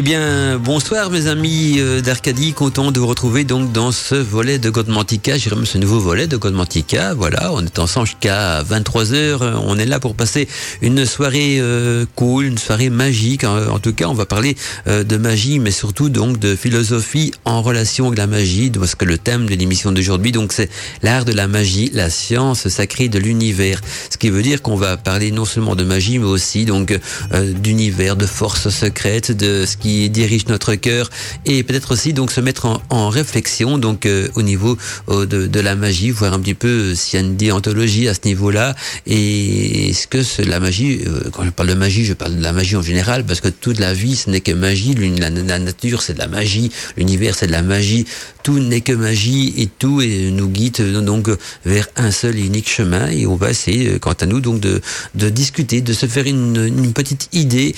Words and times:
Eh 0.00 0.02
bien, 0.02 0.58
bonsoir 0.58 1.10
mes 1.10 1.26
amis 1.26 1.80
euh, 1.80 2.00
d'Arcadie, 2.00 2.52
content 2.52 2.92
de 2.92 3.00
vous 3.00 3.08
retrouver 3.08 3.42
donc 3.42 3.72
dans 3.72 3.90
ce 3.90 4.14
volet 4.14 4.60
de 4.60 4.70
Godmantica, 4.70 5.32
même 5.56 5.66
ce 5.66 5.76
nouveau 5.76 5.98
volet 5.98 6.28
de 6.28 6.36
Godmantica. 6.36 7.14
Voilà, 7.14 7.52
on 7.52 7.64
est 7.64 7.80
ensemble 7.80 8.06
jusqu'à 8.06 8.62
23h, 8.62 9.56
on 9.66 9.76
est 9.76 9.86
là 9.86 9.98
pour 9.98 10.14
passer 10.14 10.46
une 10.82 11.04
soirée 11.04 11.56
euh, 11.58 12.06
cool, 12.14 12.44
une 12.44 12.58
soirée 12.58 12.90
magique. 12.90 13.42
En, 13.42 13.80
tout 13.80 13.92
cas, 13.92 14.06
on 14.06 14.14
va 14.14 14.24
parler 14.24 14.54
euh, 14.86 15.02
de 15.02 15.16
magie, 15.16 15.58
mais 15.58 15.72
surtout 15.72 16.10
donc 16.10 16.38
de 16.38 16.54
philosophie 16.54 17.32
en 17.44 17.60
relation 17.60 18.06
avec 18.06 18.18
la 18.18 18.28
magie, 18.28 18.70
parce 18.70 18.94
que 18.94 19.04
le 19.04 19.18
thème 19.18 19.46
de 19.46 19.54
l'émission 19.56 19.90
d'aujourd'hui, 19.90 20.30
donc 20.30 20.52
c'est 20.52 20.70
l'art 21.02 21.24
de 21.24 21.32
la 21.32 21.48
magie, 21.48 21.90
la 21.92 22.08
science 22.08 22.68
sacrée 22.68 23.08
de 23.08 23.18
l'univers. 23.18 23.80
Ce 24.10 24.16
qui 24.16 24.30
veut 24.30 24.42
dire 24.42 24.62
qu'on 24.62 24.76
va 24.76 24.96
parler 24.96 25.32
non 25.32 25.44
seulement 25.44 25.74
de 25.74 25.82
magie, 25.82 26.20
mais 26.20 26.26
aussi 26.26 26.66
donc 26.66 26.96
euh, 27.32 27.52
d'univers, 27.52 28.14
de 28.14 28.26
forces 28.26 28.68
secrètes, 28.68 29.32
de 29.32 29.66
ce 29.66 29.76
qui 29.76 29.87
dirige 30.10 30.46
notre 30.46 30.74
cœur, 30.74 31.10
et 31.44 31.62
peut-être 31.62 31.92
aussi 31.92 32.12
donc 32.12 32.30
se 32.30 32.40
mettre 32.40 32.80
en, 32.90 33.08
réflexion 33.08 33.78
donc 33.78 34.06
euh, 34.06 34.28
au 34.34 34.42
niveau 34.42 34.76
euh, 35.08 35.24
de, 35.26 35.60
la 35.60 35.74
magie, 35.76 36.10
voir 36.10 36.34
un 36.34 36.40
petit 36.40 36.54
peu 36.54 36.68
euh, 36.68 36.94
s'il 36.94 37.18
y 37.18 37.22
a 37.22 37.26
une 37.26 37.36
déontologie 37.36 38.08
à 38.08 38.14
ce 38.14 38.20
niveau-là, 38.24 38.74
et 39.06 39.90
est-ce 39.90 40.06
que 40.06 40.22
c'est 40.22 40.44
la 40.44 40.60
magie, 40.60 41.00
quand 41.32 41.44
je 41.44 41.50
parle 41.50 41.70
de 41.70 41.74
magie, 41.74 42.04
je 42.04 42.12
parle 42.12 42.36
de 42.36 42.42
la 42.42 42.52
magie 42.52 42.76
en 42.76 42.82
général, 42.82 43.24
parce 43.24 43.40
que 43.40 43.48
toute 43.48 43.78
la 43.78 43.94
vie 43.94 44.16
ce 44.16 44.30
n'est 44.30 44.40
que 44.40 44.52
magie, 44.52 44.94
la, 44.94 45.30
la 45.30 45.58
nature 45.58 46.02
c'est 46.02 46.14
de 46.14 46.18
la 46.18 46.28
magie, 46.28 46.70
l'univers 46.96 47.34
c'est 47.34 47.46
de 47.46 47.52
la 47.52 47.62
magie, 47.62 48.04
tout 48.42 48.58
n'est 48.58 48.80
que 48.80 48.92
magie 48.92 49.54
et 49.56 49.66
tout 49.66 50.02
nous 50.02 50.48
guide 50.48 50.80
donc 51.04 51.28
vers 51.64 51.88
un 51.96 52.10
seul 52.10 52.38
et 52.38 52.44
unique 52.44 52.68
chemin 52.68 53.08
et 53.10 53.26
on 53.26 53.36
va 53.36 53.50
essayer 53.50 53.98
quant 53.98 54.12
à 54.12 54.26
nous 54.26 54.40
donc 54.40 54.60
de, 54.60 54.80
discuter, 55.28 55.80
de 55.80 55.92
se 55.92 56.06
faire 56.06 56.26
une, 56.26 56.56
une 56.56 56.92
petite 56.92 57.28
idée 57.32 57.74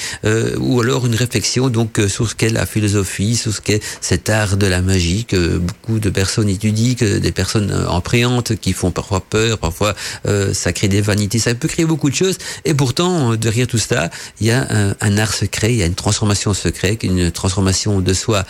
ou 0.58 0.80
alors 0.80 1.06
une 1.06 1.14
réflexion 1.14 1.68
donc 1.68 1.99
euh, 2.00 2.08
sur 2.08 2.28
ce 2.28 2.34
qu'est 2.34 2.50
la 2.50 2.66
philosophie, 2.66 3.36
sur 3.36 3.52
ce 3.52 3.60
qu'est 3.60 3.82
cet 4.00 4.28
art 4.30 4.56
de 4.56 4.66
la 4.66 4.82
magie 4.82 5.24
que 5.24 5.58
beaucoup 5.58 5.98
de 5.98 6.10
personnes 6.10 6.48
étudient, 6.48 6.94
que 6.94 7.18
des 7.18 7.32
personnes 7.32 7.70
euh, 7.70 7.88
empréantes 7.88 8.56
qui 8.56 8.72
font 8.72 8.90
parfois 8.90 9.20
peur, 9.20 9.58
parfois 9.58 9.94
euh, 10.26 10.52
ça 10.54 10.72
crée 10.72 10.88
des 10.88 11.00
vanités, 11.00 11.38
ça 11.38 11.54
peut 11.54 11.68
créer 11.68 11.84
beaucoup 11.84 12.10
de 12.10 12.14
choses 12.14 12.38
et 12.64 12.74
pourtant 12.74 13.32
euh, 13.32 13.36
derrière 13.36 13.66
tout 13.66 13.78
ça 13.78 14.10
il 14.40 14.46
y 14.46 14.50
a 14.50 14.66
un, 15.00 15.18
art 15.18 15.34
secret, 15.34 15.72
il 15.72 15.76
y 15.76 15.82
a 15.82 15.86
une 15.86 15.94
transformation 15.94 16.54
secrète, 16.54 17.02
une 17.02 17.30
transformation 17.30 18.00
de 18.00 18.14
soi. 18.14 18.44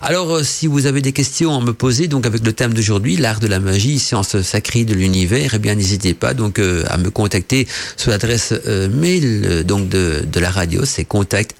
Alors 0.00 0.36
euh, 0.36 0.42
si 0.42 0.66
vous 0.66 0.86
avez 0.86 1.00
des 1.00 1.12
questions 1.12 1.56
à 1.56 1.60
me 1.60 1.72
poser 1.72 2.08
donc 2.08 2.26
avec 2.26 2.44
le 2.44 2.52
thème 2.52 2.74
d'aujourd'hui, 2.74 3.16
l'art 3.16 3.40
de 3.40 3.46
la 3.46 3.60
magie, 3.60 3.98
science 3.98 4.40
sacrée 4.42 4.84
de 4.84 4.94
l'univers, 4.94 5.52
eh 5.54 5.58
bien 5.58 5.74
n'hésitez 5.74 6.14
pas 6.14 6.34
donc 6.34 6.58
euh, 6.58 6.84
à 6.88 6.98
me 6.98 7.10
contacter 7.10 7.66
sur 7.96 8.10
l'adresse 8.10 8.52
euh, 8.66 8.88
mail 8.88 9.42
euh, 9.44 9.62
donc 9.62 9.88
de, 9.88 10.24
la 10.38 10.50
radio, 10.50 10.84
c'est 10.84 11.04
contact 11.04 11.54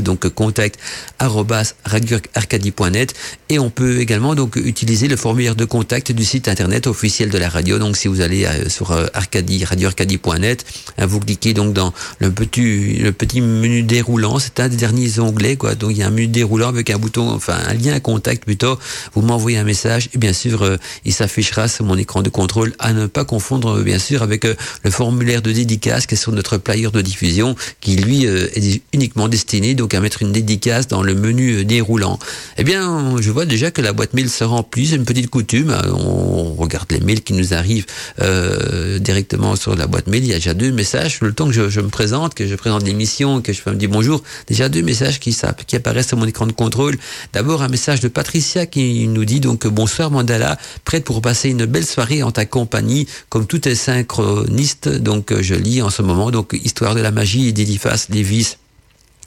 donc 0.00 0.28
contact 0.28 0.78
radioarcadie.net 1.18 3.14
et 3.48 3.58
on 3.58 3.70
peut 3.70 4.00
également 4.00 4.34
donc 4.34 4.56
utiliser 4.56 5.08
le 5.08 5.16
formulaire 5.16 5.54
de 5.54 5.64
contact 5.64 6.12
du 6.12 6.24
site 6.24 6.48
internet 6.48 6.86
officiel 6.86 7.30
de 7.30 7.38
la 7.38 7.48
radio. 7.48 7.78
Donc 7.78 7.96
si 7.96 8.08
vous 8.08 8.20
allez 8.20 8.44
euh, 8.44 8.68
sur 8.68 8.92
euh, 8.92 9.06
Arcadie 9.14 9.64
radioarcadie.net, 9.64 10.64
hein, 10.98 11.06
vous 11.06 11.20
cliquez 11.20 11.54
donc 11.54 11.72
dans 11.72 11.92
le 12.18 12.30
petit 12.30 12.98
le 12.98 13.12
petit 13.12 13.40
menu 13.40 13.82
déroulant, 13.82 14.38
c'est 14.38 14.60
un 14.60 14.68
des 14.68 14.76
derniers 14.76 15.18
onglets 15.18 15.56
quoi. 15.56 15.74
Donc 15.74 15.90
il 15.90 15.98
y 15.98 16.02
a 16.02 16.06
un 16.06 16.10
menu 16.10 16.28
déroulant 16.28 16.68
avec 16.68 16.90
un 16.90 16.98
bouton 16.98 17.30
enfin 17.30 17.58
un 17.66 17.74
lien 17.74 17.92
à 17.92 18.00
contact 18.00 18.44
plutôt. 18.44 18.78
Vous 19.14 19.22
m'envoyez 19.22 19.58
un 19.58 19.64
message 19.64 20.08
et 20.14 20.18
bien 20.18 20.32
sûr 20.32 20.62
euh, 20.62 20.76
il 21.04 21.12
s'affichera 21.12 21.68
sur 21.68 21.84
mon 21.84 21.96
écran 21.96 22.22
de 22.22 22.30
contrôle 22.30 22.72
à 22.78 22.92
ne 22.92 23.06
pas 23.06 23.24
confondre 23.24 23.82
bien 23.82 23.98
sûr 23.98 24.22
avec 24.22 24.44
le 24.44 24.90
formulaire 24.90 25.42
de 25.42 25.52
dédicace 25.52 26.06
qui 26.06 26.14
est 26.14 26.18
sur 26.18 26.32
notre 26.32 26.56
player 26.56 26.88
de 26.90 27.00
diffusion 27.00 27.56
qui 27.80 27.96
lui 27.96 28.24
est 28.24 28.82
uniquement 28.92 29.28
destiné 29.28 29.49
donc 29.50 29.94
à 29.94 30.00
mettre 30.00 30.22
une 30.22 30.30
dédicace 30.30 30.86
dans 30.86 31.02
le 31.02 31.14
menu 31.14 31.56
euh, 31.56 31.64
déroulant. 31.64 32.18
Eh 32.56 32.62
bien, 32.62 33.16
je 33.20 33.30
vois 33.32 33.46
déjà 33.46 33.72
que 33.72 33.82
la 33.82 33.92
boîte 33.92 34.14
mail 34.14 34.30
se 34.30 34.44
remplit, 34.44 34.86
c'est 34.86 34.96
une 34.96 35.04
petite 35.04 35.28
coutume. 35.28 35.70
Euh, 35.70 35.90
On 35.92 36.54
regarde 36.54 36.90
les 36.92 37.00
mails 37.00 37.22
qui 37.22 37.32
nous 37.32 37.52
arrivent 37.52 37.86
euh, 38.20 38.98
directement 39.00 39.56
sur 39.56 39.74
la 39.74 39.88
boîte 39.88 40.06
mail. 40.06 40.24
Il 40.24 40.30
y 40.30 40.32
a 40.32 40.36
déjà 40.36 40.54
deux 40.54 40.70
messages. 40.70 41.18
Le 41.20 41.32
temps 41.32 41.48
que 41.48 41.68
je, 41.68 41.80
me 41.80 41.88
présente, 41.88 42.34
que 42.34 42.46
je 42.46 42.54
présente 42.54 42.84
l'émission, 42.84 43.42
que 43.42 43.52
je 43.52 43.60
un 43.66 43.74
petit 43.74 43.88
bonjour, 43.88 44.22
déjà 44.46 44.68
deux 44.68 44.82
messages 44.82 45.18
qui, 45.18 45.36
qui 45.66 45.76
apparaissent 45.76 46.08
sur 46.08 46.16
mon 46.16 46.26
écran 46.26 46.46
de 46.46 46.52
contrôle. 46.52 46.96
D'abord 47.32 47.62
un 47.62 47.68
message 47.68 48.00
de 48.00 48.08
Patricia 48.08 48.66
qui 48.66 49.06
nous 49.08 49.24
dit 49.24 49.40
donc 49.40 49.66
bonsoir 49.66 50.10
Mandala, 50.10 50.58
prête 50.84 51.04
pour 51.04 51.20
passer 51.20 51.50
une 51.50 51.66
belle 51.66 51.86
soirée 51.86 52.22
en 52.22 52.30
ta 52.30 52.46
compagnie, 52.46 53.06
comme 53.28 53.46
tout 53.46 53.68
est 53.68 53.74
synchroniste. 53.74 54.88
Donc 54.88 55.34
je 55.40 55.54
lis 55.54 55.82
en 55.82 55.90
ce 55.90 56.02
moment 56.02 56.30
donc 56.30 56.58
Histoire 56.64 56.94
de 56.94 57.00
la 57.00 57.10
magie 57.10 57.52
d'Eliphas 57.52 58.06
Lévis. 58.10 58.56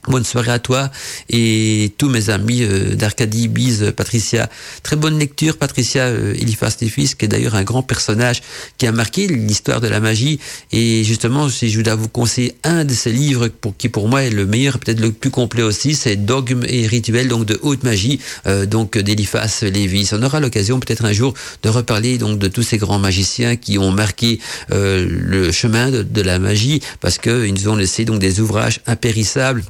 Bonne 0.07 0.25
soirée 0.25 0.51
à 0.51 0.59
toi 0.59 0.91
et 1.29 1.93
tous 1.97 2.09
mes 2.09 2.29
amis 2.29 2.63
euh, 2.63 2.93
d'Arcadie, 2.95 3.47
Bise, 3.47 3.93
Patricia. 3.95 4.49
Très 4.83 4.97
bonne 4.97 5.17
lecture, 5.17 5.57
Patricia 5.57 6.03
euh, 6.03 6.33
Eliphas 6.33 6.75
Lévis, 6.81 7.13
qui 7.17 7.23
est 7.23 7.29
d'ailleurs 7.29 7.55
un 7.55 7.63
grand 7.63 7.83
personnage 7.83 8.41
qui 8.77 8.85
a 8.85 8.91
marqué 8.91 9.27
l'histoire 9.27 9.79
de 9.79 9.87
la 9.87 10.01
magie. 10.01 10.39
Et 10.73 11.05
justement, 11.05 11.47
si 11.47 11.69
je 11.69 11.79
dois 11.79 11.95
vous 11.95 12.09
conseiller 12.09 12.55
un 12.65 12.83
de 12.83 12.93
ces 12.93 13.13
livres 13.13 13.47
pour 13.47 13.77
qui 13.77 13.87
pour 13.87 14.09
moi 14.09 14.23
est 14.23 14.29
le 14.29 14.45
meilleur, 14.45 14.77
peut-être 14.77 14.99
le 14.99 15.13
plus 15.13 15.29
complet 15.29 15.63
aussi, 15.63 15.95
c'est 15.95 16.17
Dogme 16.17 16.63
et 16.67 16.85
rituels 16.85 17.29
donc 17.29 17.45
de 17.45 17.57
haute 17.61 17.83
magie, 17.83 18.19
euh, 18.45 18.65
donc 18.65 18.97
d'Eliphas 18.97 19.61
Lévis. 19.61 20.09
On 20.11 20.21
aura 20.21 20.41
l'occasion 20.41 20.81
peut-être 20.81 21.05
un 21.05 21.13
jour 21.13 21.33
de 21.63 21.69
reparler 21.69 22.17
donc 22.17 22.39
de 22.39 22.49
tous 22.49 22.63
ces 22.63 22.77
grands 22.77 22.99
magiciens 22.99 23.55
qui 23.55 23.77
ont 23.77 23.91
marqué 23.91 24.39
euh, 24.71 25.07
le 25.09 25.51
chemin 25.51 25.91
de, 25.91 26.21
la 26.21 26.39
magie 26.39 26.81
parce 26.99 27.17
que 27.17 27.45
ils 27.45 27.53
nous 27.53 27.69
ont 27.69 27.75
laissé 27.75 28.05
donc 28.05 28.19
des 28.19 28.39
ouvrages 28.39 28.81
impérissables 28.85 29.63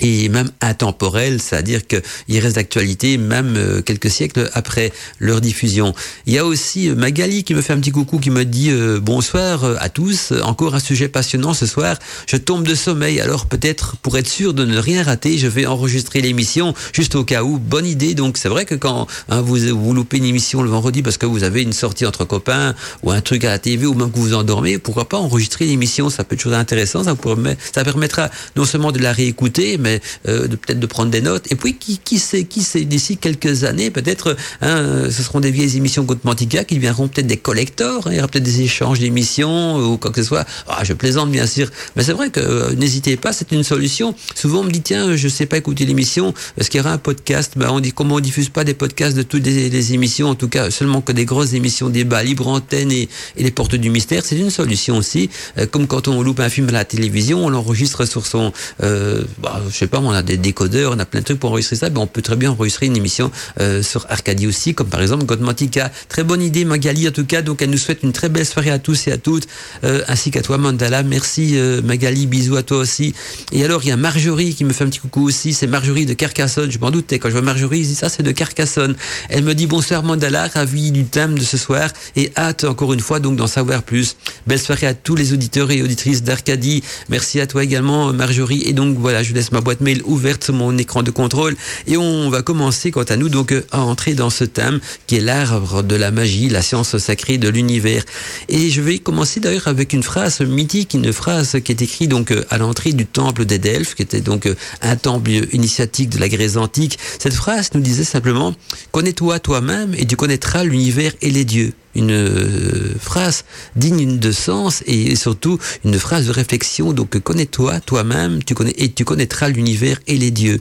et 0.00 0.28
même 0.28 0.50
intemporel, 0.60 1.40
c'est-à-dire 1.40 1.82
qu'il 1.86 2.38
reste 2.38 2.56
d'actualité 2.56 3.18
même 3.18 3.54
euh, 3.56 3.82
quelques 3.82 4.10
siècles 4.10 4.50
après 4.54 4.92
leur 5.18 5.40
diffusion. 5.40 5.94
Il 6.26 6.32
y 6.34 6.38
a 6.38 6.44
aussi 6.44 6.88
euh, 6.88 6.94
Magali 6.94 7.44
qui 7.44 7.54
me 7.54 7.62
fait 7.62 7.72
un 7.72 7.78
petit 7.78 7.90
coucou, 7.90 8.18
qui 8.18 8.30
me 8.30 8.44
dit 8.44 8.70
euh, 8.70 9.00
bonsoir 9.00 9.64
à 9.80 9.88
tous, 9.88 10.32
encore 10.42 10.74
un 10.74 10.80
sujet 10.80 11.08
passionnant 11.08 11.54
ce 11.54 11.66
soir, 11.66 11.96
je 12.26 12.36
tombe 12.36 12.66
de 12.66 12.74
sommeil, 12.74 13.20
alors 13.20 13.46
peut-être 13.46 13.96
pour 13.96 14.16
être 14.18 14.28
sûr 14.28 14.54
de 14.54 14.64
ne 14.64 14.78
rien 14.78 15.02
rater, 15.02 15.38
je 15.38 15.46
vais 15.46 15.66
enregistrer 15.66 16.20
l'émission 16.20 16.74
juste 16.92 17.14
au 17.14 17.24
cas 17.24 17.42
où, 17.42 17.58
bonne 17.58 17.86
idée, 17.86 18.14
donc 18.14 18.38
c'est 18.38 18.48
vrai 18.48 18.64
que 18.64 18.74
quand 18.74 19.06
hein, 19.28 19.40
vous, 19.40 19.56
vous 19.56 19.94
loupez 19.94 20.18
une 20.18 20.24
émission 20.24 20.62
le 20.62 20.70
vendredi 20.70 21.02
parce 21.02 21.18
que 21.18 21.26
vous 21.26 21.42
avez 21.44 21.62
une 21.62 21.72
sortie 21.72 22.06
entre 22.06 22.24
copains 22.24 22.74
ou 23.02 23.10
un 23.10 23.20
truc 23.20 23.44
à 23.44 23.50
la 23.50 23.58
TV 23.58 23.86
ou 23.86 23.94
même 23.94 24.10
que 24.10 24.18
vous 24.18 24.34
endormez, 24.34 24.78
pourquoi 24.78 25.08
pas 25.08 25.18
enregistrer 25.18 25.66
l'émission, 25.66 26.10
ça 26.10 26.24
peut 26.24 26.34
être 26.34 26.40
chose 26.42 26.54
intéressant, 26.54 27.04
ça, 27.04 27.14
permet- 27.14 27.56
ça 27.74 27.84
permettra 27.84 28.30
non 28.56 28.64
seulement 28.64 28.92
de 28.92 28.98
la 28.98 29.12
réécouter, 29.12 29.78
euh, 30.26 30.46
de 30.48 30.56
peut-être 30.56 30.80
de 30.80 30.86
prendre 30.86 31.10
des 31.10 31.20
notes. 31.20 31.50
Et 31.50 31.54
puis 31.54 31.76
qui, 31.76 31.98
qui 31.98 32.18
sait, 32.18 32.44
qui 32.44 32.62
sait, 32.62 32.84
d'ici 32.84 33.16
quelques 33.16 33.64
années, 33.64 33.90
peut-être, 33.90 34.36
hein, 34.60 35.08
ce 35.10 35.22
seront 35.22 35.40
des 35.40 35.50
vieilles 35.50 35.76
émissions 35.76 36.06
Mantica 36.24 36.64
qui 36.64 36.74
deviendront 36.74 37.08
peut-être 37.08 37.26
des 37.26 37.36
collectors. 37.36 38.06
hein, 38.06 38.10
il 38.12 38.16
y 38.16 38.18
aura 38.18 38.28
peut-être 38.28 38.44
des 38.44 38.62
échanges 38.62 38.98
d'émissions 38.98 39.76
ou 39.76 39.98
quoi 39.98 40.10
que 40.10 40.22
ce 40.22 40.28
soit. 40.28 40.44
Ah, 40.66 40.82
je 40.84 40.92
plaisante 40.92 41.30
bien 41.30 41.46
sûr, 41.46 41.70
mais 41.96 42.02
c'est 42.02 42.12
vrai 42.12 42.30
que 42.30 42.40
euh, 42.40 42.74
n'hésitez 42.74 43.16
pas, 43.16 43.32
c'est 43.32 43.52
une 43.52 43.62
solution. 43.62 44.14
Souvent 44.34 44.60
on 44.60 44.64
me 44.64 44.70
dit 44.70 44.82
tiens, 44.82 45.16
je 45.16 45.28
sais 45.28 45.46
pas 45.46 45.58
écouter 45.58 45.84
l'émission, 45.84 46.34
est-ce 46.56 46.70
qu'il 46.70 46.78
y 46.78 46.80
aura 46.80 46.92
un 46.92 46.98
podcast? 46.98 47.52
Ben 47.56 47.68
on 47.70 47.80
dit 47.80 47.92
comment 47.92 48.16
on 48.16 48.20
diffuse 48.20 48.48
pas 48.48 48.64
des 48.64 48.74
podcasts 48.74 49.16
de 49.16 49.22
toutes 49.22 49.46
les, 49.46 49.92
émissions, 49.92 50.28
en 50.28 50.34
tout 50.34 50.48
cas 50.48 50.70
seulement 50.70 51.00
que 51.00 51.12
des 51.12 51.24
grosses 51.24 51.52
émissions 51.52 51.88
débat 51.88 52.22
libre 52.22 52.48
antenne 52.48 52.92
et, 52.92 53.08
et 53.36 53.42
les 53.42 53.50
portes 53.50 53.74
du 53.74 53.90
mystère, 53.90 54.22
c'est 54.24 54.36
une 54.36 54.50
solution 54.50 54.96
aussi. 54.96 55.30
Euh, 55.56 55.66
comme 55.66 55.86
quand 55.86 56.08
on 56.08 56.22
loupe 56.22 56.40
un 56.40 56.48
film 56.48 56.68
à 56.68 56.72
la 56.72 56.84
télévision, 56.84 57.44
on 57.44 57.48
l'enregistre 57.48 58.04
sur 58.04 58.26
son, 58.26 58.52
euh, 58.82 59.22
bah, 59.38 59.62
sais 59.78 59.86
pas, 59.86 59.98
on 60.00 60.10
a 60.10 60.22
des 60.22 60.36
décodeurs, 60.36 60.92
on 60.94 60.98
a 60.98 61.04
plein 61.04 61.20
de 61.20 61.24
trucs 61.24 61.40
pour 61.40 61.50
enregistrer 61.50 61.76
ça, 61.76 61.90
ben 61.90 62.00
on 62.00 62.06
peut 62.06 62.22
très 62.22 62.36
bien 62.36 62.50
enregistrer 62.50 62.86
une 62.86 62.96
émission 62.96 63.30
euh, 63.60 63.82
sur 63.82 64.06
Arcadie 64.08 64.46
aussi, 64.46 64.74
comme 64.74 64.88
par 64.88 65.00
exemple 65.00 65.24
Godmantica. 65.24 65.90
Très 66.08 66.24
bonne 66.24 66.42
idée, 66.42 66.64
Magali, 66.64 67.08
en 67.08 67.12
tout 67.12 67.24
cas. 67.24 67.42
Donc, 67.42 67.62
elle 67.62 67.70
nous 67.70 67.78
souhaite 67.78 68.02
une 68.02 68.12
très 68.12 68.28
belle 68.28 68.46
soirée 68.46 68.70
à 68.70 68.78
tous 68.78 69.06
et 69.06 69.12
à 69.12 69.18
toutes, 69.18 69.46
euh, 69.84 70.02
ainsi 70.08 70.30
qu'à 70.30 70.42
toi, 70.42 70.58
Mandala. 70.58 71.02
Merci, 71.02 71.58
euh, 71.58 71.80
Magali. 71.82 72.26
Bisous 72.26 72.56
à 72.56 72.62
toi 72.62 72.78
aussi. 72.78 73.14
Et 73.52 73.64
alors, 73.64 73.82
il 73.84 73.88
y 73.88 73.92
a 73.92 73.96
Marjorie 73.96 74.54
qui 74.54 74.64
me 74.64 74.72
fait 74.72 74.84
un 74.84 74.88
petit 74.88 75.00
coucou 75.00 75.22
aussi. 75.22 75.52
C'est 75.52 75.66
Marjorie 75.66 76.06
de 76.06 76.14
Carcassonne. 76.14 76.70
Je 76.70 76.78
m'en 76.78 76.90
doutais. 76.90 77.18
Quand 77.18 77.28
je 77.28 77.34
vois 77.34 77.42
Marjorie, 77.42 77.82
je 77.84 77.88
dis 77.88 77.94
ça, 77.94 78.08
c'est 78.08 78.22
de 78.22 78.32
Carcassonne. 78.32 78.96
Elle 79.28 79.44
me 79.44 79.54
dit 79.54 79.66
bonsoir, 79.66 80.02
Mandala. 80.02 80.48
Ravi 80.48 80.90
du 80.90 81.04
thème 81.04 81.38
de 81.38 81.44
ce 81.44 81.56
soir 81.56 81.90
et 82.16 82.32
hâte 82.36 82.64
encore 82.64 82.92
une 82.92 83.00
fois 83.00 83.20
donc 83.20 83.36
d'en 83.36 83.46
savoir 83.46 83.82
plus. 83.82 84.16
Belle 84.46 84.60
soirée 84.60 84.86
à 84.86 84.94
tous 84.94 85.14
les 85.14 85.32
auditeurs 85.32 85.70
et 85.70 85.82
auditrices 85.82 86.22
d'Arcadie. 86.22 86.82
Merci 87.08 87.40
à 87.40 87.46
toi 87.46 87.62
également, 87.64 88.12
Marjorie. 88.12 88.62
Et 88.64 88.72
donc, 88.72 88.96
voilà, 88.98 89.22
je 89.22 89.32
laisse 89.34 89.52
ma 89.52 89.60
boîte 89.68 89.82
mail 89.82 90.00
ouverte 90.06 90.48
mon 90.48 90.78
écran 90.78 91.02
de 91.02 91.10
contrôle 91.10 91.54
et 91.86 91.98
on 91.98 92.30
va 92.30 92.40
commencer, 92.40 92.90
quant 92.90 93.02
à 93.02 93.16
nous, 93.16 93.28
donc, 93.28 93.52
à 93.70 93.80
entrer 93.80 94.14
dans 94.14 94.30
ce 94.30 94.44
thème 94.44 94.80
qui 95.06 95.16
est 95.16 95.20
l'arbre 95.20 95.82
de 95.82 95.94
la 95.94 96.10
magie, 96.10 96.48
la 96.48 96.62
science 96.62 96.96
sacrée 96.96 97.36
de 97.36 97.50
l'univers. 97.50 98.02
Et 98.48 98.70
je 98.70 98.80
vais 98.80 98.98
commencer 98.98 99.40
d'ailleurs 99.40 99.68
avec 99.68 99.92
une 99.92 100.02
phrase 100.02 100.40
mythique, 100.40 100.94
une 100.94 101.12
phrase 101.12 101.58
qui 101.62 101.72
est 101.72 101.82
écrite 101.82 102.08
donc 102.08 102.32
à 102.48 102.56
l'entrée 102.56 102.94
du 102.94 103.04
temple 103.04 103.44
des 103.44 103.58
Delphes, 103.58 103.94
qui 103.94 104.00
était 104.00 104.22
donc 104.22 104.48
un 104.80 104.96
temple 104.96 105.32
initiatique 105.52 106.08
de 106.08 106.18
la 106.18 106.30
Grèce 106.30 106.56
antique. 106.56 106.98
Cette 107.18 107.34
phrase 107.34 107.68
nous 107.74 107.82
disait 107.82 108.04
simplement 108.04 108.54
Connais-toi 108.92 109.38
toi-même 109.38 109.94
et 109.98 110.06
tu 110.06 110.16
connaîtras 110.16 110.64
l'univers 110.64 111.12
et 111.20 111.30
les 111.30 111.44
dieux 111.44 111.74
une 111.98 112.12
euh, 112.12 112.94
phrase 112.98 113.44
digne 113.76 114.18
de 114.18 114.32
sens 114.32 114.82
et 114.86 115.16
surtout 115.16 115.58
une 115.84 115.98
phrase 115.98 116.26
de 116.26 116.32
réflexion. 116.32 116.92
Donc 116.92 117.18
connais-toi 117.18 117.80
toi-même, 117.80 118.42
tu 118.44 118.54
connais 118.54 118.74
et 118.78 118.90
tu 118.90 119.04
connaîtras 119.04 119.48
l'univers 119.48 119.98
et 120.06 120.16
les 120.16 120.30
dieux. 120.30 120.60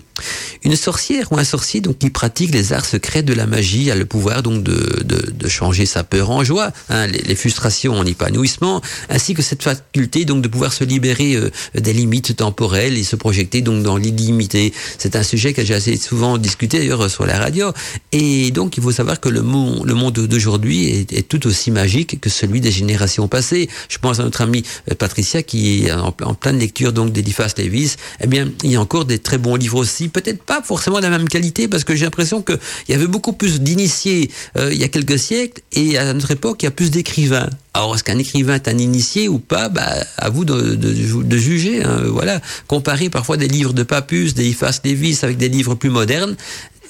Une 0.63 0.75
sorcière 0.75 1.31
ou 1.31 1.38
un 1.38 1.44
sorcier 1.44 1.80
donc 1.80 2.00
qui 2.00 2.10
pratique 2.10 2.54
les 2.54 2.74
arts 2.74 2.86
secrets 2.86 3.24
de 3.24 3.34
la 3.34 3.45
magie 3.45 3.92
a 3.92 3.95
le 3.95 4.06
pouvoir 4.06 4.44
donc 4.44 4.63
de, 4.63 5.04
de, 5.04 5.48
changer 5.48 5.86
sa 5.86 6.04
peur 6.04 6.30
en 6.30 6.44
joie, 6.44 6.72
hein, 6.89 7.07
les, 7.07 7.36
frustrations 7.36 7.94
en 7.94 8.06
épanouissement, 8.06 8.81
ainsi 9.10 9.33
que 9.33 9.42
cette 9.42 9.63
faculté 9.63 10.25
donc 10.25 10.42
de 10.42 10.48
pouvoir 10.48 10.74
se 10.74 10.83
libérer 10.83 11.36
euh, 11.36 11.50
des 11.75 11.94
limites 11.94 12.36
temporelles 12.36 12.98
et 12.98 13.04
se 13.04 13.16
projeter 13.16 13.62
donc 13.62 13.83
dans 13.83 13.95
l'illimité. 13.95 14.74
C'est 14.98 15.16
un 15.16 15.24
sujet 15.24 15.54
que 15.54 15.63
j'ai 15.63 15.75
assez 15.75 15.95
souvent 15.95 16.38
discuté 16.38 16.80
d'ailleurs 16.80 17.10
sur 17.10 17.25
la 17.25 17.40
radio. 17.40 17.72
Et 18.12 18.51
donc 18.51 18.78
il 18.78 18.83
faut 18.83 18.92
savoir 18.92 19.19
que 19.19 19.30
le 19.30 19.42
monde, 19.42 19.86
le 19.86 19.94
monde 19.94 20.13
d'aujourd'hui 20.13 21.07
est 21.10 21.26
tout 21.27 21.47
aussi 21.47 21.71
magique 21.71 22.19
que 22.19 22.29
celui 22.29 22.62
des 22.62 22.71
générations 22.71 23.27
passées. 23.27 23.69
Je 23.89 23.97
pense 23.97 24.19
à 24.19 24.24
notre 24.24 24.41
amie 24.41 24.63
euh, 24.91 24.95
Patricia 24.95 25.44
qui 25.44 25.85
est 25.85 25.91
en, 25.91 26.12
pleine 26.12 26.59
lecture 26.59 26.94
donc 26.94 27.12
d'Eliphas 27.12 27.53
Levis. 27.57 27.95
Eh 28.21 28.27
bien, 28.27 28.50
il 28.63 28.71
y 28.71 28.75
a 28.75 28.81
encore 28.81 29.06
des 29.06 29.19
très 29.19 29.38
bons 29.38 29.56
livres 29.56 29.77
aussi, 29.77 30.09
peut-être 30.09 30.44
pas 30.44 30.62
forcément 30.62 30.97
de 30.97 31.03
la 31.03 31.09
même 31.09 31.29
qualité 31.29 31.68
parce 31.68 31.83
que 31.83 31.95
j'ai 31.95 32.06
l'impression 32.06 32.41
qu'il 32.41 32.57
y 32.89 32.94
avait 32.94 33.07
beaucoup 33.07 33.33
plus 33.33 33.62
d'initiés 33.62 34.31
euh, 34.57 34.71
il 34.71 34.79
y 34.79 34.83
a 34.83 34.88
quelques 34.88 35.19
siècles 35.19 35.62
et 35.74 35.97
à 35.97 36.13
notre 36.13 36.31
époque, 36.31 36.63
il 36.63 36.65
y 36.65 36.68
a 36.68 36.71
plus 36.71 36.91
d'écrivains. 36.91 37.50
Alors, 37.73 37.94
est-ce 37.94 38.03
qu'un 38.03 38.18
écrivain 38.18 38.56
est 38.56 38.68
un 38.68 38.77
initié 38.80 39.27
ou 39.27 39.38
pas? 39.38 39.69
Bah, 39.69 39.88
À 40.18 40.30
vous 40.30 40.45
de, 40.45 41.38
juger. 41.38 41.83
Hein, 41.83 42.01
voilà. 42.07 42.41
Comparer 42.65 43.12
parfois 43.12 43.38
des 43.38 43.47
livres 43.47 43.73
de 43.73 43.83
Papus, 43.83 44.33
des 44.33 44.45
Eliphas 44.45 44.80
Levis 44.83 45.19
avec 45.21 45.38
des 45.38 45.47
livres 45.47 45.75
plus 45.75 45.91
modernes, 45.91 46.35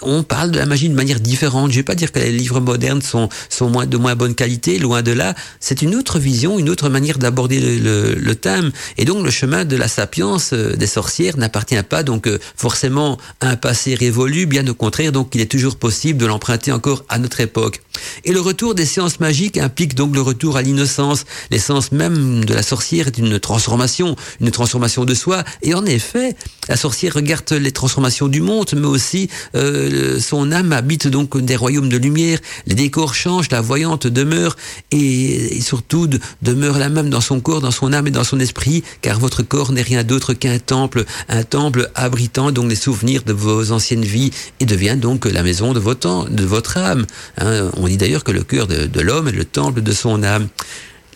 on 0.02 0.24
parle 0.24 0.52
de 0.52 0.60
la 0.60 0.66
magie 0.66 0.90
de 0.90 0.96
manière 0.96 1.20
différente. 1.20 1.72
Je 1.72 1.78
vais 1.78 1.84
pas 1.84 1.96
dire 1.96 2.12
que 2.12 2.20
les 2.20 2.32
livres 2.32 2.60
modernes 2.60 3.02
sont, 3.02 3.30
sont 3.50 3.70
de 3.70 3.98
moins 3.98 4.16
bonne 4.16 4.36
qualité, 4.36 4.80
loin 4.80 5.02
de 5.02 5.12
là. 5.12 5.36
C'est 5.60 5.82
une 5.82 5.96
autre 5.96 6.20
vision, 6.20 6.60
une 6.60 6.70
autre 6.70 6.90
manière 6.90 7.18
d'aborder 7.18 7.60
le, 7.60 8.36
thème. 8.36 8.72
Et 8.98 9.06
donc, 9.06 9.24
le 9.24 9.32
chemin 9.32 9.66
de 9.66 9.76
la 9.76 9.88
sapience 9.88 10.52
euh, 10.54 10.76
des 10.76 10.86
sorcières 10.86 11.38
n'appartient 11.38 11.82
pas 11.82 12.04
donc 12.04 12.28
euh, 12.28 12.38
forcément 12.56 13.18
à 13.40 13.50
un 13.50 13.56
passé 13.56 13.96
révolu, 13.96 14.46
bien 14.46 14.68
au 14.68 14.76
contraire. 14.76 15.12
Donc, 15.12 15.34
il 15.34 15.42
est 15.42 15.52
toujours 15.52 15.78
possible 15.78 16.20
de 16.20 16.26
l'emprunter 16.26 16.72
encore 16.72 17.04
à 17.10 17.18
notre 17.18 17.40
époque. 17.40 17.82
Et 18.26 18.32
le 18.32 18.40
retour 18.40 18.76
des 18.76 18.86
sciences 18.86 19.20
magiques 19.20 19.58
implique 19.58 19.96
donc 19.96 20.14
le 20.14 20.22
retour 20.22 20.58
à 20.58 20.62
l'innocence. 20.62 21.26
L'essence 21.50 21.92
même 21.92 22.46
de 22.46 22.54
la 22.54 22.64
sorcière 22.64 23.08
est 23.08 23.18
une 23.18 23.40
transformation, 23.40 24.16
une 24.40 24.52
transformation 24.52 25.06
de 25.06 25.16
soi. 25.16 25.44
Et 25.64 25.74
en 25.74 25.86
effet, 25.86 26.36
la 26.70 26.76
sorcière 26.76 27.14
regarde 27.16 27.52
les 27.54 27.72
transformations 27.72 28.28
du 28.28 28.42
monde, 28.42 28.70
mais 28.76 28.88
aussi 28.88 29.30
euh, 29.56 29.87
son 30.20 30.52
âme 30.52 30.74
habite 30.74 31.08
donc 31.08 31.38
des 31.38 31.56
royaumes 31.56 31.90
de 31.90 31.98
lumière. 31.98 32.40
Les 32.66 32.76
décors 32.76 33.14
changent, 33.14 33.50
la 33.52 33.62
voyante 33.62 34.08
demeure 34.08 34.56
et, 34.92 35.60
surtout 35.62 36.08
de, 36.08 36.20
demeure 36.42 36.78
la 36.78 36.90
même 36.90 37.10
dans 37.10 37.22
son 37.22 37.40
corps, 37.40 37.62
dans 37.62 37.72
son 37.72 37.94
âme 37.94 38.08
et 38.08 38.12
dans 38.12 38.24
son 38.24 38.40
esprit, 38.40 38.84
car 39.02 39.20
votre 39.20 39.44
corps 39.44 39.72
n'est 39.72 39.82
rien 39.82 40.04
d'autre 40.04 40.34
qu'un 40.34 40.60
temple, 40.60 41.06
un 41.30 41.44
temple 41.44 41.90
abritant 41.96 42.52
donc 42.52 42.70
les 42.70 42.76
souvenirs 42.76 43.24
de 43.24 43.34
vos 43.34 43.72
anciennes 43.72 44.06
vies 44.06 44.32
et 44.60 44.66
devient 44.66 44.98
donc 45.00 45.26
la 45.26 45.44
maison 45.44 45.74
de 45.74 45.80
votre, 45.80 46.78
âme. 46.78 47.06
Hein, 47.38 47.70
on 47.78 47.88
dit 47.88 47.98
d'ailleurs 47.98 48.24
que 48.24 48.32
le 48.32 48.44
cœur 48.44 48.68
de 48.68 49.02
l'homme 49.02 49.28
est 49.28 49.32
le 49.32 49.46
temple 49.46 49.82
de 49.82 49.92
son 49.92 50.24
âme. 50.24 50.48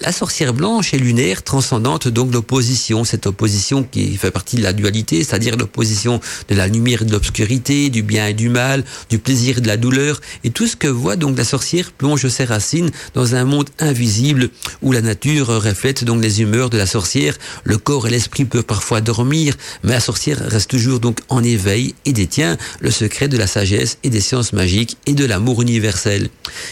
La 0.03 0.11
sorcière 0.11 0.55
blanche 0.55 0.95
est 0.95 0.97
lunaire, 0.97 1.43
transcendante 1.43 2.07
donc 2.07 2.33
l'opposition, 2.33 3.03
cette 3.03 3.27
opposition 3.27 3.83
qui 3.83 4.17
fait 4.17 4.31
partie 4.31 4.55
de 4.55 4.63
la 4.63 4.73
dualité, 4.73 5.23
c'est-à-dire 5.23 5.55
l'opposition 5.57 6.19
de 6.49 6.55
la 6.55 6.67
lumière 6.67 7.03
et 7.03 7.05
de 7.05 7.11
l'obscurité, 7.11 7.91
du 7.91 8.01
bien 8.01 8.25
et 8.25 8.33
du 8.33 8.49
mal, 8.49 8.83
du 9.11 9.19
plaisir 9.19 9.59
et 9.59 9.61
de 9.61 9.67
la 9.67 9.77
douleur, 9.77 10.19
et 10.43 10.49
tout 10.49 10.65
ce 10.65 10.75
que 10.75 10.87
voit 10.87 11.17
donc 11.17 11.37
la 11.37 11.43
sorcière 11.43 11.91
plonge 11.91 12.27
ses 12.29 12.45
racines 12.45 12.89
dans 13.13 13.35
un 13.35 13.45
monde 13.45 13.69
invisible 13.77 14.49
où 14.81 14.91
la 14.91 15.01
nature 15.01 15.47
reflète 15.47 16.03
donc 16.03 16.23
les 16.23 16.41
humeurs 16.41 16.71
de 16.71 16.79
la 16.79 16.87
sorcière. 16.87 17.37
Le 17.63 17.77
corps 17.77 18.07
et 18.07 18.09
l'esprit 18.09 18.45
peuvent 18.45 18.63
parfois 18.63 19.01
dormir, 19.01 19.53
mais 19.83 19.91
la 19.91 19.99
sorcière 19.99 20.39
reste 20.39 20.71
toujours 20.71 20.99
donc 20.99 21.19
en 21.29 21.43
éveil 21.43 21.93
et 22.05 22.13
détient 22.13 22.57
le 22.79 22.89
secret 22.89 23.27
de 23.27 23.37
la 23.37 23.45
sagesse 23.45 23.99
et 24.03 24.09
des 24.09 24.21
sciences 24.21 24.51
magiques 24.51 24.97
et 25.05 25.13
de 25.13 25.25
l'amour 25.25 25.61
universel. 25.61 26.29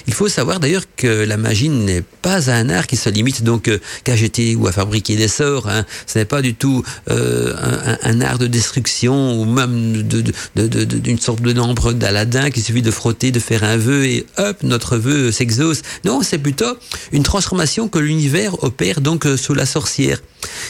Il 0.07 0.13
faut 0.15 0.29
savoir 0.29 0.59
d'ailleurs 0.59 0.85
que 0.95 1.25
la 1.25 1.37
magie 1.37 1.69
n'est 1.69 2.03
pas 2.23 2.49
un 2.49 2.69
art 2.71 2.87
qui 2.87 2.97
se 2.97 3.18
limite 3.19 3.43
donc 3.43 3.67
euh, 3.67 3.79
qu'à 4.03 4.15
jeter 4.15 4.55
ou 4.55 4.67
à 4.67 4.71
fabriquer 4.71 5.15
des 5.15 5.27
sorts. 5.27 5.67
Hein. 5.69 5.85
Ce 6.07 6.19
n'est 6.19 6.25
pas 6.25 6.41
du 6.41 6.55
tout 6.55 6.83
euh, 7.09 7.53
un, 8.03 8.21
art 8.21 8.37
de 8.37 8.47
destruction 8.47 9.39
ou 9.39 9.45
même 9.45 10.03
d'une 10.03 11.19
sorte 11.19 11.41
de 11.41 11.53
nombre 11.53 11.93
d'Aladin 11.93 12.49
qui 12.49 12.61
suffit 12.61 12.81
de 12.81 12.91
frotter, 12.91 13.31
de 13.31 13.39
faire 13.39 13.63
un 13.63 13.77
vœu 13.77 14.05
et 14.05 14.25
hop, 14.37 14.63
notre 14.63 14.97
vœu 14.97 15.31
s'exauce. 15.31 15.81
Non, 16.05 16.21
c'est 16.21 16.37
plutôt 16.37 16.77
une 17.11 17.23
transformation 17.23 17.87
que 17.87 17.99
l'univers 17.99 18.63
opère 18.63 19.01
donc 19.01 19.25
euh, 19.25 19.37
sous 19.37 19.53
la 19.53 19.65
sorcière. 19.65 20.19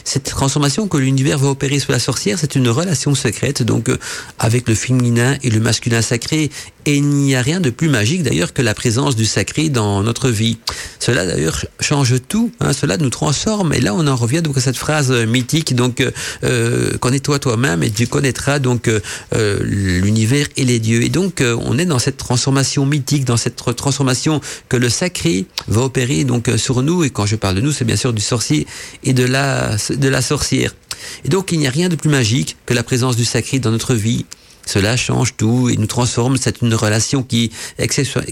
Cette 0.03 0.23
transformation 0.23 0.87
que 0.87 0.97
l'univers 0.97 1.37
va 1.37 1.49
opérer 1.49 1.79
sous 1.79 1.91
la 1.91 1.99
sorcière, 1.99 2.37
c'est 2.39 2.55
une 2.55 2.69
relation 2.69 3.13
secrète 3.15 3.63
donc 3.63 3.89
euh, 3.89 3.97
avec 4.39 4.67
le 4.67 4.75
féminin 4.75 5.37
et 5.43 5.49
le 5.49 5.59
masculin 5.59 6.01
sacré. 6.01 6.49
Et 6.89 6.95
il 6.95 7.05
n'y 7.05 7.35
a 7.35 7.43
rien 7.43 7.59
de 7.59 7.69
plus 7.69 7.87
magique 7.87 8.23
d'ailleurs 8.23 8.51
que 8.51 8.63
la 8.63 8.73
présence 8.73 9.15
du 9.15 9.27
sacré 9.27 9.69
dans 9.69 10.01
notre 10.01 10.31
vie. 10.31 10.57
Cela 10.97 11.23
d'ailleurs 11.23 11.63
change 11.79 12.15
tout, 12.27 12.51
hein, 12.61 12.73
cela 12.73 12.97
nous 12.97 13.11
transforme. 13.11 13.73
Et 13.73 13.79
là, 13.79 13.93
on 13.93 14.07
en 14.07 14.15
revient 14.15 14.41
donc 14.41 14.57
à 14.57 14.59
cette 14.59 14.75
phrase 14.75 15.11
mythique, 15.11 15.75
donc 15.75 16.03
euh, 16.43 16.97
connais-toi 16.97 17.37
toi-même 17.37 17.83
et 17.83 17.91
tu 17.91 18.07
connaîtras 18.07 18.57
donc 18.57 18.87
euh, 18.87 19.59
l'univers 19.61 20.47
et 20.57 20.65
les 20.65 20.79
dieux. 20.79 21.03
Et 21.03 21.09
donc, 21.09 21.41
euh, 21.41 21.55
on 21.61 21.77
est 21.77 21.85
dans 21.85 21.99
cette 21.99 22.17
transformation 22.17 22.87
mythique, 22.87 23.23
dans 23.23 23.37
cette 23.37 23.55
transformation 23.55 24.41
que 24.67 24.75
le 24.75 24.89
sacré 24.89 25.45
va 25.67 25.81
opérer 25.81 26.23
donc 26.23 26.49
sur 26.57 26.81
nous. 26.81 27.03
Et 27.03 27.11
quand 27.11 27.27
je 27.27 27.35
parle 27.35 27.53
de 27.53 27.61
nous, 27.61 27.71
c'est 27.71 27.85
bien 27.85 27.97
sûr 27.97 28.13
du 28.13 28.21
sorcier 28.23 28.65
et 29.03 29.13
de 29.13 29.25
la 29.25 29.77
de 29.91 30.09
la 30.09 30.23
sorcière. 30.23 30.73
Et 31.23 31.29
donc, 31.29 31.51
il 31.51 31.59
n'y 31.59 31.67
a 31.67 31.71
rien 31.71 31.87
de 31.87 31.95
plus 31.95 32.09
magique 32.09 32.57
que 32.65 32.73
la 32.73 32.81
présence 32.81 33.15
du 33.15 33.25
sacré 33.25 33.59
dans 33.59 33.69
notre 33.69 33.93
vie. 33.93 34.25
Cela 34.69 34.95
change 34.97 35.35
tout 35.35 35.67
et 35.67 35.77
nous 35.77 35.87
transforme. 35.87 36.37
C'est 36.37 36.61
une 36.61 36.75
relation 36.75 37.23
qui, 37.23 37.51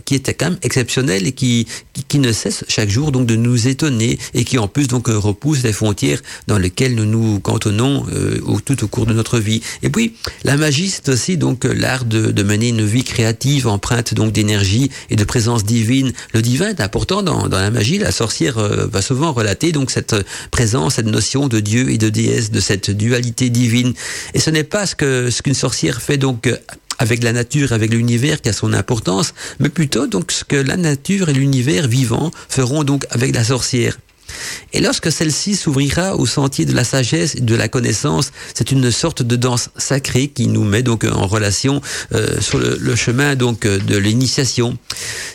qui 0.05 0.15
était 0.15 0.35
quand 0.35 0.51
même 0.51 0.59
exceptionnelle 0.61 1.25
et 1.25 1.31
qui, 1.31 1.65
qui, 2.07 2.19
ne 2.19 2.31
cesse 2.31 2.63
chaque 2.67 2.89
jour 2.89 3.11
donc 3.11 3.25
de 3.25 3.35
nous 3.35 3.67
étonner 3.67 4.19
et 4.35 4.43
qui 4.43 4.59
en 4.59 4.67
plus 4.67 4.87
donc 4.87 5.07
repousse 5.07 5.63
les 5.63 5.73
frontières 5.73 6.21
dans 6.45 6.59
lesquelles 6.59 6.93
nous 6.93 7.05
nous 7.05 7.39
cantonnons 7.39 8.05
euh, 8.13 8.39
tout 8.63 8.83
au 8.83 8.87
cours 8.87 9.07
de 9.07 9.13
notre 9.13 9.39
vie. 9.39 9.61
Et 9.81 9.89
puis 9.89 10.13
la 10.43 10.57
magie, 10.57 10.89
c'est 10.89 11.09
aussi 11.09 11.37
donc 11.37 11.63
l'art 11.63 12.05
de, 12.05 12.31
de, 12.31 12.43
mener 12.43 12.69
une 12.69 12.85
vie 12.85 13.03
créative 13.03 13.67
empreinte 13.67 14.13
donc 14.13 14.31
d'énergie 14.31 14.91
et 15.09 15.15
de 15.15 15.23
présence 15.23 15.63
divine. 15.63 16.13
Le 16.33 16.43
divin 16.43 16.69
est 16.69 16.81
important 16.81 17.23
dans, 17.23 17.47
la 17.47 17.71
magie. 17.71 17.97
La 17.97 18.11
sorcière 18.11 18.59
euh, 18.59 18.85
va 18.85 19.01
souvent 19.01 19.33
relater 19.33 19.71
donc 19.71 19.89
cette 19.89 20.15
présence, 20.51 20.95
cette 20.95 21.07
notion 21.07 21.47
de 21.47 21.59
Dieu 21.59 21.89
et 21.89 21.97
de 21.97 22.09
déesse, 22.09 22.51
de 22.51 22.59
cette 22.59 22.91
dualité 22.91 23.49
divine. 23.49 23.93
Et 24.35 24.39
ce 24.39 24.51
n'est 24.51 24.63
pas 24.63 24.85
ce 24.85 24.95
que 24.95 25.31
ce 25.31 25.41
qu'une 25.41 25.55
sorcière 25.55 25.99
fait 25.99 26.17
avec 26.99 27.23
la 27.23 27.33
nature, 27.33 27.73
avec 27.73 27.93
l'univers 27.93 28.41
qui 28.41 28.49
a 28.49 28.53
son 28.53 28.73
importance, 28.73 29.33
mais 29.59 29.69
plutôt 29.69 30.07
donc 30.07 30.31
ce 30.31 30.43
que 30.43 30.55
la 30.55 30.77
nature 30.77 31.29
et 31.29 31.33
l'univers 31.33 31.87
vivant 31.87 32.31
feront 32.49 32.83
donc 32.83 33.05
avec 33.11 33.35
la 33.35 33.43
sorcière. 33.43 33.97
Et 34.73 34.81
lorsque 34.81 35.11
celle-ci 35.11 35.55
s'ouvrira 35.55 36.15
au 36.15 36.25
sentier 36.25 36.65
de 36.65 36.73
la 36.73 36.83
sagesse 36.83 37.35
et 37.35 37.41
de 37.41 37.55
la 37.55 37.67
connaissance, 37.67 38.31
c'est 38.53 38.71
une 38.71 38.91
sorte 38.91 39.21
de 39.21 39.35
danse 39.35 39.69
sacrée 39.77 40.27
qui 40.27 40.47
nous 40.47 40.63
met 40.63 40.83
donc 40.83 41.03
en 41.03 41.27
relation 41.27 41.81
euh, 42.13 42.39
sur 42.41 42.59
le, 42.59 42.95
chemin 42.95 43.35
donc 43.35 43.61
de 43.61 43.97
l'initiation. 43.97 44.77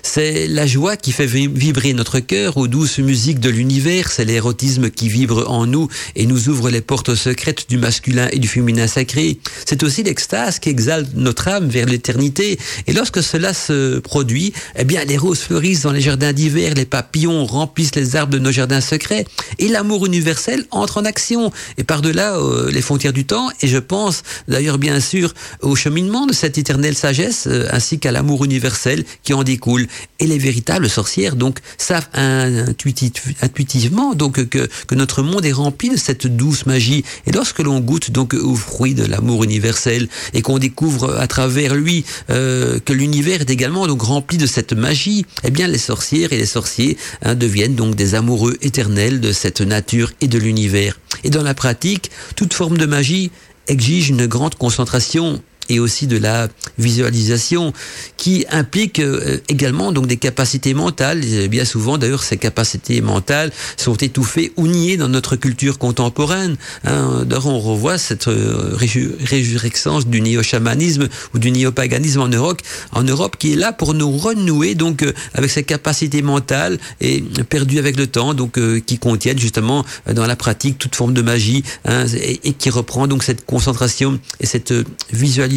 C'est 0.03 0.49
la 0.49 0.67
joie 0.67 0.97
qui 0.97 1.13
fait 1.13 1.27
vibrer 1.27 1.93
notre 1.95 2.21
cœur 2.21 2.57
aux 2.57 2.69
douces 2.69 2.99
musiques 2.99 3.41
de 3.41 3.51
l'univers, 3.51 4.11
c'est 4.11 4.25
l'érotisme 4.25 4.91
qui 4.91 5.09
vibre 5.09 5.51
en 5.51 5.67
nous 5.67 5.89
et 6.17 6.27
nous 6.27 6.49
ouvre 6.49 6.71
les 6.71 6.81
portes 6.81 7.15
secrètes 7.15 7.69
du 7.69 7.79
masculin 7.79 8.29
et 8.33 8.39
du 8.39 8.49
féminin 8.49 8.87
sacré. 8.87 9.39
C'est 9.65 9.83
aussi 9.83 10.03
l'extase 10.03 10.59
qui 10.59 10.69
exalte 10.69 11.11
notre 11.15 11.49
âme 11.49 11.69
vers 11.69 11.87
l'éternité. 11.87 12.59
Et 12.87 12.93
lorsque 12.93 13.23
cela 13.23 13.55
se 13.55 13.99
produit, 13.99 14.53
eh 14.77 14.85
bien, 14.85 15.05
les 15.05 15.17
roses 15.17 15.41
fleurissent 15.41 15.83
dans 15.83 15.93
les 15.93 16.01
jardins 16.01 16.33
d'hiver, 16.33 16.75
les 16.75 16.85
papillons 16.85 17.45
remplissent 17.47 17.95
les 17.95 18.17
arbres 18.17 18.33
de 18.33 18.39
nos 18.39 18.53
jardins 18.53 18.81
secrets, 18.83 19.25
et 19.59 19.69
l'amour 19.69 20.07
universel 20.07 20.65
entre 20.71 20.99
en 20.99 21.05
action. 21.05 21.53
Et 21.79 21.85
par-delà 21.85 22.37
euh, 22.37 22.71
les 22.71 22.83
frontières 22.83 23.13
du 23.13 23.25
temps, 23.25 23.51
et 23.61 23.69
je 23.69 23.79
pense 23.79 24.23
d'ailleurs 24.49 24.79
bien 24.79 25.01
sûr 25.01 25.35
au 25.61 25.77
cheminement 25.77 26.27
de 26.27 26.33
cette 26.33 26.59
éternelle 26.59 26.97
sagesse, 26.97 27.47
euh, 27.47 27.67
ainsi 27.71 27.99
qu'à 27.99 28.13
l'amour 28.13 28.45
universel 28.45 29.05
qui 29.23 29.35
en 29.35 29.43
découle. 29.43 29.87
Et 30.19 30.27
les 30.27 30.39
véritables 30.39 30.89
sorcières, 30.89 31.37
donc, 31.37 31.59
savent 31.79 32.09
intuitivement 32.15 34.15
donc 34.15 34.49
que, 34.49 34.69
que 34.87 34.95
notre 34.95 35.23
monde 35.23 35.45
est 35.45 35.53
rempli 35.53 35.91
de 35.91 35.97
cette 35.97 36.27
douce 36.27 36.67
magie. 36.67 37.05
Et 37.27 37.33
lorsque 37.33 37.61
l'on 37.61 37.81
goûte 37.81 38.11
donc 38.11 38.35
au 38.35 38.55
fruit 38.55 38.95
de 38.95 39.05
l'amour 39.05 39.45
universel 39.45 40.09
et 40.35 40.43
qu'on 40.43 40.59
découvre 40.59 41.19
à 41.19 41.27
travers 41.27 41.75
lui 41.75 42.05
euh, 42.31 42.79
que 42.85 42.93
l'univers 42.93 43.41
est 43.41 43.51
également 43.51 43.87
donc 43.87 44.03
rempli 44.03 44.39
de 44.39 44.47
cette 44.47 44.73
magie, 44.73 45.27
eh 45.45 45.51
bien 45.51 45.67
les 45.67 45.79
sorcières 45.79 46.33
et 46.33 46.39
les 46.39 46.47
sorciers 46.47 46.97
hein, 47.23 47.35
deviennent 47.35 47.75
donc 47.75 47.95
des 47.95 48.15
amoureux 48.15 48.57
de 48.79 49.33
cette 49.33 49.61
nature 49.61 50.13
et 50.21 50.29
de 50.29 50.39
l'univers. 50.39 50.99
Et 51.25 51.31
dans 51.31 51.43
la 51.43 51.55
pratique, 51.55 52.11
toute 52.37 52.55
forme 52.55 52.79
de 52.79 52.87
magie 52.87 53.31
exige 53.69 54.09
une 54.09 54.27
grande 54.27 54.55
concentration 54.55 55.43
et 55.69 55.81
aussi 55.81 56.07
de 56.07 56.17
la 56.17 56.49
visualisation 56.79 57.73
qui 58.17 58.45
implique 58.51 58.99
euh, 58.99 59.39
également 59.49 59.93
donc 59.93 60.07
des 60.07 60.17
capacités 60.17 60.75
mentales. 60.75 61.21
bien 61.49 61.65
souvent 61.65 61.99
d'ailleurs 61.99 62.23
ces 62.23 62.37
capacités 62.37 63.01
mentales 63.01 63.53
sont 63.77 63.97
étouffées 63.97 64.53
ou 64.57 64.67
niées 64.67 64.97
dans 64.97 65.09
notre 65.09 65.37
culture 65.37 65.79
contemporaine. 65.79 66.57
Hein. 66.85 67.25
D'ailleurs 67.25 67.47
on 67.47 67.61
revoit 67.61 67.99
cette 67.99 68.29
euh, 68.29 68.77
résurrection 69.25 70.01
du 70.01 70.21
néo-chamanisme 70.21 71.09
ou 71.35 71.39
du 71.39 71.51
néo-paganisme 71.51 72.21
en 72.21 72.29
Europe, 72.29 72.61
en 72.93 73.03
Europe 73.03 73.37
qui 73.39 73.53
est 73.53 73.57
là 73.57 73.73
pour 73.73 73.95
nous 73.95 74.11
renouer 74.11 74.75
donc 74.75 75.03
euh, 75.03 75.13
avec 75.35 75.51
ces 75.51 75.63
capacités 75.63 76.23
mentales 76.23 76.79
et 77.01 77.23
perdues 77.49 77.79
avec 77.79 77.97
le 77.97 78.07
temps 78.07 78.35
donc 78.35 78.59
qui 78.87 78.99
contiennent 78.99 79.39
justement 79.39 79.85
dans 80.13 80.27
la 80.27 80.37
pratique 80.37 80.79
toute 80.79 80.95
forme 80.95 81.15
de 81.15 81.23
magie 81.23 81.63
hein, 81.85 82.07
et, 82.15 82.41
et, 82.45 82.53
qui 82.53 82.71
reprend 82.71 83.07
donc 83.07 83.23
cette 83.23 83.45
concentration 83.45 84.19
et 84.41 84.47
cette 84.47 84.73
visualisation 85.13 85.52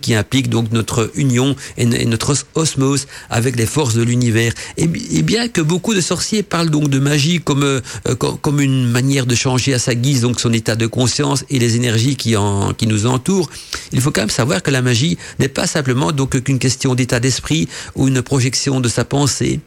qui 0.00 0.14
implique 0.14 0.48
donc 0.48 0.72
notre 0.72 1.10
union 1.14 1.56
et, 1.76 1.86
notre 1.86 2.34
osmose 2.54 3.06
avec 3.30 3.56
les 3.56 3.66
forces 3.66 3.94
de 3.94 4.02
l'univers. 4.02 4.52
Et, 4.76 4.86
bien 4.86 5.48
que 5.48 5.60
beaucoup 5.60 5.94
de 5.94 6.00
sorciers 6.00 6.42
parlent 6.42 6.70
donc 6.70 6.88
de 6.88 6.98
magie 6.98 7.40
comme, 7.40 7.64
euh, 7.64 7.80
comme 8.14 8.60
une 8.60 8.88
manière 8.88 9.26
de 9.26 9.34
changer 9.34 9.74
à 9.74 9.78
sa 9.78 9.94
guise 9.94 10.20
donc 10.22 10.40
son 10.40 10.52
état 10.52 10.76
de 10.76 10.86
conscience 10.86 11.44
et 11.50 11.58
les 11.58 11.76
énergies 11.76 12.16
qui, 12.16 12.36
en, 12.36 12.72
qui 12.74 12.86
nous 12.86 13.06
entourent, 13.06 13.50
il 13.92 14.00
faut 14.00 14.10
quand 14.10 14.22
même 14.22 14.30
savoir 14.30 14.62
que 14.62 14.70
la 14.70 14.82
magie 14.82 15.18
n'est 15.38 15.48
pas 15.48 15.66
simplement 15.66 16.12
donc 16.12 16.40
qu'une 16.42 16.58
question 16.58 16.94
d'état 16.94 17.20
d'esprit 17.20 17.68
ou 17.94 18.08
une 18.08 18.22
projection 18.22 18.80
de 18.80 18.88
sa 18.88 19.04
pensée. 19.04 19.60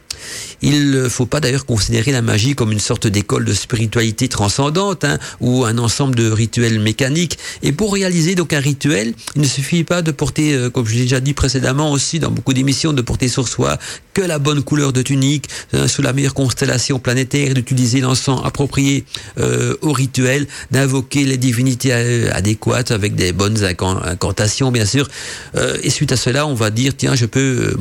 Il 0.62 0.90
ne 0.90 1.08
faut 1.08 1.26
pas 1.26 1.40
d'ailleurs 1.40 1.66
considérer 1.66 2.12
la 2.12 2.22
magie 2.22 2.54
comme 2.54 2.72
une 2.72 2.80
sorte 2.80 3.06
d'école 3.06 3.44
de 3.44 3.54
spiritualité 3.54 4.28
transcendante 4.28 5.04
hein, 5.04 5.18
ou 5.40 5.64
un 5.64 5.78
ensemble 5.78 6.14
de 6.14 6.30
rituels 6.30 6.80
mécaniques. 6.80 7.38
Et 7.62 7.72
pour 7.72 7.94
réaliser 7.94 8.34
donc 8.34 8.52
un 8.52 8.60
rituel, 8.60 9.14
il 9.36 9.42
ne 9.42 9.46
suffit 9.46 9.69
pas 9.84 10.02
de 10.02 10.10
porter, 10.10 10.54
euh, 10.54 10.70
comme 10.70 10.86
je 10.86 10.94
l'ai 10.94 11.02
déjà 11.02 11.20
dit 11.20 11.34
précédemment 11.34 11.92
aussi 11.92 12.18
dans 12.18 12.30
beaucoup 12.30 12.52
d'émissions, 12.52 12.92
de 12.92 13.02
porter 13.02 13.28
sur 13.28 13.48
soi 13.48 13.78
que 14.14 14.22
la 14.22 14.38
bonne 14.38 14.62
couleur 14.62 14.92
de 14.92 15.02
tunique, 15.02 15.48
hein, 15.72 15.86
sous 15.86 16.02
la 16.02 16.12
meilleure 16.12 16.34
constellation 16.34 16.98
planétaire, 16.98 17.54
d'utiliser 17.54 18.00
l'encens 18.00 18.40
approprié 18.44 19.04
euh, 19.38 19.76
au 19.82 19.92
rituel, 19.92 20.46
d'invoquer 20.70 21.24
les 21.24 21.36
divinités 21.36 21.90
euh, 21.92 22.30
adéquates 22.32 22.90
avec 22.90 23.14
des 23.14 23.32
bonnes 23.32 23.62
incantations 23.64 24.70
bien 24.72 24.84
sûr. 24.84 25.08
et 25.82 25.90
suite 25.90 26.12
à 26.12 26.16
cela, 26.16 26.46
on 26.46 26.54
va 26.54 26.70
dire 26.70 26.92
tiens, 26.96 27.14
je 27.14 27.26
peux 27.26 27.76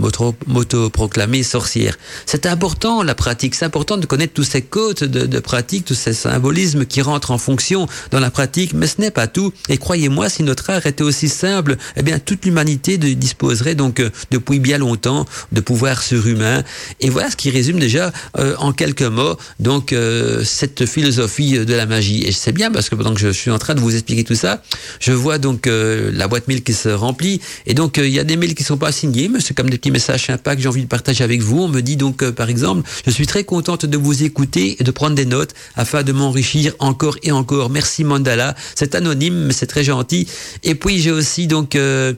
m'auto-proclamer 0.48 1.43
sorcière. 1.43 1.98
C'est 2.25 2.46
important 2.46 3.03
la 3.03 3.15
pratique, 3.15 3.55
c'est 3.55 3.65
important 3.65 3.98
de 3.98 4.05
connaître 4.05 4.34
tous 4.34 4.43
ces 4.43 4.62
codes 4.62 5.00
de, 5.00 5.25
de 5.25 5.39
pratique, 5.39 5.86
tous 5.86 5.96
ces 5.96 6.13
symbolismes 6.13 6.86
qui 6.86 7.01
rentrent 7.01 7.31
en 7.31 7.38
fonction 7.38 7.88
dans 8.12 8.19
la 8.19 8.31
pratique, 8.31 8.74
mais 8.74 8.88
ce 8.88 9.01
n'est 9.01 9.12
pas 9.12 9.27
tout. 9.27 9.51
Et 9.69 9.77
croyez-moi, 9.77 10.29
si 10.29 10.43
notre 10.43 10.69
art 10.69 10.86
était 10.86 11.03
aussi 11.03 11.29
simple, 11.29 11.77
eh 11.95 12.03
bien 12.03 12.19
toute 12.19 12.45
l'humanité 12.45 12.98
disposerait 12.98 13.75
donc 13.75 14.00
euh, 14.00 14.09
depuis 14.31 14.59
bien 14.59 14.77
longtemps 14.77 15.25
de 15.51 15.62
pouvoir 15.62 16.03
surhumain. 16.03 16.63
Et 17.00 17.09
voilà 17.09 17.29
ce 17.31 17.36
qui 17.36 17.50
résume 17.50 17.79
déjà 17.79 18.12
euh, 18.38 18.55
en 18.57 18.71
quelques 18.71 19.01
mots 19.01 19.36
donc 19.59 19.93
euh, 19.93 20.43
cette 20.43 20.86
philosophie 20.86 21.59
de 21.59 21.74
la 21.74 21.86
magie. 21.86 22.24
Et 22.25 22.31
c'est 22.31 22.51
bien 22.51 22.71
parce 22.71 22.89
que 22.89 22.95
pendant 22.95 23.13
que 23.13 23.19
je 23.19 23.29
suis 23.29 23.51
en 23.51 23.59
train 23.59 23.75
de 23.75 23.79
vous 23.79 23.93
expliquer 23.93 24.24
tout 24.24 24.36
ça, 24.36 24.62
je 25.00 25.12
vois 25.12 25.38
donc 25.38 25.67
la 25.67 26.27
boîte 26.27 26.48
mail 26.48 26.63
qui 26.63 26.74
se 26.74 26.89
remplit 26.89 27.41
et 27.65 27.74
donc 27.74 27.98
il 27.98 28.09
y 28.09 28.19
a 28.19 28.24
des 28.24 28.38
mails 28.38 28.55
qui 28.55 28.63
sont 28.63 28.77
pas 28.77 28.91
signés, 28.91 29.29
mais 29.29 29.39
c'est 29.39 29.53
comme 29.53 29.69
des 29.69 29.77
petits 29.77 29.91
messages 29.91 30.25
sympas 30.25 30.55
que 30.55 30.62
j'ai 30.62 30.67
envie 30.67 30.83
de 30.83 30.88
partager 30.88 31.24
avec 31.24 31.41
vous. 31.41 31.63
On 31.63 31.67
me 31.67 31.81
dit 31.81 31.98
donc, 31.98 32.29
par 32.31 32.50
exemple, 32.50 32.88
je 33.05 33.12
suis 33.12 33.27
très 33.27 33.43
contente 33.43 33.86
de 33.86 33.98
vous 33.98 34.24
écouter 34.24 34.77
et 34.79 34.83
de 34.83 34.91
prendre 34.91 35.15
des 35.15 35.25
notes 35.25 35.53
afin 35.75 36.03
de 36.03 36.12
m'enrichir 36.12 36.74
encore 36.79 37.17
et 37.24 37.31
encore. 37.31 37.69
Merci 37.69 38.03
Mandala. 38.03 38.55
C'est 38.75 38.95
anonyme, 38.95 39.45
mais 39.45 39.53
c'est 39.53 39.67
très 39.67 39.83
gentil. 39.83 40.27
Et 40.63 40.75
puis 40.75 41.00
j'ai 41.00 41.12
aussi 41.12 41.48
donc 41.48 41.68
euh, 41.75 42.13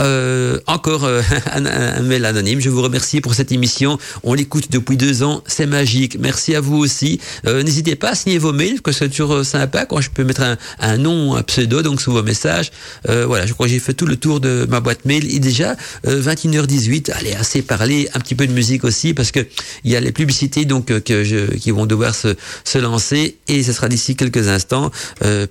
euh, 0.00 0.58
encore 0.66 1.04
euh, 1.04 1.22
un, 1.52 2.02
mail 2.02 2.24
anonyme. 2.24 2.60
Je 2.60 2.70
vous 2.70 2.82
remercie 2.82 3.20
pour 3.20 3.34
cette 3.34 3.52
émission. 3.52 3.98
On 4.22 4.34
l'écoute 4.34 4.70
depuis 4.70 4.96
deux 4.96 5.22
ans. 5.22 5.42
C'est 5.46 5.66
magique. 5.66 6.18
Merci 6.18 6.54
à 6.54 6.60
vous 6.60 6.76
aussi. 6.76 7.20
Euh, 7.46 7.62
n'hésitez 7.62 7.96
pas 7.96 8.10
à 8.10 8.14
signer 8.14 8.38
vos 8.38 8.52
mails, 8.52 8.80
que 8.80 8.92
c'est 8.92 9.08
toujours 9.08 9.44
sympa 9.44 9.84
quand 9.84 10.00
je 10.00 10.10
peux 10.10 10.24
mettre 10.24 10.42
un, 10.42 10.56
un, 10.78 10.96
nom, 10.96 11.34
un 11.34 11.42
pseudo 11.42 11.82
donc 11.82 12.00
sous 12.00 12.12
vos 12.12 12.22
messages. 12.22 12.70
voilà, 13.06 13.46
je 13.46 13.52
crois 13.52 13.66
que 13.66 13.72
j'ai 13.72 13.78
fait 13.78 13.94
tout 13.94 14.06
le 14.06 14.16
tour 14.16 14.40
de 14.40 14.66
ma 14.68 14.80
boîte 14.80 15.04
mail. 15.04 15.32
Et 15.34 15.38
déjà, 15.38 15.76
21h18, 16.06 17.12
allez, 17.12 17.32
assez 17.34 17.62
parler, 17.62 18.08
un 18.14 18.20
petit 18.20 18.34
peu 18.34 18.46
de 18.46 18.52
musique 18.52 18.84
aussi, 18.84 19.14
parce 19.14 19.30
que 19.30 19.40
il 19.84 19.90
y 19.90 19.96
a 19.96 20.00
les 20.00 20.12
publicités 20.12 20.64
donc 20.64 20.86
que 21.02 21.24
je, 21.24 21.56
qui 21.56 21.70
vont 21.70 21.86
devoir 21.86 22.14
se, 22.14 22.36
se 22.64 22.78
lancer. 22.78 23.36
Et 23.48 23.62
ce 23.62 23.72
sera 23.72 23.88
d'ici 23.88 24.16
quelques 24.16 24.48
instants. 24.48 24.90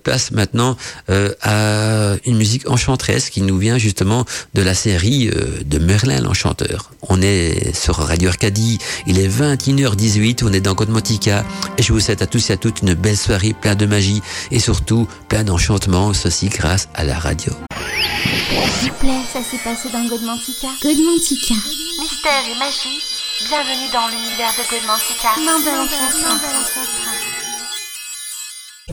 place 0.04 0.32
maintenant 0.32 0.78
à 1.08 2.16
une 2.26 2.38
musique 2.38 2.70
enchanteresse 2.70 3.30
qui 3.30 3.42
nous 3.42 3.58
vient 3.58 3.78
justement 3.78 4.26
de 4.54 4.62
la 4.62 4.74
série 4.74 5.30
euh, 5.30 5.62
de 5.66 5.80
Merlin 5.80 6.22
l'Enchanteur. 6.22 6.92
On 7.08 7.22
est 7.22 7.76
sur 7.76 7.96
Radio 7.96 8.30
Arcadie, 8.30 8.80
il 9.08 9.20
est 9.20 9.28
21h18, 9.28 10.44
on 10.44 10.54
est 10.54 10.62
dans 10.62 10.74
Godmantica 10.74 11.46
et 11.78 11.84
je 11.84 11.94
vous 11.94 12.00
souhaite 12.00 12.22
à 12.22 12.28
tous 12.28 12.50
et 12.50 12.54
à 12.54 12.58
toutes 12.58 12.82
une 12.82 12.94
belle 12.94 13.18
soirée 13.18 13.54
plein 13.54 13.76
de 13.76 13.86
magie 13.86 14.22
et 14.52 14.60
surtout 14.60 15.08
plein 15.28 15.44
d'enchantement, 15.44 16.14
ceci 16.14 16.50
grâce 16.50 16.90
à 16.94 17.04
la 17.04 17.18
radio. 17.18 17.54
S'il 18.80 18.92
vous 18.92 18.98
plaît, 18.98 19.22
ça 19.32 19.40
s'est 19.44 19.58
passé 19.64 19.90
dans 19.92 20.06
Godmantica. 20.08 20.68
Godmantica. 20.82 21.56
Mystère 22.00 22.44
et 22.50 22.58
magie, 22.60 23.02
bienvenue 23.48 23.90
dans 23.92 24.08
l'univers 24.08 24.54
de 24.58 24.70
Godmantica. 24.70 25.30
Main 25.46 25.60
de 25.60 25.66
l'enchanteur. 25.66 27.29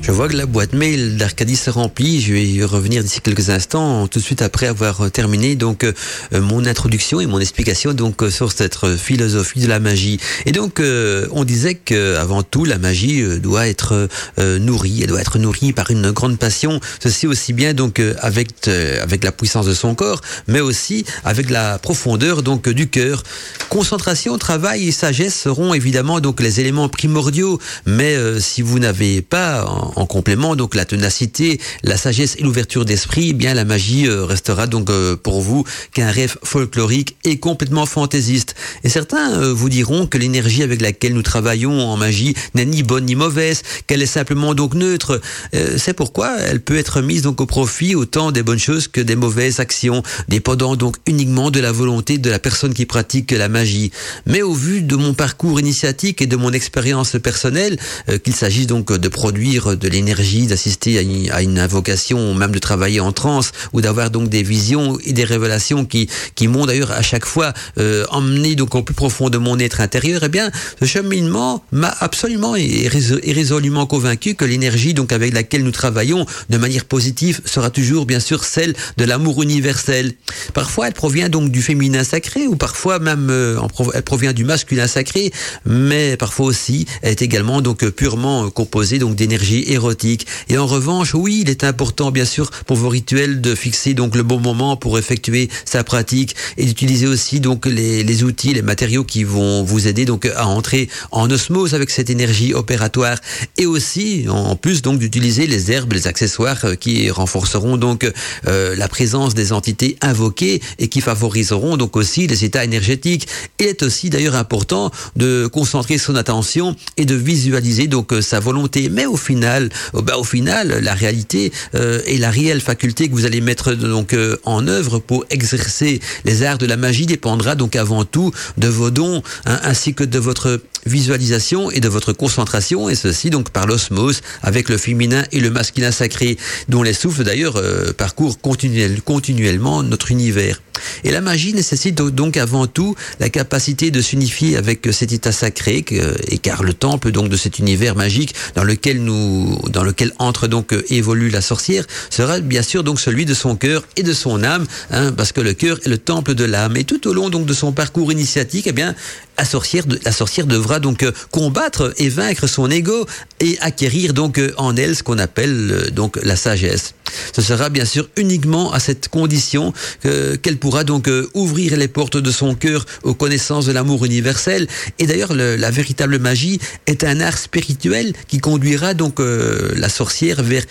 Je 0.03 0.13
vois 0.13 0.29
que 0.29 0.37
la 0.37 0.47
boîte 0.47 0.73
mail 0.73 1.17
d'Arcadie 1.17 1.57
se 1.57 1.71
remplit. 1.71 2.21
Je 2.21 2.33
vais 2.33 2.47
y 2.47 2.63
revenir 2.63 3.03
d'ici 3.03 3.21
quelques 3.21 3.51
instants, 3.51 4.07
tout 4.07 4.19
de 4.19 4.25
suite 4.25 4.43
après 4.43 4.67
avoir 4.67 5.11
terminé 5.11 5.57
donc 5.57 5.85
euh, 5.85 5.93
mon 6.33 6.65
introduction 6.67 7.21
et 7.21 7.27
mon 7.27 7.41
explication 7.41 7.93
donc 7.93 8.23
euh, 8.23 8.31
sur 8.31 8.53
cette 8.53 8.97
philosophie 8.97 9.61
de 9.61 9.69
la 9.69 9.81
magie. 9.81 10.19
Et 10.45 10.53
donc 10.53 10.81
euh, 10.81 11.27
on 11.33 11.45
disait 11.45 11.75
que 11.75 12.17
avant 12.17 12.43
tout 12.43 12.65
la 12.65 12.79
magie 12.79 13.23
doit 13.41 13.67
être 13.67 14.09
nourrie, 14.39 15.01
elle 15.03 15.09
doit 15.09 15.21
être 15.21 15.39
nourrie 15.39 15.73
par 15.73 15.91
une 15.91 16.11
grande 16.11 16.39
passion. 16.39 16.81
Ceci 17.03 17.27
aussi 17.27 17.53
bien 17.53 17.75
donc 17.75 18.01
avec 18.21 18.69
avec 18.69 19.25
la 19.25 19.33
puissance 19.33 19.67
de 19.67 19.75
son 19.75 19.95
corps, 19.95 20.21
mais 20.47 20.61
aussi 20.61 21.05
avec 21.25 21.51
la 21.51 21.79
profondeur 21.79 22.43
donc 22.43 22.69
du 22.69 22.89
cœur. 22.89 23.23
Concentration, 23.71 24.39
travail 24.39 24.89
et 24.89 24.93
sagesse 24.93 25.35
seront 25.35 25.75
évidemment 25.75 26.21
donc 26.21 26.41
les 26.41 26.61
éléments 26.61 26.89
primordiaux. 26.89 27.59
Mais 27.87 28.17
si 28.41 28.63
vous 28.63 28.79
n'avez 28.79 29.23
pas 29.23 29.65
en, 29.97 30.07
complément, 30.07 30.57
donc 30.57 30.75
la 30.75 30.85
ténacité, 30.85 31.61
la 31.83 31.97
sagesse 31.97 32.37
et 32.39 32.43
l'ouverture 32.43 32.85
d'esprit, 32.85 33.29
eh 33.31 33.33
bien 33.33 33.55
la 33.55 33.65
magie 33.65 34.09
restera 34.09 34.67
donc 34.67 34.91
pour 35.23 35.41
vous 35.41 35.65
qu'un 35.93 36.11
rêve 36.11 36.37
folklorique 36.43 37.17
et 37.25 37.39
complètement 37.39 37.87
fantaisiste. 37.87 38.55
Et 38.85 38.89
certains 38.89 39.53
vous 39.53 39.69
diront 39.69 40.07
que 40.07 40.19
l'énergie 40.19 40.63
avec 40.63 40.81
laquelle 40.81 41.15
nous 41.15 41.23
travaillons 41.23 41.81
en 41.81 41.97
magie 41.97 42.35
n'est 42.55 42.65
ni 42.65 42.83
bonne 42.83 43.07
ni 43.07 43.15
mauvaise, 43.15 43.63
qu'elle 43.87 44.03
est 44.03 44.07
simplement 44.07 44.55
donc 44.55 44.75
neutre. 44.75 45.21
C'est 45.53 45.95
pourquoi 45.95 46.39
elle 46.39 46.61
peut 46.61 46.77
être 46.77 47.01
mise 47.01 47.23
donc 47.23 47.41
au 47.41 47.47
profit 47.47 47.95
autant 47.95 48.33
des 48.33 48.43
bonnes 48.43 48.59
choses 48.59 48.89
que 48.89 49.01
des 49.01 49.17
mauvaises 49.17 49.61
actions, 49.61 50.03
dépendant 50.29 50.77
donc 50.77 50.97
uniquement 51.07 51.51
de 51.51 51.61
la 51.61 51.73
volonté 51.73 52.19
de 52.19 52.31
la 52.31 52.39
personne 52.39 52.75
qui 52.75 52.87
pratique 52.87 53.33
la 53.33 53.49
magie. 53.49 53.91
Mais 54.27 54.43
au 54.43 54.55
vu 54.55 54.83
de 54.83 54.97
mon 54.97 55.15
parcours 55.15 55.61
initiatique 55.61 56.23
et 56.23 56.27
de 56.27 56.37
mon 56.37 56.53
expérience 56.53 57.17
personnelle, 57.23 57.79
euh, 58.09 58.19
qu'il 58.19 58.35
s'agisse 58.35 58.67
donc 58.67 58.93
de 58.93 59.09
produire 59.09 59.76
de 59.79 59.89
l'énergie, 59.89 60.47
d'assister 60.47 60.99
à, 61.31 61.43
une 61.43 61.59
invocation, 61.59 62.35
même 62.35 62.53
de 62.53 62.59
travailler 62.59 63.01
en 63.01 63.13
transe, 63.13 63.53
ou 63.73 63.81
d'avoir 63.81 64.11
donc 64.11 64.29
des 64.29 64.43
visions 64.43 64.99
et 65.05 65.13
des 65.13 65.25
révélations 65.25 65.85
qui, 65.85 66.09
qui 66.35 66.49
m'ont 66.49 66.67
d'ailleurs 66.67 66.93
à 66.93 67.03
chaque 67.03 67.27
fois 67.27 67.53
euh, 67.79 68.05
emmené 68.11 68.55
donc 68.55 68.75
au 68.75 68.83
plus 68.83 68.95
profond 68.95 69.31
de 69.31 69.39
mon 69.39 69.59
être 69.59 69.81
intérieur, 69.81 70.23
eh 70.25 70.29
bien, 70.29 70.51
ce 70.81 70.87
cheminement 70.87 71.65
m'a 71.73 71.95
absolument 72.01 72.57
et, 72.57 72.89
résolument 72.89 73.87
convaincu 73.87 74.35
que 74.35 74.45
l'énergie 74.45 74.95
donc 74.95 75.13
avec 75.13 75.33
laquelle 75.33 75.63
nous 75.63 75.71
travaillons 75.71 76.27
de 76.51 76.59
manière 76.59 76.85
positive 76.85 77.41
sera 77.45 77.71
toujours 77.71 78.07
bien 78.07 78.21
sûr 78.21 78.45
celle 78.45 78.75
de 78.97 79.05
l'amour 79.05 79.43
universel. 79.43 80.13
Parfois, 80.55 80.89
elle 80.89 80.95
provient 80.95 81.29
donc 81.29 81.51
du 81.51 81.63
féminin 81.63 82.05
sacré, 82.05 82.47
ou 82.47 82.57
parfois 82.57 82.99
même 82.99 83.29
euh, 83.31 83.59
elle 83.95 84.03
provient 84.03 84.33
du 84.33 84.45
masculin 84.45 84.87
sacré, 84.87 85.33
mais 85.65 86.17
parfois 86.17 86.47
aussi 86.47 86.87
elle 87.03 87.13
est 87.13 87.23
également 87.23 87.61
donc 87.61 87.85
purement 87.91 88.51
composée 88.51 88.99
donc 88.99 89.17
d'énergie 89.17 89.65
érotique. 89.73 90.27
Et 90.49 90.59
en 90.59 90.67
revanche, 90.67 91.15
oui, 91.15 91.41
il 91.43 91.51
est 91.51 91.65
important 91.65 92.11
bien 92.11 92.25
sûr 92.25 92.51
pour 92.67 92.77
vos 92.77 92.89
rituels 92.89 93.41
de 93.41 93.55
fixer 93.55 93.95
donc 93.95 94.15
le 94.17 94.23
bon 94.23 94.41
moment 94.41 94.77
pour 94.77 94.99
effectuer 94.99 95.49
sa 95.65 95.85
pratique 95.85 96.37
et 96.57 96.65
d'utiliser 96.65 97.07
aussi 97.07 97.41
donc 97.41 97.67
les, 97.67 98.03
les 98.03 98.25
outils, 98.25 98.53
les 98.55 98.63
matériaux 98.63 99.05
qui 99.05 99.25
vont 99.25 99.63
vous 99.63 99.89
aider 99.89 100.05
donc 100.05 100.27
à 100.37 100.47
entrer 100.47 100.89
en 101.11 101.31
osmose 101.31 101.75
avec 101.75 101.91
cette 101.91 102.11
énergie 102.11 102.55
opératoire 102.55 103.19
et 103.57 103.67
aussi 103.67 104.27
en 104.29 104.57
plus 104.57 104.83
donc 104.83 104.99
d'utiliser 104.99 105.47
les 105.47 105.71
herbes, 105.73 105.93
les 105.93 106.07
accessoires 106.07 106.65
euh, 106.65 106.75
qui 106.75 107.11
renforceront 107.11 107.77
donc 107.77 108.11
euh, 108.47 108.77
la 108.77 108.89
présence 108.89 109.35
des 109.35 109.53
entités 109.53 109.97
invoquées 110.01 110.61
et 110.79 110.89
qui 110.89 111.01
favoriseront 111.01 111.77
donc 111.77 111.97
aussi 111.97 112.27
les 112.27 112.45
états 112.45 112.65
énergétiques. 112.65 113.27
Il 113.61 113.67
est 113.67 113.83
aussi 113.83 114.11
d'ailleurs 114.11 114.37
important 114.37 114.91
de 115.17 115.47
concentrer 115.47 115.99
son 115.99 116.17
attention 116.17 116.77
et 116.97 117.05
de 117.05 117.15
visualiser 117.15 117.87
donc 117.87 118.13
euh, 118.13 118.21
sa 118.21 118.41
volonté. 118.41 118.89
Mais 118.89 119.07
au 119.07 119.17
final, 119.17 119.46
bah, 119.95 120.19
au 120.19 120.25
final, 120.25 120.81
la 120.83 120.95
réalité 120.95 121.53
euh, 121.75 122.01
et 122.07 122.19
la 122.19 122.31
réelle 122.31 122.61
faculté 122.61 123.09
que 123.09 123.15
vous 123.15 123.27
allez 123.27 123.41
mettre 123.41 123.75
donc 123.75 124.13
euh, 124.13 124.37
en 124.45 124.67
œuvre 124.67 124.99
pour 124.99 125.25
exercer 125.31 126.01
les 126.25 126.43
arts 126.43 126.59
de 126.59 126.67
la 126.67 126.77
magie 126.77 127.07
dépendra 127.07 127.55
donc 127.55 127.77
avant 127.77 128.05
tout 128.05 128.33
de 128.57 128.69
vos 128.69 128.91
dons 128.91 129.23
hein, 129.45 129.61
ainsi 129.63 129.95
que 129.95 130.05
de 130.05 130.19
votre 130.19 130.61
visualisation 130.87 131.71
et 131.71 131.81
de 131.81 131.89
votre 131.89 132.13
concentration, 132.13 132.89
et 132.89 132.95
ceci 132.95 133.31
donc 133.31 133.51
par 133.51 133.67
l'osmose 133.67 134.21
avec 134.43 134.69
le 134.69 134.79
féminin 134.79 135.25
et 135.33 135.41
le 135.41 135.51
masculin 135.51 135.91
sacré, 135.91 136.37
dont 136.69 136.83
les 136.83 136.93
souffles 136.93 137.25
d'ailleurs 137.25 137.57
euh, 137.57 137.93
parcourent 137.93 138.39
continuellement 138.41 139.83
notre 139.83 140.11
univers. 140.11 140.61
Et 141.05 141.11
la 141.11 141.21
magie 141.21 141.55
nécessite 141.55 141.97
donc 141.97 142.37
avant 142.37 142.67
tout 142.67 142.95
la 143.21 143.29
capacité 143.29 143.91
de 143.91 144.01
s'unifier 144.01 144.57
avec 144.57 144.87
cet 144.93 145.13
état 145.13 145.33
sacré, 145.33 145.85
et 146.29 146.39
car 146.39 146.63
le 146.63 146.75
temple 146.75 147.13
donc 147.13 147.29
de 147.29 147.37
cet 147.37 147.59
univers 147.59 147.97
magique 147.97 148.35
dans 148.55 148.65
lequel 148.65 149.03
nous, 149.03 149.59
dans 149.71 149.83
lequel 149.83 150.13
entre 150.19 150.47
donc 150.47 150.73
euh, 150.73 150.85
évolue 150.91 151.31
la 151.31 151.41
sorcière, 151.41 151.85
sera 152.11 152.41
bien 152.41 152.63
sûr 152.63 152.85
donc 152.85 153.01
celui 153.01 153.25
de 153.25 153.35
son 153.35 153.57
cœur 153.57 153.85
et 153.97 154.03
de 154.03 154.13
son 154.13 154.43
âme, 154.43 154.67
hein, 154.91 155.13
parce 155.13 155.33
que 155.33 155.41
le 155.41 155.55
cœur 155.55 155.79
est 155.85 155.89
le 155.89 155.99
temple 155.99 156.35
de 156.35 156.45
l'âme. 156.45 156.77
Et 156.77 156.85
tout 156.85 157.09
au 157.09 157.13
long 157.13 157.31
donc 157.31 157.47
de 157.47 157.55
son 157.55 157.73
parcours 157.73 158.13
initiatique, 158.13 158.67
eh 158.67 158.73
bien 158.73 158.95
la 159.39 159.45
sorcière, 159.45 159.85
la 160.05 160.13
sorcière 160.13 160.47
devra 160.47 160.81
donc 160.81 161.03
euh, 161.03 161.13
combattre 161.31 161.93
et 161.99 162.09
vaincre 162.09 162.47
son 162.47 162.71
ego 162.71 163.07
et 163.41 163.59
acquérir 163.61 164.13
donc 164.13 164.39
euh, 164.39 164.53
en 164.57 164.77
elle 164.77 164.97
ce 164.97 165.03
qu'on 165.03 165.19
appelle 165.19 165.91
donc 165.93 166.19
la 166.23 166.37
sagesse. 166.37 166.95
Ce 167.33 167.43
sera 167.43 167.69
bien 167.69 167.85
sûr 167.85 168.09
uniquement 168.17 168.73
à 168.73 168.81
cette 168.81 169.09
condition 169.09 169.73
qu'elle 170.03 170.59
pourra 170.59 170.85
donc 170.85 171.09
euh, 171.09 171.29
ouvrir 171.35 171.77
les 171.77 171.89
portes 171.89 172.17
de 172.17 172.31
son 172.31 172.55
cœur 172.55 172.85
aux 173.03 173.15
connaissances 173.15 173.67
de 173.67 173.73
l'amour 173.73 174.05
universel. 174.05 174.67
Et 174.99 175.07
d'ailleurs, 175.07 175.35
la 175.35 175.71
véritable 175.71 176.19
magie 176.19 176.59
est 176.87 177.05
un 177.05 177.21
art 177.21 177.39
spirituel 177.39 178.13
qui 178.29 178.39
conduira 178.39 178.95
donc 178.95 179.21
euh, 179.21 179.73
la 179.77 179.89
sorcière 179.89 180.43
vers 180.43 180.65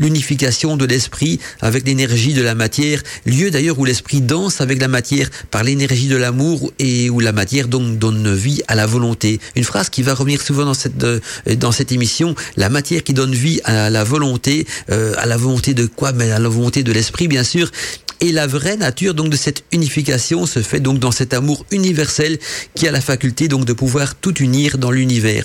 l'unification 0.00 0.76
de 0.76 0.84
l'esprit 0.84 1.38
avec 1.60 1.86
l'énergie 1.86 2.34
de 2.34 2.42
la 2.42 2.56
matière, 2.56 3.02
lieu 3.26 3.50
d'ailleurs 3.50 3.78
où 3.78 3.84
l'esprit 3.84 4.20
danse 4.20 4.60
avec 4.60 4.80
la 4.80 4.88
matière 4.88 5.30
par 5.52 5.62
l'énergie 5.62 6.08
de 6.08 6.16
l'amour 6.16 6.72
et 6.80 7.08
où 7.10 7.20
la 7.20 7.32
matière 7.32 7.68
donc 7.68 7.98
donne 7.98 8.34
vie 8.34 8.62
à 8.66 8.74
la 8.74 8.86
volonté. 8.86 9.38
Une 9.54 9.64
phrase 9.64 9.88
qui 9.90 10.02
va 10.02 10.14
revenir 10.14 10.42
souvent 10.42 10.64
dans 10.64 10.74
cette 10.74 11.04
euh, 11.04 11.20
dans 11.56 11.72
cette 11.72 11.92
émission, 11.92 12.34
la 12.56 12.68
matière 12.68 13.04
qui 13.04 13.14
donne 13.14 13.34
vie 13.34 13.60
à 13.64 13.90
la 13.90 14.02
volonté, 14.04 14.66
à 14.88 15.26
la 15.26 15.36
volonté 15.36 15.74
de 15.74 15.86
quoi? 15.86 16.12
Mais 16.12 16.30
à 16.30 16.38
la 16.38 16.48
volonté 16.48 16.82
de 16.82 16.92
l'esprit, 16.92 17.28
bien 17.28 17.44
sûr. 17.44 17.70
Et 18.22 18.32
la 18.32 18.46
vraie 18.46 18.76
nature 18.76 19.14
donc 19.14 19.30
de 19.30 19.36
cette 19.36 19.64
unification 19.72 20.44
se 20.44 20.60
fait 20.60 20.80
donc 20.80 20.98
dans 20.98 21.10
cet 21.10 21.32
amour 21.32 21.64
universel 21.70 22.38
qui 22.74 22.86
a 22.86 22.92
la 22.92 23.00
faculté 23.00 23.48
donc 23.48 23.64
de 23.64 23.72
pouvoir 23.72 24.14
tout 24.14 24.42
unir 24.42 24.76
dans 24.76 24.90
l'univers 24.90 25.44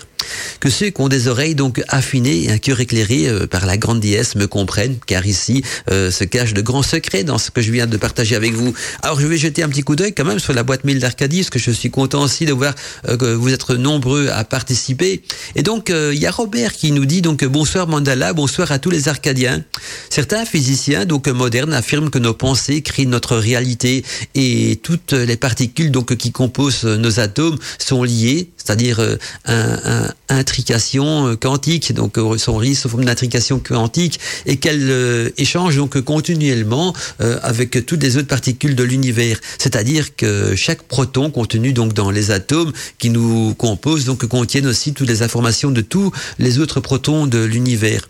que 0.60 0.70
ceux 0.70 0.90
qui 0.90 1.02
ont 1.02 1.08
des 1.08 1.28
oreilles 1.28 1.56
donc 1.56 1.82
affinées 1.88 2.46
et 2.46 2.52
un 2.52 2.58
cœur 2.58 2.80
éclairé 2.80 3.28
euh, 3.28 3.48
par 3.48 3.66
la 3.66 3.78
grande 3.78 4.00
déesse 4.00 4.36
me 4.36 4.48
comprennent, 4.48 4.98
car 5.06 5.26
ici 5.26 5.64
euh, 5.92 6.12
se 6.12 6.24
cachent 6.24 6.54
de 6.54 6.62
grands 6.62 6.84
secrets 6.84 7.24
dans 7.24 7.38
ce 7.38 7.52
que 7.52 7.62
je 7.62 7.72
viens 7.72 7.88
de 7.88 7.98
partager 7.98 8.36
avec 8.36 8.54
vous. 8.54 8.74
Alors 9.02 9.20
je 9.20 9.28
vais 9.28 9.38
jeter 9.38 9.64
un 9.64 9.70
petit 9.70 9.84
coup 9.84 9.96
d'œil 9.96 10.14
quand 10.14 10.26
même 10.26 10.40
sur 10.40 10.54
la 10.54 10.64
boîte 10.64 10.84
mail 10.84 11.00
d'Arcadie, 11.00 11.42
parce 11.42 11.50
que 11.50 11.60
je 11.60 11.72
suis 11.72 11.92
content 11.92 12.24
aussi 12.24 12.46
de 12.46 12.54
voir 12.54 12.74
euh, 13.08 13.18
que 13.18 13.34
vous 13.34 13.54
êtes 13.54 13.70
nombreux 13.70 14.30
à 14.30 14.44
participer. 14.44 15.22
Et 15.56 15.64
donc 15.64 15.90
il 15.90 16.20
y 16.20 16.26
a 16.26 16.32
Robert 16.32 16.74
qui 16.74 16.92
nous 16.92 17.06
dit 17.06 17.22
donc 17.22 17.44
bonsoir 17.46 17.88
Mandala, 17.88 18.34
bonsoir 18.34 18.72
à 18.72 18.80
tous 18.80 18.90
les 18.90 19.08
Arcadiens. 19.08 19.64
Certains 20.10 20.46
physiciens 20.46 21.06
donc 21.06 21.28
modernes 21.28 21.74
affirment 21.74 22.10
que 22.10 22.20
nos 22.20 22.34
pensées 22.34 22.65
créent 22.84 23.06
notre 23.06 23.38
réalité 23.38 24.04
et 24.34 24.80
toutes 24.82 25.14
les 25.14 25.38
particules 25.38 25.92
donc 25.92 26.16
qui 26.16 26.32
composent 26.32 26.86
nos 26.86 27.20
atomes 27.20 27.58
sont 27.78 28.04
liées, 28.04 28.50
c'est-à-dire 28.58 29.00
un 29.46 30.10
intrication 30.30 31.28
euh, 31.28 31.36
quantique, 31.36 31.94
donc 31.94 32.18
euh, 32.18 32.38
son 32.38 32.58
risque 32.58 32.84
sous 32.84 32.90
forme 32.90 33.06
d'intrication 33.06 33.60
quantique, 33.60 34.20
et 34.46 34.58
qu'elle 34.58 34.90
euh, 34.90 35.30
échange 35.38 35.78
donc 35.78 36.00
continuellement 36.02 36.94
avec 37.20 37.86
toutes 37.86 38.02
les 38.02 38.18
autres 38.18 38.28
particules 38.28 38.76
de 38.76 38.84
l'univers. 38.84 39.40
C'est-à-dire 39.58 40.16
que 40.16 40.56
chaque 40.56 40.84
proton 40.84 41.30
contenu 41.30 41.74
donc 41.74 41.94
dans 41.94 42.12
les 42.12 42.32
atomes 42.32 42.72
qui 43.00 43.10
nous 43.10 43.54
composent 43.56 44.06
donc 44.06 44.26
contiennent 44.26 44.68
aussi 44.68 44.94
toutes 44.94 45.08
les 45.08 45.22
informations 45.22 45.72
de 45.72 45.82
tous 45.82 46.12
les 46.40 46.60
autres 46.60 46.80
protons 46.80 47.28
de 47.28 47.40
l'univers. 47.44 48.02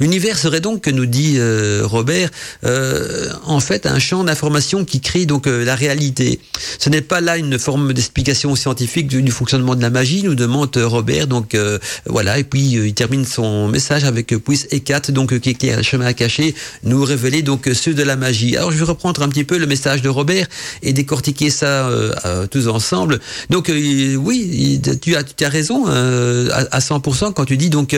L'univers 0.00 0.38
serait 0.38 0.60
donc, 0.60 0.82
que 0.82 0.90
nous 0.90 1.06
dit 1.06 1.34
euh, 1.36 1.82
Robert, 1.84 2.30
euh, 2.64 3.30
en 3.44 3.60
fait 3.60 3.86
un 3.86 3.98
champ 3.98 4.24
d'information 4.24 4.84
qui 4.84 5.00
crée 5.00 5.26
donc 5.26 5.46
euh, 5.46 5.64
la 5.64 5.74
réalité. 5.74 6.40
Ce 6.78 6.88
n'est 6.88 7.00
pas 7.00 7.20
là 7.20 7.36
une 7.36 7.58
forme 7.58 7.92
d'explication 7.92 8.54
scientifique 8.56 9.06
du, 9.06 9.30
fonctionnement 9.30 9.74
de 9.74 9.82
la 9.82 9.90
magie, 9.90 10.22
nous 10.22 10.34
demande 10.34 10.76
Robert. 10.76 11.26
Donc 11.26 11.56
voilà, 12.06 12.38
et 12.38 12.44
puis 12.44 12.60
il 12.60 12.94
termine 12.94 13.24
son 13.24 13.68
message 13.68 14.04
avec 14.04 14.34
puis 14.44 14.66
et 14.70 14.80
4, 14.80 15.12
donc 15.12 15.38
qui 15.40 15.50
éclaire 15.50 15.78
le 15.78 15.82
chemin 15.82 16.06
à 16.06 16.12
cacher, 16.12 16.54
nous 16.84 17.02
révéler 17.04 17.42
donc 17.42 17.68
ceux 17.72 17.94
de 17.94 18.02
la 18.02 18.16
magie. 18.16 18.56
Alors 18.56 18.72
je 18.72 18.78
vais 18.78 18.84
reprendre 18.84 19.22
un 19.22 19.28
petit 19.28 19.44
peu 19.44 19.58
le 19.58 19.66
message 19.66 20.02
de 20.02 20.08
Robert 20.08 20.46
et 20.82 20.92
décortiquer 20.92 21.50
ça 21.50 21.90
tous 22.50 22.68
ensemble. 22.68 23.20
Donc 23.50 23.70
oui, 23.70 24.80
tu 25.00 25.16
as, 25.16 25.24
tu 25.24 25.44
as 25.44 25.48
raison 25.48 25.86
à, 25.86 26.66
à 26.70 26.78
100% 26.80 27.32
quand 27.32 27.44
tu 27.44 27.56
dis 27.56 27.70
donc 27.70 27.96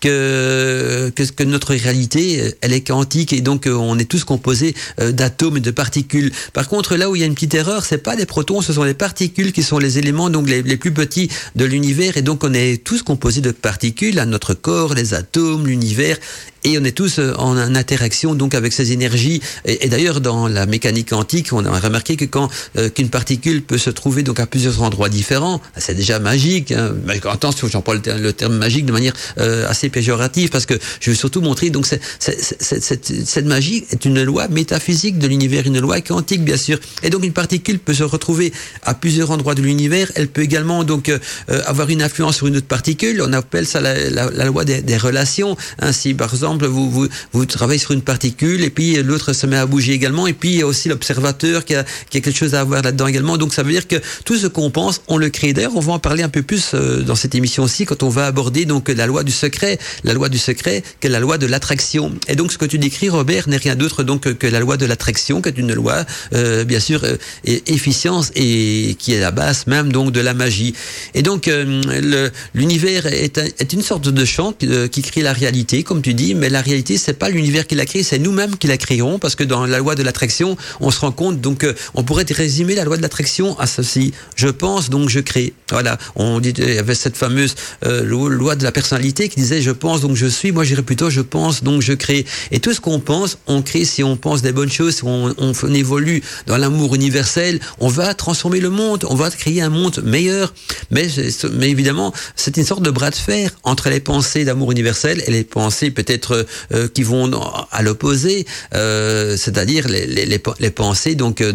que 0.00 1.10
que, 1.14 1.29
notre 1.40 1.74
réalité, 1.74 2.40
euh, 2.40 2.50
elle 2.60 2.72
est 2.72 2.80
quantique 2.80 3.32
et 3.32 3.40
donc 3.40 3.66
euh, 3.66 3.74
on 3.74 3.98
est 3.98 4.04
tous 4.04 4.24
composés 4.24 4.74
euh, 5.00 5.12
d'atomes 5.12 5.58
et 5.58 5.60
de 5.60 5.70
particules? 5.70 6.32
Par 6.52 6.68
contre, 6.68 6.96
là 6.96 7.10
où 7.10 7.16
il 7.16 7.20
y 7.20 7.22
a 7.22 7.26
une 7.26 7.34
petite 7.34 7.54
erreur, 7.54 7.84
c'est 7.84 7.98
pas 7.98 8.16
des 8.16 8.26
protons, 8.26 8.60
ce 8.60 8.72
sont 8.72 8.84
les 8.84 8.94
particules 8.94 9.52
qui 9.52 9.62
sont 9.62 9.78
les 9.78 9.98
éléments 9.98 10.30
donc 10.30 10.48
les, 10.48 10.62
les 10.62 10.76
plus 10.76 10.92
petits 10.92 11.30
de 11.56 11.64
l'univers 11.64 12.16
et 12.16 12.22
donc 12.22 12.44
on 12.44 12.52
est 12.52 12.82
tous 12.82 13.02
composés 13.02 13.40
de 13.40 13.50
particules, 13.50 14.18
à 14.18 14.26
notre 14.26 14.54
corps, 14.54 14.94
les 14.94 15.14
atomes, 15.14 15.66
l'univers 15.66 16.18
et 16.64 16.78
on 16.78 16.84
est 16.84 16.92
tous 16.92 17.18
euh, 17.18 17.34
en 17.38 17.56
interaction 17.56 18.34
donc 18.34 18.54
avec 18.54 18.72
ces 18.72 18.92
énergies. 18.92 19.40
Et, 19.64 19.88
d'ailleurs, 19.88 20.20
dans 20.20 20.48
la 20.48 20.66
mécanique 20.66 21.10
quantique, 21.10 21.52
on 21.52 21.64
a 21.64 21.78
remarqué 21.78 22.16
que 22.16 22.24
quand 22.24 22.48
euh, 22.76 22.88
qu'une 22.88 23.08
particule 23.08 23.62
peut 23.62 23.78
se 23.78 23.90
trouver 23.90 24.22
donc 24.22 24.40
à 24.40 24.46
plusieurs 24.46 24.82
endroits 24.82 25.08
différents, 25.08 25.60
c'est 25.76 25.94
déjà 25.94 26.18
magique. 26.18 26.72
Hein. 26.72 26.94
Attention, 27.30 27.68
j'emploie 27.68 27.94
le, 27.94 28.18
le, 28.18 28.32
terme 28.32 28.56
magique 28.56 28.86
de 28.86 28.92
manière 28.92 29.14
euh, 29.38 29.68
assez 29.68 29.88
péjorative 29.88 30.50
parce 30.50 30.66
que 30.66 30.74
je 31.00 31.10
veux 31.10 31.16
surtout 31.16 31.40
montrer 31.40 31.70
donc 31.70 31.86
cette, 31.86 32.02
cette, 32.18 33.46
magie 33.46 33.84
est 33.90 34.04
une 34.04 34.22
loi 34.22 34.48
métaphysique 34.48 35.18
de 35.18 35.26
l'univers, 35.26 35.66
une 35.66 35.80
loi 35.80 36.00
quantique 36.00 36.44
bien 36.44 36.56
sûr. 36.56 36.78
Et 37.02 37.10
donc 37.10 37.24
une 37.24 37.32
particule 37.32 37.78
peut 37.78 37.94
se 37.94 38.02
retrouver 38.02 38.52
à 38.82 38.94
plusieurs 38.94 39.30
endroits 39.30 39.54
de 39.54 39.62
l'univers. 39.62 40.10
Elle 40.14 40.28
peut 40.28 40.42
également 40.42 40.84
donc 40.84 41.08
euh, 41.08 41.18
avoir 41.66 41.88
une 41.88 42.02
influence 42.02 42.36
sur 42.36 42.46
une 42.46 42.56
autre 42.56 42.66
particule. 42.66 43.22
On 43.22 43.32
appelle 43.32 43.66
ça 43.66 43.80
la, 43.80 44.10
la, 44.10 44.44
loi 44.44 44.64
des, 44.64 44.82
des 44.82 44.96
relations. 44.96 45.56
Ainsi, 45.78 46.14
par 46.14 46.32
exemple, 46.32 46.49
vous, 46.58 46.90
vous, 46.90 47.08
vous 47.32 47.46
travaillez 47.46 47.78
sur 47.78 47.92
une 47.92 48.02
particule 48.02 48.62
et 48.62 48.70
puis 48.70 49.02
l'autre 49.02 49.32
se 49.32 49.46
met 49.46 49.56
à 49.56 49.66
bouger 49.66 49.92
également. 49.92 50.26
Et 50.26 50.32
puis 50.32 50.50
il 50.50 50.58
y 50.58 50.62
a 50.62 50.66
aussi 50.66 50.88
l'observateur 50.88 51.64
qui 51.64 51.74
a, 51.74 51.84
qui 52.08 52.18
a 52.18 52.20
quelque 52.20 52.36
chose 52.36 52.54
à 52.54 52.60
avoir 52.60 52.82
là-dedans 52.82 53.06
également. 53.06 53.36
Donc 53.36 53.52
ça 53.52 53.62
veut 53.62 53.72
dire 53.72 53.86
que 53.86 53.96
tout 54.24 54.36
ce 54.36 54.46
qu'on 54.46 54.70
pense, 54.70 55.02
on 55.08 55.16
le 55.16 55.28
crée. 55.30 55.52
D'ailleurs, 55.52 55.76
on 55.76 55.80
va 55.80 55.92
en 55.92 55.98
parler 55.98 56.22
un 56.22 56.28
peu 56.28 56.42
plus 56.42 56.72
euh, 56.74 57.02
dans 57.02 57.14
cette 57.14 57.34
émission 57.34 57.64
aussi 57.64 57.84
quand 57.84 58.02
on 58.02 58.08
va 58.08 58.26
aborder 58.26 58.64
donc 58.64 58.88
la 58.88 59.06
loi 59.06 59.24
du 59.24 59.32
secret, 59.32 59.78
la 60.04 60.14
loi 60.14 60.28
du 60.28 60.38
secret, 60.38 60.82
qui 61.00 61.06
est 61.06 61.10
la 61.10 61.20
loi 61.20 61.38
de 61.38 61.46
l'attraction. 61.46 62.12
Et 62.28 62.36
donc 62.36 62.52
ce 62.52 62.58
que 62.58 62.64
tu 62.64 62.78
décris, 62.78 63.08
Robert, 63.08 63.48
n'est 63.48 63.56
rien 63.56 63.76
d'autre 63.76 64.02
donc 64.02 64.32
que 64.34 64.46
la 64.46 64.60
loi 64.60 64.76
de 64.76 64.86
l'attraction, 64.86 65.42
qui 65.42 65.48
est 65.48 65.58
une 65.58 65.74
loi 65.74 66.04
euh, 66.34 66.64
bien 66.64 66.80
sûr 66.80 67.04
euh, 67.04 67.16
efficience 67.44 68.30
et 68.34 68.96
qui 68.98 69.12
est 69.12 69.20
la 69.20 69.30
base 69.30 69.66
même 69.66 69.92
donc 69.92 70.12
de 70.12 70.20
la 70.20 70.34
magie. 70.34 70.74
Et 71.14 71.22
donc 71.22 71.48
euh, 71.48 72.30
l'univers 72.54 73.06
est, 73.06 73.38
est, 73.38 73.72
une 73.72 73.82
sorte 73.82 74.08
de 74.08 74.24
qui, 74.24 74.66
euh, 74.66 74.88
qui, 74.88 75.02
crée 75.02 75.22
la 75.22 75.32
réalité, 75.32 75.82
comme 75.82 76.02
tu 76.02 76.14
dis, 76.14 76.34
mais 76.40 76.48
la 76.48 76.60
réalité 76.60 76.98
c'est 76.98 77.12
pas 77.12 77.28
l'univers 77.28 77.66
qui 77.66 77.74
la 77.74 77.86
crée, 77.86 78.02
c'est 78.02 78.18
nous-mêmes 78.18 78.56
qui 78.56 78.66
la 78.66 78.76
créons, 78.76 79.18
parce 79.18 79.34
que 79.34 79.44
dans 79.44 79.66
la 79.66 79.78
loi 79.78 79.94
de 79.94 80.02
l'attraction, 80.02 80.56
on 80.80 80.90
se 80.90 81.00
rend 81.00 81.12
compte 81.12 81.40
donc 81.40 81.66
on 81.94 82.02
pourrait 82.02 82.26
résumer 82.30 82.74
la 82.74 82.84
loi 82.84 82.96
de 82.96 83.02
l'attraction 83.02 83.58
à 83.58 83.66
ceci. 83.66 84.12
Je 84.36 84.48
pense 84.48 84.90
donc 84.90 85.08
je 85.08 85.20
crée. 85.20 85.52
Voilà, 85.70 85.98
on 86.16 86.40
dit 86.40 86.52
il 86.56 86.74
y 86.74 86.78
avait 86.78 86.94
cette 86.94 87.16
fameuse 87.16 87.54
loi 87.82 88.56
de 88.56 88.64
la 88.64 88.72
personnalité 88.72 89.28
qui 89.28 89.40
disait 89.40 89.60
je 89.62 89.70
pense 89.70 90.00
donc 90.00 90.16
je 90.16 90.26
suis. 90.26 90.52
Moi 90.52 90.64
j'irais 90.64 90.82
plutôt 90.82 91.10
je 91.10 91.20
pense 91.20 91.62
donc 91.62 91.82
je 91.82 91.92
crée. 91.92 92.24
Et 92.50 92.60
tout 92.60 92.72
ce 92.72 92.80
qu'on 92.80 93.00
pense, 93.00 93.38
on 93.46 93.62
crée. 93.62 93.84
Si 93.84 94.02
on 94.02 94.16
pense 94.16 94.42
des 94.42 94.52
bonnes 94.52 94.70
choses, 94.70 94.96
si 94.96 95.04
on, 95.04 95.34
on, 95.38 95.52
on 95.62 95.74
évolue 95.74 96.22
dans 96.46 96.56
l'amour 96.56 96.94
universel, 96.94 97.60
on 97.78 97.88
va 97.88 98.14
transformer 98.14 98.60
le 98.60 98.70
monde, 98.70 99.04
on 99.08 99.14
va 99.14 99.30
créer 99.30 99.62
un 99.62 99.70
monde 99.70 100.02
meilleur. 100.04 100.52
Mais, 100.90 101.08
mais 101.52 101.70
évidemment, 101.70 102.12
c'est 102.36 102.56
une 102.56 102.64
sorte 102.64 102.82
de 102.82 102.90
bras 102.90 103.10
de 103.10 103.16
fer 103.16 103.50
entre 103.62 103.90
les 103.90 104.00
pensées 104.00 104.44
d'amour 104.44 104.72
universel 104.72 105.22
et 105.26 105.30
les 105.30 105.44
pensées 105.44 105.90
peut-être 105.90 106.29
euh, 106.32 106.88
qui 106.88 107.02
vont 107.02 107.30
à 107.70 107.82
l'opposé, 107.82 108.46
euh, 108.74 109.36
c'est-à-dire 109.36 109.86
les, 109.88 110.38
pensées 110.70 111.14
donc 111.14 111.40
euh, 111.40 111.52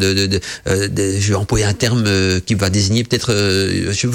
je 0.65 1.27
vais 1.27 1.35
employer 1.35 1.65
un 1.65 1.73
terme 1.73 2.05
qui 2.45 2.55
va 2.55 2.69
désigner 2.69 3.03
peut-être, 3.03 3.31
je, 3.33 4.07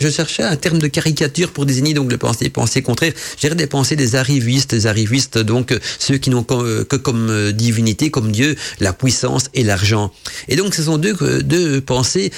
je, 0.00 0.08
cherchais 0.10 0.42
un 0.42 0.56
terme 0.56 0.78
de 0.78 0.86
caricature 0.86 1.50
pour 1.50 1.66
désigner 1.66 1.94
donc 1.94 2.10
les 2.10 2.18
pensées, 2.18 2.48
pensées 2.50 2.82
contraires. 2.82 3.12
Dirais 3.40 3.54
des 3.54 3.66
pensées 3.66 3.96
des 3.96 4.16
arrivistes, 4.16 4.74
des 4.74 4.86
arrivistes 4.86 5.38
donc 5.38 5.76
ceux 5.98 6.18
qui 6.18 6.30
n'ont 6.30 6.44
que, 6.44 6.96
comme 6.96 7.52
divinité, 7.52 8.10
comme 8.10 8.32
Dieu, 8.32 8.56
la 8.80 8.92
puissance 8.92 9.44
et 9.54 9.64
l'argent. 9.64 10.12
Et 10.48 10.56
donc 10.56 10.74
ce 10.74 10.82
sont 10.82 10.98
deux, 10.98 11.80
pensées 11.80 12.30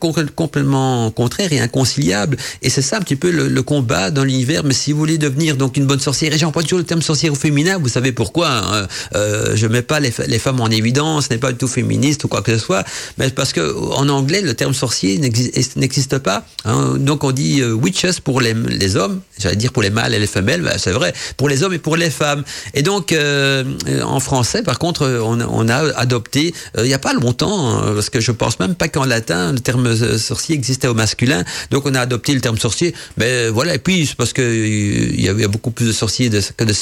complètement 0.00 1.10
contraires 1.10 1.52
et 1.52 1.60
inconciliables. 1.60 2.36
Et 2.62 2.70
c'est 2.70 2.82
ça 2.82 2.96
un 2.96 3.00
petit 3.00 3.16
peu 3.16 3.30
le, 3.30 3.48
le 3.48 3.62
combat 3.62 4.10
dans 4.10 4.24
l'univers. 4.24 4.64
Mais 4.64 4.74
si 4.74 4.92
vous 4.92 4.98
voulez 4.98 5.18
devenir 5.18 5.56
donc 5.56 5.76
une 5.76 5.86
bonne 5.86 6.00
sorcière, 6.00 6.32
et 6.32 6.38
j'emploie 6.38 6.62
toujours 6.62 6.78
le 6.78 6.84
terme 6.84 7.01
sorcière 7.02 7.32
au 7.32 7.36
féminin, 7.36 7.78
vous 7.78 7.88
savez 7.88 8.12
pourquoi 8.12 8.48
hein, 8.50 8.86
euh, 9.14 9.56
Je 9.56 9.66
mets 9.66 9.82
pas 9.82 10.00
les, 10.00 10.10
femmes 10.10 10.60
en 10.60 10.68
évidence, 10.68 11.30
n'est 11.30 11.38
pas 11.38 11.52
du 11.52 11.58
tout 11.58 11.68
féministe 11.68 12.24
ou 12.24 12.28
quoi 12.28 12.42
que 12.42 12.56
ce 12.56 12.64
soit, 12.64 12.84
mais 13.18 13.30
parce 13.30 13.52
que 13.52 13.74
en 13.92 14.08
anglais 14.08 14.40
le 14.40 14.54
terme 14.54 14.74
sorcier 14.74 15.18
n'existe 15.18 16.18
pas. 16.18 16.44
Hein. 16.64 16.96
Donc 16.98 17.24
on 17.24 17.32
dit 17.32 17.60
euh, 17.60 17.72
witches 17.72 18.20
pour 18.20 18.40
les, 18.40 18.96
hommes, 18.96 19.20
j'allais 19.38 19.56
dire 19.56 19.72
pour 19.72 19.82
les 19.82 19.90
mâles 19.90 20.14
et 20.14 20.18
les 20.18 20.26
femelles, 20.26 20.62
ben, 20.62 20.74
c'est 20.78 20.92
vrai, 20.92 21.12
pour 21.36 21.48
les 21.48 21.62
hommes 21.62 21.74
et 21.74 21.78
pour 21.78 21.96
les 21.96 22.10
femmes. 22.10 22.44
Et 22.74 22.82
donc 22.82 23.12
euh, 23.12 23.64
en 24.02 24.20
français, 24.20 24.62
par 24.62 24.78
contre, 24.78 25.20
on, 25.22 25.68
a 25.68 25.76
adopté 25.96 26.54
euh, 26.76 26.84
il 26.84 26.88
n'y 26.88 26.94
a 26.94 26.98
pas 26.98 27.12
longtemps, 27.12 27.76
hein, 27.76 27.92
parce 27.94 28.10
que 28.10 28.20
je 28.20 28.32
pense 28.32 28.58
même 28.60 28.74
pas 28.74 28.88
qu'en 28.88 29.04
latin 29.04 29.52
le 29.52 29.60
terme 29.60 29.86
euh, 29.86 30.18
sorcier 30.18 30.54
existait 30.54 30.88
au 30.88 30.94
masculin, 30.94 31.44
donc 31.70 31.86
on 31.86 31.94
a 31.94 32.00
adopté 32.00 32.34
le 32.34 32.40
terme 32.40 32.58
sorcier. 32.58 32.94
Mais 33.16 33.48
voilà, 33.48 33.74
et 33.74 33.78
puis 33.78 34.06
c'est 34.06 34.16
parce 34.16 34.32
que 34.32 34.42
il 34.42 35.20
y 35.20 35.28
a 35.28 35.48
beaucoup 35.48 35.70
plus 35.70 35.86
de 35.86 35.92
sorciers 35.92 36.30
que 36.56 36.64
de 36.64 36.72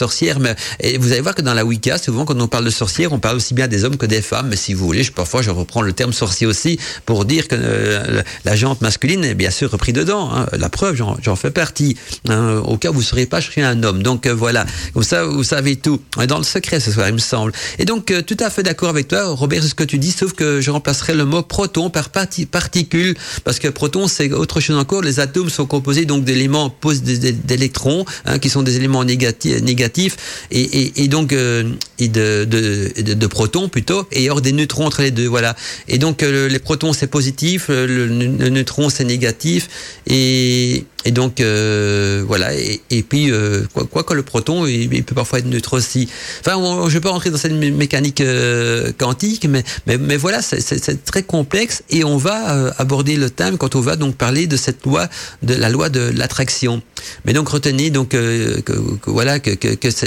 Mais 0.41 0.55
et 0.81 0.99
vous 0.99 1.13
allez 1.13 1.21
voir 1.21 1.35
que 1.35 1.43
dans 1.43 1.55
la 1.55 1.65
Wicca, 1.65 1.99
souvent 1.99 2.25
quand 2.25 2.41
on 2.41 2.49
parle 2.49 2.65
de 2.65 2.71
sorcières, 2.71 3.13
on 3.13 3.19
parle 3.19 3.37
aussi 3.37 3.55
bien 3.55 3.69
des 3.69 3.85
hommes 3.85 3.97
que 3.97 4.07
des 4.07 4.23
femmes. 4.23 4.49
Mais 4.49 4.57
si 4.57 4.75
vous 4.75 4.85
voulez, 4.85 5.03
je, 5.03 5.13
parfois 5.13 5.43
je 5.43 5.51
reprends 5.51 5.83
le 5.83 5.93
terme 5.93 6.13
sorcier 6.13 6.47
aussi 6.47 6.79
pour 7.07 7.25
dire 7.25 7.49
que 7.49 7.57
euh, 7.59 8.23
la 8.45 8.57
jante 8.57 8.81
masculine 8.81 9.25
est 9.25 9.35
bien 9.35 9.51
sûr 9.51 9.71
repris 9.71 9.93
dedans. 9.93 10.31
Hein. 10.33 10.47
La 10.53 10.69
preuve, 10.69 10.97
j'en 10.97 11.37
fais 11.37 11.51
partie. 11.51 11.97
Hein. 12.29 12.63
Au 12.65 12.77
cas 12.77 12.91
où 12.91 12.95
vous 12.95 13.01
ne 13.01 13.05
serez 13.05 13.27
pas, 13.27 13.41
je 13.41 13.51
suis 13.51 13.63
un 13.63 13.83
homme. 13.83 14.03
Donc 14.03 14.27
voilà, 14.27 14.67
comme 14.95 15.03
ça 15.03 15.25
vous 15.25 15.45
savez 15.45 15.77
tout. 15.77 16.01
On 16.17 16.23
est 16.23 16.27
dans 16.27 16.39
le 16.39 16.45
secret 16.45 16.81
ce 16.81 16.91
soir, 16.93 17.09
il 17.09 17.15
me 17.15 17.19
semble. 17.19 17.53
Et 17.79 17.85
donc 17.85 18.13
tout 18.27 18.37
à 18.41 18.51
fait 18.51 18.63
d'accord 18.63 18.89
avec 18.89 19.09
toi, 19.09 19.27
Robert, 19.27 19.63
ce 19.63 19.75
que 19.75 19.85
tu 19.85 19.99
dis, 19.99 20.13
sauf 20.13 20.33
que 20.33 20.61
je 20.61 20.71
remplacerai 20.71 21.15
le 21.15 21.25
mot 21.25 21.43
proton 21.43 21.91
par 21.91 22.11
particule, 22.11 23.17
parce 23.45 23.59
que 23.59 23.69
proton, 23.69 24.09
c'est 24.09 24.33
autre 24.33 24.61
chose 24.61 24.77
encore. 24.77 25.03
Les 25.03 25.21
atomes 25.21 25.51
sont 25.51 25.67
composés 25.67 26.05
donc 26.05 26.25
d'éléments 26.25 26.75
d'électrons, 27.45 28.05
hein, 28.27 28.39
qui 28.39 28.51
sont 28.51 28.63
des 28.63 28.77
éléments 28.77 29.05
négatifs 29.05 30.00
et, 30.51 31.09
donc 31.09 31.33
euh, 31.33 31.65
de, 31.99 33.27
protons 33.27 33.69
plutôt, 33.69 34.07
et 34.13 34.31
hors 34.31 34.41
des 34.41 34.53
neutrons 34.53 34.87
entre 34.87 35.03
les 35.03 35.11
deux, 35.11 35.27
voilà. 35.27 35.57
Et 35.89 35.99
donc 35.99 36.23
euh, 36.23 36.49
les 36.49 36.59
protons 36.59 36.93
c'est 36.93 37.07
positif, 37.07 37.69
le 37.69 38.07
neutron 38.07 38.89
c'est 38.89 39.05
négatif, 39.05 39.69
et 40.07 40.85
et 41.05 41.13
donc 41.13 41.41
euh, 41.41 42.23
voilà. 42.27 42.51
Et, 42.55 43.03
puis 43.03 43.31
euh, 43.31 43.65
quoi, 43.91 44.03
que 44.03 44.15
le 44.15 44.23
proton, 44.23 44.67
il, 44.67 44.89
peut 45.05 45.15
parfois 45.15 45.39
être 45.39 45.47
neutre 45.47 45.77
aussi. 45.77 46.09
Enfin, 46.41 46.61
je 46.89 46.93
vais 46.93 47.01
pas 47.01 47.11
rentrer 47.11 47.31
dans 47.31 47.39
cette 47.39 47.53
mécanique 47.53 48.21
euh, 48.21 48.93
quantique, 48.99 49.47
mais 49.49 49.65
mais, 49.87 50.17
voilà, 50.17 50.43
c'est 50.43 51.05
très 51.05 51.23
complexe 51.23 51.83
et 51.91 52.05
on 52.05 52.17
va 52.17 52.73
aborder 52.79 53.17
le 53.17 53.31
thème 53.31 53.57
quand 53.57 53.75
on 53.77 53.81
va 53.81 53.97
donc 53.97 54.17
parler 54.17 54.47
de 54.47 54.57
cette 54.57 54.85
loi, 54.85 55.09
de 55.43 55.55
la 55.55 55.69
loi 55.69 55.89
de 55.89 56.01
l'attraction. 56.01 56.83
Mais 57.25 57.33
donc 57.33 57.49
retenez 57.49 57.91
donc 57.91 58.11
que, 58.11 58.63
voilà 59.07 59.41
que, 59.41 59.51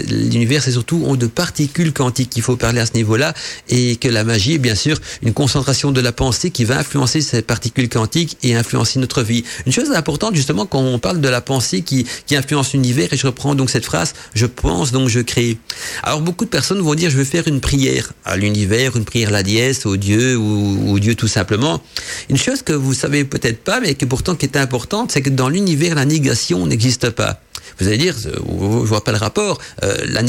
l'univers 0.09 0.63
c'est 0.63 0.71
surtout 0.71 1.15
de 1.17 1.27
particules 1.27 1.91
quantiques 1.91 2.29
qu'il 2.29 2.43
faut 2.43 2.55
parler 2.55 2.79
à 2.79 2.85
ce 2.85 2.93
niveau-là 2.93 3.33
et 3.69 3.95
que 3.95 4.07
la 4.07 4.23
magie 4.23 4.53
est 4.53 4.59
bien 4.59 4.75
sûr 4.75 4.99
une 5.23 5.33
concentration 5.33 5.91
de 5.91 6.01
la 6.01 6.11
pensée 6.11 6.51
qui 6.51 6.65
va 6.65 6.77
influencer 6.77 7.21
ces 7.21 7.41
particules 7.41 7.89
quantiques 7.89 8.37
et 8.43 8.55
influencer 8.55 8.99
notre 8.99 9.23
vie. 9.23 9.43
Une 9.65 9.71
chose 9.71 9.91
importante 9.91 10.35
justement 10.35 10.65
quand 10.65 10.82
on 10.85 10.99
parle 10.99 11.21
de 11.21 11.29
la 11.29 11.41
pensée 11.41 11.81
qui, 11.81 12.05
influence 12.31 12.73
l'univers, 12.73 13.13
et 13.13 13.17
je 13.17 13.27
reprends 13.27 13.53
donc 13.53 13.69
cette 13.69 13.85
phrase, 13.85 14.13
je 14.33 14.47
pense 14.47 14.91
donc 14.91 15.07
je 15.07 15.19
crée. 15.19 15.57
Alors 16.01 16.21
beaucoup 16.21 16.45
de 16.45 16.49
personnes 16.49 16.79
vont 16.79 16.95
dire 16.95 17.11
je 17.11 17.17
vais 17.17 17.25
faire 17.25 17.47
une 17.47 17.61
prière 17.61 18.13
à 18.25 18.37
l'univers, 18.37 18.97
une 18.97 19.05
prière 19.05 19.29
à 19.29 19.31
la 19.31 19.43
dièse, 19.43 19.85
au 19.85 19.97
Dieu 19.97 20.35
ou 20.35 20.93
au 20.93 20.99
Dieu 20.99 21.13
tout 21.13 21.27
simplement. 21.27 21.81
Une 22.29 22.37
chose 22.37 22.63
que 22.63 22.73
vous 22.73 22.95
savez 22.95 23.23
peut-être 23.23 23.63
pas, 23.63 23.79
mais 23.79 23.93
qui 23.93 24.07
pourtant 24.07 24.35
qui 24.35 24.47
est 24.47 24.57
importante, 24.57 25.11
c'est 25.11 25.21
que 25.21 25.29
dans 25.29 25.49
l'univers 25.49 25.93
la 25.93 26.05
négation 26.05 26.65
n'existe 26.65 27.11
pas. 27.11 27.39
Vous 27.79 27.87
allez 27.87 27.97
dire, 27.97 28.15
je 28.17 28.29
vois 28.39 29.03
pas 29.03 29.11
le 29.11 29.17
rapport. 29.17 29.59
Euh, 29.83 29.95
la, 30.05 30.21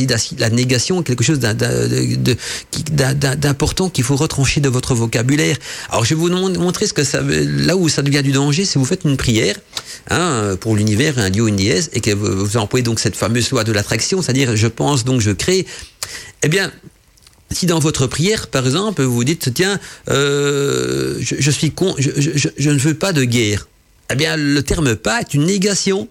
négation 0.51 1.01
est 1.01 1.05
quelque 1.05 1.25
chose 1.25 1.41
d'important 2.99 3.91
qu'il 3.91 4.05
faut 4.05 4.17
retrancher 4.17 4.61
de 4.61 4.69
votre 4.69 4.95
vocabulaire. 4.95 5.57
Alors 5.91 6.05
je 6.05 6.15
vais 6.15 6.21
vous 6.21 6.29
montrer 6.29 6.87
ce 6.87 6.93
que 6.93 7.05
ça 7.05 7.21
là 7.23 7.77
où 7.77 7.89
ça 7.89 8.03
devient 8.03 8.23
du 8.23 8.33
danger, 8.33 8.65
si 8.65 8.79
vous 8.79 8.85
faites 8.85 9.05
une 9.05 9.17
prière 9.17 9.57
hein, 10.11 10.57
pour 10.61 10.77
l'univers, 10.77 11.19
un 11.19 11.31
dieu, 11.31 11.49
une 11.49 11.57
dièse, 11.57 11.91
et 11.93 12.01
que 12.01 12.11
vous, 12.11 12.57
employez 12.57 12.83
donc 12.83 13.01
cette 13.01 13.17
fameuse 13.17 13.51
loi 13.51 13.65
de 13.65 13.73
l'attraction, 13.73 14.23
c'est-à-dire 14.23 14.57
je 14.57 14.67
pense 14.67 15.05
donc 15.05 15.21
je 15.21 15.31
crée. 15.31 15.67
Eh 16.43 16.49
bien, 16.49 16.71
si 17.51 17.67
dans 17.67 17.79
votre 17.79 18.07
prière, 18.07 18.49
par 18.49 18.67
exemple, 18.67 19.03
vous 19.03 19.25
dites 19.25 19.53
tiens, 19.55 19.79
euh, 20.09 21.19
je, 21.21 21.51
suis 21.51 21.71
con, 21.71 21.95
je 21.99 22.71
ne 22.71 22.79
veux 22.79 22.95
pas 22.95 23.13
de 23.13 23.25
guerre. 23.25 23.69
Eh 24.11 24.17
bien, 24.17 24.37
le 24.37 24.63
terme 24.63 24.97
pas 24.97 25.21
est 25.21 25.35
une 25.35 25.45
négation. 25.45 26.09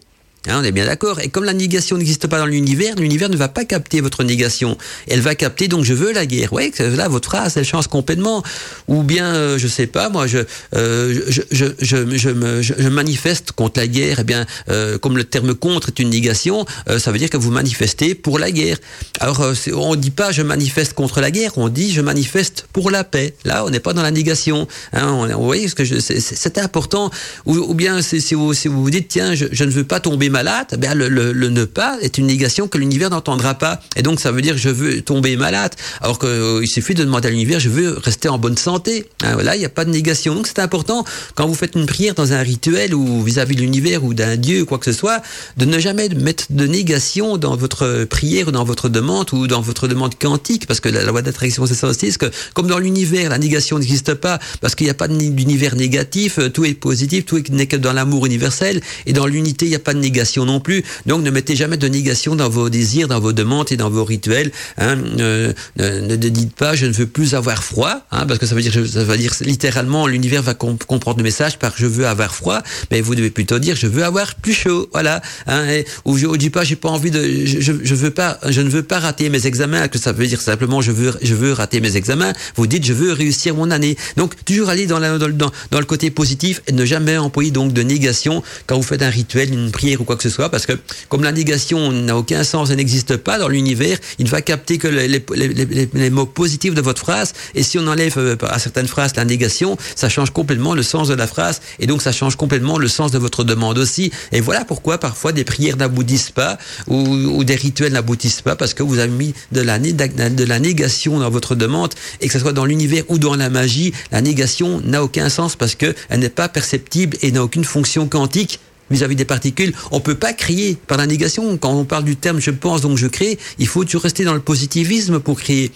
Hein, 0.47 0.59
on 0.59 0.63
est 0.63 0.73
bien 0.73 0.85
d'accord. 0.85 1.21
Et 1.21 1.29
comme 1.29 1.45
la 1.45 1.53
négation 1.53 1.97
n'existe 1.97 2.27
pas 2.27 2.37
dans 2.37 2.45
l'univers, 2.45 2.95
l'univers 2.97 3.29
ne 3.29 3.37
va 3.37 3.47
pas 3.47 3.63
capter 3.63 4.01
votre 4.01 4.25
négation. 4.25 4.77
Elle 5.07 5.21
va 5.21 5.35
capter 5.35 5.69
donc 5.69 5.85
je 5.85 5.93
veux 5.93 6.11
la 6.11 6.25
guerre. 6.25 6.51
Oui, 6.51 6.73
là 6.79 7.07
votre 7.07 7.29
phrase 7.29 7.55
elle 7.55 7.63
change 7.63 7.87
complètement. 7.87 8.43
Ou 8.89 9.03
bien 9.03 9.33
euh, 9.33 9.57
je 9.57 9.67
sais 9.69 9.87
pas, 9.87 10.09
moi 10.09 10.27
je 10.27 10.39
euh, 10.75 11.21
je, 11.29 11.41
je, 11.49 11.65
je, 11.79 12.17
je, 12.17 12.61
je, 12.61 12.89
manifeste 12.89 13.53
contre 13.53 13.79
la 13.79 13.87
guerre. 13.87 14.17
Eh 14.19 14.23
bien, 14.25 14.45
euh, 14.69 14.97
comme 14.97 15.15
le 15.15 15.23
terme 15.23 15.55
contre 15.55 15.87
est 15.87 15.99
une 15.99 16.09
négation, 16.09 16.65
euh, 16.89 16.99
ça 16.99 17.13
veut 17.13 17.19
dire 17.19 17.29
que 17.29 17.37
vous 17.37 17.51
manifestez 17.51 18.13
pour 18.13 18.37
la 18.37 18.51
guerre. 18.51 18.77
Alors 19.21 19.45
on 19.73 19.95
dit 19.95 20.11
pas 20.11 20.33
je 20.33 20.41
manifeste 20.41 20.91
contre 20.93 21.21
la 21.21 21.31
guerre, 21.31 21.57
on 21.57 21.69
dit 21.69 21.93
je 21.93 22.01
manifeste 22.01 22.67
pour 22.73 22.91
la 22.91 23.05
paix. 23.05 23.33
Là, 23.45 23.63
on 23.65 23.69
n'est 23.69 23.79
pas 23.79 23.93
dans 23.93 24.03
la 24.03 24.11
négation. 24.11 24.67
Hein, 24.91 25.07
on, 25.07 25.27
vous 25.27 25.45
voyez 25.45 25.69
ce 25.69 25.75
que 25.75 25.85
c'est 25.85 26.57
important. 26.57 27.11
Ou, 27.45 27.73
bien 27.73 28.01
si 28.01 28.33
vous 28.33 28.53
si 28.53 28.67
vous 28.67 28.83
vous 28.83 28.89
dites 28.89 29.07
tiens 29.07 29.35
je, 29.35 29.45
je 29.49 29.63
ne 29.63 29.69
veux 29.71 29.85
pas 29.85 30.01
tomber 30.01 30.29
malade, 30.33 30.75
ben 30.79 30.93
le, 30.97 31.31
ne 31.49 31.65
pas 31.65 31.97
est 32.01 32.17
une 32.17 32.25
négation 32.25 32.67
que 32.67 32.77
l'univers 32.77 33.09
n'entendra 33.09 33.53
pas. 33.53 33.79
Et 33.95 34.01
donc 34.01 34.19
ça 34.19 34.31
veut 34.31 34.41
dire 34.41 34.57
je 34.57 34.69
veux 34.69 35.01
tomber 35.01 35.37
malade, 35.37 35.73
alors 36.01 36.19
qu'il 36.19 36.27
euh, 36.27 36.65
suffit 36.65 36.95
de 36.95 37.03
demander 37.03 37.27
à 37.27 37.31
l'univers 37.31 37.59
je 37.59 37.69
veux 37.69 37.97
rester 37.97 38.27
en 38.27 38.37
bonne 38.37 38.57
santé. 38.57 39.05
Hein, 39.23 39.35
voilà, 39.35 39.55
il 39.55 39.59
n'y 39.59 39.65
a 39.65 39.69
pas 39.69 39.85
de 39.85 39.91
négation. 39.91 40.35
Donc 40.35 40.47
c'est 40.47 40.59
important 40.59 41.05
quand 41.35 41.47
vous 41.47 41.53
faites 41.53 41.75
une 41.75 41.85
prière 41.85 42.15
dans 42.15 42.33
un 42.33 42.41
rituel 42.41 42.95
ou 42.95 43.23
vis-à-vis 43.23 43.55
de 43.55 43.61
l'univers 43.61 44.03
ou 44.03 44.13
d'un 44.13 44.35
dieu 44.35 44.63
ou 44.63 44.65
quoi 44.65 44.79
que 44.79 44.85
ce 44.85 44.97
soit, 44.97 45.21
de 45.57 45.65
ne 45.65 45.77
jamais 45.79 46.09
mettre 46.09 46.45
de 46.49 46.65
négation 46.65 47.37
dans 47.37 47.55
votre 47.55 48.05
prière 48.05 48.47
ou 48.47 48.51
dans 48.51 48.63
votre 48.63 48.89
demande 48.89 49.31
ou 49.33 49.47
dans 49.47 49.61
votre 49.61 49.87
demande 49.87 50.15
quantique, 50.15 50.65
parce 50.65 50.79
que 50.79 50.89
la, 50.89 51.03
loi 51.03 51.21
d'attraction 51.21 51.65
c'est 51.67 51.75
ça 51.75 51.87
aussi, 51.87 52.11
que 52.17 52.25
comme 52.53 52.67
dans 52.67 52.79
l'univers 52.79 53.29
la 53.29 53.37
négation 53.37 53.77
n'existe 53.77 54.15
pas 54.15 54.39
parce 54.61 54.73
qu'il 54.73 54.87
n'y 54.87 54.91
a 54.91 54.95
pas 54.95 55.07
d'univers 55.07 55.75
négatif, 55.75 56.39
euh, 56.39 56.49
tout 56.49 56.65
est 56.65 56.73
positif, 56.73 57.25
tout 57.25 57.41
n'est 57.51 57.67
que 57.67 57.77
dans 57.77 57.93
l'amour 57.93 58.25
universel 58.25 58.81
et 59.05 59.13
dans 59.13 59.27
l'unité 59.27 59.65
il 59.65 59.69
n'y 59.69 59.75
a 59.75 59.79
pas 59.79 59.93
de 59.93 59.99
négation 59.99 60.22
non 60.45 60.59
plus. 60.59 60.83
Donc 61.05 61.23
ne 61.23 61.29
mettez 61.29 61.55
jamais 61.55 61.77
de 61.77 61.87
négation 61.87 62.35
dans 62.35 62.49
vos 62.49 62.69
désirs, 62.69 63.07
dans 63.07 63.19
vos 63.19 63.33
demandes 63.33 63.71
et 63.71 63.77
dans 63.77 63.89
vos 63.89 64.03
rituels. 64.03 64.51
Hein. 64.77 64.95
ne, 64.95 65.53
ne, 65.77 66.15
dites 66.15 66.55
pas 66.55 66.75
je 66.75 66.85
ne 66.85 66.91
veux 66.91 67.07
plus 67.07 67.35
avoir 67.35 67.63
froid, 67.63 68.01
hein, 68.11 68.25
parce 68.25 68.39
que 68.39 68.45
ça 68.45 68.55
veut 68.55 68.61
dire 68.61 68.73
ça 68.73 69.03
veut 69.03 69.17
dire 69.17 69.33
littéralement 69.41 70.07
l'univers 70.07 70.41
va 70.41 70.53
comprendre 70.53 71.17
le 71.17 71.23
message 71.23 71.59
par 71.59 71.73
je 71.75 71.85
veux 71.85 72.07
avoir 72.07 72.33
froid, 72.33 72.61
mais 72.91 73.01
vous 73.01 73.15
devez 73.15 73.29
plutôt 73.29 73.59
dire 73.59 73.75
je 73.75 73.87
veux 73.87 74.03
avoir 74.03 74.35
plus 74.35 74.53
chaud, 74.53 74.89
voilà. 74.91 75.21
Hein, 75.47 75.67
et, 75.69 75.85
ou 76.05 76.17
je 76.17 76.27
ne 76.27 76.37
dis 76.37 76.49
pas 76.49 76.63
j'ai 76.63 76.75
pas 76.75 76.89
envie 76.89 77.11
de, 77.11 77.45
je, 77.45 77.73
je, 77.83 77.95
veux 77.95 78.11
pas, 78.11 78.39
je 78.47 78.61
ne 78.61 78.69
veux 78.69 78.83
pas 78.83 78.99
rater 78.99 79.29
mes 79.29 79.45
examens, 79.47 79.87
que 79.87 79.97
ça 79.97 80.11
veut 80.11 80.27
dire 80.27 80.41
simplement 80.41 80.81
je 80.81 80.91
veux 80.91 81.13
je 81.21 81.35
veux 81.35 81.53
rater 81.53 81.79
mes 81.79 81.97
examens. 81.97 82.33
Vous 82.55 82.67
dites 82.67 82.85
je 82.85 82.93
veux 82.93 83.11
réussir 83.13 83.55
mon 83.55 83.71
année. 83.71 83.97
Donc 84.17 84.43
toujours 84.45 84.69
aller 84.69 84.85
dans, 84.85 84.99
dans, 84.99 85.51
dans 85.71 85.79
le 85.79 85.85
côté 85.85 86.11
positif 86.11 86.61
et 86.67 86.71
ne 86.71 86.85
jamais 86.85 87.17
employer 87.17 87.51
donc 87.51 87.73
de 87.73 87.81
négation 87.81 88.43
quand 88.67 88.75
vous 88.75 88.83
faites 88.83 89.01
un 89.01 89.09
rituel, 89.09 89.53
une 89.53 89.71
prière 89.71 90.01
ou 90.01 90.03
quoi 90.03 90.12
que 90.15 90.23
ce 90.23 90.29
soit, 90.29 90.49
parce 90.49 90.65
que 90.65 90.73
comme 91.09 91.23
la 91.23 91.31
négation 91.31 91.91
n'a 91.91 92.17
aucun 92.17 92.43
sens, 92.43 92.69
elle 92.69 92.77
n'existe 92.77 93.17
pas 93.17 93.37
dans 93.37 93.47
l'univers, 93.47 93.97
il 94.19 94.25
ne 94.25 94.29
va 94.29 94.41
capter 94.41 94.77
que 94.77 94.87
les, 94.87 96.09
mots 96.09 96.25
positifs 96.25 96.73
de 96.73 96.81
votre 96.81 97.01
phrase. 97.01 97.33
Et 97.55 97.63
si 97.63 97.77
on 97.79 97.87
enlève 97.87 98.17
euh, 98.17 98.35
à 98.47 98.59
certaines 98.59 98.87
phrases 98.87 99.15
la 99.15 99.25
négation, 99.25 99.77
ça 99.95 100.09
change 100.09 100.31
complètement 100.31 100.73
le 100.73 100.83
sens 100.83 101.07
de 101.07 101.13
la 101.13 101.27
phrase 101.27 101.61
et 101.79 101.87
donc 101.87 102.01
ça 102.01 102.11
change 102.11 102.35
complètement 102.35 102.77
le 102.77 102.87
sens 102.87 103.11
de 103.11 103.17
votre 103.17 103.43
demande 103.43 103.77
aussi. 103.77 104.11
Et 104.31 104.41
voilà 104.41 104.65
pourquoi 104.65 104.97
parfois 104.97 105.31
des 105.31 105.43
prières 105.43 105.77
n'aboutissent 105.77 106.31
pas 106.31 106.57
ou, 106.87 107.43
des 107.43 107.55
rituels 107.55 107.93
n'aboutissent 107.93 108.41
pas 108.41 108.55
parce 108.55 108.73
que 108.73 108.83
vous 108.83 108.99
avez 108.99 109.11
mis 109.11 109.33
de 109.51 109.61
la, 109.61 109.79
de 109.79 110.43
la 110.43 110.59
négation 110.59 111.19
dans 111.19 111.29
votre 111.29 111.55
demande 111.55 111.93
et 112.21 112.27
que 112.27 112.33
ce 112.33 112.39
soit 112.39 112.53
dans 112.53 112.65
l'univers 112.65 113.03
ou 113.09 113.17
dans 113.17 113.35
la 113.35 113.49
magie, 113.49 113.93
la 114.11 114.21
négation 114.21 114.81
n'a 114.85 115.03
aucun 115.03 115.29
sens 115.29 115.55
parce 115.55 115.75
que 115.75 115.95
elle 116.09 116.19
n'est 116.19 116.29
pas 116.29 116.49
perceptible 116.49 117.17
et 117.21 117.31
n'a 117.31 117.43
aucune 117.43 117.65
fonction 117.65 118.07
quantique 118.07 118.59
vis-à-vis 118.93 119.15
des 119.15 119.25
particules. 119.25 119.73
On 119.91 119.99
peut 119.99 120.15
pas 120.15 120.33
créer 120.33 120.77
par 120.87 120.97
la 120.97 121.07
négation. 121.07 121.57
Quand 121.57 121.73
on 121.73 121.85
parle 121.85 122.03
du 122.03 122.15
terme 122.15 122.39
je 122.39 122.51
pense 122.51 122.81
donc 122.81 122.97
je 122.97 123.07
crée, 123.07 123.37
il 123.59 123.67
faut 123.67 123.83
toujours 123.83 124.03
rester 124.03 124.23
dans 124.23 124.33
le 124.33 124.39
positivisme 124.39 125.19
pour 125.19 125.39
créer. 125.39 125.71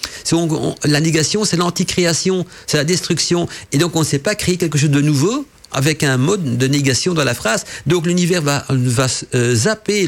la 0.83 1.01
négation, 1.01 1.45
c'est 1.45 1.57
l'anticréation, 1.57 2.45
c'est 2.65 2.77
la 2.77 2.83
destruction. 2.83 3.47
Et 3.71 3.77
donc 3.77 3.95
on 3.95 3.99
ne 3.99 4.05
sait 4.05 4.19
pas 4.19 4.35
créer 4.35 4.57
quelque 4.57 4.77
chose 4.77 4.89
de 4.89 5.01
nouveau 5.01 5.45
avec 5.71 6.03
un 6.03 6.17
mode 6.17 6.57
de 6.57 6.67
négation 6.67 7.13
dans 7.13 7.23
la 7.23 7.33
phrase. 7.33 7.65
Donc 7.85 8.05
l'univers 8.05 8.41
va, 8.41 8.65
va 8.69 9.07
euh, 9.35 9.55
zapper 9.55 10.07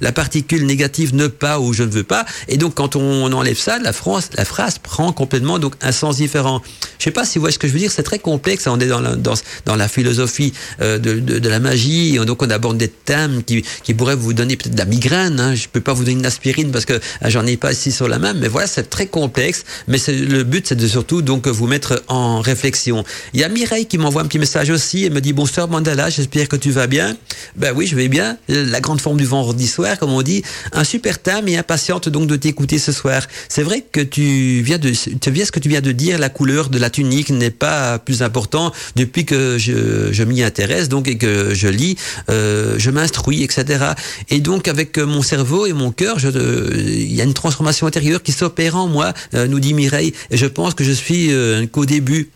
la 0.00 0.12
particule 0.12 0.66
négative 0.66 1.14
ne 1.14 1.26
pas 1.26 1.60
ou 1.60 1.72
je 1.72 1.82
ne 1.82 1.90
veux 1.90 2.04
pas. 2.04 2.24
Et 2.48 2.56
donc 2.56 2.74
quand 2.74 2.96
on 2.96 3.32
enlève 3.32 3.58
ça, 3.58 3.78
la 3.78 3.92
phrase, 3.92 4.30
la 4.36 4.44
phrase 4.44 4.78
prend 4.78 5.12
complètement 5.12 5.58
donc 5.58 5.74
un 5.80 5.92
sens 5.92 6.16
différent. 6.16 6.62
Je 6.98 7.04
sais 7.04 7.10
pas 7.10 7.24
si 7.24 7.38
vous 7.38 7.42
voyez 7.42 7.54
ce 7.54 7.58
que 7.58 7.68
je 7.68 7.72
veux 7.72 7.78
dire. 7.78 7.90
C'est 7.90 8.02
très 8.02 8.18
complexe. 8.18 8.66
On 8.66 8.78
est 8.78 8.86
dans 8.86 9.00
la, 9.00 9.16
dans, 9.16 9.76
la 9.76 9.88
philosophie 9.88 10.52
euh, 10.80 10.98
de, 10.98 11.18
de, 11.18 11.48
la 11.48 11.60
magie. 11.60 12.18
Donc 12.26 12.42
on 12.42 12.50
aborde 12.50 12.76
des 12.76 12.88
thèmes 12.88 13.42
qui, 13.42 13.64
qui 13.82 13.94
pourraient 13.94 14.16
vous 14.16 14.32
donner 14.32 14.56
peut-être 14.56 14.74
de 14.74 14.78
la 14.78 14.84
migraine. 14.84 15.40
Hein. 15.40 15.54
Je 15.54 15.66
peux 15.68 15.80
pas 15.80 15.92
vous 15.92 16.04
donner 16.04 16.18
une 16.18 16.26
aspirine 16.26 16.70
parce 16.70 16.84
que 16.84 16.94
hein, 16.94 17.28
j'en 17.28 17.46
ai 17.46 17.56
pas 17.56 17.72
ici 17.72 17.92
sur 17.92 18.08
la 18.08 18.18
main. 18.18 18.34
Mais 18.34 18.48
voilà, 18.48 18.66
c'est 18.66 18.88
très 18.88 19.06
complexe. 19.06 19.64
Mais 19.88 19.98
le 20.08 20.42
but, 20.44 20.66
c'est 20.68 20.76
de 20.76 20.86
surtout 20.86 21.22
donc 21.22 21.48
vous 21.48 21.66
mettre 21.66 22.02
en 22.08 22.40
réflexion. 22.40 23.04
Il 23.32 23.40
y 23.40 23.44
a 23.44 23.48
Mireille 23.48 23.86
qui 23.86 23.98
m'envoie 23.98 24.22
un 24.22 24.26
petit 24.26 24.38
message 24.38 24.59
aussi 24.68 25.04
et 25.04 25.10
me 25.10 25.20
dit 25.20 25.32
bonsoir 25.32 25.68
Mandala, 25.68 26.10
j'espère 26.10 26.48
que 26.48 26.56
tu 26.56 26.70
vas 26.70 26.86
bien. 26.86 27.16
Ben 27.56 27.72
oui, 27.74 27.86
je 27.86 27.96
vais 27.96 28.08
bien. 28.08 28.36
La 28.48 28.80
grande 28.80 29.00
forme 29.00 29.16
du 29.16 29.24
vendredi 29.24 29.66
soir, 29.66 29.98
comme 29.98 30.12
on 30.12 30.22
dit. 30.22 30.42
Un 30.72 30.84
super 30.84 31.20
thème 31.20 31.48
et 31.48 31.56
impatiente 31.56 32.08
donc 32.08 32.26
de 32.26 32.36
t'écouter 32.36 32.78
ce 32.78 32.92
soir. 32.92 33.22
C'est 33.48 33.62
vrai 33.62 33.84
que 33.90 34.00
tu 34.00 34.60
viens 34.62 34.78
de, 34.78 34.90
tu 34.90 35.30
viens 35.30 35.44
ce 35.44 35.52
que 35.52 35.60
tu 35.60 35.68
viens 35.68 35.80
de 35.80 35.92
dire, 35.92 36.18
la 36.18 36.28
couleur 36.28 36.68
de 36.68 36.78
la 36.78 36.90
tunique 36.90 37.30
n'est 37.30 37.50
pas 37.50 37.98
plus 37.98 38.22
important 38.22 38.72
depuis 38.96 39.24
que 39.24 39.56
je, 39.56 40.12
je 40.12 40.22
m'y 40.24 40.42
intéresse 40.42 40.88
donc 40.88 41.08
et 41.08 41.16
que 41.16 41.54
je 41.54 41.68
lis, 41.68 41.96
euh, 42.28 42.74
je 42.78 42.90
m'instruis, 42.90 43.42
etc. 43.42 43.84
Et 44.28 44.40
donc 44.40 44.68
avec 44.68 44.98
mon 44.98 45.22
cerveau 45.22 45.66
et 45.66 45.72
mon 45.72 45.92
cœur, 45.92 46.18
euh, 46.24 46.70
il 46.76 47.14
y 47.14 47.20
a 47.20 47.24
une 47.24 47.34
transformation 47.34 47.86
intérieure 47.86 48.22
qui 48.22 48.32
s'opère 48.32 48.76
en 48.76 48.88
moi, 48.88 49.12
euh, 49.34 49.46
nous 49.46 49.60
dit 49.60 49.74
Mireille. 49.74 50.12
Et 50.30 50.36
je 50.36 50.46
pense 50.46 50.74
que 50.74 50.84
je 50.84 50.92
suis 50.92 51.32
euh, 51.32 51.66
qu'au 51.66 51.86
début 51.86 52.30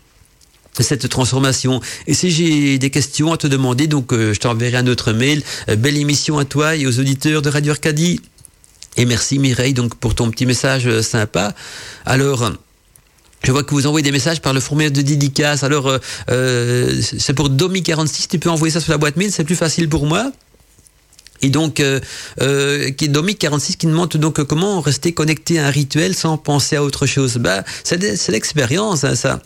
cette 0.83 1.07
transformation. 1.09 1.81
Et 2.07 2.13
si 2.13 2.31
j'ai 2.31 2.77
des 2.77 2.89
questions 2.89 3.33
à 3.33 3.37
te 3.37 3.47
demander, 3.47 3.87
donc 3.87 4.13
euh, 4.13 4.33
je 4.33 4.39
t'enverrai 4.39 4.77
un 4.77 4.87
autre 4.87 5.13
mail. 5.13 5.43
Euh, 5.69 5.75
belle 5.75 5.97
émission 5.97 6.37
à 6.37 6.45
toi 6.45 6.75
et 6.75 6.85
aux 6.85 6.99
auditeurs 6.99 7.41
de 7.41 7.49
Radio 7.49 7.71
Arcadie. 7.71 8.21
Et 8.97 9.05
merci 9.05 9.39
Mireille 9.39 9.73
donc 9.73 9.95
pour 9.95 10.15
ton 10.15 10.29
petit 10.31 10.45
message 10.45 10.87
euh, 10.87 11.01
sympa. 11.01 11.53
Alors. 12.05 12.51
Je 13.43 13.51
vois 13.51 13.63
que 13.63 13.75
vous 13.75 13.85
envoyez 13.85 14.01
des 14.01 14.11
messages 14.11 14.41
par 14.41 14.53
le 14.53 14.59
formulaire 14.59 14.89
de 14.89 15.03
dédicace. 15.03 15.61
Alors, 15.61 15.99
c'est 16.27 17.33
pour 17.35 17.47
Domi46. 17.47 18.27
Tu 18.27 18.39
peux 18.39 18.49
envoyer 18.49 18.71
ça 18.71 18.79
sur 18.79 18.91
la 18.91 18.97
boîte 18.97 19.17
mail, 19.17 19.31
c'est 19.31 19.43
plus 19.43 19.55
facile 19.55 19.87
pour 19.87 20.07
moi. 20.07 20.31
Et 21.41 21.49
donc, 21.49 21.79
euh, 21.79 21.99
euh, 22.41 22.89
Domic 23.07 23.39
46 23.39 23.75
qui 23.75 23.87
demande 23.87 24.09
donc 24.09 24.43
comment 24.43 24.81
rester 24.81 25.13
connecté 25.13 25.59
à 25.59 25.67
un 25.67 25.69
rituel 25.69 26.15
sans 26.15 26.37
penser 26.37 26.75
à 26.75 26.83
autre 26.83 27.05
chose. 27.05 27.37
Bah, 27.37 27.63
c'est 27.83 28.29
l'expérience, 28.29 29.03
hein, 29.03 29.15
ça. 29.15 29.41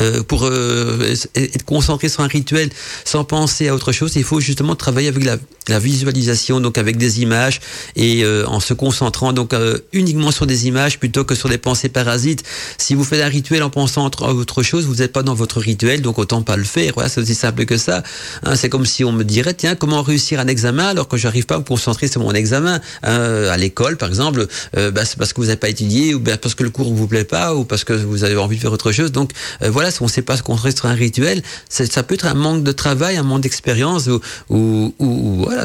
Euh, 0.00 0.22
pour 0.22 0.44
euh, 0.44 1.14
être 1.34 1.64
concentré 1.64 2.08
sur 2.08 2.22
un 2.22 2.28
rituel 2.28 2.70
sans 3.04 3.24
penser 3.24 3.68
à 3.68 3.74
autre 3.74 3.92
chose, 3.92 4.14
il 4.16 4.24
faut 4.24 4.40
justement 4.40 4.76
travailler 4.76 5.08
avec 5.08 5.24
la, 5.24 5.36
la 5.68 5.78
visualisation, 5.78 6.60
donc 6.60 6.78
avec 6.78 6.96
des 6.96 7.22
images 7.22 7.60
et 7.96 8.24
euh, 8.24 8.46
en 8.46 8.60
se 8.60 8.74
concentrant 8.74 9.32
donc 9.32 9.52
euh, 9.52 9.78
uniquement 9.92 10.30
sur 10.30 10.46
des 10.46 10.66
images 10.66 10.98
plutôt 10.98 11.24
que 11.24 11.34
sur 11.34 11.48
des 11.48 11.58
pensées 11.58 11.88
parasites. 11.88 12.42
Si 12.78 12.94
vous 12.94 13.04
faites 13.04 13.22
un 13.22 13.28
rituel 13.28 13.62
en 13.62 13.70
pensant 13.70 14.08
à 14.08 14.32
autre 14.32 14.62
chose, 14.62 14.86
vous 14.86 14.96
n'êtes 14.96 15.12
pas 15.12 15.22
dans 15.22 15.34
votre 15.34 15.60
rituel, 15.60 16.02
donc 16.02 16.18
autant 16.18 16.42
pas 16.42 16.56
le 16.56 16.64
faire. 16.64 16.92
Voilà, 16.94 17.08
c'est 17.08 17.20
aussi 17.20 17.34
simple 17.34 17.64
que 17.64 17.76
ça. 17.76 18.02
Hein, 18.44 18.56
c'est 18.56 18.68
comme 18.68 18.86
si 18.86 19.04
on 19.04 19.12
me 19.12 19.24
dirait 19.24 19.54
tiens 19.54 19.74
comment 19.74 20.02
réussir 20.02 20.40
un 20.40 20.46
examen 20.46 20.88
alors 20.88 21.08
que 21.08 21.16
j'arrive 21.16 21.46
pas 21.46 21.56
à 21.56 21.58
me 21.58 21.64
concentrer 21.64 22.08
sur 22.08 22.20
mon 22.20 22.32
examen 22.32 22.80
hein, 23.02 23.44
à 23.50 23.56
l'école 23.56 23.96
par 23.96 24.08
exemple. 24.08 24.46
Bah, 24.74 25.04
c'est 25.04 25.18
parce 25.18 25.32
que 25.32 25.40
vous 25.40 25.46
n'avez 25.46 25.56
pas 25.56 25.68
étudié 25.68 26.14
ou 26.14 26.20
bien 26.20 26.36
parce 26.36 26.54
que 26.54 26.62
le 26.62 26.70
cours 26.70 26.92
vous 26.92 27.06
plaît 27.06 27.24
pas 27.24 27.54
ou 27.54 27.64
parce 27.64 27.84
que 27.84 27.92
vous 27.92 28.24
avez 28.24 28.36
envie 28.36 28.56
de 28.56 28.60
faire 28.60 28.72
autre 28.72 28.92
chose. 28.92 29.12
Donc 29.12 29.32
voilà 29.60 29.90
si 29.90 30.02
on 30.02 30.06
ne 30.06 30.10
sait 30.10 30.22
pas 30.22 30.36
se 30.36 30.42
construire 30.42 30.76
sur 30.76 30.86
un 30.86 30.94
rituel, 30.94 31.42
ça 31.68 32.02
peut 32.02 32.14
être 32.14 32.26
un 32.26 32.34
manque 32.34 32.62
de 32.62 32.72
travail, 32.72 33.16
un 33.16 33.22
manque 33.22 33.42
d'expérience, 33.42 34.08
ou, 34.48 34.94
ou, 34.98 35.44
voilà. 35.44 35.57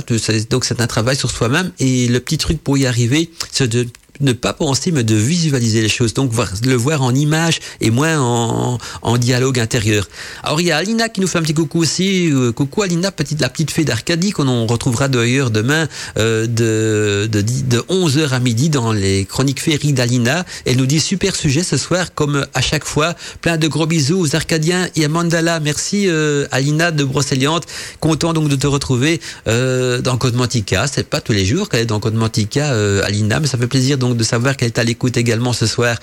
Donc 0.49 0.65
c'est 0.65 0.82
un 0.82 0.88
travail 0.88 1.15
sur 1.15 1.32
soi-même. 1.32 1.71
Et 1.79 2.08
le 2.08 2.19
petit 2.19 2.38
truc 2.38 2.63
pour 2.63 2.77
y 2.77 2.86
arriver, 2.86 3.29
c'est 3.51 3.67
de 3.67 3.88
ne 4.19 4.34
pas 4.34 4.54
penser, 4.54 4.91
mais 4.91 5.04
de 5.04 5.15
visualiser 5.15 5.82
les 5.82 5.89
choses. 5.89 6.13
Donc, 6.13 6.32
voir, 6.32 6.49
le 6.63 6.76
voir 6.76 7.02
en 7.02 7.13
image 7.13 7.60
et 7.82 7.89
moins 7.89 8.19
en, 8.19 8.78
en, 9.02 9.17
dialogue 9.17 9.60
intérieur. 9.60 10.08
Alors, 10.43 10.62
il 10.62 10.67
y 10.67 10.71
a 10.71 10.78
Alina 10.78 11.10
qui 11.10 11.21
nous 11.21 11.28
fait 11.28 11.39
un 11.39 11.41
petit 11.41 11.54
coucou 11.54 11.80
aussi. 11.80 12.32
Euh, 12.32 12.52
coucou 12.52 12.84
Alina, 12.84 13.12
petite, 13.12 13.41
la 13.41 13.49
petite 13.49 13.71
fée 13.71 13.86
d'Arcadie 13.86 14.32
qu'on 14.32 14.67
retrouvera 14.67 15.08
d'ailleurs 15.08 15.49
demain 15.49 15.88
euh, 16.17 16.45
de, 16.45 17.28
de, 17.28 17.41
de 17.41 17.80
11h 17.89 18.30
à 18.30 18.39
midi 18.39 18.69
dans 18.69 18.91
les 18.91 19.26
chroniques 19.26 19.62
féeries 19.62 19.93
d'Alina. 19.93 20.45
Elle 20.65 20.78
nous 20.78 20.86
dit 20.86 20.99
super 20.99 21.36
sujet 21.36 21.63
ce 21.63 21.78
soir, 21.78 22.13
comme 22.13 22.45
à 22.54 22.62
chaque 22.62 22.86
fois. 22.86 23.15
Plein 23.41 23.58
de 23.58 23.67
gros 23.67 23.88
bisous 23.88 24.19
aux 24.19 24.36
Arcadiens 24.36 24.88
et 24.95 25.06
à 25.06 25.08
Mandala. 25.08 25.60
Merci 25.60 26.08
euh, 26.08 26.45
Alina 26.52 26.91
de 26.91 27.04
Brocéliande. 27.04 27.65
Content 27.99 28.34
donc 28.34 28.49
de 28.49 28.56
te 28.56 28.67
retrouver 28.67 29.19
dans 29.45 30.17
Code 30.17 30.36
Mantica. 30.36 30.88
C'est 30.88 31.08
pas 31.08 31.21
tous 31.21 31.32
les 31.32 31.45
jours 31.45 31.69
qu'elle 31.69 31.82
est 31.82 31.86
dans 31.86 31.99
Code 31.99 32.15
Mantica, 32.15 32.69
Alina, 33.04 33.39
mais 33.39 33.47
ça 33.47 33.58
fait 33.58 33.67
plaisir 33.67 33.97
donc 34.03 34.17
de 34.17 34.23
savoir 34.23 34.57
qu'elle 34.57 34.67
est 34.67 34.79
à 34.79 34.83
l'écoute 34.83 35.15
également 35.15 35.53
ce 35.53 35.65
soir. 35.65 35.95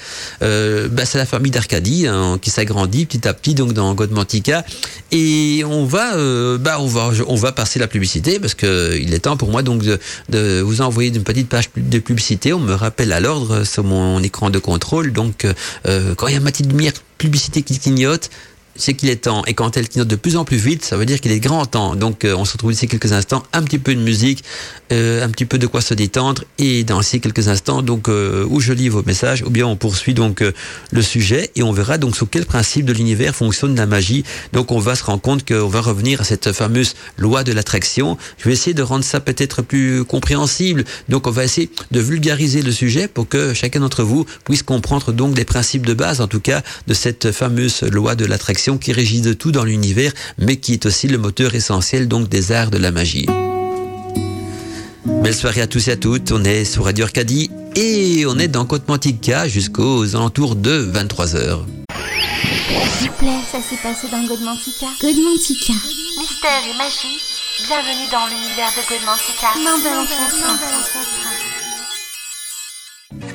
Euh, 0.42 0.88
bah, 0.88 1.04
c'est 1.04 1.18
la 1.18 1.26
famille 1.26 1.50
d'Arcadie 1.50 2.06
hein, 2.06 2.38
qui 2.40 2.50
s'agrandit 2.50 3.04
petit 3.04 3.28
à 3.28 3.34
petit 3.34 3.54
donc 3.54 3.72
dans 3.74 3.92
Godmantica 3.94 4.64
et 5.12 5.62
on 5.66 5.84
va 5.84 6.16
euh, 6.16 6.56
bah 6.56 6.76
on 6.80 6.86
va 6.86 7.10
on 7.26 7.34
va 7.34 7.52
passer 7.52 7.78
la 7.78 7.88
publicité 7.88 8.40
parce 8.40 8.54
que 8.54 8.96
il 8.98 9.12
est 9.12 9.20
temps 9.20 9.36
pour 9.36 9.50
moi 9.50 9.62
donc 9.62 9.82
de, 9.82 10.60
vous 10.60 10.80
envoyer 10.80 11.10
une 11.14 11.22
petite 11.22 11.48
page 11.48 11.68
de 11.76 11.98
publicité. 11.98 12.52
On 12.52 12.60
me 12.60 12.74
rappelle 12.74 13.12
à 13.12 13.20
l'ordre 13.20 13.64
sur 13.64 13.84
mon 13.84 14.22
écran 14.22 14.48
de 14.50 14.58
contrôle 14.58 15.12
donc 15.12 15.44
euh, 15.44 16.14
quand 16.16 16.26
il 16.28 16.34
y 16.34 16.36
a 16.36 16.40
ma 16.40 16.50
petite 16.50 16.70
lumière 16.72 16.94
publicité 17.18 17.62
qui 17.62 17.78
clignote 17.78 18.30
c'est 18.80 18.94
qu'il 18.94 19.10
est 19.10 19.22
temps. 19.22 19.44
Et 19.46 19.54
quand 19.54 19.76
elle 19.76 19.88
clignote 19.88 20.08
de 20.08 20.16
plus 20.16 20.36
en 20.36 20.44
plus 20.44 20.56
vite, 20.56 20.84
ça 20.84 20.96
veut 20.96 21.06
dire 21.06 21.20
qu'il 21.20 21.32
est 21.32 21.40
grand 21.40 21.66
temps. 21.66 21.94
Donc 21.94 22.26
on 22.26 22.44
se 22.44 22.52
retrouve 22.52 22.72
ici 22.72 22.88
quelques 22.88 23.12
instants, 23.12 23.42
un 23.52 23.62
petit 23.62 23.78
peu 23.78 23.94
de 23.94 24.00
musique, 24.00 24.44
un 24.90 25.28
petit 25.28 25.44
peu 25.44 25.58
de 25.58 25.66
quoi 25.66 25.80
se 25.80 25.94
détendre, 25.94 26.44
et 26.58 26.84
dans 26.84 27.02
ces 27.02 27.20
quelques 27.20 27.48
instants, 27.48 27.82
donc 27.82 28.08
où 28.08 28.60
je 28.60 28.72
lis 28.72 28.88
vos 28.88 29.02
messages, 29.02 29.42
ou 29.42 29.50
bien 29.50 29.66
on 29.66 29.76
poursuit 29.76 30.14
donc 30.14 30.42
le 30.90 31.02
sujet 31.02 31.50
et 31.56 31.62
on 31.62 31.72
verra 31.72 31.98
donc 31.98 32.16
sous 32.16 32.26
quel 32.26 32.46
principe 32.46 32.86
de 32.86 32.92
l'univers 32.92 33.34
fonctionne 33.34 33.76
la 33.76 33.86
magie. 33.86 34.24
Donc 34.52 34.72
on 34.72 34.78
va 34.78 34.94
se 34.94 35.04
rendre 35.04 35.20
compte 35.20 35.46
qu'on 35.46 35.68
va 35.68 35.80
revenir 35.80 36.20
à 36.20 36.24
cette 36.24 36.52
fameuse 36.52 36.94
loi 37.18 37.44
de 37.44 37.52
l'attraction. 37.52 38.16
Je 38.38 38.44
vais 38.44 38.52
essayer 38.52 38.74
de 38.74 38.82
rendre 38.82 39.04
ça 39.04 39.20
peut-être 39.20 39.62
plus 39.62 40.04
compréhensible. 40.04 40.84
Donc 41.08 41.26
on 41.26 41.30
va 41.30 41.44
essayer 41.44 41.70
de 41.90 42.00
vulgariser 42.00 42.62
le 42.62 42.72
sujet 42.72 43.08
pour 43.08 43.28
que 43.28 43.54
chacun 43.54 43.80
d'entre 43.80 44.02
vous 44.02 44.26
puisse 44.44 44.62
comprendre 44.62 45.12
donc 45.12 45.36
les 45.36 45.44
principes 45.44 45.86
de 45.86 45.94
base, 45.94 46.20
en 46.20 46.28
tout 46.28 46.40
cas, 46.40 46.62
de 46.86 46.94
cette 46.94 47.32
fameuse 47.32 47.82
loi 47.82 48.14
de 48.14 48.24
l'attraction 48.24 48.69
qui 48.78 48.92
régit 48.92 49.20
de 49.20 49.32
tout 49.32 49.52
dans 49.52 49.64
l'univers, 49.64 50.12
mais 50.38 50.56
qui 50.56 50.72
est 50.74 50.86
aussi 50.86 51.08
le 51.08 51.18
moteur 51.18 51.54
essentiel 51.54 52.08
donc 52.08 52.28
des 52.28 52.52
arts 52.52 52.70
de 52.70 52.78
la 52.78 52.90
magie. 52.90 53.26
Belle 55.04 55.34
soirée 55.34 55.60
à 55.60 55.66
tous 55.66 55.88
et 55.88 55.92
à 55.92 55.96
toutes. 55.96 56.32
On 56.32 56.44
est 56.44 56.64
sur 56.64 56.84
Radio 56.84 57.04
Arcadie 57.04 57.50
et 57.76 58.24
on 58.26 58.38
est 58.38 58.48
dans 58.48 58.64
Côte 58.64 58.88
Mantica 58.88 59.48
jusqu'aux 59.48 60.16
alentours 60.16 60.56
de 60.56 60.90
23h. 60.92 61.60
S'il 62.98 63.08
vous 63.08 63.16
plaît, 63.18 63.40
ça 63.50 63.58
s'est 63.58 63.76
passé 63.82 64.06
dans 64.10 64.24
Godmantica. 64.26 64.86
Godmantica. 65.00 65.74
Mystère 66.18 66.62
et 66.68 66.76
magie, 66.76 67.20
bienvenue 67.66 68.08
dans 68.10 68.26
l'univers 68.26 68.70
de 68.76 68.82
Godmantica. 68.88 69.48
Main 69.62 69.78
l'ancêtre. 69.96 71.39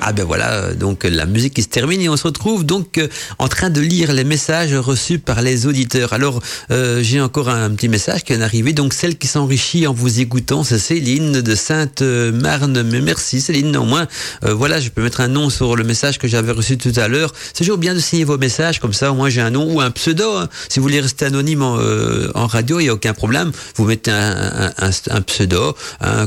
Ah 0.07 0.13
ben 0.13 0.23
voilà, 0.23 0.53
euh, 0.53 0.75
donc 0.75 1.03
la 1.03 1.25
musique 1.25 1.55
qui 1.55 1.63
se 1.63 1.67
termine 1.67 1.99
et 1.99 2.09
on 2.09 2.15
se 2.15 2.25
retrouve 2.25 2.63
donc 2.63 2.99
euh, 2.99 3.07
en 3.39 3.47
train 3.47 3.71
de 3.71 3.81
lire 3.81 4.13
les 4.13 4.23
messages 4.23 4.75
reçus 4.75 5.17
par 5.17 5.41
les 5.41 5.65
auditeurs. 5.65 6.13
Alors 6.13 6.43
euh, 6.69 7.01
j'ai 7.01 7.19
encore 7.19 7.49
un 7.49 7.71
petit 7.71 7.89
message 7.89 8.23
qui 8.23 8.33
est 8.33 8.41
arrivé, 8.43 8.71
donc 8.71 8.93
celle 8.93 9.17
qui 9.17 9.25
s'enrichit 9.25 9.87
en 9.87 9.93
vous 9.93 10.19
écoutant, 10.19 10.63
c'est 10.63 10.77
Céline 10.77 11.41
de 11.41 11.55
Sainte-Marne. 11.55 12.83
Mais 12.83 13.01
merci 13.01 13.41
Céline, 13.41 13.75
au 13.77 13.85
moins 13.85 14.07
voilà, 14.43 14.79
je 14.79 14.89
peux 14.89 15.01
mettre 15.01 15.21
un 15.21 15.27
nom 15.27 15.49
sur 15.49 15.75
le 15.75 15.83
message 15.83 16.19
que 16.19 16.27
j'avais 16.27 16.51
reçu 16.51 16.77
tout 16.77 16.93
à 16.97 17.07
l'heure. 17.07 17.33
C'est 17.47 17.63
toujours 17.63 17.79
bien 17.79 17.95
de 17.95 17.99
signer 17.99 18.25
vos 18.25 18.37
messages, 18.37 18.79
comme 18.79 18.93
ça 18.93 19.11
moins 19.11 19.29
j'ai 19.29 19.41
un 19.41 19.49
nom 19.49 19.73
ou 19.73 19.81
un 19.81 19.89
pseudo. 19.89 20.37
Hein. 20.37 20.49
Si 20.69 20.77
vous 20.77 20.83
voulez 20.83 21.01
rester 21.01 21.25
anonyme 21.25 21.63
en, 21.63 22.45
radio, 22.45 22.79
il 22.79 22.83
n'y 22.83 22.89
a 22.89 22.93
aucun 22.93 23.15
problème. 23.15 23.51
Vous 23.75 23.85
mettez 23.85 24.11
un, 24.11 25.21
pseudo, 25.25 25.75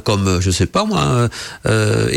comme 0.03 0.41
je 0.41 0.51
sais 0.51 0.67
pas 0.67 0.85
moi, 0.85 1.29
euh, 1.67 2.09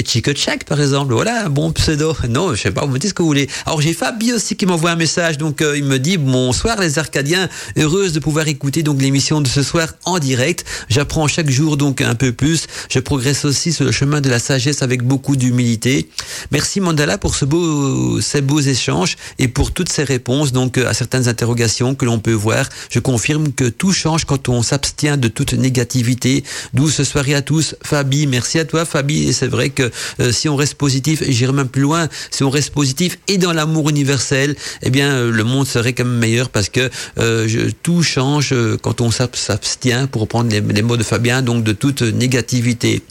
par 0.67 0.81
exemple. 0.81 1.13
Voilà, 1.13 1.50
bon 1.51 1.71
pseudo. 1.71 2.15
Non, 2.31 2.55
je 2.55 2.61
sais 2.61 2.71
pas, 2.71 2.85
vous 2.85 2.93
me 2.93 2.99
dites 2.99 3.09
ce 3.09 3.13
que 3.13 3.21
vous 3.21 3.27
voulez. 3.27 3.49
Alors 3.65 3.81
j'ai 3.81 3.93
Fabi 3.93 4.31
aussi 4.31 4.55
qui 4.55 4.65
m'envoie 4.65 4.91
un 4.91 4.95
message, 4.95 5.37
donc 5.37 5.61
euh, 5.61 5.77
il 5.77 5.83
me 5.83 5.99
dit 5.99 6.17
bonsoir 6.17 6.79
les 6.79 6.97
Arcadiens, 6.97 7.49
heureuse 7.77 8.13
de 8.13 8.19
pouvoir 8.19 8.47
écouter 8.47 8.83
donc 8.83 9.01
l'émission 9.01 9.41
de 9.41 9.47
ce 9.47 9.63
soir 9.63 9.89
en 10.05 10.17
direct. 10.19 10.63
J'apprends 10.87 11.27
chaque 11.27 11.49
jour 11.49 11.75
donc 11.75 11.99
un 12.01 12.15
peu 12.15 12.31
plus. 12.31 12.67
Je 12.89 12.99
progresse 12.99 13.43
aussi 13.43 13.73
sur 13.73 13.83
le 13.85 13.91
chemin 13.91 14.21
de 14.21 14.29
la 14.29 14.39
sagesse 14.39 14.81
avec 14.81 15.03
beaucoup 15.03 15.35
d'humilité. 15.35 16.09
Merci 16.51 16.79
Mandala 16.79 17.17
pour 17.17 17.35
ce 17.35 17.43
beau, 17.43 18.21
ces 18.21 18.41
beaux 18.41 18.61
échanges 18.61 19.17
et 19.39 19.49
pour 19.49 19.71
toutes 19.73 19.91
ces 19.91 20.03
réponses 20.03 20.53
donc 20.53 20.77
à 20.77 20.93
certaines 20.93 21.27
interrogations 21.27 21.95
que 21.95 22.05
l'on 22.05 22.19
peut 22.19 22.31
voir. 22.31 22.67
Je 22.89 22.99
confirme 22.99 23.51
que 23.51 23.65
tout 23.65 23.91
change 23.91 24.25
quand 24.25 24.47
on 24.47 24.63
s'abstient 24.63 25.17
de 25.17 25.27
toute 25.27 25.53
négativité. 25.53 26.43
Douce 26.73 27.03
soirée 27.03 27.35
à 27.35 27.41
tous, 27.41 27.75
Fabi. 27.83 28.27
Merci 28.27 28.59
à 28.59 28.65
toi 28.65 28.85
Fabi. 28.85 29.27
Et 29.27 29.33
c'est 29.33 29.47
vrai 29.47 29.69
que 29.69 29.91
euh, 30.19 30.31
si 30.31 30.47
on 30.49 30.55
reste 30.55 30.75
positif, 30.75 31.23
j'irai 31.41 31.53
même 31.53 31.69
plus 31.69 31.81
loin, 31.81 32.07
si 32.29 32.43
on 32.43 32.51
reste 32.51 32.69
positif 32.69 33.17
et 33.27 33.39
dans 33.39 33.51
l'amour 33.51 33.89
universel, 33.89 34.55
eh 34.83 34.89
bien 34.91 35.11
euh, 35.11 35.31
le 35.31 35.43
monde 35.43 35.67
serait 35.67 35.93
quand 35.93 36.05
même 36.05 36.19
meilleur 36.19 36.49
parce 36.49 36.69
que 36.69 36.89
euh, 37.17 37.69
tout 37.81 38.03
change 38.03 38.53
euh, 38.53 38.77
quand 38.81 39.01
on 39.01 39.09
s'abstient, 39.09 40.07
pour 40.11 40.21
reprendre 40.21 40.51
les, 40.51 40.61
les, 40.61 40.83
mots 40.83 40.97
de 40.97 41.03
Fabien, 41.03 41.41
donc 41.41 41.63
de 41.63 41.71
toute 41.71 42.03
négativité. 42.03 43.01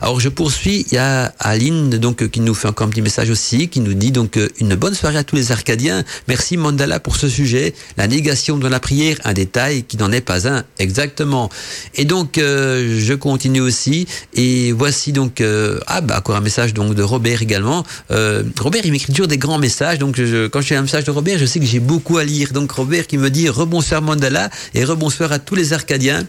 Alors 0.00 0.18
je 0.18 0.28
poursuis, 0.28 0.86
il 0.90 0.94
y 0.94 0.98
a 0.98 1.32
Aline 1.38 1.90
donc 1.90 2.28
qui 2.28 2.40
nous 2.40 2.54
fait 2.54 2.68
encore 2.68 2.88
un 2.88 2.90
petit 2.90 3.02
message 3.02 3.30
aussi, 3.30 3.68
qui 3.68 3.80
nous 3.80 3.94
dit 3.94 4.10
donc 4.10 4.38
une 4.58 4.74
bonne 4.74 4.94
soirée 4.94 5.18
à 5.18 5.24
tous 5.24 5.36
les 5.36 5.52
Arcadiens. 5.52 6.04
Merci 6.26 6.56
Mandala 6.56 6.98
pour 7.00 7.16
ce 7.16 7.28
sujet, 7.28 7.74
la 7.96 8.06
négation 8.08 8.56
dans 8.56 8.68
la 8.68 8.80
prière, 8.80 9.16
un 9.24 9.34
détail 9.34 9.84
qui 9.84 9.96
n'en 9.96 10.10
est 10.12 10.20
pas 10.20 10.48
un 10.48 10.64
exactement. 10.78 11.50
Et 11.94 12.04
donc 12.04 12.34
je 12.36 13.14
continue 13.14 13.60
aussi 13.60 14.06
et 14.34 14.72
voici 14.72 15.12
donc 15.12 15.42
ah 15.86 16.00
bah 16.00 16.18
encore 16.18 16.36
un 16.36 16.40
message 16.40 16.72
donc 16.72 16.94
de 16.94 17.02
Robert 17.02 17.42
également 17.42 17.67
euh, 18.10 18.42
Robert, 18.60 18.82
il 18.84 18.92
m'écrit 18.92 19.12
toujours 19.12 19.28
des 19.28 19.38
grands 19.38 19.58
messages. 19.58 19.98
Donc, 19.98 20.16
quand 20.52 20.60
je 20.60 20.66
fais 20.66 20.76
un 20.76 20.82
message 20.82 21.04
de 21.04 21.10
Robert, 21.10 21.38
je 21.38 21.46
sais 21.46 21.60
que 21.60 21.66
j'ai 21.66 21.80
beaucoup 21.80 22.18
à 22.18 22.24
lire. 22.24 22.52
Donc, 22.52 22.72
Robert 22.72 23.06
qui 23.06 23.18
me 23.18 23.30
dit 23.30 23.48
rebonsoir 23.48 24.02
Mandala 24.02 24.50
et 24.74 24.84
rebonsoir 24.84 25.32
à 25.32 25.38
tous 25.38 25.54
les 25.54 25.72
Arcadiens. 25.72 26.22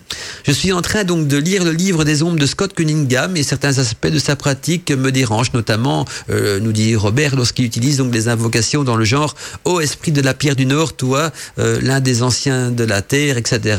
Je 0.45 0.51
suis 0.51 0.71
en 0.71 0.81
train 0.81 1.03
donc 1.03 1.27
de 1.27 1.37
lire 1.37 1.63
le 1.63 1.71
livre 1.71 2.03
des 2.03 2.23
ombres 2.23 2.39
de 2.39 2.45
Scott 2.45 2.73
Cunningham 2.73 3.35
et 3.37 3.43
certains 3.43 3.77
aspects 3.77 4.07
de 4.07 4.19
sa 4.19 4.35
pratique 4.35 4.91
me 4.91 5.11
dérangent, 5.11 5.53
notamment, 5.53 6.05
euh, 6.29 6.59
nous 6.59 6.71
dit 6.71 6.95
Robert, 6.95 7.35
lorsqu'il 7.35 7.65
utilise 7.65 7.97
donc 7.97 8.11
des 8.11 8.27
invocations 8.27 8.83
dans 8.83 8.95
le 8.95 9.05
genre 9.05 9.35
Ô 9.65 9.79
esprit 9.79 10.11
de 10.11 10.21
la 10.21 10.33
pierre 10.33 10.55
du 10.55 10.65
Nord, 10.65 10.93
toi, 10.93 11.31
euh, 11.59 11.79
l'un 11.81 11.99
des 11.99 12.23
anciens 12.23 12.71
de 12.71 12.83
la 12.83 13.01
terre, 13.01 13.37
etc. 13.37 13.77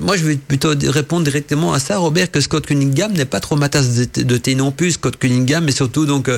moi, 0.00 0.16
je 0.16 0.24
vais 0.24 0.36
plutôt 0.36 0.72
répondre 0.84 1.24
directement 1.24 1.72
à 1.72 1.78
ça, 1.78 1.98
Robert, 1.98 2.30
que 2.30 2.40
Scott 2.40 2.66
Cunningham 2.66 3.12
n'est 3.12 3.24
pas 3.24 3.40
trop 3.40 3.56
ma 3.56 3.68
tasse 3.68 3.90
de 3.90 4.36
thé 4.36 4.54
non 4.54 4.72
plus. 4.72 4.92
Scott 4.92 5.16
Cunningham, 5.16 5.64
mais 5.64 5.72
surtout 5.72 6.06
donc 6.06 6.30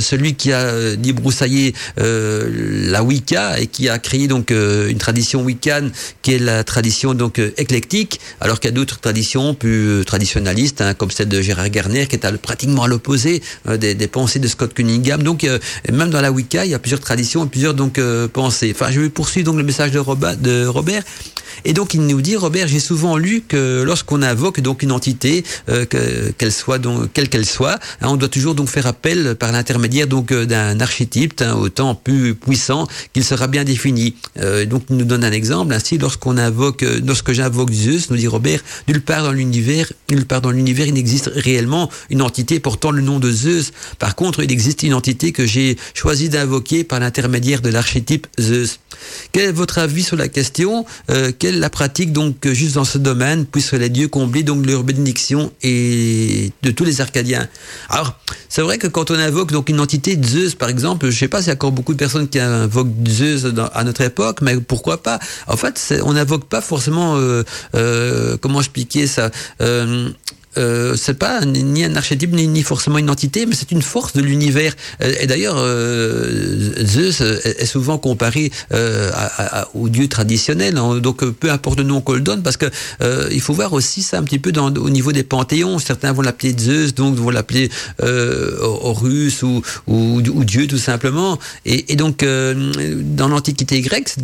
celui 0.00 0.34
qui 0.34 0.52
a 0.52 0.60
euh, 0.60 0.96
débroussaillé 0.96 1.74
euh, 1.98 2.90
la 2.90 3.02
Wicca 3.02 3.60
et 3.60 3.66
qui 3.66 3.88
a 3.88 3.98
créé 3.98 4.28
donc 4.28 4.50
une 4.50 4.98
tradition 4.98 5.42
wiccan 5.42 5.90
qui 6.22 6.34
est 6.34 6.38
la 6.38 6.64
tradition 6.64 7.14
donc 7.14 7.40
éclectique, 7.56 8.20
alors 8.40 8.60
qu'il 8.60 8.70
y 8.70 8.72
a 8.72 8.76
d'autres 8.76 9.00
traditions 9.00 9.54
plus 9.54 10.04
traditionnalistes, 10.04 10.80
hein, 10.80 10.94
comme 10.94 11.10
celle 11.10 11.28
de 11.28 11.40
Gérard 11.40 11.70
Garner, 11.70 12.06
qui 12.06 12.16
est 12.16 12.36
pratiquement 12.38 12.84
à 12.84 12.88
l'opposé 12.88 13.42
des, 13.66 14.08
pensées 14.08 14.38
de 14.38 14.48
Scott 14.48 14.74
Cunningham. 14.74 15.22
Donc 15.22 15.46
même 15.90 16.10
dans 16.10 16.20
la 16.20 16.32
Wicca, 16.32 16.64
il 16.64 16.70
y 16.70 16.74
a 16.74 16.78
plusieurs 16.78 17.00
traditions 17.00 17.44
et 17.44 17.48
plusieurs 17.48 17.74
donc 17.74 18.00
pensées. 18.32 18.72
Enfin, 18.74 18.90
je 18.90 19.00
vais 19.00 19.08
poursuivre 19.08 19.46
donc 19.46 19.56
le 19.56 19.64
message 19.64 19.90
de, 19.92 19.98
Robert, 19.98 20.36
de 20.36 20.66
Robert. 20.66 21.02
Et 21.64 21.72
donc 21.72 21.94
il 21.94 22.06
nous 22.06 22.20
dit, 22.20 22.36
Robert, 22.36 22.68
j'ai 22.68 22.80
souvent 22.80 23.16
lu 23.16 23.42
que 23.46 23.82
lorsqu'on 23.82 24.22
invoque 24.22 24.60
donc 24.60 24.82
une 24.82 24.92
entité, 24.92 25.44
qu'elle 26.38 26.52
soit 26.52 26.78
donc 26.78 27.12
quelle 27.12 27.28
qu'elle 27.28 27.46
soit, 27.46 27.78
hein, 28.00 28.08
on 28.08 28.16
doit 28.16 28.28
toujours 28.28 28.54
donc 28.54 28.68
faire 28.68 28.86
appel 28.86 29.29
par 29.34 29.52
l'intermédiaire 29.52 30.06
donc 30.06 30.32
euh, 30.32 30.46
d'un 30.46 30.80
archétype 30.80 31.40
hein, 31.40 31.54
autant 31.54 31.94
plus 31.94 32.34
puissant 32.34 32.86
qu'il 33.12 33.24
sera 33.24 33.46
bien 33.46 33.64
défini. 33.64 34.14
Euh, 34.38 34.66
donc 34.66 34.84
il 34.90 34.96
nous 34.96 35.04
donne 35.04 35.24
un 35.24 35.32
exemple 35.32 35.72
ainsi 35.72 35.98
lorsqu'on 35.98 36.38
invoque, 36.38 36.82
euh, 36.82 37.00
lorsque 37.04 37.32
j'invoque 37.32 37.72
Zeus, 37.72 38.10
nous 38.10 38.16
dit 38.16 38.26
Robert, 38.26 38.60
nulle 38.88 39.02
part 39.02 39.22
dans 39.22 39.32
l'univers, 39.32 39.92
nulle 40.10 40.26
part 40.26 40.40
dans 40.40 40.50
l'univers 40.50 40.86
il 40.86 40.94
n'existe 40.94 41.30
réellement 41.34 41.90
une 42.10 42.22
entité 42.22 42.60
portant 42.60 42.90
le 42.90 43.02
nom 43.02 43.18
de 43.18 43.30
Zeus. 43.30 43.72
Par 43.98 44.14
contre, 44.14 44.42
il 44.42 44.52
existe 44.52 44.82
une 44.82 44.94
entité 44.94 45.32
que 45.32 45.46
j'ai 45.46 45.76
choisi 45.94 46.28
d'invoquer 46.28 46.84
par 46.84 47.00
l'intermédiaire 47.00 47.60
de 47.60 47.70
l'archétype 47.70 48.26
Zeus. 48.38 48.80
Quel 49.32 49.48
est 49.48 49.52
votre 49.52 49.78
avis 49.78 50.02
sur 50.02 50.16
la 50.16 50.28
question? 50.28 50.84
Quelle 51.38 51.54
est 51.54 51.58
la 51.58 51.70
pratique 51.70 52.12
donc 52.12 52.46
juste 52.48 52.74
dans 52.74 52.84
ce 52.84 52.98
domaine 52.98 53.46
puisque 53.46 53.72
les 53.72 53.88
dieux 53.88 54.08
combler 54.08 54.42
donc 54.42 54.66
leur 54.66 54.84
bénédiction 54.84 55.52
et 55.62 56.52
de 56.62 56.70
tous 56.70 56.84
les 56.84 57.00
Arcadiens? 57.00 57.48
Alors, 57.88 58.18
c'est 58.48 58.62
vrai 58.62 58.78
que 58.78 58.88
quand 58.88 59.10
on 59.10 59.18
invoque 59.20 59.52
donc 59.52 59.68
une 59.68 59.80
entité 59.80 60.18
Zeus, 60.22 60.54
par 60.54 60.68
exemple, 60.68 61.08
je 61.10 61.18
sais 61.18 61.28
pas 61.28 61.38
s'il 61.38 61.48
y 61.48 61.50
a 61.50 61.54
encore 61.54 61.72
beaucoup 61.72 61.92
de 61.92 61.98
personnes 61.98 62.28
qui 62.28 62.38
invoquent 62.38 63.08
Zeus 63.08 63.46
à 63.74 63.84
notre 63.84 64.00
époque, 64.02 64.40
mais 64.42 64.56
pourquoi 64.56 65.02
pas? 65.02 65.18
En 65.46 65.56
fait, 65.56 65.94
on 66.04 66.14
n'invoque 66.14 66.44
pas 66.44 66.60
forcément, 66.60 67.16
euh, 67.16 67.44
euh, 67.74 68.36
comment 68.40 68.60
expliquer 68.60 69.06
ça? 69.06 69.30
Euh, 70.60 70.80
euh, 70.80 70.96
c'est 70.96 71.14
pas 71.14 71.44
ni 71.44 71.84
un 71.84 71.96
archétype 71.96 72.32
ni, 72.32 72.62
forcément 72.62 72.98
une 72.98 73.10
entité, 73.10 73.46
mais 73.46 73.54
c'est 73.54 73.72
une 73.72 73.82
force 73.82 74.12
de 74.12 74.22
l'univers. 74.22 74.74
Euh, 75.02 75.12
et 75.20 75.26
d'ailleurs, 75.26 75.56
euh, 75.58 76.84
Zeus 76.84 77.20
est 77.20 77.66
souvent 77.66 77.98
comparé 77.98 78.52
euh, 78.72 79.10
à, 79.14 79.68
traditionnel. 80.08 80.78
Hein. 80.78 80.98
donc, 80.98 81.24
peu 81.24 81.50
importe 81.50 81.78
le 81.78 81.84
nom 81.84 82.00
qu'on 82.00 82.14
le 82.14 82.20
donne, 82.20 82.42
parce 82.42 82.56
que 82.56 82.66
il 83.30 83.40
faut 83.40 83.52
voir 83.52 83.72
aussi 83.72 84.02
ça 84.02 84.18
un 84.18 84.22
petit 84.22 84.38
peu 84.38 84.52
au 84.58 84.90
niveau 84.90 85.12
des 85.12 85.22
panthéons. 85.22 85.78
Certains 85.78 86.12
vont 86.12 86.22
l'appeler 86.22 86.54
Zeus, 86.58 86.94
donc 86.94 87.16
vont 87.16 87.30
l'appeler 87.30 87.70
Horus 88.00 89.42
ou, 89.42 90.22
Dieu 90.22 90.66
tout 90.66 90.78
simplement. 90.78 91.38
Et, 91.64 91.92
et 91.92 91.96
donc, 91.96 92.24
dans 92.24 93.28
l'Antiquité 93.28 93.80
grecque, 93.80 94.14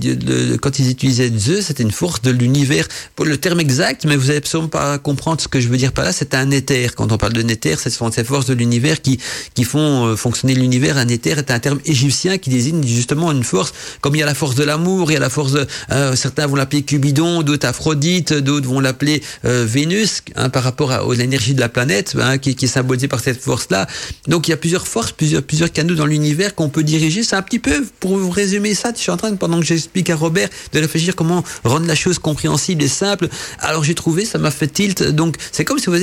quand 0.60 0.78
ils 0.78 0.90
utilisaient 0.90 1.32
Zeus, 1.36 1.66
c'était 1.66 1.82
une 1.82 1.90
force 1.90 2.22
de 2.22 2.30
l'univers. 2.30 2.86
Pour 3.14 3.26
le 3.26 3.36
terme 3.36 3.60
exact, 3.60 4.04
mais 4.04 4.16
vous 4.16 4.26
n'allez 4.26 4.38
absolument 4.38 4.68
pas 4.68 4.98
comprendre 4.98 5.40
ce 5.40 5.48
que 5.48 5.60
je 5.60 5.68
veux 5.68 5.76
dire 5.76 5.92
par 5.92 6.04
là 6.04 6.12
c'est 6.12 6.25
un 6.34 6.50
éther. 6.50 6.94
Quand 6.94 7.12
on 7.12 7.18
parle 7.18 7.32
de 7.32 7.42
éther, 7.50 7.78
ce 7.80 7.90
sont 7.90 8.10
ces 8.10 8.24
forces 8.24 8.46
de 8.46 8.54
l'univers 8.54 9.00
qui, 9.02 9.18
qui 9.54 9.64
font 9.64 10.06
euh, 10.06 10.16
fonctionner 10.16 10.54
l'univers. 10.54 10.96
Un 10.96 11.08
éther 11.08 11.38
est 11.38 11.50
un 11.50 11.58
terme 11.58 11.80
égyptien 11.84 12.38
qui 12.38 12.50
désigne 12.50 12.84
justement 12.86 13.32
une 13.32 13.44
force, 13.44 13.72
comme 14.00 14.14
il 14.14 14.18
y 14.18 14.22
a 14.22 14.26
la 14.26 14.34
force 14.34 14.54
de 14.54 14.64
l'amour, 14.64 15.10
il 15.10 15.14
y 15.14 15.16
a 15.16 15.20
la 15.20 15.30
force 15.30 15.52
de, 15.52 15.66
euh, 15.92 16.16
certains 16.16 16.46
vont 16.46 16.56
l'appeler 16.56 16.82
Cubidon, 16.82 17.42
d'autres 17.42 17.66
Aphrodite, 17.66 18.32
d'autres 18.32 18.68
vont 18.68 18.80
l'appeler 18.80 19.22
euh, 19.44 19.64
Vénus, 19.66 20.22
hein, 20.34 20.48
par 20.48 20.62
rapport 20.62 20.92
à, 20.92 21.02
l'énergie 21.14 21.54
de 21.54 21.60
la 21.60 21.68
planète, 21.68 22.16
hein, 22.20 22.38
qui, 22.38 22.50
est 22.50 22.66
symbolisée 22.66 23.08
par 23.08 23.20
cette 23.20 23.40
force-là. 23.40 23.86
Donc 24.26 24.48
il 24.48 24.50
y 24.50 24.54
a 24.54 24.56
plusieurs 24.56 24.86
forces, 24.86 25.12
plusieurs, 25.12 25.72
canaux 25.72 25.94
dans 25.94 26.06
l'univers 26.06 26.54
qu'on 26.54 26.68
peut 26.68 26.82
diriger. 26.82 27.22
C'est 27.22 27.36
un 27.36 27.42
petit 27.42 27.58
peu, 27.58 27.84
pour 28.00 28.16
vous 28.16 28.30
résumer 28.30 28.74
ça, 28.74 28.92
je 28.94 29.00
suis 29.00 29.10
en 29.10 29.16
train, 29.16 29.34
pendant 29.36 29.60
que 29.60 29.66
j'explique 29.66 30.10
à 30.10 30.16
Robert, 30.16 30.48
de 30.72 30.80
réfléchir 30.80 31.14
comment 31.16 31.42
rendre 31.64 31.86
la 31.86 31.94
chose 31.94 32.18
compréhensible 32.18 32.82
et 32.82 32.88
simple. 32.88 33.28
Alors 33.60 33.84
j'ai 33.84 33.94
trouvé, 33.94 34.24
ça 34.24 34.38
m'a 34.38 34.50
fait 34.50 34.68
tilt. 34.68 35.02
Donc 35.02 35.36
c'est 35.52 35.64
comme 35.64 35.78
si 35.78 35.86
vous 35.86 35.94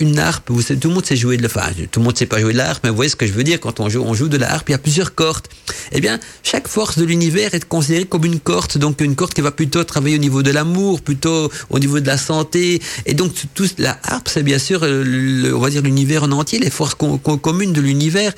une, 0.00 0.18
harpe. 0.18 0.50
Vous 0.50 0.62
savez, 0.62 0.78
tout 0.78 0.88
le 0.88 0.94
monde 0.94 1.06
sait 1.06 1.16
jouer 1.16 1.36
de 1.36 1.42
la, 1.42 1.48
tout 1.90 2.00
le 2.00 2.04
monde 2.04 2.16
sait 2.16 2.26
pas 2.26 2.40
jouer 2.40 2.52
de 2.52 2.58
la 2.58 2.70
harpe, 2.70 2.84
mais 2.84 2.90
vous 2.90 2.96
voyez 2.96 3.08
ce 3.08 3.16
que 3.16 3.26
je 3.26 3.32
veux 3.32 3.44
dire 3.44 3.60
quand 3.60 3.80
on 3.80 3.88
joue, 3.88 4.02
on 4.02 4.14
joue 4.14 4.28
de 4.28 4.36
la 4.36 4.52
harpe. 4.52 4.68
Il 4.68 4.72
y 4.72 4.74
a 4.74 4.78
plusieurs 4.78 5.14
cordes. 5.14 5.46
Eh 5.92 6.00
bien, 6.00 6.18
chaque 6.42 6.68
force 6.68 6.98
de 6.98 7.04
l'univers 7.04 7.54
est 7.54 7.64
considérée 7.64 8.04
comme 8.04 8.24
une 8.24 8.40
corde. 8.40 8.78
Donc 8.78 9.00
une 9.00 9.14
corde 9.14 9.34
qui 9.34 9.40
va 9.40 9.50
plutôt 9.50 9.84
travailler 9.84 10.16
au 10.16 10.20
niveau 10.20 10.42
de 10.42 10.50
l'amour, 10.50 11.00
plutôt 11.00 11.50
au 11.70 11.78
niveau 11.78 12.00
de 12.00 12.06
la 12.06 12.18
santé. 12.18 12.80
Et 13.06 13.14
donc 13.14 13.32
tout, 13.54 13.68
la 13.78 13.98
harpe, 14.04 14.28
c'est 14.28 14.42
bien 14.42 14.58
sûr, 14.58 14.80
le, 14.82 15.54
on 15.54 15.60
va 15.60 15.70
dire 15.70 15.82
l'univers 15.82 16.24
en 16.24 16.32
entier, 16.32 16.58
les 16.58 16.70
forces 16.70 16.94
communes 16.94 17.72
de 17.72 17.80
l'univers. 17.80 18.32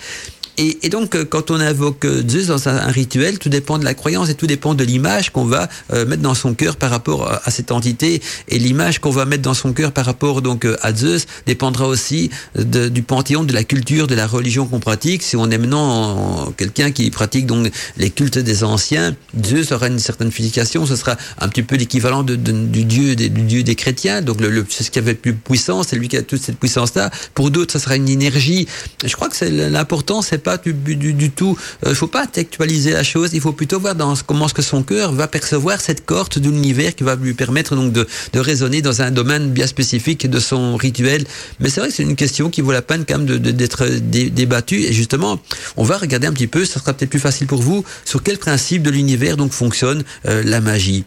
Et, 0.59 0.79
et, 0.83 0.88
donc, 0.88 1.14
euh, 1.14 1.25
quand 1.25 1.51
on 1.51 1.61
invoque 1.61 2.05
euh, 2.05 2.23
Zeus 2.27 2.47
dans 2.47 2.69
un, 2.69 2.87
rituel, 2.87 3.38
tout 3.38 3.49
dépend 3.49 3.79
de 3.79 3.85
la 3.85 3.95
croyance 3.95 4.31
et 4.31 4.35
tout 4.35 4.47
dépend 4.47 4.75
de 4.75 4.85
l'image 4.85 5.31
qu'on 5.31 5.45
va 5.45 5.69
euh, 5.92 6.07
mettre 6.07 6.23
dans 6.23 6.35
son 6.35 6.55
cœur 6.55 6.77
par 6.77 6.90
rapport 6.90 7.31
à, 7.31 7.51
cette 7.51 7.73
entité. 7.73 8.23
Et 8.49 8.59
l'image 8.59 8.99
qu'on 8.99 9.11
va 9.11 9.27
mettre 9.27 9.42
dans 9.42 9.55
son 9.55 9.73
cœur 9.73 9.92
par 9.92 10.07
rapport 10.07 10.42
donc 10.42 10.66
à 10.83 10.95
Zeus 10.95 11.27
dépendra 11.47 11.87
aussi 11.87 12.31
de, 12.55 12.88
du 12.88 13.03
panthéon, 13.03 13.45
de 13.45 13.53
la 13.53 13.64
culture, 13.64 14.07
de 14.07 14.14
la 14.14 14.27
religion 14.27 14.66
qu'on 14.66 14.81
pratique. 14.81 15.23
Si 15.23 15.37
on 15.37 15.51
est 15.51 15.59
maintenant 15.59 16.53
quelqu'un 16.57 16.90
qui 16.90 17.11
pratique 17.11 17.47
donc 17.47 17.71
les 17.97 18.11
cultes 18.11 18.38
des 18.38 18.64
anciens, 18.64 19.14
Zeus 19.45 19.73
aura 19.73 19.88
une 19.88 19.99
certaine 19.99 20.31
finification. 20.31 20.87
Ce 20.87 20.97
sera 20.97 21.16
un 21.38 21.49
petit 21.49 21.62
peu 21.62 21.77
l'équivalent 21.77 22.23
de, 22.23 22.37
du 22.37 22.85
dieu 22.85 23.16
des, 23.16 23.29
du 23.29 23.42
dieu 23.42 23.62
des 23.62 23.75
chrétiens. 23.75 24.23
Donc, 24.23 24.40
le, 24.40 24.64
c'est 24.69 24.85
ce 24.85 24.90
qui 24.90 24.99
avait 24.99 25.14
plus 25.14 25.35
puissance, 25.35 25.88
c'est 25.88 25.97
lui 25.97 26.09
qui 26.09 26.16
a 26.16 26.23
toute 26.23 26.42
cette 26.42 26.59
puissance-là. 26.59 27.11
Pour 27.35 27.51
d'autres, 27.51 27.73
ça 27.73 27.79
sera 27.79 27.97
une 27.97 28.09
énergie. 28.09 28.66
Je 29.05 29.14
crois 29.14 29.29
que 29.29 29.37
c'est 29.37 29.51
l'important, 29.51 30.23
c'est 30.23 30.46
pas 30.47 30.59
du, 30.59 30.95
du, 30.95 31.31
tout. 31.33 31.59
Il 31.83 31.89
euh, 31.89 31.95
faut 31.95 32.07
pas 32.07 32.23
actualiser 32.23 32.93
la 32.93 33.03
chose. 33.03 33.31
Il 33.33 33.41
faut 33.41 33.57
plutôt 33.61 33.81
voir 33.81 33.97
dans 33.97 34.15
comment 34.29 34.47
ce 34.47 34.55
que 34.55 34.63
son 34.63 34.85
cœur 34.85 35.13
va 35.13 35.27
percevoir 35.27 35.81
cette 35.81 36.07
corde 36.07 36.39
de 36.39 36.49
l'univers 36.49 36.95
qui 36.95 37.03
va 37.03 37.17
lui 37.17 37.35
permettre 37.35 37.75
donc 37.75 37.93
de, 37.93 38.07
de 38.33 38.39
raisonner 38.39 38.81
dans 38.81 39.03
un 39.03 39.11
domaine 39.11 39.51
bien 39.51 39.67
spécifique 39.67 40.31
de 40.31 40.39
son 40.39 40.77
rituel. 40.77 41.25
Mais 41.59 41.69
c'est 41.69 41.81
vrai 41.81 41.89
que 41.89 41.97
c'est 41.97 42.05
une 42.05 42.15
question 42.15 42.49
qui 42.49 42.61
vaut 42.61 42.71
la 42.71 42.87
peine 42.91 43.05
quand 43.09 43.19
même 43.19 43.27
d'être 43.27 43.87
de, 43.87 44.29
débattue. 44.29 44.83
Et 44.85 44.93
justement, 44.93 45.41
on 45.77 45.83
va 45.83 45.99
regarder 45.99 46.29
un 46.29 46.33
petit 46.33 46.47
peu. 46.47 46.65
Ça 46.65 46.79
sera 46.79 46.93
peut-être 46.93 47.11
plus 47.11 47.27
facile 47.29 47.49
pour 47.49 47.61
vous 47.61 47.85
sur 48.05 48.23
quel 48.23 48.39
principe 48.39 48.83
de 48.85 48.91
l'univers 48.91 49.37
donc 49.37 49.51
fonctionne 49.51 50.05
euh, 50.27 50.44
la 50.44 50.61
magie. 50.61 51.05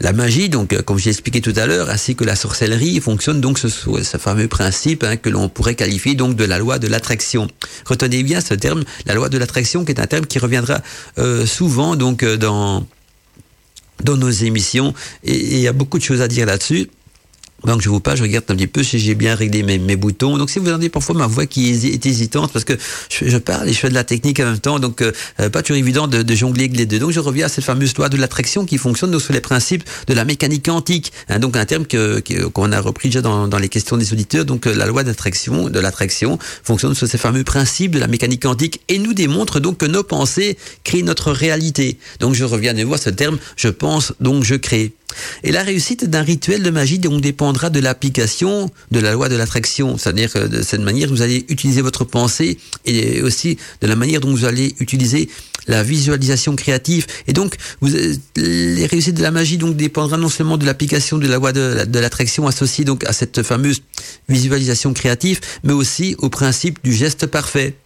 La 0.00 0.12
magie, 0.12 0.48
donc, 0.48 0.72
euh, 0.72 0.82
comme 0.82 0.98
j'ai 0.98 1.10
expliqué 1.10 1.40
tout 1.40 1.52
à 1.56 1.66
l'heure, 1.66 1.88
ainsi 1.88 2.16
que 2.16 2.24
la 2.24 2.34
sorcellerie, 2.34 3.00
fonctionne 3.00 3.40
donc 3.40 3.58
ce, 3.58 3.68
ce 3.68 4.16
fameux 4.18 4.48
principe 4.48 5.04
hein, 5.04 5.16
que 5.16 5.28
l'on 5.28 5.48
pourrait 5.48 5.76
qualifier 5.76 6.14
donc 6.14 6.34
de 6.34 6.44
la 6.44 6.58
loi 6.58 6.78
de 6.78 6.88
l'attraction. 6.88 7.48
Retenez 7.84 8.22
bien 8.22 8.40
ce 8.40 8.54
terme, 8.54 8.84
la 9.06 9.14
loi 9.14 9.28
de 9.28 9.38
l'attraction, 9.38 9.84
qui 9.84 9.92
est 9.92 10.00
un 10.00 10.06
terme 10.06 10.26
qui 10.26 10.38
reviendra 10.38 10.80
euh, 11.18 11.46
souvent 11.46 11.96
donc 11.96 12.22
euh, 12.22 12.36
dans 12.36 12.86
dans 14.02 14.16
nos 14.16 14.30
émissions, 14.30 14.92
et 15.22 15.36
il 15.36 15.60
y 15.60 15.68
a 15.68 15.72
beaucoup 15.72 15.98
de 15.98 16.02
choses 16.02 16.20
à 16.20 16.26
dire 16.26 16.46
là-dessus. 16.46 16.90
Donc 17.64 17.80
je 17.80 17.88
vous 17.88 18.00
pas, 18.00 18.14
je 18.14 18.22
regarde 18.22 18.44
un 18.48 18.54
petit 18.54 18.66
peu 18.66 18.82
si 18.82 18.98
j'ai 18.98 19.14
bien 19.14 19.34
réglé 19.34 19.62
mes, 19.62 19.96
boutons. 19.96 20.36
Donc 20.36 20.50
si 20.50 20.58
vous 20.58 20.68
entendez 20.68 20.88
parfois 20.88 21.14
ma 21.14 21.26
voix 21.26 21.46
qui 21.46 21.70
est, 21.70 22.06
hésitante 22.06 22.52
parce 22.52 22.64
que 22.64 22.74
je, 23.08 23.36
parle 23.38 23.68
et 23.68 23.72
je 23.72 23.78
fais 23.78 23.88
de 23.88 23.94
la 23.94 24.04
technique 24.04 24.40
en 24.40 24.44
même 24.44 24.58
temps, 24.58 24.78
donc 24.78 25.00
euh, 25.00 25.12
euh, 25.40 25.48
pas 25.48 25.62
toujours 25.62 25.78
évident 25.78 26.06
de, 26.06 26.34
jongler 26.34 26.64
avec 26.64 26.76
les 26.76 26.86
deux. 26.86 26.98
Donc 26.98 27.10
je 27.10 27.20
reviens 27.20 27.46
à 27.46 27.48
cette 27.48 27.64
fameuse 27.64 27.96
loi 27.96 28.08
de 28.08 28.16
l'attraction 28.16 28.66
qui 28.66 28.78
fonctionne 28.78 29.10
donc, 29.10 29.22
sur 29.22 29.32
les 29.32 29.40
principes 29.40 29.84
de 30.06 30.14
la 30.14 30.24
mécanique 30.24 30.64
quantique. 30.64 31.12
Hein, 31.28 31.38
donc 31.38 31.56
un 31.56 31.64
terme 31.64 31.86
que 31.86 32.20
qu'on 32.48 32.72
a 32.72 32.80
repris 32.80 33.08
déjà 33.08 33.22
dans, 33.22 33.58
les 33.58 33.68
questions 33.68 33.96
des 33.96 34.12
auditeurs. 34.12 34.44
Donc 34.44 34.66
euh, 34.66 34.74
la 34.74 34.86
loi 34.86 35.04
d'attraction, 35.04 35.68
de 35.68 35.80
l'attraction 35.80 36.38
fonctionne 36.62 36.94
sur 36.94 37.06
ces 37.06 37.18
fameux 37.18 37.44
principes 37.44 37.92
de 37.92 37.98
la 37.98 38.08
mécanique 38.08 38.42
quantique 38.42 38.80
et 38.88 38.98
nous 38.98 39.14
démontre 39.14 39.60
donc 39.60 39.78
que 39.78 39.86
nos 39.86 40.02
pensées 40.02 40.58
créent 40.82 41.02
notre 41.02 41.32
réalité. 41.32 41.98
Donc 42.20 42.34
je 42.34 42.44
reviens 42.44 42.76
à 42.76 42.84
voir 42.84 42.98
ce 42.98 43.10
terme, 43.10 43.38
je 43.56 43.68
pense 43.68 44.12
donc 44.20 44.44
je 44.44 44.54
crée. 44.54 44.92
Et 45.42 45.52
la 45.52 45.62
réussite 45.62 46.04
d'un 46.04 46.22
rituel 46.22 46.62
de 46.62 46.70
magie 46.70 46.98
donc 46.98 47.20
dépendra 47.20 47.70
de 47.70 47.80
l'application 47.80 48.70
de 48.90 49.00
la 49.00 49.12
loi 49.12 49.28
de 49.28 49.36
l'attraction. 49.36 49.98
C'est-à-dire 49.98 50.32
que 50.32 50.46
de 50.46 50.62
cette 50.62 50.80
manière, 50.80 51.08
vous 51.08 51.22
allez 51.22 51.44
utiliser 51.48 51.82
votre 51.82 52.04
pensée 52.04 52.58
et 52.84 53.22
aussi 53.22 53.58
de 53.80 53.86
la 53.86 53.96
manière 53.96 54.20
dont 54.20 54.30
vous 54.30 54.44
allez 54.44 54.74
utiliser 54.80 55.28
la 55.66 55.82
visualisation 55.82 56.56
créative. 56.56 57.06
Et 57.26 57.32
donc, 57.32 57.56
vous, 57.80 57.88
les 58.36 58.86
réussites 58.86 59.16
de 59.16 59.22
la 59.22 59.30
magie 59.30 59.58
donc 59.58 59.76
dépendra 59.76 60.16
non 60.16 60.28
seulement 60.28 60.56
de 60.56 60.66
l'application 60.66 61.18
de 61.18 61.26
la 61.26 61.36
loi 61.36 61.52
de, 61.52 61.98
l'attraction 61.98 62.46
associée 62.46 62.84
donc 62.84 63.04
à 63.04 63.12
cette 63.12 63.42
fameuse 63.42 63.82
visualisation 64.28 64.92
créative, 64.92 65.40
mais 65.62 65.72
aussi 65.72 66.16
au 66.18 66.28
principe 66.28 66.78
du 66.84 66.92
geste 66.92 67.26
parfait. 67.26 67.76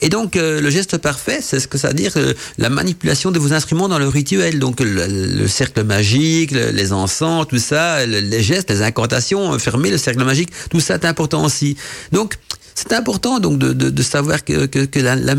Et 0.00 0.08
donc 0.08 0.36
euh, 0.36 0.60
le 0.60 0.70
geste 0.70 0.98
parfait, 0.98 1.40
c'est 1.40 1.60
ce 1.60 1.68
que 1.68 1.78
ça 1.78 1.88
veut 1.88 1.94
dire 1.94 2.12
euh, 2.16 2.34
la 2.58 2.68
manipulation 2.68 3.30
de 3.30 3.38
vos 3.38 3.52
instruments 3.52 3.88
dans 3.88 3.98
le 3.98 4.08
rituel. 4.08 4.58
Donc 4.58 4.80
le, 4.80 5.46
cercle 5.48 5.84
magique, 5.84 6.50
les 6.52 6.92
encens, 6.92 7.46
tout 7.48 7.58
ça, 7.58 8.06
les 8.06 8.42
gestes, 8.42 8.70
les 8.70 8.82
incantations, 8.82 9.58
fermer 9.58 9.90
le 9.90 9.98
cercle 9.98 10.24
magique, 10.24 10.50
tout 10.70 10.80
ça 10.80 10.94
est 10.94 11.04
important 11.04 11.44
aussi. 11.44 11.76
Donc 12.12 12.36
c'est 12.74 12.92
important 12.92 13.38
donc 13.40 13.58
de, 13.58 13.72
de, 13.72 13.90
de 13.90 14.02
savoir 14.02 14.44
que, 14.44 14.66
que, 14.66 14.84
que 14.84 15.00
la, 15.00 15.16
la, 15.16 15.34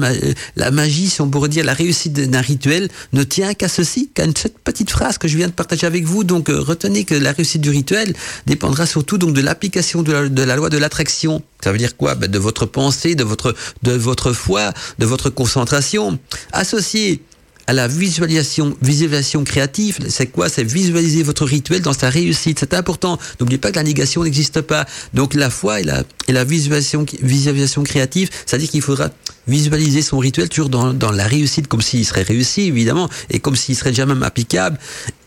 la, 0.55 0.71
magie, 0.71 1.09
si 1.09 1.21
on 1.21 1.29
pourrait 1.29 1.49
dire 1.49 1.65
la 1.65 1.73
réussite 1.73 2.13
d'un 2.13 2.41
rituel, 2.41 2.89
ne 3.13 3.23
tient 3.23 3.53
qu'à 3.53 3.67
ceci, 3.67 4.09
qu'à 4.13 4.25
cette 4.35 4.59
petite 4.59 4.91
phrase 4.91 5.17
que 5.17 5.27
je 5.27 5.37
viens 5.37 5.47
de 5.47 5.53
partager 5.53 5.87
avec 5.87 6.05
vous. 6.05 6.23
Donc 6.23 6.49
euh, 6.49 6.59
retenez 6.59 7.03
que 7.03 7.15
la 7.15 7.31
réussite 7.31 7.61
du 7.61 7.69
rituel 7.69 8.13
dépendra 8.45 8.85
surtout 8.85 9.17
donc 9.17 9.33
de 9.33 9.41
l'application 9.41 10.03
de 10.03 10.11
la, 10.11 10.29
de 10.29 10.43
la 10.43 10.55
loi 10.55 10.69
de 10.69 10.77
l'attraction. 10.77 11.41
Ça 11.63 11.71
veut 11.71 11.77
dire 11.77 11.95
quoi? 11.97 12.15
Ben, 12.15 12.29
De 12.29 12.39
votre 12.39 12.65
pensée, 12.65 13.15
de 13.15 13.23
votre, 13.23 13.55
de 13.83 13.93
votre 13.93 14.33
foi, 14.33 14.73
de 14.99 15.05
votre 15.05 15.29
concentration. 15.29 16.19
Associé 16.51 17.21
à 17.67 17.73
la 17.73 17.87
visualisation, 17.87 18.75
visualisation 18.81 19.43
créative. 19.43 19.99
C'est 20.09 20.27
quoi? 20.27 20.49
C'est 20.49 20.63
visualiser 20.63 21.23
votre 21.23 21.45
rituel 21.45 21.81
dans 21.81 21.93
sa 21.93 22.09
réussite. 22.09 22.59
C'est 22.59 22.73
important. 22.73 23.17
N'oubliez 23.39 23.57
pas 23.57 23.71
que 23.71 23.77
la 23.77 23.83
négation 23.83 24.23
n'existe 24.23 24.61
pas. 24.61 24.85
Donc 25.13 25.33
la 25.33 25.49
foi 25.49 25.79
et 25.79 25.83
la, 25.83 26.03
et 26.27 26.31
la 26.31 26.43
visualisation, 26.43 27.05
visualisation 27.21 27.83
créative, 27.83 28.29
c'est-à-dire 28.45 28.69
qu'il 28.69 28.81
faudra 28.81 29.09
visualiser 29.47 30.01
son 30.01 30.19
rituel 30.19 30.49
toujours 30.49 30.69
dans, 30.69 30.93
dans 30.93 31.11
la 31.11 31.27
réussite, 31.27 31.67
comme 31.67 31.81
s'il 31.81 32.05
serait 32.05 32.23
réussi, 32.23 32.61
évidemment, 32.61 33.09
et 33.29 33.39
comme 33.39 33.55
s'il 33.55 33.75
serait 33.75 33.91
déjà 33.91 34.05
même 34.05 34.23
applicable. 34.23 34.77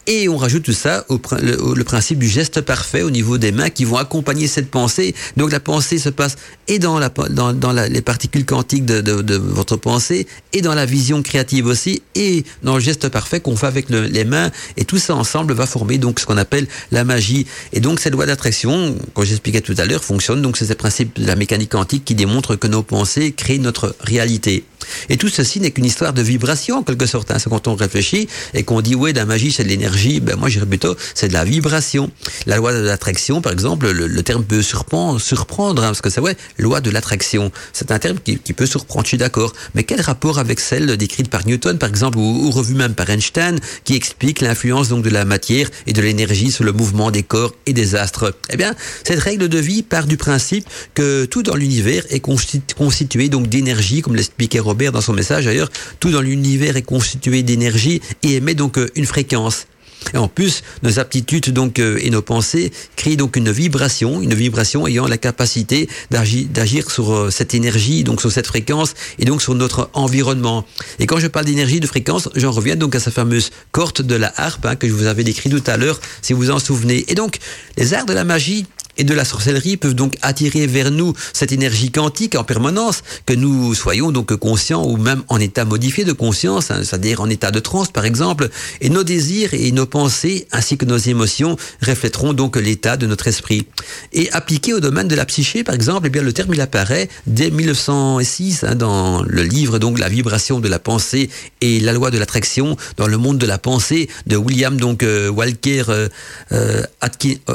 Et 0.08 0.28
on 0.28 0.36
rajoute 0.36 0.62
tout 0.62 0.72
ça 0.72 1.04
au 1.08 1.20
le, 1.40 1.82
principe 1.82 2.20
du 2.20 2.28
geste 2.28 2.60
parfait 2.60 3.02
au 3.02 3.10
niveau 3.10 3.38
des 3.38 3.50
mains 3.50 3.70
qui 3.70 3.84
vont 3.84 3.96
accompagner 3.96 4.46
cette 4.46 4.70
pensée. 4.70 5.16
Donc 5.36 5.50
la 5.50 5.58
pensée 5.58 5.98
se 5.98 6.08
passe 6.08 6.36
et 6.68 6.78
dans, 6.78 7.00
la, 7.00 7.08
dans, 7.08 7.52
dans 7.52 7.72
les 7.72 8.02
particules 8.02 8.44
quantiques 8.44 8.84
de, 8.84 9.00
de, 9.00 9.22
de, 9.22 9.36
votre 9.36 9.76
pensée 9.76 10.28
et 10.52 10.62
dans 10.62 10.74
la 10.74 10.86
vision 10.86 11.22
créative 11.22 11.66
aussi 11.66 12.02
et 12.14 12.44
dans 12.62 12.74
le 12.74 12.80
geste 12.80 13.08
parfait 13.08 13.40
qu'on 13.40 13.56
fait 13.56 13.66
avec 13.66 13.90
le, 13.90 14.02
les 14.02 14.24
mains. 14.24 14.50
Et 14.76 14.84
tout 14.84 14.98
ça 14.98 15.16
ensemble 15.16 15.54
va 15.54 15.66
former 15.66 15.98
donc 15.98 16.20
ce 16.20 16.26
qu'on 16.26 16.38
appelle 16.38 16.68
la 16.92 17.02
magie. 17.02 17.46
Et 17.72 17.80
donc 17.80 17.98
cette 17.98 18.12
loi 18.12 18.26
d'attraction, 18.26 18.96
comme 19.14 19.24
j'expliquais 19.24 19.60
tout 19.60 19.74
à 19.76 19.86
l'heure, 19.86 20.04
fonctionne. 20.04 20.40
Donc 20.40 20.56
c'est 20.56 20.66
ce 20.66 20.74
principe 20.74 21.18
de 21.18 21.26
la 21.26 21.34
mécanique 21.34 21.70
quantique 21.72 22.04
qui 22.04 22.14
démontre 22.14 22.54
que 22.54 22.68
nos 22.68 22.84
pensées 22.84 23.32
créent 23.32 23.58
notre 23.58 23.96
réalité. 24.00 24.64
Et 25.08 25.16
tout 25.16 25.28
ceci 25.28 25.60
n'est 25.60 25.70
qu'une 25.70 25.84
histoire 25.84 26.12
de 26.12 26.22
vibration, 26.22 26.78
en 26.78 26.82
quelque 26.82 27.06
sorte. 27.06 27.30
Hein. 27.30 27.38
C'est 27.38 27.50
quand 27.50 27.68
on 27.68 27.74
réfléchit 27.74 28.28
et 28.54 28.62
qu'on 28.62 28.80
dit, 28.80 28.94
ouais, 28.94 29.12
la 29.12 29.24
magie, 29.24 29.52
c'est 29.52 29.64
de 29.64 29.68
l'énergie. 29.68 30.20
Ben, 30.20 30.36
moi, 30.36 30.48
j'irais 30.48 30.66
plutôt, 30.66 30.96
c'est 31.14 31.28
de 31.28 31.32
la 31.32 31.44
vibration. 31.44 32.10
La 32.46 32.56
loi 32.56 32.72
de 32.72 32.78
l'attraction, 32.78 33.40
par 33.40 33.52
exemple, 33.52 33.90
le, 33.90 34.22
terme 34.22 34.44
peut 34.44 34.62
surprendre, 34.62 35.82
hein, 35.82 35.88
parce 35.88 36.00
que 36.00 36.10
c'est, 36.10 36.20
ouais, 36.20 36.36
loi 36.58 36.80
de 36.80 36.90
l'attraction. 36.90 37.52
C'est 37.72 37.90
un 37.90 37.98
terme 37.98 38.18
qui, 38.22 38.38
qui, 38.38 38.52
peut 38.52 38.66
surprendre, 38.66 39.04
je 39.04 39.10
suis 39.10 39.18
d'accord. 39.18 39.52
Mais 39.74 39.84
quel 39.84 40.00
rapport 40.00 40.38
avec 40.38 40.60
celle 40.60 40.96
décrite 40.96 41.28
par 41.28 41.46
Newton, 41.46 41.78
par 41.78 41.88
exemple, 41.88 42.18
ou, 42.18 42.46
ou 42.46 42.50
revue 42.50 42.74
même 42.74 42.94
par 42.94 43.08
Einstein, 43.10 43.58
qui 43.84 43.94
explique 43.94 44.40
l'influence 44.40 44.88
donc 44.88 45.04
de 45.04 45.10
la 45.10 45.24
matière 45.24 45.68
et 45.86 45.92
de 45.92 46.02
l'énergie 46.02 46.50
sur 46.50 46.64
le 46.64 46.72
mouvement 46.72 47.10
des 47.10 47.22
corps 47.22 47.54
et 47.66 47.72
des 47.72 47.94
astres? 47.94 48.34
Eh 48.50 48.56
bien, 48.56 48.74
cette 49.04 49.20
règle 49.20 49.48
de 49.48 49.58
vie 49.58 49.82
part 49.82 50.06
du 50.06 50.16
principe 50.16 50.66
que 50.94 51.24
tout 51.24 51.42
dans 51.42 51.54
l'univers 51.54 52.04
est 52.10 52.20
constitué 52.20 53.28
donc 53.28 53.48
d'énergie, 53.48 54.02
comme 54.02 54.16
l'expliquait 54.16 54.60
Robert 54.60 54.75
dans 54.84 55.00
son 55.00 55.12
message 55.12 55.46
d'ailleurs, 55.46 55.70
tout 56.00 56.10
dans 56.10 56.20
l'univers 56.20 56.76
est 56.76 56.82
constitué 56.82 57.42
d'énergie 57.42 58.00
et 58.22 58.34
émet 58.36 58.54
donc 58.54 58.78
euh, 58.78 58.90
une 58.94 59.06
fréquence. 59.06 59.66
Et 60.14 60.18
en 60.18 60.28
plus, 60.28 60.62
nos 60.82 60.98
aptitudes 60.98 61.52
donc 61.52 61.78
euh, 61.78 61.98
et 62.00 62.10
nos 62.10 62.22
pensées 62.22 62.70
créent 62.94 63.16
donc 63.16 63.36
une 63.36 63.50
vibration, 63.50 64.20
une 64.22 64.34
vibration 64.34 64.86
ayant 64.86 65.08
la 65.08 65.18
capacité 65.18 65.88
d'agir 66.10 66.90
sur 66.90 67.12
euh, 67.12 67.30
cette 67.30 67.54
énergie, 67.54 68.04
donc 68.04 68.20
sur 68.20 68.30
cette 68.30 68.46
fréquence 68.46 68.94
et 69.18 69.24
donc 69.24 69.42
sur 69.42 69.54
notre 69.54 69.90
environnement. 69.94 70.64
Et 71.00 71.06
quand 71.06 71.18
je 71.18 71.26
parle 71.26 71.46
d'énergie, 71.46 71.80
de 71.80 71.86
fréquence, 71.86 72.28
j'en 72.36 72.52
reviens 72.52 72.76
donc 72.76 72.94
à 72.94 73.00
sa 73.00 73.10
fameuse 73.10 73.50
corde 73.72 74.02
de 74.02 74.14
la 74.14 74.32
harpe 74.36 74.66
hein, 74.66 74.76
que 74.76 74.86
je 74.86 74.92
vous 74.92 75.06
avais 75.06 75.24
décrit 75.24 75.50
tout 75.50 75.64
à 75.66 75.76
l'heure, 75.76 76.00
si 76.22 76.34
vous 76.34 76.40
vous 76.40 76.50
en 76.50 76.58
souvenez. 76.58 77.04
Et 77.08 77.14
donc, 77.14 77.38
les 77.76 77.94
arts 77.94 78.06
de 78.06 78.12
la 78.12 78.24
magie 78.24 78.66
et 78.98 79.04
de 79.04 79.14
la 79.14 79.24
sorcellerie 79.24 79.76
peuvent 79.76 79.94
donc 79.94 80.16
attirer 80.22 80.66
vers 80.66 80.90
nous 80.90 81.12
cette 81.32 81.52
énergie 81.52 81.90
quantique 81.90 82.34
en 82.34 82.44
permanence, 82.44 83.02
que 83.26 83.34
nous 83.34 83.74
soyons 83.74 84.10
donc 84.10 84.34
conscients 84.36 84.84
ou 84.86 84.96
même 84.96 85.22
en 85.28 85.38
état 85.38 85.64
modifié 85.64 86.04
de 86.04 86.12
conscience, 86.12 86.70
hein, 86.70 86.80
c'est-à-dire 86.82 87.20
en 87.20 87.28
état 87.28 87.50
de 87.50 87.60
transe 87.60 87.90
par 87.90 88.04
exemple, 88.04 88.48
et 88.80 88.88
nos 88.88 89.04
désirs 89.04 89.54
et 89.54 89.72
nos 89.72 89.86
pensées 89.86 90.46
ainsi 90.52 90.76
que 90.76 90.84
nos 90.84 90.96
émotions 90.96 91.56
reflèteront 91.82 92.32
donc 92.32 92.56
l'état 92.56 92.96
de 92.96 93.06
notre 93.06 93.28
esprit. 93.28 93.66
Et 94.12 94.30
appliqué 94.32 94.72
au 94.72 94.80
domaine 94.80 95.08
de 95.08 95.14
la 95.14 95.24
psyché 95.24 95.64
par 95.64 95.74
exemple, 95.74 96.06
eh 96.06 96.10
bien 96.10 96.22
le 96.22 96.32
terme 96.32 96.54
il 96.54 96.60
apparaît 96.60 97.08
dès 97.26 97.50
1906 97.50 98.64
hein, 98.64 98.74
dans 98.74 99.22
le 99.22 99.42
livre 99.42 99.78
donc 99.78 99.98
la 99.98 100.08
vibration 100.08 100.60
de 100.60 100.68
la 100.68 100.78
pensée 100.78 101.30
et 101.60 101.80
la 101.80 101.92
loi 101.92 102.10
de 102.10 102.18
l'attraction 102.18 102.76
dans 102.96 103.06
le 103.06 103.16
monde 103.16 103.38
de 103.38 103.46
la 103.46 103.58
pensée 103.58 104.08
de 104.26 104.36
William 104.36 104.76
donc 104.78 105.02
euh, 105.02 105.28
Walker 105.28 105.84
euh, 105.88 106.08
euh, 106.52 106.82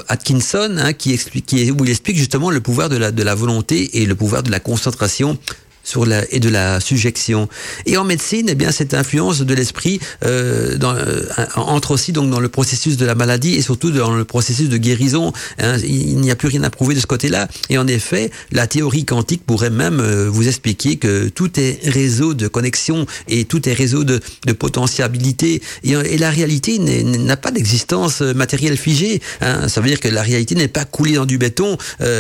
Atkinson 0.07 0.77
hein, 0.77 0.93
qui 0.93 1.13
explique 1.13 1.30
qui, 1.39 1.71
où 1.71 1.83
il 1.85 1.89
explique 1.89 2.17
justement 2.17 2.49
le 2.49 2.59
pouvoir 2.59 2.89
de 2.89 3.23
la 3.23 3.35
volonté 3.35 4.01
et 4.01 4.05
le 4.05 4.15
pouvoir 4.15 4.43
de 4.43 4.51
la 4.51 4.59
concentration 4.59 5.37
sur 5.83 6.05
la, 6.05 6.23
et 6.31 6.39
de 6.39 6.49
la 6.49 6.79
subjection. 6.79 7.49
Et 7.85 7.97
en 7.97 8.03
médecine, 8.03 8.47
eh 8.49 8.55
bien, 8.55 8.71
cette 8.71 8.93
influence 8.93 9.41
de 9.41 9.53
l'esprit 9.53 9.99
euh, 10.23 10.77
euh, 10.81 11.23
entre 11.55 11.91
aussi 11.91 12.11
donc 12.11 12.29
dans 12.29 12.39
le 12.39 12.49
processus 12.49 12.97
de 12.97 13.05
la 13.05 13.15
maladie 13.15 13.55
et 13.55 13.61
surtout 13.61 13.91
dans 13.91 14.11
le 14.11 14.25
processus 14.25 14.69
de 14.69 14.77
guérison. 14.77 15.33
Hein, 15.59 15.77
il 15.83 16.17
n'y 16.17 16.31
a 16.31 16.35
plus 16.35 16.47
rien 16.47 16.63
à 16.63 16.69
prouver 16.69 16.95
de 16.95 16.99
ce 16.99 17.07
côté-là. 17.07 17.47
Et 17.69 17.77
en 17.77 17.87
effet, 17.87 18.31
la 18.51 18.67
théorie 18.67 19.05
quantique 19.05 19.45
pourrait 19.45 19.69
même 19.69 19.99
euh, 19.99 20.29
vous 20.29 20.47
expliquer 20.47 20.97
que 20.97 21.29
tout 21.29 21.59
est 21.59 21.79
réseau 21.83 22.33
de 22.33 22.47
connexion 22.47 23.05
et 23.27 23.45
tout 23.45 23.67
est 23.67 23.73
réseau 23.73 24.03
de, 24.03 24.19
de 24.45 24.53
potentialité. 24.53 25.61
Et, 25.83 26.17
la 26.21 26.29
réalité 26.29 26.77
n'a 26.77 27.37
pas 27.37 27.51
d'existence 27.51 28.21
matérielle 28.21 28.77
figée. 28.77 29.21
Hein. 29.41 29.67
Ça 29.67 29.81
veut 29.81 29.87
dire 29.87 29.99
que 29.99 30.07
la 30.07 30.21
réalité 30.21 30.55
n'est 30.55 30.67
pas 30.67 30.85
coulée 30.85 31.13
dans 31.13 31.25
du 31.25 31.37
béton. 31.37 31.77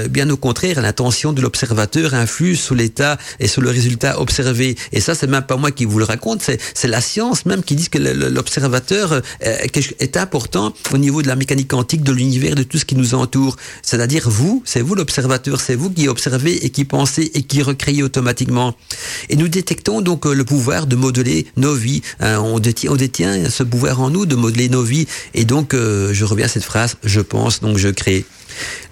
Bien 0.09 0.29
au 0.29 0.37
contraire, 0.37 0.81
l'intention 0.81 1.33
de 1.33 1.41
l'observateur 1.41 2.15
influe 2.15 2.55
sur 2.55 2.73
l'état 2.73 3.17
sur 3.51 3.61
le 3.61 3.69
résultat 3.69 4.19
observé. 4.19 4.75
Et 4.91 4.99
ça, 5.01 5.13
c'est 5.13 5.27
même 5.27 5.43
pas 5.43 5.57
moi 5.57 5.71
qui 5.71 5.85
vous 5.85 5.99
le 5.99 6.05
raconte, 6.05 6.41
c'est 6.41 6.87
la 6.87 7.01
science 7.01 7.45
même 7.45 7.63
qui 7.63 7.75
dit 7.75 7.89
que 7.89 7.97
l'observateur 7.97 9.13
euh, 9.13 9.21
est 9.41 10.17
important 10.17 10.73
au 10.91 10.97
niveau 10.97 11.21
de 11.21 11.27
la 11.27 11.35
mécanique 11.35 11.69
quantique 11.69 12.03
de 12.03 12.11
l'univers, 12.11 12.55
de 12.55 12.63
tout 12.63 12.77
ce 12.77 12.85
qui 12.85 12.95
nous 12.95 13.13
entoure. 13.13 13.57
C'est-à-dire 13.81 14.29
vous, 14.29 14.63
c'est 14.65 14.81
vous 14.81 14.95
l'observateur, 14.95 15.59
c'est 15.59 15.75
vous 15.75 15.89
qui 15.89 16.07
observez 16.07 16.65
et 16.65 16.69
qui 16.69 16.85
pensez 16.85 17.31
et 17.33 17.43
qui 17.43 17.61
recréez 17.61 18.03
automatiquement. 18.03 18.75
Et 19.29 19.35
nous 19.35 19.47
détectons 19.47 20.01
donc 20.01 20.25
euh, 20.25 20.33
le 20.33 20.45
pouvoir 20.45 20.87
de 20.87 20.95
modeler 20.95 21.47
nos 21.57 21.75
vies. 21.75 22.01
Hein, 22.19 22.39
on, 22.39 22.59
détient, 22.59 22.91
on 22.91 22.95
détient 22.95 23.49
ce 23.49 23.63
pouvoir 23.63 24.01
en 24.01 24.09
nous 24.09 24.25
de 24.25 24.35
modeler 24.35 24.69
nos 24.69 24.83
vies. 24.83 25.07
Et 25.33 25.45
donc, 25.45 25.73
euh, 25.73 26.13
je 26.13 26.25
reviens 26.25 26.45
à 26.45 26.49
cette 26.49 26.63
phrase, 26.63 26.95
je 27.03 27.21
pense, 27.21 27.59
donc 27.59 27.77
je 27.77 27.89
crée. 27.89 28.25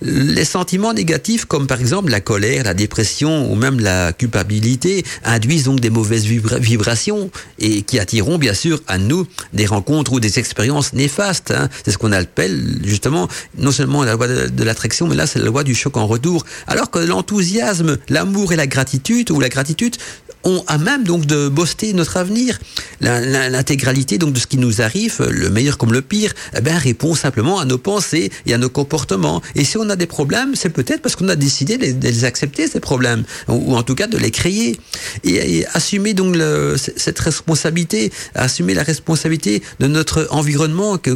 Les 0.02 0.46
sentiments 0.46 0.94
négatifs, 0.94 1.46
comme 1.46 1.68
par 1.68 1.80
exemple 1.80 2.10
la 2.10 2.22
colère, 2.22 2.64
la 2.64 2.74
dépression 2.74 3.52
ou 3.52 3.56
même 3.56 3.80
la 3.80 4.14
culpabilité, 4.14 5.04
induisent 5.24 5.66
donc 5.66 5.80
des 5.80 5.90
mauvaises 5.90 6.26
vibrations 6.26 7.30
et 7.60 7.82
qui 7.82 8.00
attireront 8.00 8.38
bien 8.38 8.54
sûr 8.54 8.82
à 8.88 8.98
nous 8.98 9.28
des 9.54 9.66
rencontres 9.66 10.14
ou 10.14 10.20
des 10.20 10.40
expériences 10.40 10.94
néfastes. 10.94 11.52
Hein. 11.52 11.70
C'est 11.84 11.92
ce 11.92 11.98
qu'on 11.98 12.12
appelle 12.12 12.80
justement 12.84 13.28
non 13.58 13.72
seulement 13.72 14.04
la 14.04 14.14
loi 14.14 14.28
de, 14.28 14.64
l'attraction, 14.64 15.08
mais 15.08 15.16
là 15.16 15.28
c'est 15.28 15.40
la 15.40 15.46
loi 15.46 15.64
du 15.64 15.76
choc 15.76 15.98
en 15.98 16.08
retour. 16.08 16.46
Alors 16.68 16.90
que 16.92 17.00
l'enthousiasme, 17.00 17.98
l'amour 18.10 18.54
et 18.54 18.56
la 18.56 18.68
gratitude 18.68 19.32
ou 19.32 19.40
la 19.40 19.50
gratitude 19.50 19.96
ont 20.44 20.64
à 20.68 20.78
même 20.78 21.04
donc 21.04 21.26
de 21.26 21.50
boster 21.50 21.94
notre 21.94 22.18
avenir. 22.18 22.60
L'intégralité 23.02 24.18
donc 24.18 24.34
de 24.34 24.40
ce 24.40 24.48
qui 24.48 24.58
nous 24.58 24.82
arrive, 24.82 25.22
le 25.30 25.50
meilleur 25.50 25.78
comme 25.78 25.94
le 25.94 26.02
pire, 26.02 26.34
eh 26.56 26.62
ben, 26.62 26.78
répond 26.78 27.16
simplement 27.16 27.60
à 27.60 27.66
nos 27.66 27.78
pensées 27.78 28.32
et 28.46 28.54
à 28.54 28.58
nos 28.58 28.70
comportements. 28.70 29.42
Et 29.56 29.64
si 29.64 29.78
on 29.78 29.90
a 29.90 29.96
des 29.96 30.06
problèmes, 30.06 30.56
c'est 30.56 30.70
peut-être 30.70 31.02
parce 31.02 31.16
qu'on 31.16 31.30
a 31.30 31.36
décidé 31.36 31.78
de, 31.78 32.08
les 32.08 32.26
accepter 32.26 32.68
ces 32.68 32.80
problèmes, 32.80 33.24
ou, 33.48 33.76
en 33.76 33.84
tout 33.84 33.96
cas 33.96 34.08
de 34.08 34.18
les 34.18 34.32
créer 34.32 34.78
et, 35.24 35.66
assumer 35.74 36.14
donc 36.14 36.36
cette 36.78 37.20
responsabilité, 37.20 38.12
assumer 38.36 38.74
la 38.74 38.84
responsabilité 38.84 39.62
de 39.80 39.88
notre 39.88 40.28
environnement 40.32 40.98
que, 40.98 41.12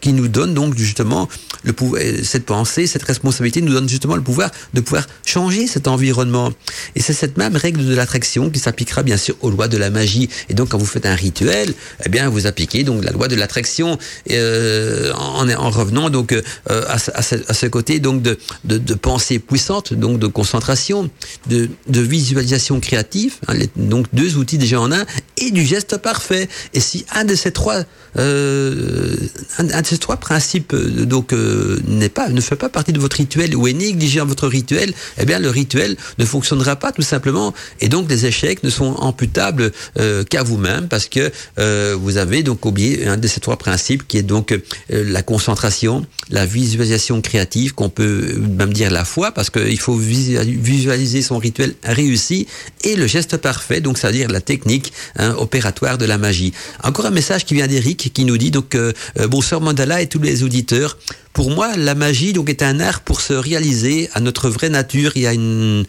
qui 0.00 0.12
nous 0.12 0.28
donne 0.28 0.54
donc 0.54 0.76
justement 0.76 1.28
le 1.64 1.74
cette 2.22 2.44
pensée, 2.44 2.86
cette 2.86 3.02
responsabilité 3.02 3.60
nous 3.62 3.72
donne 3.72 3.88
justement 3.88 4.16
le 4.16 4.22
pouvoir 4.22 4.50
de 4.74 4.80
pouvoir 4.80 5.06
changer 5.24 5.66
cet 5.66 5.88
environnement. 5.88 6.52
Et 6.94 7.00
c'est 7.00 7.12
cette 7.12 7.36
même 7.36 7.56
règle 7.56 7.84
de 7.84 7.94
l'attraction 8.10 8.50
qui 8.50 8.58
s'appliquera 8.58 9.04
bien 9.04 9.16
sûr 9.16 9.36
aux 9.40 9.50
lois 9.50 9.68
de 9.68 9.76
la 9.76 9.88
magie. 9.88 10.28
Et 10.48 10.54
donc 10.54 10.70
quand 10.70 10.78
vous 10.78 10.86
faites 10.86 11.06
un 11.06 11.14
rituel, 11.14 11.72
eh 12.04 12.08
bien 12.08 12.28
vous 12.28 12.48
appliquez 12.48 12.82
donc 12.82 13.04
la 13.04 13.12
loi 13.12 13.28
de 13.28 13.36
l'attraction 13.36 13.98
euh, 14.32 15.12
en, 15.14 15.48
en, 15.48 15.70
revenant 15.70 16.10
donc 16.10 16.32
euh, 16.32 16.42
à, 16.88 16.98
ce, 16.98 17.66
côté 17.66 18.00
donc 18.00 18.20
de, 18.22 18.36
pensée 18.94 19.38
puissante, 19.38 19.94
donc 19.94 20.18
de 20.18 20.26
concentration, 20.26 21.08
de, 21.46 21.68
visualisation 21.88 22.80
créative, 22.80 23.34
hein, 23.46 23.54
donc 23.76 24.06
deux 24.12 24.36
outils 24.36 24.58
déjà 24.58 24.80
en 24.80 24.90
un, 24.90 25.04
et 25.38 25.52
du 25.52 25.64
geste 25.64 25.98
parfait. 25.98 26.48
Et 26.74 26.80
si 26.80 27.04
un 27.14 27.24
de 27.24 27.36
ces 27.36 27.52
trois 27.52 27.84
euh, 28.18 29.14
un, 29.58 29.82
de 29.82 29.86
ces 29.86 29.98
trois 29.98 30.16
principes 30.16 30.74
donc 30.74 31.32
n'est 31.86 32.08
pas 32.08 32.28
ne 32.28 32.40
fait 32.40 32.56
pas 32.56 32.68
partie 32.68 32.92
de 32.92 32.98
votre 32.98 33.16
rituel 33.16 33.54
ou 33.54 33.68
est 33.68 33.72
négligé 33.72 34.18
dans 34.18 34.26
votre 34.26 34.48
rituel, 34.48 34.92
eh 35.18 35.24
bien 35.24 35.38
le 35.38 35.48
rituel 35.48 35.96
ne 36.18 36.24
fonctionnera 36.24 36.74
pas 36.74 36.90
tout 36.90 37.02
simplement 37.02 37.54
et 37.80 37.88
donc 37.88 37.99
les 38.08 38.26
échecs 38.26 38.62
ne 38.62 38.70
sont 38.70 39.00
imputables 39.02 39.72
euh, 39.98 40.24
qu'à 40.24 40.42
vous-même 40.42 40.88
parce 40.88 41.06
que 41.06 41.30
euh, 41.58 41.96
vous 41.98 42.16
avez 42.16 42.42
donc 42.42 42.64
oublié 42.64 43.06
un 43.06 43.16
de 43.16 43.26
ces 43.26 43.40
trois 43.40 43.56
principes 43.56 44.06
qui 44.06 44.18
est 44.18 44.22
donc 44.22 44.52
euh, 44.52 44.60
la 44.88 45.22
concentration, 45.22 46.06
la 46.30 46.46
visualisation 46.46 47.20
créative 47.20 47.74
qu'on 47.74 47.88
peut 47.88 48.38
même 48.38 48.72
dire 48.72 48.90
la 48.90 49.04
foi 49.04 49.32
parce 49.32 49.50
qu'il 49.50 49.80
faut 49.80 49.96
visualiser 49.96 51.22
son 51.22 51.38
rituel 51.38 51.74
réussi 51.82 52.46
et 52.84 52.96
le 52.96 53.06
geste 53.06 53.36
parfait 53.36 53.80
donc 53.80 53.98
c'est-à-dire 53.98 54.28
la 54.28 54.40
technique 54.40 54.92
hein, 55.16 55.34
opératoire 55.38 55.98
de 55.98 56.04
la 56.04 56.18
magie. 56.18 56.52
Encore 56.82 57.06
un 57.06 57.10
message 57.10 57.44
qui 57.44 57.54
vient 57.54 57.66
d'Eric 57.66 58.12
qui 58.12 58.24
nous 58.24 58.38
dit 58.38 58.50
donc 58.50 58.76
bonsoir 59.28 59.60
Mandala 59.60 60.02
et 60.02 60.06
tous 60.06 60.20
les 60.20 60.42
auditeurs. 60.42 60.96
Pour 61.32 61.50
moi, 61.50 61.76
la 61.76 61.94
magie 61.94 62.32
donc 62.32 62.50
est 62.50 62.62
un 62.62 62.80
art 62.80 63.00
pour 63.00 63.20
se 63.20 63.32
réaliser 63.32 64.08
à 64.14 64.20
notre 64.20 64.48
vraie 64.48 64.68
nature. 64.68 65.16
Y 65.16 65.26
a 65.26 65.32
une 65.32 65.86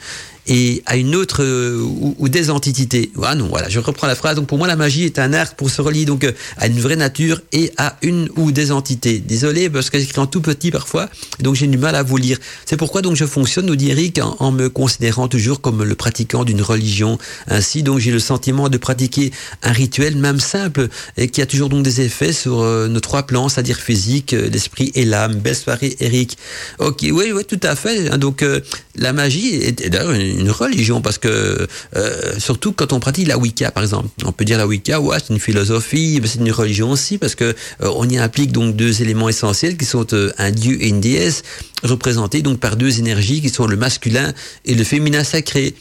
et 0.48 0.82
à 0.86 0.98
une 0.98 1.16
autre 1.16 1.44
euh, 1.44 1.82
ou, 2.18 2.30
des 2.30 2.50
antiquités. 2.50 3.12
Ah 3.24 3.36
non, 3.36 3.48
voilà, 3.48 3.70
je 3.70 3.80
reprends 3.80 4.08
la 4.08 4.16
phrase. 4.16 4.36
Donc 4.36 4.48
pour 4.48 4.58
moi, 4.58 4.68
la 4.68 4.76
magie 4.76 5.04
est 5.04 5.20
un 5.20 5.34
art 5.34 5.56
pour 5.56 5.70
se 5.70 5.82
relier 5.82 6.06
donc 6.06 6.24
euh, 6.24 6.32
à 6.58 6.68
une 6.68 6.80
vraie 6.80 6.96
nature 6.96 7.42
et 7.52 7.72
à 7.78 7.98
une 8.02 8.30
ou 8.38 8.52
des 8.52 8.72
entités. 8.72 9.20
Désolé 9.20 9.70
parce 9.70 9.90
que 9.90 10.00
j'écris 10.00 10.20
en 10.20 10.28
tout 10.28 10.42
petit 10.42 10.72
parfois, 10.72 11.10
donc 11.40 11.56
j'ai 11.56 11.68
du 11.68 11.78
mal 11.78 11.96
à 11.96 12.04
vous 12.04 12.18
lire. 12.18 12.38
C'est 12.66 12.78
pourquoi 12.78 13.02
donc 13.02 13.16
je 13.16 13.26
fonctionne, 13.26 13.66
nous 13.66 13.76
dit 13.76 13.92
Eric, 13.92 14.20
en, 14.22 14.52
me 14.52 14.70
considérant 14.70 15.28
toujours 15.28 15.62
comme 15.62 15.84
le 15.84 15.96
pratiquant 15.96 16.44
d'une 16.44 16.62
religion. 16.62 17.18
Ainsi 17.48 17.84
donc 17.84 18.00
j'ai 18.00 18.12
le 18.12 18.20
sentiment 18.20 18.70
de 18.70 18.78
pratiquer 18.78 19.32
un 19.64 19.72
rituel 19.72 20.18
même 20.18 20.40
simple 20.40 20.90
et 21.18 21.30
qui 21.30 21.42
a 21.42 21.46
toujours 21.46 21.70
donc 21.70 21.84
des 21.84 22.02
effets 22.02 22.34
sur 22.34 22.62
euh, 22.62 22.88
nos 22.88 23.00
trois 23.00 23.24
plans, 23.24 23.48
c'est-à-dire 23.48 23.78
physique, 23.78 24.32
l'esprit 24.32 24.92
et 24.96 25.06
l'âme. 25.06 25.31
Belle 25.36 25.56
soirée, 25.56 25.96
Eric. 26.00 26.38
Ok, 26.80 27.00
oui, 27.04 27.32
oui, 27.34 27.44
tout 27.46 27.60
à 27.64 27.76
fait. 27.76 28.10
Donc 28.18 28.44
euh, 28.44 28.62
la 28.96 29.14
magie 29.14 29.56
est, 29.56 29.90
d'ailleurs 29.90 30.12
une 30.12 30.50
religion 30.50 31.02
parce 31.02 31.18
que 31.18 31.68
euh, 31.96 32.40
surtout 32.40 32.72
quand 32.72 32.94
on 32.94 33.00
pratique 33.00 33.28
la 33.28 33.38
Wicca 33.38 33.72
par 33.72 33.84
exemple 33.84 34.10
on 34.26 34.32
peut 34.32 34.46
dire 34.46 34.58
la 34.58 34.68
Wicca 34.68 35.00
ouais 35.00 35.18
c'est 35.20 35.34
une 35.34 35.40
philosophie 35.40 36.20
mais 36.22 36.28
c'est 36.28 36.40
une 36.40 36.52
religion 36.52 36.92
aussi 36.92 37.18
parce 37.18 37.36
que 37.36 37.46
euh, 37.46 37.92
on 37.96 38.08
y 38.10 38.18
implique 38.18 38.52
donc 38.52 38.76
deux 38.76 39.02
éléments 39.02 39.30
essentiels 39.30 39.78
qui 39.78 39.86
sont 39.86 40.08
un 40.38 40.52
dieu 40.52 40.82
et 40.82 40.90
une 40.90 41.02
déesse 41.02 41.44
représentés 41.84 42.42
donc 42.42 42.60
par 42.60 42.76
deux 42.76 43.00
énergies 43.00 43.42
qui 43.42 43.50
sont 43.50 43.68
le 43.68 43.76
masculin 43.76 44.34
et 44.66 44.76
le 44.76 44.84
féminin 44.84 45.24
sacré 45.24 45.74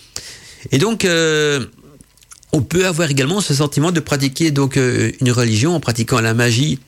et 0.73 0.79
donc 0.79 1.07
on 2.53 2.63
peut 2.63 2.87
avoir 2.87 3.11
également 3.11 3.41
ce 3.41 3.55
sentiment 3.55 3.93
de 3.93 4.01
pratiquer 4.01 4.51
donc 4.51 4.77
une 4.77 5.31
religion 5.31 5.75
en 5.75 5.81
pratiquant 5.81 6.21
la 6.21 6.35
magie 6.35 6.79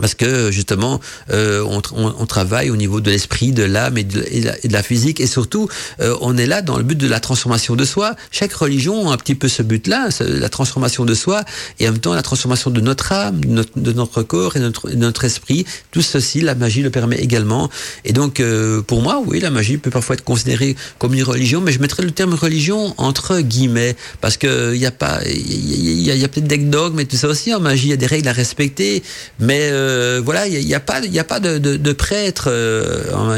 parce 0.00 0.14
que 0.14 0.50
justement, 0.50 1.00
euh, 1.30 1.62
on, 1.68 1.82
on, 1.92 2.14
on, 2.18 2.26
travaille 2.26 2.70
au 2.70 2.76
niveau 2.76 3.00
de 3.00 3.10
l'esprit, 3.10 3.52
de 3.52 3.64
l'âme 3.64 3.98
et, 3.98 4.04
de 4.04 4.72
la 4.72 4.82
physique, 4.82 5.20
et 5.20 5.26
surtout, 5.26 5.68
euh, 6.00 6.16
on 6.20 6.36
est 6.36 6.46
là 6.46 6.62
dans 6.62 6.76
le 6.76 6.84
but 6.84 6.96
de 6.96 7.08
la 7.08 7.20
transformation 7.20 7.74
de 7.74 7.84
soi. 7.84 8.14
Chaque 8.30 8.52
religion 8.52 9.10
a 9.10 9.14
un 9.14 9.16
petit 9.16 9.34
peu 9.34 9.48
ce 9.48 9.62
but-là, 9.62 10.08
la 10.20 10.48
transformation 10.48 11.04
de 11.04 11.14
soi, 11.14 11.44
et 11.80 11.88
en 11.88 11.92
même 11.92 12.00
temps 12.00 12.14
la 12.14 12.22
transformation 12.22 12.70
de 12.70 12.80
notre 12.80 13.12
âme, 13.12 13.40
de 13.44 13.48
notre, 13.48 13.78
de 13.78 13.92
notre 13.92 14.22
corps 14.22 14.56
et 14.56 14.60
de 14.60 14.64
notre, 14.66 14.90
de 14.90 14.96
notre, 14.96 15.24
esprit. 15.24 15.66
Tout 15.90 16.02
ceci, 16.02 16.40
la 16.40 16.54
magie 16.54 16.82
le 16.82 16.90
permet 16.90 17.16
également. 17.16 17.68
Et 18.04 18.12
donc, 18.12 18.38
euh, 18.38 18.82
pour 18.82 19.02
moi, 19.02 19.20
oui, 19.26 19.40
la 19.40 19.50
magie 19.50 19.78
peut 19.78 19.90
parfois 19.90 20.14
être 20.14 20.24
considérée 20.24 20.76
comme 20.98 21.14
une 21.14 21.24
religion, 21.24 21.60
mais 21.60 21.72
je 21.72 21.80
mettrais 21.80 22.04
le 22.04 22.12
terme 22.12 22.34
religion 22.34 22.94
entre 22.98 23.40
guillemets, 23.40 23.96
parce 24.20 24.36
que 24.36 24.74
il 24.74 24.80
y 24.80 24.86
a 24.86 24.92
pas, 24.92 25.20
il 25.26 26.02
y 26.02 26.10
a, 26.10 26.14
y 26.14 26.22
a, 26.22 26.24
a 26.24 26.28
peut-être 26.28 26.46
des 26.46 26.58
dogmes 26.58 27.00
et 27.00 27.06
tout 27.06 27.16
ça 27.16 27.28
aussi 27.28 27.52
en 27.52 27.60
magie, 27.60 27.88
il 27.88 27.90
y 27.90 27.92
a 27.92 27.96
des 27.96 28.06
règles 28.06 28.28
à 28.28 28.32
respecter, 28.32 29.02
mais 29.40 29.70
euh, 29.88 30.08
euh, 30.08 30.20
voilà, 30.24 30.46
il 30.46 30.64
n'y 30.64 30.74
a, 30.74 30.80
pas, 30.80 31.00
il 31.00 31.18
a 31.18 31.24
pas 31.24 31.40
de, 31.40 31.92
prêtre, 31.92 32.48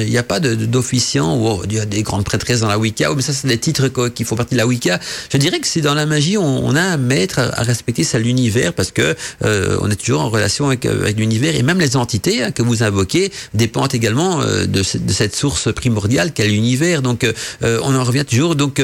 il 0.01 0.11
n'y 0.11 0.19
a 0.19 0.23
pas 0.23 0.41
d'officiant. 0.41 1.37
Oh, 1.41 1.63
il 1.65 1.75
y 1.75 1.81
a 1.81 1.87
des 1.87 2.03
grandes 2.03 2.25
prêtresses 2.25 2.61
dans 2.61 2.69
la 2.69 2.79
Wicca. 2.79 3.11
Oh, 3.11 3.15
mais 3.17 3.23
ça, 3.23 3.33
c'est 3.33 3.49
des 3.49 3.59
titres 3.59 3.89
qui 4.09 4.25
font 4.25 4.37
partie 4.37 4.55
de 4.55 4.59
la 4.59 4.67
Wicca. 4.67 4.99
Je 5.33 5.39
dirais 5.39 5.61
que 5.61 5.67
c'est 5.67 5.81
dans 5.81 5.95
la 5.95 6.07
magie, 6.07 6.37
on, 6.37 6.75
a 6.77 6.81
un 6.81 6.97
maître 6.97 7.39
à, 7.39 7.63
respecter, 7.63 8.05
c'est 8.05 8.19
l'univers, 8.19 8.73
parce 8.73 8.91
que 8.91 9.17
on 9.43 9.91
est 9.91 9.97
toujours 9.97 10.21
en 10.21 10.31
relation 10.31 10.67
avec, 10.67 10.87
avec 10.87 11.19
l'univers 11.19 11.55
et 11.55 11.63
même 11.63 11.81
les 11.81 11.97
entités 11.97 12.43
hein, 12.43 12.51
que 12.51 12.63
vous 12.63 12.83
invoquez 12.83 13.33
dépendent 13.55 13.95
également 13.95 14.39
de, 14.41 14.67
de, 14.67 15.13
cette 15.13 15.35
source 15.35 15.73
primordiale 15.73 16.33
qu'est 16.33 16.47
l'univers. 16.47 17.03
Donc, 17.03 17.27
on 17.63 17.95
en 17.95 18.05
revient 18.05 18.25
toujours 18.25 18.55
donc 18.55 18.83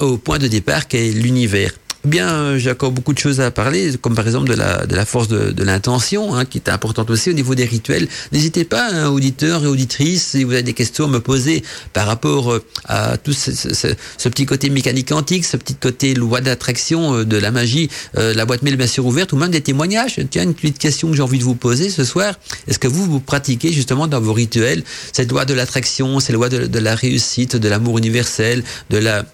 au 0.00 0.16
point 0.18 0.38
de 0.38 0.48
départ 0.48 0.88
qu'est 0.88 1.10
l'univers. 1.10 1.72
Bien, 2.06 2.32
euh, 2.32 2.58
j'ai 2.58 2.72
beaucoup 2.72 3.12
de 3.12 3.18
choses 3.18 3.40
à 3.40 3.50
parler, 3.50 3.90
comme 4.00 4.14
par 4.14 4.24
exemple 4.24 4.48
de 4.48 4.54
la, 4.54 4.86
de 4.86 4.94
la 4.94 5.04
force 5.04 5.26
de, 5.26 5.50
de 5.50 5.64
l'intention, 5.64 6.36
hein, 6.36 6.44
qui 6.44 6.58
est 6.58 6.68
importante 6.68 7.10
aussi 7.10 7.30
au 7.30 7.32
niveau 7.32 7.56
des 7.56 7.64
rituels. 7.64 8.06
N'hésitez 8.30 8.64
pas, 8.64 8.88
hein, 8.92 9.08
auditeurs 9.08 9.64
et 9.64 9.66
auditrices, 9.66 10.28
si 10.28 10.44
vous 10.44 10.52
avez 10.52 10.62
des 10.62 10.72
questions 10.72 11.06
à 11.06 11.08
me 11.08 11.18
poser 11.18 11.64
par 11.92 12.06
rapport 12.06 12.52
euh, 12.52 12.64
à 12.84 13.16
tout 13.16 13.32
ce, 13.32 13.50
ce, 13.52 13.74
ce, 13.74 14.28
petit 14.28 14.46
côté 14.46 14.70
mécanique 14.70 15.08
quantique, 15.08 15.44
ce 15.44 15.56
petit 15.56 15.74
côté 15.74 16.14
loi 16.14 16.40
d'attraction 16.40 17.12
euh, 17.12 17.24
de 17.24 17.36
la 17.38 17.50
magie, 17.50 17.90
la 18.14 18.46
boîte 18.46 18.62
mail 18.62 18.76
bien 18.76 18.86
sûr 18.86 19.04
ouverte, 19.04 19.32
ou 19.32 19.36
même 19.36 19.50
des 19.50 19.60
témoignages. 19.60 20.20
Tiens, 20.30 20.44
une 20.44 20.54
petite 20.54 20.78
question 20.78 21.10
que 21.10 21.16
j'ai 21.16 21.22
envie 21.22 21.40
de 21.40 21.44
vous 21.44 21.56
poser 21.56 21.90
ce 21.90 22.04
soir. 22.04 22.34
Est-ce 22.68 22.78
que 22.78 22.86
vous, 22.86 23.04
vous 23.04 23.20
pratiquez 23.20 23.72
justement 23.72 24.06
dans 24.06 24.20
vos 24.20 24.32
rituels 24.32 24.84
cette 25.12 25.32
loi 25.32 25.44
de 25.44 25.54
l'attraction, 25.54 26.20
ces 26.20 26.32
lois 26.32 26.48
de, 26.48 26.66
de 26.66 26.78
la 26.78 26.94
réussite, 26.94 27.56
de 27.56 27.68
l'amour 27.68 27.98
universel, 27.98 28.62
de 28.90 28.98
la 28.98 29.24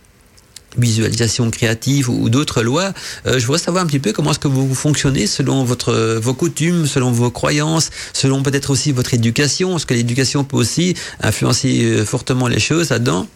visualisation 0.77 1.51
créative 1.51 2.09
ou 2.09 2.29
d'autres 2.29 2.63
lois. 2.63 2.93
Euh, 3.27 3.39
je 3.39 3.47
voudrais 3.47 3.61
savoir 3.61 3.85
un 3.85 3.87
petit 3.87 3.99
peu 3.99 4.13
comment 4.13 4.31
est-ce 4.31 4.39
que 4.39 4.49
vous 4.49 4.75
fonctionnez 4.75 5.27
selon 5.27 5.65
votre 5.65 5.93
vos 6.17 6.35
coutumes, 6.35 6.87
selon 6.87 7.11
vos 7.11 7.31
croyances, 7.31 7.91
selon 8.13 8.43
peut-être 8.43 8.71
aussi 8.71 8.93
votre 8.93 9.15
éducation. 9.15 9.77
Est-ce 9.77 9.87
que 9.87 9.95
l'éducation 9.95 10.45
peut 10.45 10.57
aussi 10.57 10.95
influencer 11.21 11.85
euh, 11.85 12.05
fortement 12.05 12.49
les 12.49 12.61
choses 12.61 12.91
là-dedans? 12.91 13.27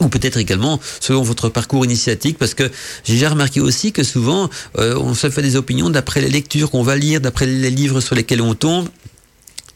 Ou 0.00 0.08
peut-être 0.08 0.36
également 0.36 0.78
selon 1.00 1.22
votre 1.22 1.48
parcours 1.48 1.84
initiatique, 1.84 2.36
parce 2.36 2.52
que 2.52 2.70
j'ai 3.04 3.14
déjà 3.14 3.30
remarqué 3.30 3.60
aussi 3.60 3.92
que 3.92 4.02
souvent 4.02 4.50
euh, 4.78 4.94
on 4.98 5.14
se 5.14 5.30
fait 5.30 5.40
des 5.40 5.56
opinions 5.56 5.88
d'après 5.88 6.20
les 6.20 6.28
lectures 6.28 6.70
qu'on 6.70 6.82
va 6.82 6.96
lire, 6.96 7.20
d'après 7.20 7.46
les 7.46 7.70
livres 7.70 8.00
sur 8.00 8.14
lesquels 8.14 8.42
on 8.42 8.54
tombe. 8.54 8.88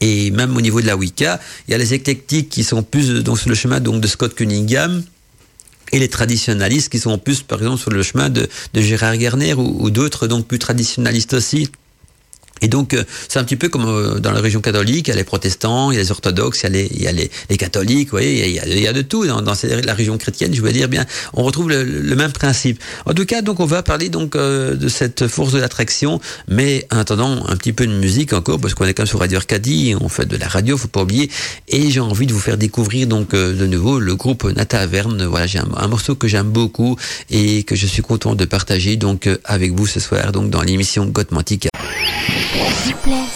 Et 0.03 0.31
même 0.31 0.57
au 0.57 0.61
niveau 0.61 0.81
de 0.81 0.87
la 0.87 0.97
Wicca, 0.97 1.41
il 1.69 1.73
y 1.73 1.75
a 1.75 1.79
les 1.79 1.95
éclectiques 1.95 2.49
qui 2.49 2.65
sont 2.65 2.83
plus 2.83 3.23
donc 3.23 3.39
sur 3.39 3.49
le 3.49 3.55
chemin 3.55 3.81
donc 3.81 4.01
de 4.01 4.07
Scott 4.07 4.35
Cunningham, 4.35 5.03
et 5.93 5.99
les 5.99 6.09
traditionalistes 6.09 6.91
qui 6.91 6.99
sont 6.99 7.19
plus, 7.19 7.43
par 7.43 7.59
exemple, 7.59 7.81
sur 7.81 7.91
le 7.91 8.03
chemin 8.03 8.29
de, 8.31 8.49
Gérard 8.75 9.17
Garner 9.17 9.55
ou, 9.55 9.77
ou 9.81 9.91
d'autres, 9.91 10.27
donc 10.27 10.47
plus 10.47 10.59
traditionalistes 10.59 11.35
aussi. 11.35 11.69
Et 12.63 12.69
donc, 12.69 12.95
euh, 12.95 13.05
c'est 13.29 13.39
un 13.39 13.45
petit 13.45 13.57
peu 13.57 13.69
comme 13.69 13.87
euh, 13.87 14.19
dans 14.19 14.33
la 14.33 14.41
région 14.41 14.61
catholique, 14.61 15.09
il 15.09 15.11
y 15.11 15.15
a 15.15 15.17
les 15.17 15.25
protestants, 15.25 15.91
il 15.91 15.95
y 15.95 15.99
a 15.99 16.03
les 16.03 16.11
orthodoxes, 16.11 16.65
il 16.65 17.03
y 17.03 17.07
a 17.07 17.13
les, 17.13 17.31
catholiques, 17.57 18.09
vous 18.09 18.19
voyez, 18.19 18.49
il 18.49 18.81
y, 18.81 18.87
a, 18.87 18.93
de 18.93 19.03
tout 19.03 19.27
dans, 19.27 19.41
la 19.41 19.95
région 19.95 20.19
chrétienne, 20.19 20.55
je 20.55 20.61
veux 20.61 20.73
dire 20.73 20.89
bien, 20.89 21.05
on 21.35 21.43
retrouve 21.43 21.69
le, 21.69 22.15
même 22.17 22.33
principe. 22.33 22.83
En 23.07 23.15
tout 23.15 23.25
cas, 23.25 23.43
donc 23.43 23.61
on 23.61 23.67
va 23.67 23.83
parler 23.83 24.09
donc 24.09 24.37
euh, 24.37 24.75
de 24.75 24.89
cette 24.89 25.27
force 25.27 25.53
de 25.53 25.59
l'attraction, 25.59 26.21
mais 26.49 26.87
en 26.91 26.99
attendant 26.99 27.47
un 27.47 27.57
petit 27.57 27.73
peu 27.73 27.87
de 27.87 27.93
musique 27.93 28.33
encore, 28.33 28.61
parce 28.61 28.75
qu'on 28.75 28.85
est 28.85 28.95
quand 28.95 29.03
même 29.03 29.09
sur 29.09 29.21
Radio 29.21 29.39
Arcadie, 29.39 29.95
on 30.01 30.09
fait 30.09 30.27
de 30.27 30.37
la 30.37 30.49
radio, 30.49 30.77
faut 30.77 30.89
pas 30.89 31.03
oublier, 31.03 31.31
et 31.69 31.91
j'ai 31.91 32.01
envie 32.01 32.27
de 32.27 32.33
vous 32.33 32.41
faire 32.41 32.59
découvrir 32.59 33.07
donc 33.07 33.35
de 33.35 33.67
nouveau 33.67 33.99
le 33.99 34.15
groupe 34.17 34.45
Nata 34.45 34.81
Averne, 34.81 35.25
voilà, 35.25 35.47
j'ai 35.47 35.59
un, 35.59 35.89
morceau 35.89 36.15
que 36.15 36.29
j'aime 36.29 36.51
beaucoup 36.51 36.97
et 37.31 37.65
que 37.65 37.75
je 37.75 37.87
suis 37.87 38.03
content 38.03 38.35
de 38.35 38.45
partager 38.45 38.97
donc 38.97 39.29
avec 39.45 39.73
vous 39.73 39.87
ce 39.87 40.01
soir, 40.01 40.33
donc 40.33 40.51
dans 40.51 40.63
l'émission 40.63 41.07
Gotmantica. 41.07 41.70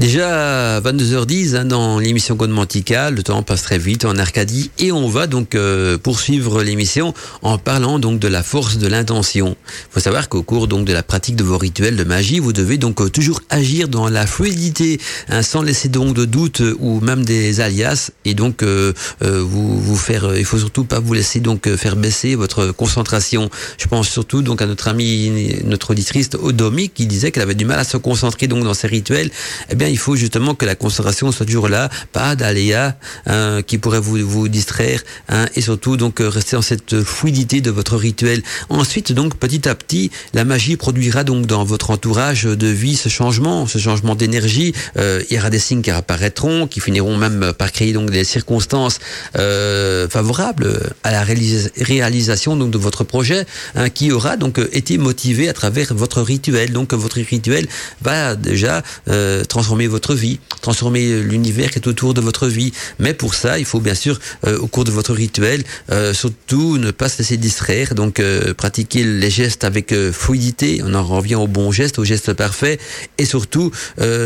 Déjà 0.00 0.80
22h10 0.80 1.56
hein, 1.56 1.64
dans 1.66 1.98
l'émission 1.98 2.34
Godmantica, 2.34 3.10
le 3.10 3.22
temps 3.22 3.42
passe 3.42 3.60
très 3.60 3.76
vite 3.76 4.06
en 4.06 4.16
Arcadie 4.16 4.70
et 4.78 4.92
on 4.92 5.08
va 5.08 5.26
donc 5.26 5.54
euh, 5.54 5.98
poursuivre 5.98 6.62
l'émission 6.62 7.12
en 7.42 7.58
parlant 7.58 7.98
donc 7.98 8.18
de 8.18 8.26
la 8.26 8.42
force 8.42 8.78
de 8.78 8.86
l'intention. 8.86 9.58
Il 9.68 9.92
faut 9.92 10.00
savoir 10.00 10.30
qu'au 10.30 10.42
cours 10.42 10.68
donc 10.68 10.86
de 10.86 10.94
la 10.94 11.02
pratique 11.02 11.36
de 11.36 11.44
vos 11.44 11.58
rituels 11.58 11.96
de 11.96 12.04
magie, 12.04 12.38
vous 12.38 12.54
devez 12.54 12.78
donc 12.78 13.02
euh, 13.02 13.10
toujours 13.10 13.42
agir 13.50 13.88
dans 13.88 14.08
la 14.08 14.26
fluidité, 14.26 14.98
hein, 15.28 15.42
sans 15.42 15.60
laisser 15.60 15.90
donc 15.90 16.14
de 16.14 16.24
doute 16.24 16.62
ou 16.78 17.00
même 17.00 17.22
des 17.22 17.60
alias 17.60 18.10
et 18.24 18.32
donc 18.32 18.62
euh, 18.62 18.94
vous 19.20 19.78
vous 19.78 19.96
faire. 19.96 20.34
il 20.34 20.46
faut 20.46 20.58
surtout 20.58 20.84
pas 20.84 20.98
vous 20.98 21.12
laisser 21.12 21.40
donc 21.40 21.68
faire 21.76 21.96
baisser 21.96 22.36
votre 22.36 22.72
concentration. 22.72 23.50
Je 23.76 23.86
pense 23.86 24.08
surtout 24.08 24.40
donc 24.40 24.62
à 24.62 24.66
notre 24.66 24.88
amie, 24.88 25.56
notre 25.66 25.90
auditrice 25.90 26.30
Odomi 26.40 26.88
qui 26.88 27.04
disait 27.04 27.32
qu'elle 27.32 27.42
avait 27.42 27.54
du 27.54 27.66
mal 27.66 27.78
à 27.78 27.84
se 27.84 27.98
concentrer 27.98 28.46
donc 28.46 28.64
dans 28.64 28.72
ses 28.72 28.86
rituels. 28.86 29.30
Eh 29.68 29.74
bien 29.74 29.89
il 29.90 29.98
faut 29.98 30.16
justement 30.16 30.54
que 30.54 30.64
la 30.64 30.74
concentration 30.74 31.30
soit 31.32 31.46
toujours 31.46 31.68
là, 31.68 31.90
pas 32.12 32.36
d'aléas 32.36 32.94
hein, 33.26 33.60
qui 33.66 33.78
pourraient 33.78 34.00
vous, 34.00 34.48
distraire, 34.48 35.02
hein, 35.28 35.46
et 35.54 35.60
surtout 35.60 35.96
donc 35.96 36.18
rester 36.20 36.56
dans 36.56 36.62
cette 36.62 37.02
fluidité 37.02 37.60
de 37.60 37.70
votre 37.70 37.96
rituel. 37.96 38.42
Ensuite, 38.68 39.12
donc 39.12 39.36
petit 39.36 39.68
à 39.68 39.74
petit, 39.74 40.10
la 40.34 40.44
magie 40.44 40.76
produira 40.76 41.24
donc 41.24 41.46
dans 41.46 41.64
votre 41.64 41.90
entourage 41.90 42.44
de 42.44 42.66
vie 42.66 42.96
ce 42.96 43.08
changement, 43.08 43.66
ce 43.66 43.78
changement 43.78 44.14
d'énergie. 44.14 44.72
Euh, 44.96 45.22
il 45.28 45.36
y 45.36 45.38
aura 45.38 45.50
des 45.50 45.58
signes 45.58 45.82
qui 45.82 45.90
apparaîtront, 45.90 46.66
qui 46.66 46.80
finiront 46.80 47.16
même 47.16 47.52
par 47.56 47.72
créer 47.72 47.92
donc 47.92 48.10
des 48.10 48.24
circonstances 48.24 48.98
euh, 49.36 50.08
favorables 50.08 50.80
à 51.02 51.10
la 51.10 51.22
réalis 51.22 51.68
réalisation 51.80 52.56
donc 52.56 52.70
de 52.70 52.78
votre 52.78 53.04
projet, 53.04 53.46
hein, 53.74 53.88
qui 53.90 54.12
aura 54.12 54.36
donc 54.36 54.60
été 54.72 54.98
motivé 54.98 55.48
à 55.48 55.52
travers 55.52 55.94
votre 55.94 56.22
rituel. 56.22 56.72
Donc 56.72 56.92
votre 56.94 57.20
rituel 57.20 57.66
va 58.02 58.36
déjà 58.36 58.82
euh, 59.08 59.44
transformer 59.44 59.79
votre 59.86 60.14
vie, 60.14 60.38
transformer 60.60 61.22
l'univers 61.22 61.70
qui 61.70 61.78
est 61.78 61.86
autour 61.86 62.14
de 62.14 62.20
votre 62.20 62.46
vie. 62.46 62.72
Mais 62.98 63.14
pour 63.14 63.34
ça, 63.34 63.58
il 63.58 63.64
faut 63.64 63.80
bien 63.80 63.94
sûr, 63.94 64.18
euh, 64.46 64.58
au 64.58 64.66
cours 64.66 64.84
de 64.84 64.90
votre 64.90 65.12
rituel, 65.12 65.64
euh, 65.90 66.14
surtout 66.14 66.78
ne 66.78 66.90
pas 66.90 67.08
se 67.08 67.18
laisser 67.18 67.36
distraire, 67.36 67.94
donc 67.94 68.20
euh, 68.20 68.54
pratiquer 68.54 69.04
les 69.04 69.30
gestes 69.30 69.64
avec 69.64 69.94
fluidité. 70.12 70.80
On 70.84 70.94
en 70.94 71.04
revient 71.04 71.36
au 71.36 71.46
bon 71.46 71.72
geste, 71.72 71.98
au 71.98 72.04
geste 72.04 72.32
parfait, 72.34 72.78
et 73.18 73.24
surtout, 73.24 73.70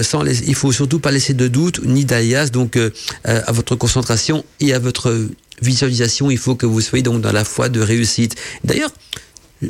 sans 0.02 0.22
les, 0.22 0.48
il 0.48 0.54
faut 0.54 0.72
surtout 0.72 0.98
pas 0.98 1.10
laisser 1.10 1.34
de 1.34 1.48
doute 1.48 1.80
ni 1.84 2.04
d'alias 2.04 2.50
donc 2.50 2.78
à 3.24 3.52
votre 3.52 3.76
concentration 3.76 4.44
et 4.60 4.74
à 4.74 4.78
votre 4.78 5.28
visualisation. 5.62 6.30
Il 6.30 6.38
faut 6.38 6.54
que 6.54 6.66
vous 6.66 6.80
soyez 6.80 7.02
donc 7.02 7.20
dans 7.20 7.32
la 7.32 7.44
foi 7.44 7.68
de 7.68 7.80
réussite. 7.80 8.36
D'ailleurs, 8.64 8.90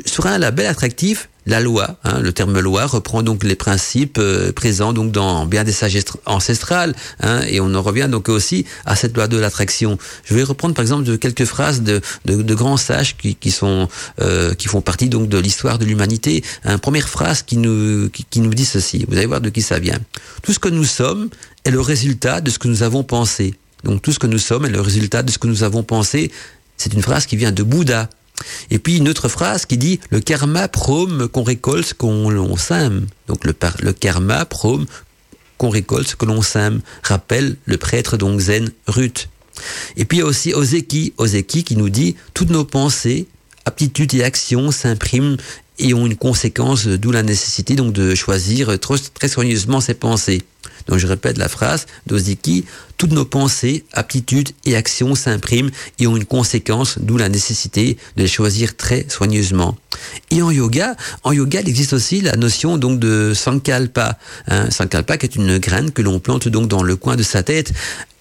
sur 0.05 0.25
un 0.27 0.37
label 0.37 0.67
attractif, 0.67 1.29
la 1.45 1.59
loi, 1.59 1.97
hein, 2.03 2.19
le 2.19 2.33
terme 2.33 2.59
loi 2.59 2.85
reprend 2.85 3.21
donc 3.21 3.43
les 3.43 3.55
principes 3.55 4.17
euh, 4.17 4.51
présents 4.51 4.93
donc 4.93 5.11
dans 5.11 5.45
bien 5.45 5.63
des 5.63 5.71
sagesses 5.71 6.05
ancestrales, 6.25 6.95
hein, 7.21 7.41
et 7.47 7.59
on 7.59 7.73
en 7.75 7.81
revient 7.81 8.07
donc 8.09 8.29
aussi 8.29 8.65
à 8.85 8.95
cette 8.95 9.15
loi 9.15 9.27
de 9.27 9.37
l'attraction. 9.37 9.97
Je 10.23 10.33
vais 10.33 10.43
reprendre 10.43 10.73
par 10.73 10.81
exemple 10.81 11.03
de 11.03 11.15
quelques 11.15 11.45
phrases 11.45 11.81
de, 11.81 12.01
de, 12.25 12.41
de 12.41 12.55
grands 12.55 12.77
sages 12.77 13.15
qui, 13.17 13.35
qui 13.35 13.51
sont 13.51 13.87
euh, 14.21 14.53
qui 14.53 14.67
font 14.67 14.81
partie 14.81 15.09
donc 15.09 15.29
de 15.29 15.37
l'histoire 15.37 15.77
de 15.77 15.85
l'humanité. 15.85 16.43
Une 16.63 16.79
première 16.79 17.09
phrase 17.09 17.43
qui 17.43 17.57
nous 17.57 18.09
qui, 18.09 18.25
qui 18.29 18.39
nous 18.39 18.53
dit 18.53 18.65
ceci. 18.65 19.05
Vous 19.07 19.15
allez 19.17 19.27
voir 19.27 19.41
de 19.41 19.49
qui 19.49 19.61
ça 19.61 19.79
vient. 19.79 19.99
Tout 20.41 20.53
ce 20.53 20.59
que 20.59 20.69
nous 20.69 20.85
sommes 20.85 21.29
est 21.63 21.71
le 21.71 21.81
résultat 21.81 22.41
de 22.41 22.49
ce 22.49 22.59
que 22.59 22.67
nous 22.67 22.83
avons 22.83 23.03
pensé. 23.03 23.55
Donc 23.83 24.01
tout 24.01 24.11
ce 24.11 24.19
que 24.19 24.27
nous 24.27 24.39
sommes 24.39 24.65
est 24.65 24.69
le 24.69 24.81
résultat 24.81 25.21
de 25.21 25.31
ce 25.31 25.37
que 25.37 25.47
nous 25.47 25.63
avons 25.63 25.83
pensé. 25.83 26.31
C'est 26.77 26.93
une 26.93 27.01
phrase 27.01 27.25
qui 27.25 27.35
vient 27.37 27.51
de 27.51 27.63
Bouddha. 27.63 28.09
Et 28.69 28.79
puis 28.79 28.97
une 28.97 29.09
autre 29.09 29.29
phrase 29.29 29.65
qui 29.65 29.77
dit 29.77 29.99
le 30.09 30.19
karma 30.19 30.67
prôme 30.67 31.27
qu'on 31.27 31.43
récolte 31.43 31.87
ce 31.87 31.93
qu'on 31.93 32.57
sème. 32.57 33.07
Donc 33.27 33.45
le, 33.45 33.53
le 33.81 33.93
karma 33.93 34.45
prôme 34.45 34.85
qu'on 35.57 35.69
récolte 35.69 36.07
ce 36.07 36.15
que 36.15 36.25
l'on 36.25 36.41
sème, 36.41 36.81
rappelle 37.03 37.55
le 37.65 37.77
prêtre 37.77 38.17
donc 38.17 38.39
zen 38.39 38.71
Ruth. 38.87 39.29
Et 39.95 40.05
puis 40.05 40.17
il 40.17 40.21
y 40.21 40.23
a 40.23 40.25
aussi 40.25 40.53
Ozeki, 40.53 41.13
Ozeki 41.17 41.63
qui 41.63 41.77
nous 41.77 41.89
dit 41.89 42.15
toutes 42.33 42.49
nos 42.49 42.65
pensées, 42.65 43.27
aptitudes 43.63 44.13
et 44.15 44.23
actions 44.23 44.71
s'impriment 44.71 45.37
et 45.79 45.93
ont 45.93 46.05
une 46.05 46.15
conséquence, 46.15 46.87
d'où 46.87 47.11
la 47.11 47.23
nécessité 47.23 47.75
donc 47.75 47.93
de 47.93 48.15
choisir 48.15 48.79
très, 48.79 48.95
très 49.13 49.27
soigneusement 49.27 49.81
ses 49.81 49.93
pensées. 49.93 50.41
Donc 50.87 50.99
je 50.99 51.07
répète 51.07 51.37
la 51.37 51.49
phrase 51.49 51.85
d'Ozeki, 52.05 52.65
toutes 53.05 53.13
nos 53.13 53.25
pensées, 53.25 53.85
aptitudes 53.93 54.49
et 54.65 54.75
actions 54.75 55.13
s'impriment 55.13 55.69
et 55.99 56.07
ont 56.07 56.17
une 56.17 56.25
conséquence, 56.25 56.97
d'où 56.99 57.17
la 57.17 57.29
nécessité 57.29 57.97
de 58.17 58.23
les 58.23 58.27
choisir 58.27 58.75
très 58.75 59.05
soigneusement. 59.09 59.77
Et 60.31 60.41
en 60.41 60.49
yoga, 60.49 60.95
en 61.23 61.31
yoga, 61.31 61.61
il 61.61 61.69
existe 61.69 61.93
aussi 61.93 62.21
la 62.21 62.35
notion 62.35 62.79
donc 62.79 62.99
de 62.99 63.33
sankalpa. 63.35 64.17
Hein, 64.47 64.71
sankalpa 64.71 65.17
qui 65.17 65.27
est 65.27 65.35
une 65.35 65.59
graine 65.59 65.91
que 65.91 66.01
l'on 66.01 66.19
plante 66.19 66.47
donc 66.47 66.67
dans 66.67 66.81
le 66.81 66.95
coin 66.95 67.15
de 67.15 67.21
sa 67.21 67.43
tête 67.43 67.73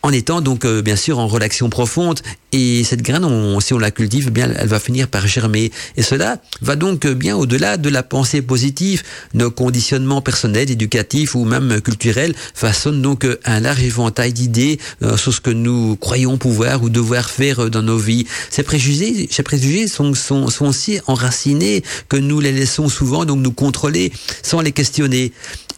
en 0.04 0.12
étant 0.12 0.42
donc 0.42 0.66
euh, 0.66 0.82
bien 0.82 0.96
sûr 0.96 1.18
en 1.18 1.26
relation 1.26 1.70
profonde. 1.70 2.20
Et 2.52 2.84
cette 2.84 3.02
graine, 3.02 3.26
si 3.60 3.72
on 3.72 3.78
la 3.78 3.90
cultive, 3.90 4.30
bien 4.30 4.52
elle 4.54 4.68
va 4.68 4.78
finir 4.78 5.08
par 5.08 5.26
germer. 5.26 5.72
Et 5.96 6.02
cela 6.02 6.40
va 6.60 6.76
donc 6.76 7.06
bien 7.06 7.36
au-delà 7.36 7.78
de 7.78 7.88
la 7.88 8.02
pensée 8.02 8.42
positive. 8.42 9.02
Nos 9.32 9.50
conditionnements 9.50 10.20
personnels, 10.20 10.70
éducatifs 10.70 11.34
ou 11.34 11.46
même 11.46 11.80
culturels 11.80 12.34
façonnent 12.54 13.00
donc 13.00 13.26
un 13.44 13.60
large 13.60 13.82
éventail 13.82 14.34
d'idées 14.34 14.73
préjugés 14.76 15.16
sur 15.16 15.32
ce 15.32 15.40
que 15.40 15.50
nous 15.50 15.96
croyons 15.96 16.38
pouvoir 16.38 16.82
ou 16.82 16.90
devoir 16.90 17.30
faire 17.30 17.70
dans 17.70 17.82
nos 17.82 17.98
vies. 17.98 18.26
Ces 18.50 18.62
préjugés, 18.62 19.28
ces 19.30 19.42
préjugés 19.42 19.88
sont, 19.88 20.12
aussi 20.60 21.00
enracinés 21.06 21.82
que 22.08 22.16
nous 22.16 22.40
les 22.40 22.52
laissons 22.52 22.88
souvent 22.88 23.24
donc 23.24 23.40
nous 23.40 23.52
contrôler 23.52 24.12
sans 24.42 24.60
les 24.60 24.72
questionner. 24.72 25.32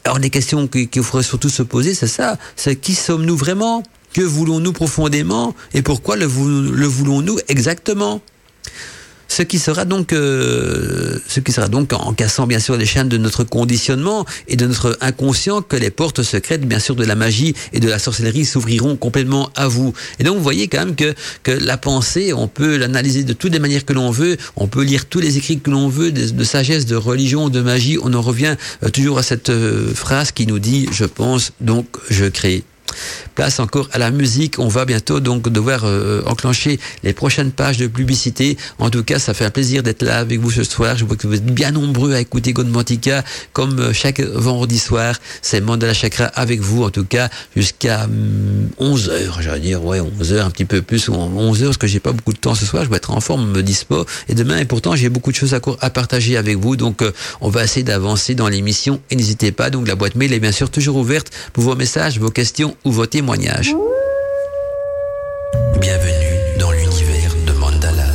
Alors 0.05 0.19
les 0.19 0.31
questions 0.31 0.69
qu'il 0.69 1.03
faudrait 1.03 1.25
surtout 1.25 1.49
se 1.49 1.63
poser, 1.63 1.95
c'est 1.95 2.07
ça, 2.07 2.39
c'est 2.55 2.77
qui 2.77 2.95
sommes-nous 2.95 3.37
vraiment? 3.37 3.83
Que 4.13 4.23
voulons-nous 4.23 4.73
profondément? 4.73 5.55
Et 5.75 5.83
pourquoi 5.83 6.17
le 6.17 6.27
voulons-nous 6.27 7.39
exactement? 7.49 8.23
Ce 9.29 9.43
qui 9.43 9.59
sera 9.59 9.85
donc, 9.85 10.13
euh, 10.13 11.19
ce 11.29 11.41
qui 11.41 11.53
sera 11.53 11.69
donc 11.69 11.93
en 11.93 12.13
cassant 12.13 12.47
bien 12.47 12.59
sûr 12.59 12.77
les 12.77 12.87
chaînes 12.87 13.09
de 13.09 13.19
notre 13.19 13.45
conditionnement 13.45 14.25
et 14.49 14.57
de 14.57 14.67
notre 14.67 14.97
inconscient 15.01 15.63
que 15.63 15.77
les 15.77 15.91
portes 15.91 16.23
secrètes 16.23 16.67
bien 16.67 16.79
sûr 16.79 16.95
de 16.97 17.05
la 17.05 17.15
magie 17.15 17.55
et 17.73 17.81
de 17.81 17.89
la 17.89 17.99
sorcellerie 17.99 18.45
s'ouvriront 18.45 18.97
complètement 18.97 19.51
à 19.55 19.69
vous. 19.69 19.93
Et 20.19 20.25
donc 20.25 20.37
vous 20.37 20.43
voyez 20.43 20.69
quand 20.69 20.79
même 20.79 20.97
que 20.97 21.15
que 21.43 21.51
la 21.51 21.77
pensée, 21.77 22.33
on 22.33 22.49
peut 22.49 22.77
l'analyser 22.77 23.25
de 23.25 23.33
toutes 23.33 23.53
les 23.53 23.59
manières 23.59 23.85
que 23.85 23.93
l'on 23.93 24.11
veut, 24.11 24.37
on 24.57 24.69
peut 24.69 24.83
lire 24.83 25.07
tous 25.07 25.21
les 25.21 25.37
écrits 25.37 25.61
que 25.61 25.71
l'on 25.71 25.89
veut, 25.89 26.13
de, 26.13 26.45
sagesse, 26.45 26.87
de 26.87 26.97
religion, 26.97 27.49
de 27.49 27.61
magie, 27.61 27.99
on 28.03 28.15
en 28.15 28.23
revient 28.23 28.57
euh, 28.83 28.89
toujours 28.89 29.19
à 29.19 29.23
cette 29.23 29.51
euh, 29.51 29.93
phrase 29.95 30.33
qui 30.33 30.47
nous 30.47 30.59
dit 30.59 30.89
je 30.93 31.05
pense 31.05 31.53
donc 31.61 31.87
je 32.11 32.27
crée. 32.27 32.65
Place 33.35 33.61
encore 33.61 33.89
à 33.93 33.99
la 33.99 34.11
musique. 34.11 34.59
On 34.59 34.69
va 34.69 34.85
bientôt 34.85 35.21
donc 35.21 35.49
devoir 35.49 35.83
euh, 35.85 36.23
enclencher 36.27 36.79
les 37.03 37.13
prochaines 37.13 37.51
pages 37.51 37.77
de 37.77 37.87
publicité. 37.87 38.57
En 38.79 38.91
tout 38.91 39.05
cas, 39.05 39.19
ça 39.19 39.35
fait 39.35 39.45
un 39.45 39.51
plaisir 39.51 39.83
d'être 39.83 40.03
là 40.03 40.19
avec 40.19 40.41
vous 40.41 40.51
ce 40.51 40.65
soir. 40.65 40.97
Je 40.97 41.05
vois 41.05 41.17
que 41.17 41.27
vous 41.27 41.35
êtes 41.35 41.45
bien 41.45 41.71
nombreux 41.71 42.15
à 42.15 42.21
écouter 42.21 42.53
Godmantica 42.53 43.25
comme 43.53 43.79
euh, 43.79 43.93
chaque 43.93 44.21
vendredi 44.21 44.79
soir. 44.79 45.17
C'est 45.43 45.61
Mandala 45.61 45.95
Chakra 45.95 46.25
avec 46.25 46.61
vous, 46.61 46.85
en 46.85 46.91
tout 46.91 47.05
cas, 47.05 47.29
jusqu'à 47.55 48.09
11 48.79 49.09
hum, 49.09 49.15
heures. 49.15 49.43
J'allais 49.43 49.61
dire, 49.61 49.85
ouais, 49.85 50.01
11 50.01 50.33
heures, 50.33 50.47
un 50.47 50.51
petit 50.51 50.65
peu 50.65 50.83
plus, 50.83 51.09
ou 51.09 51.15
11 51.15 51.63
heures, 51.63 51.69
parce 51.69 51.79
que 51.79 51.87
j'ai 51.87 52.01
pas 52.01 52.13
beaucoup 52.13 52.33
de 52.33 52.39
temps 52.39 52.55
ce 52.55 52.65
soir. 52.65 52.85
Je 52.85 52.91
vais 52.91 52.97
être 52.97 53.11
en 53.11 53.21
forme, 53.21 53.51
me 53.51 53.63
dispo. 53.63 54.07
Et 54.29 54.35
demain, 54.35 54.59
et 54.59 54.65
pourtant, 54.65 54.97
j'ai 54.97 55.09
beaucoup 55.09 55.31
de 55.31 55.37
choses 55.37 55.55
à, 55.55 55.61
à 55.81 55.91
partager 55.91 56.37
avec 56.37 56.57
vous. 56.57 56.77
Donc, 56.77 57.03
euh, 57.03 57.13
on 57.41 57.49
va 57.49 57.65
essayer 57.65 57.83
d'avancer 57.83 58.35
dans 58.35 58.49
l'émission. 58.49 59.01
Et 59.11 59.17
n'hésitez 59.17 59.53
pas, 59.53 59.71
donc 59.71 59.89
la 59.89 59.95
boîte 59.95 60.15
mail 60.15 60.33
est 60.33 60.41
bien 60.41 60.53
sûr 60.53 60.71
toujours 60.71 60.97
ouverte 60.97 61.31
pour 61.53 61.65
vos 61.65 61.75
messages, 61.75 62.19
vos 62.19 62.31
questions 62.31 62.76
ou 62.85 62.93
vos 62.93 63.07
témoignages. 63.07 63.75
Bienvenue 65.81 66.59
dans 66.59 66.71
l'univers 66.73 67.35
de 67.47 67.53
Mandala. 67.53 68.07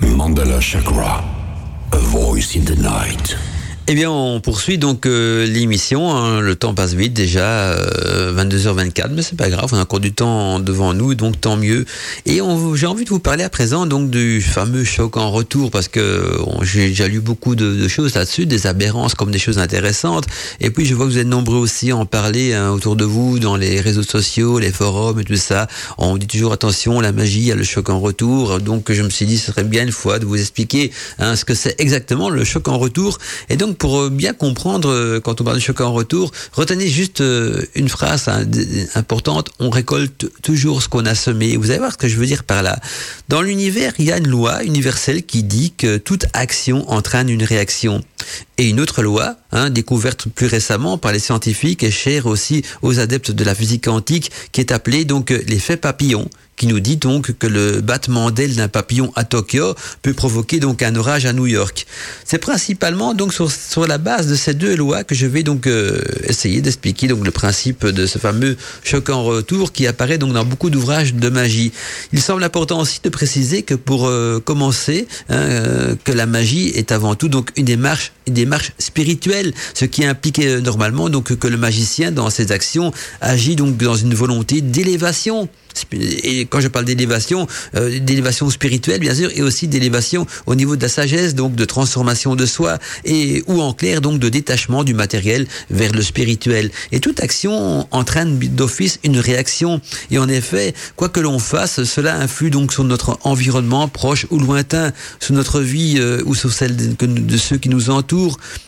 Mandala 0.00 0.60
Chakra, 0.60 1.24
a 1.92 1.96
voice 1.98 2.54
in 2.56 2.64
the 2.64 2.76
night. 2.76 3.36
Eh 3.92 3.94
bien, 3.96 4.08
on 4.08 4.38
poursuit 4.38 4.78
donc 4.78 5.04
euh, 5.04 5.44
l'émission. 5.46 6.14
Hein. 6.14 6.40
Le 6.40 6.54
temps 6.54 6.74
passe 6.74 6.94
vite 6.94 7.12
déjà, 7.12 7.74
22h24, 7.74 9.00
euh, 9.02 9.08
mais 9.10 9.22
c'est 9.22 9.36
pas 9.36 9.50
grave, 9.50 9.68
on 9.72 9.78
a 9.78 9.80
encore 9.80 9.98
du 9.98 10.12
temps 10.12 10.60
devant 10.60 10.94
nous, 10.94 11.16
donc 11.16 11.40
tant 11.40 11.56
mieux. 11.56 11.84
Et 12.24 12.40
j'ai 12.74 12.86
envie 12.86 13.04
de 13.04 13.08
vous 13.08 13.18
parler 13.18 13.42
à 13.42 13.48
présent 13.48 13.86
donc 13.86 14.08
du 14.08 14.42
fameux 14.42 14.84
choc 14.84 15.16
en 15.16 15.32
retour, 15.32 15.72
parce 15.72 15.88
que 15.88 16.38
j'ai 16.62 16.90
déjà 16.90 17.08
lu 17.08 17.18
beaucoup 17.18 17.56
de, 17.56 17.88
choses 17.88 18.14
là-dessus, 18.14 18.46
des 18.46 18.68
aberrances 18.68 19.16
comme 19.16 19.32
des 19.32 19.40
choses 19.40 19.58
intéressantes. 19.58 20.26
Et 20.60 20.70
puis 20.70 20.86
je 20.86 20.94
vois 20.94 21.06
que 21.06 21.10
vous 21.10 21.18
êtes 21.18 21.26
nombreux 21.26 21.58
aussi 21.58 21.90
à 21.90 21.96
en 21.96 22.06
parler 22.06 22.54
hein, 22.54 22.70
autour 22.70 22.94
de 22.94 23.04
vous, 23.04 23.40
dans 23.40 23.56
les 23.56 23.80
réseaux 23.80 24.04
sociaux, 24.04 24.60
les 24.60 24.70
forums 24.70 25.18
et 25.18 25.24
tout 25.24 25.34
ça. 25.34 25.66
On 25.98 26.16
dit 26.16 26.28
toujours 26.28 26.52
attention, 26.52 27.00
la 27.00 27.10
magie, 27.10 27.40
il 27.40 27.46
y 27.46 27.52
a 27.52 27.56
le 27.56 27.64
choc 27.64 27.90
en 27.90 27.98
retour. 27.98 28.60
Donc 28.60 28.92
je 28.92 29.02
me 29.02 29.10
suis 29.10 29.26
dit, 29.26 29.36
ce 29.36 29.46
serait 29.46 29.64
bien 29.64 29.82
une 29.82 29.90
fois 29.90 30.20
de 30.20 30.26
vous 30.26 30.38
expliquer 30.38 30.92
hein, 31.18 31.34
ce 31.34 31.44
que 31.44 31.54
c'est 31.54 31.74
exactement 31.80 32.30
le 32.30 32.44
choc 32.44 32.68
en 32.68 32.78
retour. 32.78 33.18
Et 33.48 33.56
donc 33.56 33.79
pour 33.80 33.98
euh, 33.98 34.10
bien 34.10 34.34
comprendre, 34.34 34.90
euh, 34.90 35.20
quand 35.20 35.40
on 35.40 35.44
parle 35.44 35.56
de 35.56 35.62
choc 35.62 35.80
en 35.80 35.92
retour, 35.92 36.30
retenez 36.52 36.86
juste 36.86 37.22
euh, 37.22 37.64
une 37.74 37.88
phrase 37.88 38.28
hein, 38.28 38.44
importante. 38.94 39.48
On 39.58 39.70
récolte 39.70 40.30
toujours 40.42 40.82
ce 40.82 40.88
qu'on 40.88 41.06
a 41.06 41.14
semé. 41.14 41.56
Vous 41.56 41.70
allez 41.70 41.78
voir 41.78 41.92
ce 41.92 41.96
que 41.96 42.06
je 42.06 42.16
veux 42.16 42.26
dire 42.26 42.44
par 42.44 42.62
là. 42.62 42.78
Dans 43.28 43.40
l'univers, 43.40 43.94
il 43.98 44.04
y 44.04 44.12
a 44.12 44.18
une 44.18 44.28
loi 44.28 44.62
universelle 44.64 45.24
qui 45.24 45.42
dit 45.42 45.72
que 45.76 45.96
toute 45.96 46.26
action 46.34 46.88
entraîne 46.90 47.30
une 47.30 47.42
réaction. 47.42 48.04
Et 48.58 48.68
une 48.68 48.80
autre 48.80 49.02
loi, 49.02 49.36
hein, 49.50 49.70
découverte 49.70 50.28
plus 50.28 50.46
récemment 50.46 50.98
par 50.98 51.12
les 51.12 51.18
scientifiques 51.18 51.82
et 51.82 51.90
chère 51.90 52.26
aussi 52.26 52.62
aux 52.82 53.00
adeptes 53.00 53.30
de 53.30 53.44
la 53.44 53.54
physique 53.54 53.84
quantique, 53.84 54.30
qui 54.52 54.60
est 54.60 54.72
appelée 54.72 55.06
donc 55.06 55.30
l'effet 55.30 55.78
papillon 55.78 56.28
qui 56.60 56.66
nous 56.66 56.80
dit 56.80 56.98
donc 56.98 57.32
que 57.38 57.46
le 57.46 57.80
battement 57.80 58.30
d'aile 58.30 58.54
d'un 58.54 58.68
papillon 58.68 59.10
à 59.16 59.24
Tokyo 59.24 59.74
peut 60.02 60.12
provoquer 60.12 60.60
donc 60.60 60.82
un 60.82 60.94
orage 60.94 61.24
à 61.24 61.32
New 61.32 61.46
York. 61.46 61.86
C'est 62.26 62.36
principalement 62.36 63.14
donc 63.14 63.32
sur, 63.32 63.86
la 63.86 63.96
base 63.96 64.26
de 64.26 64.34
ces 64.34 64.52
deux 64.52 64.76
lois 64.76 65.02
que 65.02 65.14
je 65.14 65.26
vais 65.26 65.42
donc 65.42 65.66
euh, 65.66 66.02
essayer 66.24 66.60
d'expliquer 66.60 67.08
donc 67.08 67.24
le 67.24 67.30
principe 67.30 67.86
de 67.86 68.04
ce 68.04 68.18
fameux 68.18 68.58
choc 68.84 69.08
en 69.08 69.24
retour 69.24 69.72
qui 69.72 69.86
apparaît 69.86 70.18
donc 70.18 70.34
dans 70.34 70.44
beaucoup 70.44 70.68
d'ouvrages 70.68 71.14
de 71.14 71.30
magie. 71.30 71.72
Il 72.12 72.20
semble 72.20 72.44
important 72.44 72.78
aussi 72.80 73.00
de 73.02 73.08
préciser 73.08 73.62
que 73.62 73.74
pour 73.74 74.06
euh, 74.06 74.38
commencer, 74.38 75.08
hein, 75.30 75.36
euh, 75.36 75.94
que 76.04 76.12
la 76.12 76.26
magie 76.26 76.68
est 76.74 76.92
avant 76.92 77.14
tout 77.14 77.30
donc 77.30 77.52
une 77.56 77.64
démarche, 77.64 78.12
démarche 78.32 78.72
spirituelle, 78.78 79.52
ce 79.74 79.84
qui 79.84 80.04
implique 80.04 80.38
normalement 80.40 81.08
donc 81.08 81.34
que 81.36 81.48
le 81.48 81.56
magicien 81.56 82.12
dans 82.12 82.30
ses 82.30 82.52
actions 82.52 82.92
agit 83.20 83.56
donc 83.56 83.76
dans 83.76 83.96
une 83.96 84.14
volonté 84.14 84.60
d'élévation 84.60 85.48
et 85.92 86.46
quand 86.46 86.60
je 86.60 86.68
parle 86.68 86.84
d'élévation, 86.84 87.46
euh, 87.76 87.98
d'élévation 88.00 88.48
spirituelle 88.50 89.00
bien 89.00 89.14
sûr, 89.14 89.30
et 89.34 89.42
aussi 89.42 89.68
d'élévation 89.68 90.26
au 90.46 90.54
niveau 90.54 90.76
de 90.76 90.82
la 90.82 90.88
sagesse, 90.88 91.34
donc 91.34 91.54
de 91.54 91.64
transformation 91.64 92.36
de 92.36 92.46
soi, 92.46 92.78
et 93.04 93.42
ou 93.46 93.60
en 93.60 93.72
clair 93.72 94.00
donc 94.00 94.18
de 94.18 94.28
détachement 94.28 94.84
du 94.84 94.94
matériel 94.94 95.46
vers 95.70 95.92
le 95.92 96.02
spirituel. 96.02 96.70
Et 96.92 97.00
toute 97.00 97.20
action 97.20 97.86
entraîne 97.90 98.38
d'office 98.38 98.98
une 99.04 99.18
réaction. 99.18 99.80
Et 100.10 100.18
en 100.18 100.28
effet, 100.28 100.74
quoi 100.96 101.08
que 101.08 101.20
l'on 101.20 101.38
fasse, 101.38 101.84
cela 101.84 102.16
influe 102.16 102.50
donc 102.50 102.72
sur 102.72 102.84
notre 102.84 103.18
environnement 103.22 103.88
proche 103.88 104.26
ou 104.30 104.38
lointain, 104.38 104.92
sur 105.20 105.34
notre 105.34 105.60
vie 105.60 105.96
euh, 105.98 106.22
ou 106.26 106.34
sur 106.34 106.52
celle 106.52 106.76
de, 106.76 107.36
ceux 107.36 107.56
qui 107.56 107.68
nous 107.68 107.90
entourent. 107.90 108.19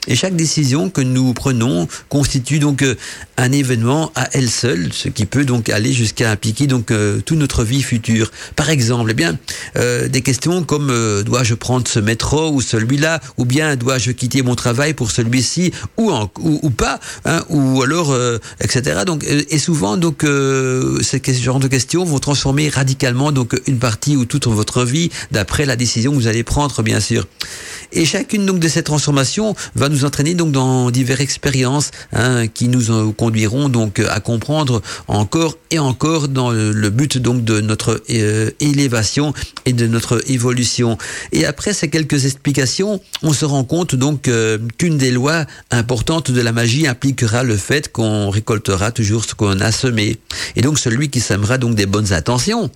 Et 0.08 0.16
chaque 0.16 0.36
décision 0.36 0.90
que 0.90 1.00
nous 1.00 1.32
prenons 1.32 1.86
constitue 2.08 2.58
donc 2.58 2.82
euh, 2.82 2.96
un 3.36 3.52
événement 3.52 4.10
à 4.14 4.28
elle 4.32 4.50
seule, 4.50 4.92
ce 4.92 5.08
qui 5.08 5.26
peut 5.26 5.44
donc 5.44 5.68
aller 5.68 5.92
jusqu'à 5.92 6.30
impliquer 6.30 6.66
donc 6.66 6.90
euh, 6.90 7.20
toute 7.20 7.38
notre 7.38 7.64
vie 7.64 7.82
future. 7.82 8.30
Par 8.56 8.70
exemple, 8.70 9.10
eh 9.10 9.14
bien, 9.14 9.38
euh, 9.76 10.08
des 10.08 10.22
questions 10.22 10.62
comme 10.64 10.92
dois-je 11.24 11.54
prendre 11.54 11.86
ce 11.86 11.98
métro 11.98 12.50
ou 12.50 12.60
celui-là, 12.60 13.20
ou 13.36 13.44
bien 13.44 13.76
dois-je 13.76 14.10
quitter 14.12 14.42
mon 14.42 14.54
travail 14.54 14.94
pour 14.94 15.10
celui-ci 15.10 15.72
ou, 15.96 16.12
ou, 16.40 16.70
pas, 16.70 17.00
hein, 17.24 17.44
ou 17.48 17.82
alors 17.82 18.16
etc. 18.60 19.00
Donc, 19.06 19.24
et 19.24 19.58
souvent 19.58 19.96
donc 19.96 20.24
ces 21.02 21.34
genre 21.34 21.58
de 21.58 21.68
questions 21.68 22.04
vont 22.04 22.18
transformer 22.18 22.68
radicalement 22.68 23.32
donc 23.32 23.60
une 23.66 23.78
partie 23.78 24.16
ou 24.16 24.24
toute 24.24 24.46
votre 24.46 24.84
vie 24.84 25.10
d'après 25.30 25.64
la 25.66 25.76
décision 25.76 26.12
que 26.12 26.16
vous 26.16 26.26
allez 26.26 26.44
prendre, 26.44 26.82
bien 26.82 27.00
sûr. 27.00 27.26
Et 27.92 28.04
chacune 28.04 28.46
donc 28.46 28.58
de 28.58 28.68
ces 28.68 28.82
transformations 28.82 29.54
va 29.74 29.88
nous 29.88 30.04
entraîner 30.04 30.34
donc 30.34 30.52
dans 30.52 30.90
diverses 30.90 31.20
expériences 31.20 31.90
hein, 32.12 32.46
qui 32.46 32.68
nous 32.68 33.12
conduiront 33.12 33.68
donc 33.68 33.98
à 34.00 34.20
comprendre 34.20 34.80
encore 35.08 35.56
et 35.70 35.78
encore 35.78 36.28
dans 36.28 36.50
le 36.50 36.90
but 36.90 37.18
donc 37.18 37.44
de 37.44 37.60
notre 37.60 38.02
euh, 38.10 38.50
élévation 38.60 39.34
et 39.66 39.72
de 39.72 39.86
notre 39.86 40.22
évolution. 40.30 40.96
Et 41.32 41.44
après 41.44 41.74
ces 41.74 41.88
quelques 41.88 42.24
explications, 42.24 43.00
on 43.22 43.32
se 43.32 43.44
rend 43.44 43.64
compte 43.64 43.94
donc 43.94 44.28
euh, 44.28 44.58
qu'une 44.78 44.96
des 44.96 45.10
lois 45.10 45.44
importantes 45.70 46.30
de 46.30 46.40
la 46.40 46.52
magie 46.52 46.86
impliquera 46.86 47.42
le 47.42 47.56
fait 47.56 47.92
qu'on 47.92 48.30
récoltera 48.30 48.90
toujours 48.90 49.24
ce 49.24 49.34
qu'on 49.34 49.60
a 49.60 49.72
semé. 49.72 50.18
Et 50.56 50.62
donc 50.62 50.78
celui 50.78 51.10
qui 51.10 51.20
sèmera 51.20 51.58
donc 51.58 51.74
des 51.74 51.86
bonnes 51.86 52.12
intentions 52.12 52.70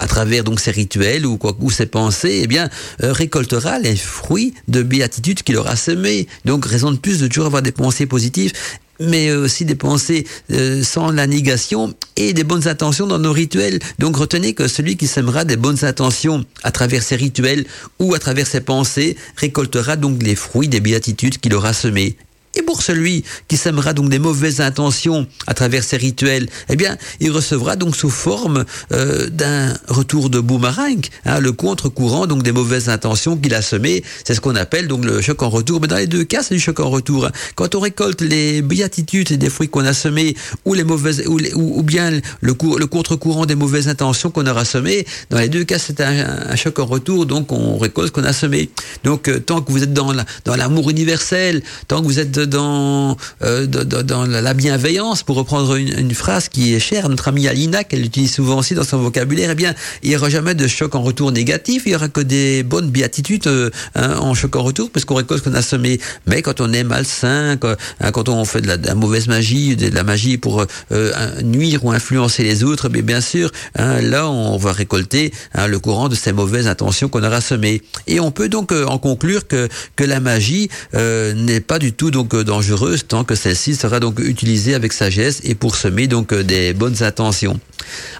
à 0.00 0.06
travers 0.06 0.42
donc 0.42 0.58
ces 0.58 0.72
rituels 0.72 1.26
ou 1.26 1.36
quoi 1.36 1.56
ou 1.60 1.70
ses 1.70 1.86
pensées, 1.86 2.40
eh 2.42 2.46
bien 2.48 2.68
euh, 3.04 3.12
récoltera 3.12 3.78
les 3.78 3.94
fruits 3.94 4.54
de 4.66 4.82
béatitude 4.82 5.42
qu'il 5.42 5.56
aura 5.56 5.76
semé. 5.76 6.26
Donc 6.44 6.64
raison 6.66 6.90
de 6.90 6.96
plus 6.96 7.20
de 7.20 7.28
toujours 7.28 7.46
avoir 7.46 7.62
des 7.62 7.72
pensées 7.72 8.06
positives 8.06 8.52
mais 9.00 9.32
aussi 9.32 9.64
des 9.64 9.74
pensées 9.74 10.26
euh, 10.52 10.82
sans 10.84 11.10
la 11.10 11.26
négation 11.26 11.94
et 12.16 12.34
des 12.34 12.44
bonnes 12.44 12.68
intentions 12.68 13.06
dans 13.06 13.18
nos 13.18 13.32
rituels. 13.32 13.78
Donc 13.98 14.16
retenez 14.16 14.52
que 14.52 14.68
celui 14.68 14.96
qui 14.96 15.06
sèmera 15.06 15.44
des 15.44 15.56
bonnes 15.56 15.84
intentions 15.84 16.44
à 16.62 16.70
travers 16.70 17.02
ses 17.02 17.16
rituels 17.16 17.64
ou 17.98 18.14
à 18.14 18.18
travers 18.18 18.46
ses 18.46 18.60
pensées 18.60 19.16
récoltera 19.36 19.96
donc 19.96 20.22
les 20.22 20.36
fruits 20.36 20.68
des 20.68 20.80
béatitudes 20.80 21.38
qu'il 21.38 21.54
aura 21.54 21.72
semés. 21.72 22.16
Et 22.56 22.62
pour 22.62 22.82
celui 22.82 23.24
qui 23.46 23.56
sèmera 23.56 23.92
donc 23.92 24.08
des 24.08 24.18
mauvaises 24.18 24.60
intentions 24.60 25.26
à 25.46 25.54
travers 25.54 25.84
ces 25.84 25.96
rituels, 25.96 26.48
eh 26.68 26.74
bien, 26.74 26.96
il 27.20 27.30
recevra 27.30 27.76
donc 27.76 27.94
sous 27.94 28.10
forme 28.10 28.64
euh, 28.92 29.28
d'un 29.30 29.72
retour 29.86 30.30
de 30.30 30.40
boomerang, 30.40 31.00
hein, 31.26 31.38
le 31.38 31.52
contre-courant 31.52 32.26
donc 32.26 32.42
des 32.42 32.50
mauvaises 32.50 32.88
intentions 32.88 33.36
qu'il 33.36 33.54
a 33.54 33.62
semées. 33.62 34.02
C'est 34.24 34.34
ce 34.34 34.40
qu'on 34.40 34.56
appelle 34.56 34.88
donc 34.88 35.04
le 35.04 35.20
choc 35.20 35.42
en 35.44 35.48
retour. 35.48 35.80
Mais 35.80 35.86
dans 35.86 35.96
les 35.96 36.08
deux 36.08 36.24
cas, 36.24 36.42
c'est 36.42 36.54
du 36.54 36.60
choc 36.60 36.80
en 36.80 36.90
retour. 36.90 37.28
Quand 37.54 37.76
on 37.76 37.80
récolte 37.80 38.20
les 38.20 38.62
béatitudes 38.62 39.32
des 39.32 39.50
fruits 39.50 39.68
qu'on 39.68 39.84
a 39.84 39.92
semés, 39.92 40.34
ou 40.64 40.74
les 40.74 40.84
mauvaises, 40.84 41.22
ou, 41.26 41.82
bien 41.84 42.10
le, 42.40 42.54
contre-courant 42.54 43.46
des 43.46 43.54
mauvaises 43.54 43.86
intentions 43.86 44.30
qu'on 44.30 44.46
aura 44.46 44.64
semées, 44.64 45.06
dans 45.30 45.38
les 45.38 45.48
deux 45.48 45.62
cas, 45.62 45.78
c'est 45.78 46.00
un, 46.00 46.56
choc 46.56 46.80
en 46.80 46.86
retour. 46.86 47.26
Donc, 47.26 47.52
on 47.52 47.78
récolte 47.78 48.08
ce 48.08 48.12
qu'on 48.12 48.26
a 48.26 48.32
semé. 48.32 48.70
Donc, 49.04 49.28
euh, 49.28 49.38
tant 49.38 49.60
que 49.60 49.70
vous 49.70 49.84
êtes 49.84 49.92
dans 49.92 50.12
l'amour 50.56 50.90
universel, 50.90 51.62
tant 51.86 52.00
que 52.00 52.06
vous 52.06 52.18
êtes 52.18 52.39
dans, 52.46 53.16
euh, 53.42 53.66
dans, 53.66 54.02
dans, 54.02 54.26
la 54.26 54.54
bienveillance, 54.54 55.22
pour 55.22 55.36
reprendre 55.36 55.74
une, 55.76 55.98
une, 55.98 56.14
phrase 56.14 56.48
qui 56.48 56.74
est 56.74 56.80
chère 56.80 57.06
à 57.06 57.08
notre 57.08 57.28
amie 57.28 57.48
Alina, 57.48 57.84
qu'elle 57.84 58.04
utilise 58.04 58.32
souvent 58.32 58.58
aussi 58.58 58.74
dans 58.74 58.84
son 58.84 58.98
vocabulaire, 58.98 59.50
eh 59.50 59.54
bien, 59.54 59.74
il 60.02 60.10
n'y 60.10 60.16
aura 60.16 60.28
jamais 60.28 60.54
de 60.54 60.66
choc 60.66 60.94
en 60.94 61.02
retour 61.02 61.32
négatif, 61.32 61.82
il 61.86 61.90
n'y 61.90 61.94
aura 61.96 62.08
que 62.08 62.20
des 62.20 62.62
bonnes 62.62 62.90
béatitudes 62.90 63.46
euh, 63.46 63.70
hein, 63.94 64.16
en 64.18 64.34
choc 64.34 64.56
en 64.56 64.62
retour, 64.62 64.90
parce 64.90 65.04
qu'on 65.04 65.14
récolte 65.14 65.44
ce 65.44 65.48
qu'on 65.48 65.56
a 65.56 65.62
semé. 65.62 66.00
Mais 66.26 66.42
quand 66.42 66.60
on 66.60 66.72
est 66.72 66.84
malsain, 66.84 67.56
quand, 67.56 67.74
hein, 68.00 68.10
quand 68.12 68.28
on 68.28 68.44
fait 68.44 68.60
de 68.60 68.68
la, 68.68 68.94
mauvaise 68.94 69.28
magie, 69.28 69.76
de 69.76 69.94
la 69.94 70.02
magie 70.02 70.38
pour 70.38 70.64
euh, 70.92 71.42
nuire 71.42 71.84
ou 71.84 71.92
influencer 71.92 72.42
les 72.42 72.64
autres, 72.64 72.88
mais 72.88 73.02
bien 73.02 73.20
sûr, 73.20 73.50
hein, 73.76 74.00
là, 74.00 74.28
on 74.28 74.56
va 74.56 74.72
récolter 74.72 75.32
hein, 75.54 75.66
le 75.66 75.78
courant 75.78 76.08
de 76.08 76.14
ces 76.14 76.32
mauvaises 76.32 76.66
intentions 76.66 77.08
qu'on 77.08 77.22
aura 77.22 77.40
semées. 77.40 77.82
Et 78.06 78.20
on 78.20 78.30
peut 78.30 78.48
donc 78.48 78.72
en 78.72 78.98
conclure 78.98 79.46
que, 79.46 79.68
que 79.96 80.04
la 80.04 80.20
magie 80.20 80.68
n'est 80.92 81.60
pas 81.60 81.78
du 81.78 81.92
tout 81.92 82.10
donc 82.10 82.29
dangereuse 82.36 83.06
tant 83.06 83.24
que 83.24 83.34
celle-ci 83.34 83.76
sera 83.76 84.00
donc 84.00 84.18
utilisée 84.20 84.74
avec 84.74 84.92
sagesse 84.92 85.40
et 85.44 85.54
pour 85.54 85.76
semer 85.76 86.06
donc 86.06 86.34
des 86.34 86.72
bonnes 86.72 87.02
intentions. 87.02 87.58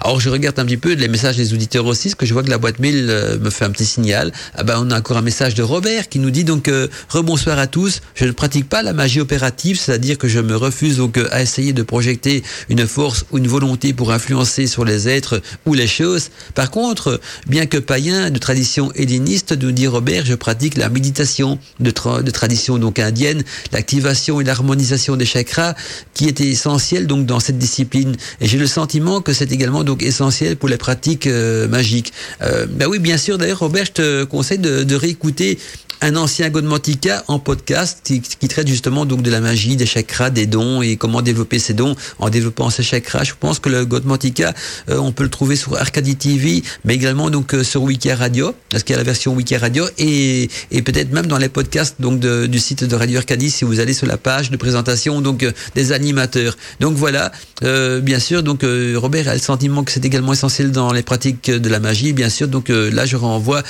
Alors 0.00 0.20
je 0.20 0.30
regarde 0.30 0.58
un 0.58 0.64
petit 0.64 0.76
peu 0.76 0.94
les 0.94 1.08
messages 1.08 1.36
des 1.36 1.52
auditeurs 1.52 1.86
aussi, 1.86 2.08
parce 2.08 2.14
que 2.16 2.26
je 2.26 2.32
vois 2.32 2.42
que 2.42 2.50
la 2.50 2.58
boîte 2.58 2.78
mail 2.78 3.06
euh, 3.08 3.38
me 3.38 3.50
fait 3.50 3.64
un 3.64 3.70
petit 3.70 3.86
signal. 3.86 4.32
Ah 4.54 4.64
ben 4.64 4.76
on 4.78 4.90
a 4.90 4.98
encore 4.98 5.16
un 5.16 5.22
message 5.22 5.54
de 5.54 5.62
Robert 5.62 6.08
qui 6.08 6.18
nous 6.18 6.30
dit 6.30 6.44
donc 6.44 6.68
euh, 6.68 6.88
rebonsoir 7.08 7.58
à 7.58 7.66
tous. 7.66 8.00
Je 8.14 8.24
ne 8.24 8.32
pratique 8.32 8.68
pas 8.68 8.82
la 8.82 8.92
magie 8.92 9.20
opérative, 9.20 9.78
c'est-à-dire 9.78 10.18
que 10.18 10.28
je 10.28 10.40
me 10.40 10.56
refuse 10.56 10.96
donc 10.96 11.18
euh, 11.18 11.28
à 11.30 11.42
essayer 11.42 11.72
de 11.72 11.82
projeter 11.82 12.42
une 12.68 12.86
force 12.86 13.24
ou 13.30 13.38
une 13.38 13.48
volonté 13.48 13.92
pour 13.92 14.12
influencer 14.12 14.66
sur 14.66 14.84
les 14.84 15.08
êtres 15.08 15.40
ou 15.66 15.74
les 15.74 15.86
choses. 15.86 16.30
Par 16.54 16.70
contre, 16.70 17.20
bien 17.46 17.66
que 17.66 17.78
païen 17.78 18.30
de 18.30 18.38
tradition 18.38 18.92
helléniste, 18.94 19.56
nous 19.60 19.72
dit 19.72 19.86
Robert, 19.86 20.24
je 20.24 20.34
pratique 20.34 20.76
la 20.76 20.88
méditation 20.88 21.58
de, 21.78 21.92
de 22.22 22.30
tradition 22.30 22.78
donc 22.78 22.98
indienne, 22.98 23.42
l'activation 23.72 23.99
et 24.06 24.44
l'harmonisation 24.44 25.16
des 25.16 25.24
chakras 25.24 25.74
qui 26.14 26.28
était 26.28 26.46
essentielle 26.48 27.06
donc 27.06 27.26
dans 27.26 27.40
cette 27.40 27.58
discipline. 27.58 28.16
Et 28.40 28.46
j'ai 28.46 28.58
le 28.58 28.66
sentiment 28.66 29.20
que 29.20 29.32
c'est 29.32 29.52
également 29.52 29.84
donc 29.84 30.02
essentiel 30.02 30.56
pour 30.56 30.68
les 30.68 30.76
pratiques 30.76 31.26
euh, 31.26 31.68
magiques. 31.68 32.12
Ben 32.40 32.86
oui, 32.88 32.98
bien 32.98 33.16
sûr. 33.16 33.38
D'ailleurs, 33.38 33.60
Robert, 33.60 33.84
je 33.86 33.92
te 33.92 34.24
conseille 34.24 34.58
de 34.58 34.94
réécouter 34.94 35.58
un 36.02 36.16
ancien 36.16 36.48
Godmantica 36.50 37.24
en 37.28 37.38
podcast 37.38 38.00
qui, 38.04 38.20
qui, 38.20 38.48
traite 38.48 38.68
justement 38.68 39.04
donc 39.04 39.22
de 39.22 39.30
la 39.30 39.40
magie, 39.40 39.76
des 39.76 39.86
chakras, 39.86 40.30
des 40.30 40.46
dons 40.46 40.82
et 40.82 40.96
comment 40.96 41.22
développer 41.22 41.58
ces 41.58 41.74
dons 41.74 41.94
en 42.18 42.30
développant 42.30 42.70
ces 42.70 42.82
chakras. 42.82 43.24
Je 43.24 43.32
pense 43.38 43.58
que 43.58 43.68
le 43.68 43.84
Godmantica, 43.84 44.54
euh, 44.88 44.98
on 44.98 45.12
peut 45.12 45.24
le 45.24 45.30
trouver 45.30 45.56
sur 45.56 45.76
Arcadie 45.76 46.16
TV, 46.16 46.62
mais 46.84 46.94
également 46.94 47.30
donc 47.30 47.54
euh, 47.54 47.62
sur 47.62 47.82
Wiki 47.82 48.12
Radio, 48.12 48.54
parce 48.70 48.82
qu'il 48.82 48.94
y 48.94 48.96
a 48.96 48.98
la 48.98 49.04
version 49.04 49.34
Wiki 49.34 49.56
Radio 49.56 49.84
et, 49.98 50.48
et 50.70 50.82
peut-être 50.82 51.12
même 51.12 51.26
dans 51.26 51.38
les 51.38 51.48
podcasts 51.48 51.96
donc 52.00 52.18
de, 52.18 52.46
du 52.46 52.58
site 52.58 52.84
de 52.84 52.96
Radio 52.96 53.18
Arcadie 53.18 53.50
si 53.50 53.64
vous 53.64 53.80
allez 53.80 53.94
sur 53.94 54.06
la 54.06 54.16
page 54.16 54.50
de 54.50 54.56
présentation 54.56 55.20
donc 55.20 55.42
euh, 55.42 55.52
des 55.74 55.92
animateurs. 55.92 56.56
Donc 56.80 56.96
voilà, 56.96 57.32
bien 57.62 58.18
sûr 58.18 58.42
donc 58.42 58.62
Robert 58.62 59.28
a 59.28 59.34
le 59.34 59.40
sentiment 59.40 59.84
que 59.84 59.92
c'est 59.92 60.04
également 60.04 60.32
essentiel 60.32 60.72
dans 60.72 60.92
les 60.92 61.02
pratiques 61.02 61.50
de 61.50 61.68
la 61.68 61.78
magie, 61.78 62.12
bien 62.12 62.28
sûr. 62.28 62.48
Donc 62.48 62.68
là 62.68 63.06
je 63.06 63.16
renvoie 63.16 63.62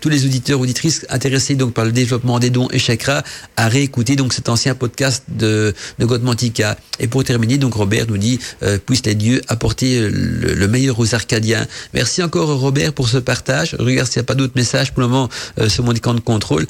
tous 0.00 0.08
les 0.08 0.24
auditeurs 0.24 0.60
auditrices 0.60 1.06
intéressés 1.08 1.54
donc 1.62 1.74
par 1.74 1.84
le 1.84 1.92
développement 1.92 2.40
des 2.40 2.50
dons 2.50 2.68
et 2.72 2.78
chakras, 2.78 3.22
à 3.56 3.68
réécouter 3.68 4.16
donc 4.16 4.32
cet 4.32 4.48
ancien 4.48 4.74
podcast 4.74 5.24
de, 5.28 5.72
de 6.00 6.04
Godmantica. 6.04 6.76
Et 6.98 7.06
pour 7.06 7.22
terminer, 7.22 7.56
donc 7.56 7.74
Robert 7.74 8.06
nous 8.08 8.18
dit 8.18 8.40
euh, 8.62 8.78
puissent 8.78 9.06
les 9.06 9.14
dieux 9.14 9.40
apporter 9.46 10.08
le, 10.10 10.66
meilleur 10.66 10.98
aux 10.98 11.14
Arcadiens. 11.14 11.64
Merci 11.94 12.22
encore 12.22 12.48
Robert 12.58 12.92
pour 12.92 13.08
ce 13.08 13.18
partage. 13.18 13.76
regarde 13.78 14.08
s'il 14.08 14.20
n'y 14.20 14.24
a 14.24 14.26
pas 14.26 14.34
d'autres 14.34 14.56
messages 14.56 14.92
pour 14.92 15.02
le 15.02 15.08
moment 15.08 15.28
euh, 15.60 15.68
sur 15.68 15.84
mon 15.84 15.92
écran 15.92 16.14
de 16.14 16.20
contrôle. 16.20 16.66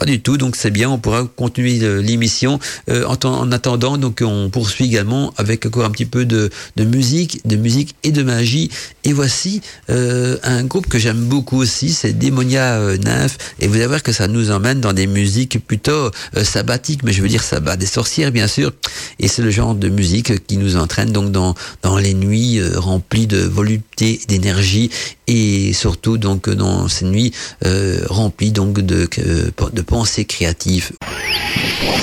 Pas 0.00 0.06
du 0.06 0.18
tout, 0.22 0.38
donc 0.38 0.56
c'est 0.56 0.70
bien, 0.70 0.88
on 0.88 0.96
pourra 0.96 1.28
continuer 1.36 1.78
l'émission. 2.00 2.58
Euh, 2.88 3.04
en, 3.04 3.18
en, 3.22 3.52
attendant, 3.52 3.98
donc 3.98 4.22
on 4.24 4.48
poursuit 4.48 4.86
également 4.86 5.34
avec 5.36 5.66
encore 5.66 5.84
un 5.84 5.90
petit 5.90 6.06
peu 6.06 6.24
de, 6.24 6.48
de 6.76 6.84
musique, 6.84 7.46
de 7.46 7.56
musique 7.56 7.94
et 8.02 8.10
de 8.10 8.22
magie. 8.22 8.70
Et 9.04 9.12
voici 9.12 9.60
euh, 9.90 10.38
un 10.42 10.64
groupe 10.64 10.86
que 10.86 10.98
j'aime 10.98 11.26
beaucoup 11.26 11.58
aussi, 11.58 11.90
c'est 11.90 12.14
Démonia 12.14 12.78
euh, 12.78 12.96
Nymph. 12.96 13.36
Et 13.60 13.68
vous 13.68 13.74
allez 13.74 13.88
voir 13.88 14.02
que 14.02 14.12
ça 14.12 14.26
nous 14.26 14.50
emmène 14.50 14.80
dans 14.80 14.94
des 14.94 15.06
musiques 15.06 15.58
plutôt 15.66 15.90
euh, 15.90 16.44
sabbatiques, 16.44 17.02
mais 17.02 17.12
je 17.12 17.20
veux 17.20 17.28
dire 17.28 17.42
sabbat 17.42 17.76
des 17.76 17.84
sorcières 17.84 18.32
bien 18.32 18.46
sûr. 18.46 18.72
Et 19.18 19.28
c'est 19.28 19.42
le 19.42 19.50
genre 19.50 19.74
de 19.74 19.90
musique 19.90 20.46
qui 20.46 20.56
nous 20.56 20.76
entraîne 20.76 21.12
donc 21.12 21.30
dans, 21.30 21.54
dans 21.82 21.98
les 21.98 22.14
nuits 22.14 22.58
euh, 22.58 22.80
remplies 22.80 23.26
de 23.26 23.40
volupté, 23.42 24.18
d'énergie 24.28 24.90
et 25.30 25.72
surtout 25.72 26.18
donc 26.18 26.50
dans 26.50 26.88
ces 26.88 27.04
nuits 27.04 27.32
remplies 28.08 28.52
donc 28.52 28.80
de, 28.80 29.08
de 29.72 29.82
pensées 29.82 30.24
créatives. 30.24 30.90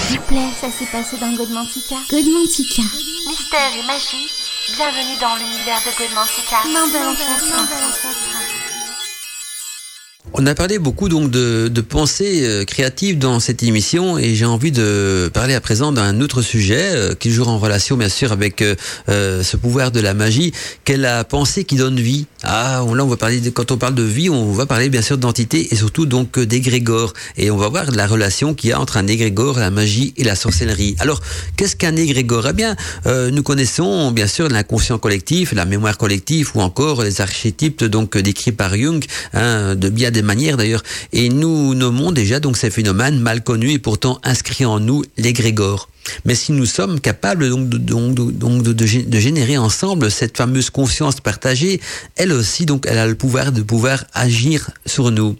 S'il 0.07 0.19
vous 0.19 0.25
plaît, 0.25 0.49
ça 0.61 0.67
s'est 0.71 0.85
passé 0.91 1.17
dans 1.19 1.33
Godmantica. 1.35 1.95
Godmantica. 2.09 2.83
Mystère 3.27 3.73
et 3.77 3.85
magie, 3.85 4.29
bienvenue 4.77 5.17
dans 5.19 5.35
l'univers 5.35 5.81
de 5.85 5.91
Godmantica. 5.99 6.63
Non, 6.73 6.87
de 6.87 8.56
on 10.33 10.45
a 10.45 10.53
parlé 10.55 10.79
beaucoup 10.79 11.09
donc 11.09 11.31
de, 11.31 11.67
de 11.67 11.81
pensées 11.81 12.41
euh, 12.43 12.65
créatives 12.65 13.17
dans 13.17 13.39
cette 13.39 13.63
émission 13.63 14.17
et 14.17 14.35
j'ai 14.35 14.45
envie 14.45 14.71
de 14.71 15.29
parler 15.33 15.53
à 15.53 15.61
présent 15.61 15.91
d'un 15.91 16.21
autre 16.21 16.41
sujet 16.41 16.91
euh, 16.95 17.15
qui 17.15 17.31
joue 17.31 17.43
en 17.43 17.57
relation 17.57 17.97
bien 17.97 18.09
sûr 18.09 18.31
avec 18.31 18.61
euh, 18.61 18.75
ce 19.07 19.57
pouvoir 19.57 19.91
de 19.91 19.99
la 19.99 20.13
magie, 20.13 20.51
qu'est 20.83 20.97
la 20.97 21.23
pensée 21.23 21.63
qui 21.63 21.75
donne 21.75 21.99
vie. 21.99 22.25
Ah, 22.43 22.83
là 22.93 23.03
on 23.05 23.07
va 23.07 23.17
parler 23.17 23.39
de, 23.39 23.49
quand 23.49 23.71
on 23.71 23.77
parle 23.77 23.95
de 23.95 24.03
vie, 24.03 24.29
on 24.29 24.51
va 24.51 24.65
parler 24.65 24.89
bien 24.89 25.01
sûr 25.01 25.17
d'entité 25.17 25.73
et 25.73 25.75
surtout 25.75 26.05
donc 26.05 26.39
d'égrégore 26.39 27.13
et 27.37 27.49
on 27.49 27.57
va 27.57 27.69
voir 27.69 27.91
la 27.91 28.05
relation 28.05 28.53
qu'il 28.53 28.69
y 28.71 28.73
a 28.73 28.79
entre 28.79 28.97
un 28.97 29.07
égrégore, 29.07 29.59
la 29.59 29.71
magie 29.71 30.13
et 30.17 30.23
la 30.23 30.35
sorcellerie. 30.35 30.95
Alors 30.99 31.21
qu'est-ce 31.55 31.75
qu'un 31.75 31.95
égrégore? 31.95 32.47
Eh 32.49 32.53
bien, 32.53 32.75
nous 33.05 33.43
connaissons 33.43 34.11
bien 34.11 34.27
sûr 34.27 34.49
l'inconscient 34.49 34.97
collectif, 34.97 35.53
la 35.53 35.65
mémoire 35.65 35.97
collective 35.97 36.51
ou 36.55 36.61
encore 36.61 37.03
les 37.03 37.21
archétypes 37.21 37.83
donc 37.83 38.17
décrits 38.17 38.51
par 38.51 38.75
Jung, 38.75 39.03
hein, 39.33 39.75
de 39.75 39.89
bien 39.89 40.11
des 40.17 40.23
manières 40.23 40.57
d'ailleurs. 40.57 40.83
Et 41.13 41.29
nous 41.29 41.75
nommons 41.75 42.11
déjà 42.11 42.39
donc 42.39 42.57
ces 42.57 42.71
phénomènes 42.71 43.19
mal 43.19 43.43
connus 43.43 43.71
et 43.71 43.79
pourtant 43.79 44.19
inscrits 44.23 44.65
en 44.65 44.79
nous 44.79 45.03
l'égrégore. 45.17 45.89
Mais 46.25 46.35
si 46.35 46.51
nous 46.51 46.65
sommes 46.65 46.99
capables 46.99 47.49
donc 47.49 47.69
de, 47.69 47.77
donc, 47.77 48.15
donc 48.15 48.63
de, 48.63 48.73
de, 48.73 49.19
générer 49.19 49.57
ensemble 49.57 50.09
cette 50.09 50.37
fameuse 50.37 50.69
conscience 50.69 51.19
partagée, 51.19 51.81
elle 52.15 52.31
aussi 52.31 52.65
donc 52.65 52.85
elle 52.87 52.97
a 52.97 53.07
le 53.07 53.15
pouvoir 53.15 53.51
de 53.51 53.61
pouvoir 53.61 54.05
agir 54.13 54.71
sur 54.85 55.11
nous. 55.11 55.35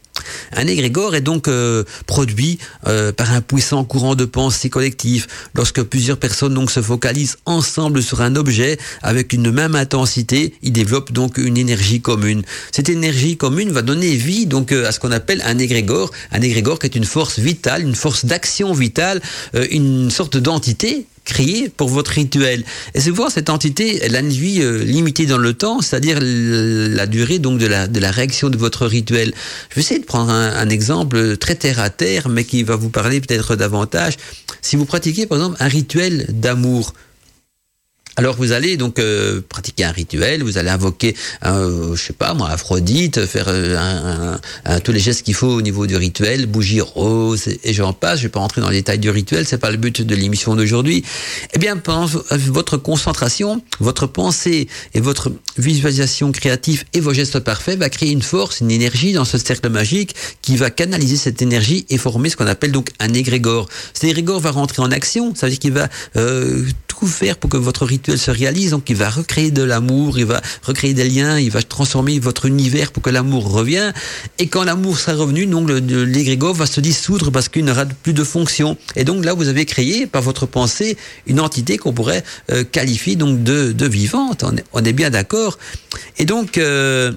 Un 0.54 0.68
égrégore 0.68 1.16
est 1.16 1.22
donc 1.22 1.48
euh, 1.48 1.84
produit 2.06 2.60
euh, 2.88 3.12
par 3.12 3.32
un 3.32 3.42
puissant 3.42 3.84
courant 3.84 4.16
de 4.16 4.26
pensée 4.26 4.70
collectif. 4.70 5.28
Lorsque 5.56 5.82
plusieurs 5.84 6.18
personnes 6.18 6.54
donc 6.54 6.72
se 6.72 6.82
focalisent 6.82 7.38
ensemble 7.46 8.02
sur 8.02 8.22
un 8.22 8.36
objet 8.36 8.78
avec 9.02 9.34
une 9.34 9.52
même 9.52 9.76
intensité, 9.76 10.54
ils 10.62 10.72
développent 10.72 11.12
donc 11.12 11.38
une 11.38 11.58
énergie 11.58 12.02
commune. 12.02 12.44
Cette 12.72 12.90
énergie 12.90 13.38
commune 13.38 13.72
va 13.72 13.82
donner 13.82 14.16
vie 14.16 14.46
donc 14.46 14.72
euh, 14.72 14.88
à 14.88 14.92
ce 14.92 15.00
qu'on 15.00 15.12
appelle 15.12 15.42
un 15.46 15.58
égrégore. 15.58 16.12
Un 16.32 16.42
égrégore 16.42 16.80
qui 16.80 16.88
est 16.88 16.96
une 16.96 17.06
force 17.06 17.40
vitale, 17.40 17.82
une 17.82 17.96
force 17.96 18.26
d'action 18.26 18.74
vitale, 18.74 19.22
une 19.72 20.10
sorte 20.10 20.38
d'entité 20.38 21.06
créée 21.28 21.70
pour 21.70 21.90
votre 21.90 22.12
rituel. 22.12 22.64
Et 22.96 23.02
souvent, 23.02 23.30
cette 23.30 23.50
entité, 23.50 24.00
elle 24.02 24.16
a 24.16 24.22
une 24.22 24.30
vie 24.30 24.62
euh, 24.62 24.84
limitée 24.84 25.26
dans 25.26 25.38
le 25.38 25.54
temps, 25.54 25.82
c'est-à-dire 25.82 26.18
la 26.22 27.06
durée 27.06 27.38
donc 27.40 27.60
de 27.60 27.68
la, 27.68 27.88
de 27.88 28.00
la 28.00 28.12
réaction 28.12 28.50
de 28.50 28.58
votre 28.58 28.88
rituel. 28.88 29.34
Je 29.70 29.76
vais 29.76 29.82
essayer 29.82 30.00
de 30.00 30.06
prendre 30.06 30.32
un, 30.32 30.56
un 30.56 30.70
exemple 30.70 31.38
très 31.38 31.56
terre 31.56 31.80
à 31.80 31.90
terre, 31.90 32.30
mais 32.30 32.46
qui 32.46 32.64
va 32.64 32.78
vous 32.78 32.90
parler 32.90 33.20
peut-être 33.20 33.56
davantage. 33.56 34.14
Si 34.62 34.78
vous 34.78 34.86
pratiquez, 34.86 35.26
par 35.28 35.38
exemple, 35.38 35.58
un 35.60 35.68
rituel 35.68 36.26
d'amour, 36.30 36.94
alors 38.18 38.36
vous 38.36 38.51
allez 38.51 38.78
donc 38.78 38.97
euh, 38.97 39.41
pratiquer 39.47 39.84
un 39.84 39.91
rituel, 39.91 40.41
vous 40.41 40.57
allez 40.57 40.72
invoquer, 40.72 41.15
euh, 41.45 41.95
je 41.95 42.01
sais 42.01 42.13
pas 42.13 42.34
moi, 42.34 42.49
Aphrodite, 42.49 43.28
faire 43.28 43.45
euh, 43.47 43.78
un, 43.78 44.39
un, 44.65 44.80
tous 44.80 44.91
les 44.91 44.99
gestes 44.99 45.22
qu'il 45.22 45.36
faut 45.36 45.47
au 45.47 45.61
niveau 45.61 45.86
du 45.86 45.95
rituel, 45.95 46.47
bougie 46.47 46.82
rose 46.82 47.47
et, 47.63 47.74
j'en 47.74 47.93
passe. 47.93 48.18
Je 48.18 48.24
vais 48.24 48.30
pas 48.30 48.39
rentrer 48.39 48.61
dans 48.61 48.72
les 48.72 48.78
détails 48.78 48.97
du 48.97 49.11
rituel, 49.11 49.45
c'est 49.45 49.59
pas 49.59 49.70
le 49.70 49.78
but 49.78 50.01
de 50.01 50.15
l'émission 50.15 50.55
d'aujourd'hui. 50.55 51.03
Eh 51.53 51.59
bien, 51.59 51.78
pendant 51.78 52.09
votre 52.32 52.78
concentration, 52.78 53.61
votre 53.80 54.07
pensée 54.07 54.68
et 54.95 54.99
votre 54.99 55.32
visualisation 55.59 56.32
créative 56.32 56.86
et 56.93 56.99
vos 56.99 57.13
gestes 57.13 57.39
parfaits 57.39 57.78
va 57.78 57.89
créer 57.89 58.11
une 58.11 58.24
force, 58.24 58.61
une 58.61 58.72
énergie 58.72 59.13
dans 59.13 59.26
ce 59.26 59.38
cercle 59.38 59.70
magique 59.70 60.15
qui 60.41 60.57
va 60.57 60.72
canaliser 60.72 61.18
cette 61.18 61.43
énergie 61.43 61.86
et 61.91 61.99
former 61.99 62.30
ce 62.30 62.36
qu'on 62.36 62.47
appelle 62.47 62.72
donc 62.72 62.89
un 62.99 63.13
égrégore. 63.13 63.70
Cet 63.93 64.05
égrégore 64.05 64.39
va 64.39 64.49
rentrer 64.49 64.82
en 64.82 64.91
action, 64.91 65.36
ça 65.36 65.45
veut 65.45 65.51
dire 65.51 65.59
qu'il 65.59 65.74
va 65.74 65.88
euh, 66.15 66.65
tout 66.88 67.05
faire 67.05 67.38
pour 67.38 67.51
que 67.51 67.57
votre 67.57 67.86
rituel 67.86 68.07
se 68.16 68.32
réalise, 68.32 68.72
donc 68.72 68.89
il 68.89 68.95
va 68.95 69.10
recréer 69.10 69.51
de 69.51 69.64
l'amour, 69.64 70.18
il 70.20 70.26
va 70.26 70.41
recréer 70.64 70.93
des 70.93 71.10
liens, 71.10 71.39
il 71.39 71.51
va 71.51 71.62
transformer 71.62 72.20
votre 72.20 72.45
univers 72.45 72.91
pour 72.91 73.03
que 73.03 73.10
l'amour 73.10 73.51
revienne. 73.51 73.93
Et 74.39 74.47
quand 74.47 74.64
l'amour 74.64 74.99
sera 74.99 75.18
revenu, 75.18 75.45
donc 75.45 75.70
l'égrégore 75.70 76.53
va 76.53 76.66
se 76.66 76.80
dissoudre 76.80 77.32
parce 77.32 77.49
qu'il 77.49 77.66
n'aura 77.66 77.86
plus 77.86 78.14
de 78.14 78.24
fonction. 78.24 78.78
Et 78.95 79.03
donc 79.03 79.26
là, 79.26 79.34
vous 79.34 79.47
avez 79.47 79.66
créé 79.66 80.08
par 80.08 80.22
votre 80.22 80.45
pensée 80.45 80.97
une 81.26 81.39
entité 81.39 81.78
qu'on 81.78 81.93
pourrait 81.93 82.24
euh, 82.51 82.64
qualifier 82.64 83.16
donc 83.16 83.43
de, 83.43 83.88
vivante. 83.88 84.43
On 84.43 84.55
est, 84.55 84.64
on 84.74 84.84
est 84.84 84.93
bien 84.93 85.10
d'accord. 85.10 85.58
Et 86.18 86.26
donc 86.26 86.58
euh, 86.58 87.12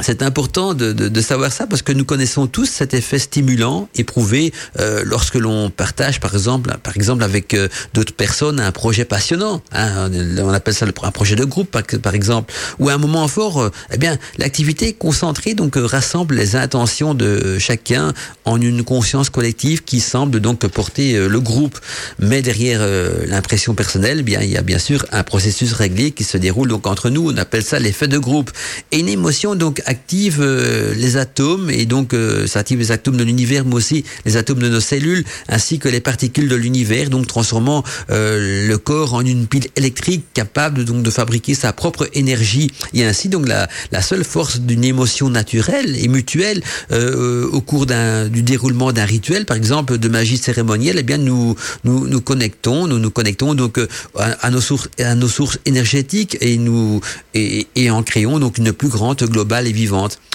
c'est 0.00 0.22
important 0.22 0.74
de, 0.74 0.92
de, 0.92 1.08
de, 1.08 1.20
savoir 1.20 1.52
ça 1.52 1.66
parce 1.66 1.82
que 1.82 1.92
nous 1.92 2.04
connaissons 2.04 2.46
tous 2.46 2.66
cet 2.66 2.94
effet 2.94 3.18
stimulant 3.18 3.88
éprouvé 3.96 4.52
euh, 4.78 5.02
lorsque 5.04 5.34
l'on 5.34 5.70
partage, 5.70 6.20
par 6.20 6.34
exemple, 6.34 6.70
par 6.82 6.96
exemple 6.96 7.24
avec 7.24 7.54
euh, 7.54 7.68
d'autres 7.94 8.14
personnes 8.14 8.60
un 8.60 8.72
projet 8.72 9.04
passionnant. 9.04 9.60
Hein, 9.72 10.10
on 10.38 10.52
appelle 10.52 10.74
ça 10.74 10.86
un 10.86 11.10
projet 11.10 11.36
de 11.36 11.44
groupe, 11.44 11.76
par, 12.02 12.14
exemple, 12.14 12.54
ou 12.78 12.88
un 12.88 12.98
moment 12.98 13.26
fort. 13.28 13.60
Euh, 13.60 13.70
eh 13.92 13.98
bien, 13.98 14.18
l'activité 14.38 14.92
concentrée 14.92 15.54
donc 15.54 15.76
euh, 15.76 15.84
rassemble 15.84 16.36
les 16.36 16.56
intentions 16.56 17.14
de 17.14 17.58
chacun 17.58 18.12
en 18.44 18.60
une 18.60 18.84
conscience 18.84 19.30
collective 19.30 19.82
qui 19.82 20.00
semble 20.00 20.40
donc 20.40 20.66
porter 20.68 21.28
le 21.28 21.40
groupe. 21.40 21.78
Mais 22.18 22.42
derrière 22.42 22.80
l'impression 23.26 23.74
personnelle, 23.74 24.18
eh 24.20 24.22
bien, 24.22 24.40
il 24.40 24.50
y 24.50 24.56
a 24.56 24.62
bien 24.62 24.78
sûr 24.78 25.04
un 25.12 25.22
processus 25.22 25.72
réglé 25.72 26.12
qui 26.12 26.24
se 26.24 26.38
déroule 26.38 26.68
donc 26.68 26.86
entre 26.86 27.10
nous. 27.10 27.30
On 27.30 27.36
appelle 27.36 27.64
ça 27.64 27.78
l'effet 27.78 28.08
de 28.08 28.18
groupe. 28.18 28.50
Et 28.92 29.00
une 29.00 29.08
émotion 29.08 29.54
donc 29.54 29.82
active 29.88 30.38
euh, 30.40 30.94
les 30.94 31.16
atomes 31.16 31.70
et 31.70 31.86
donc 31.86 32.12
euh, 32.12 32.46
ça 32.46 32.60
active 32.60 32.78
les 32.78 32.92
atomes 32.92 33.16
de 33.16 33.24
l'univers 33.24 33.64
mais 33.64 33.74
aussi 33.74 34.04
les 34.26 34.36
atomes 34.36 34.58
de 34.58 34.68
nos 34.68 34.80
cellules 34.80 35.24
ainsi 35.48 35.78
que 35.78 35.88
les 35.88 36.00
particules 36.00 36.48
de 36.48 36.54
l'univers 36.54 37.08
donc 37.08 37.26
transformant 37.26 37.82
euh, 38.10 38.68
le 38.68 38.78
corps 38.78 39.14
en 39.14 39.22
une 39.22 39.46
pile 39.46 39.68
électrique 39.76 40.24
capable 40.34 40.84
donc 40.84 41.02
de 41.02 41.10
fabriquer 41.10 41.54
sa 41.54 41.72
propre 41.72 42.08
énergie. 42.12 42.70
Et 42.92 43.04
ainsi 43.04 43.28
donc 43.28 43.48
la, 43.48 43.68
la 43.92 44.02
seule 44.02 44.24
force 44.24 44.60
d'une 44.60 44.84
émotion 44.84 45.30
naturelle 45.30 45.96
et 45.96 46.08
mutuelle 46.08 46.62
euh, 46.92 47.48
au 47.50 47.60
cours 47.60 47.86
d'un 47.86 48.28
du 48.28 48.42
déroulement 48.42 48.92
d'un 48.92 49.04
rituel 49.04 49.46
par 49.46 49.56
exemple 49.56 49.96
de 49.98 50.08
magie 50.08 50.36
cérémonielle 50.36 50.96
eh 50.98 51.02
bien 51.02 51.18
nous 51.18 51.54
nous 51.84 52.06
nous 52.06 52.20
connectons 52.20 52.86
nous 52.86 52.98
nous 52.98 53.10
connectons 53.10 53.54
donc 53.54 53.78
à, 54.18 54.24
à 54.46 54.50
nos 54.50 54.60
sources 54.60 54.88
à 54.98 55.14
nos 55.14 55.28
sources 55.28 55.58
énergétiques 55.64 56.36
et 56.40 56.58
nous 56.58 57.00
et, 57.34 57.66
et 57.74 57.90
en 57.90 58.02
créons 58.02 58.38
donc 58.38 58.58
une 58.58 58.72
plus 58.72 58.88
grande 58.88 59.22
globale 59.22 59.66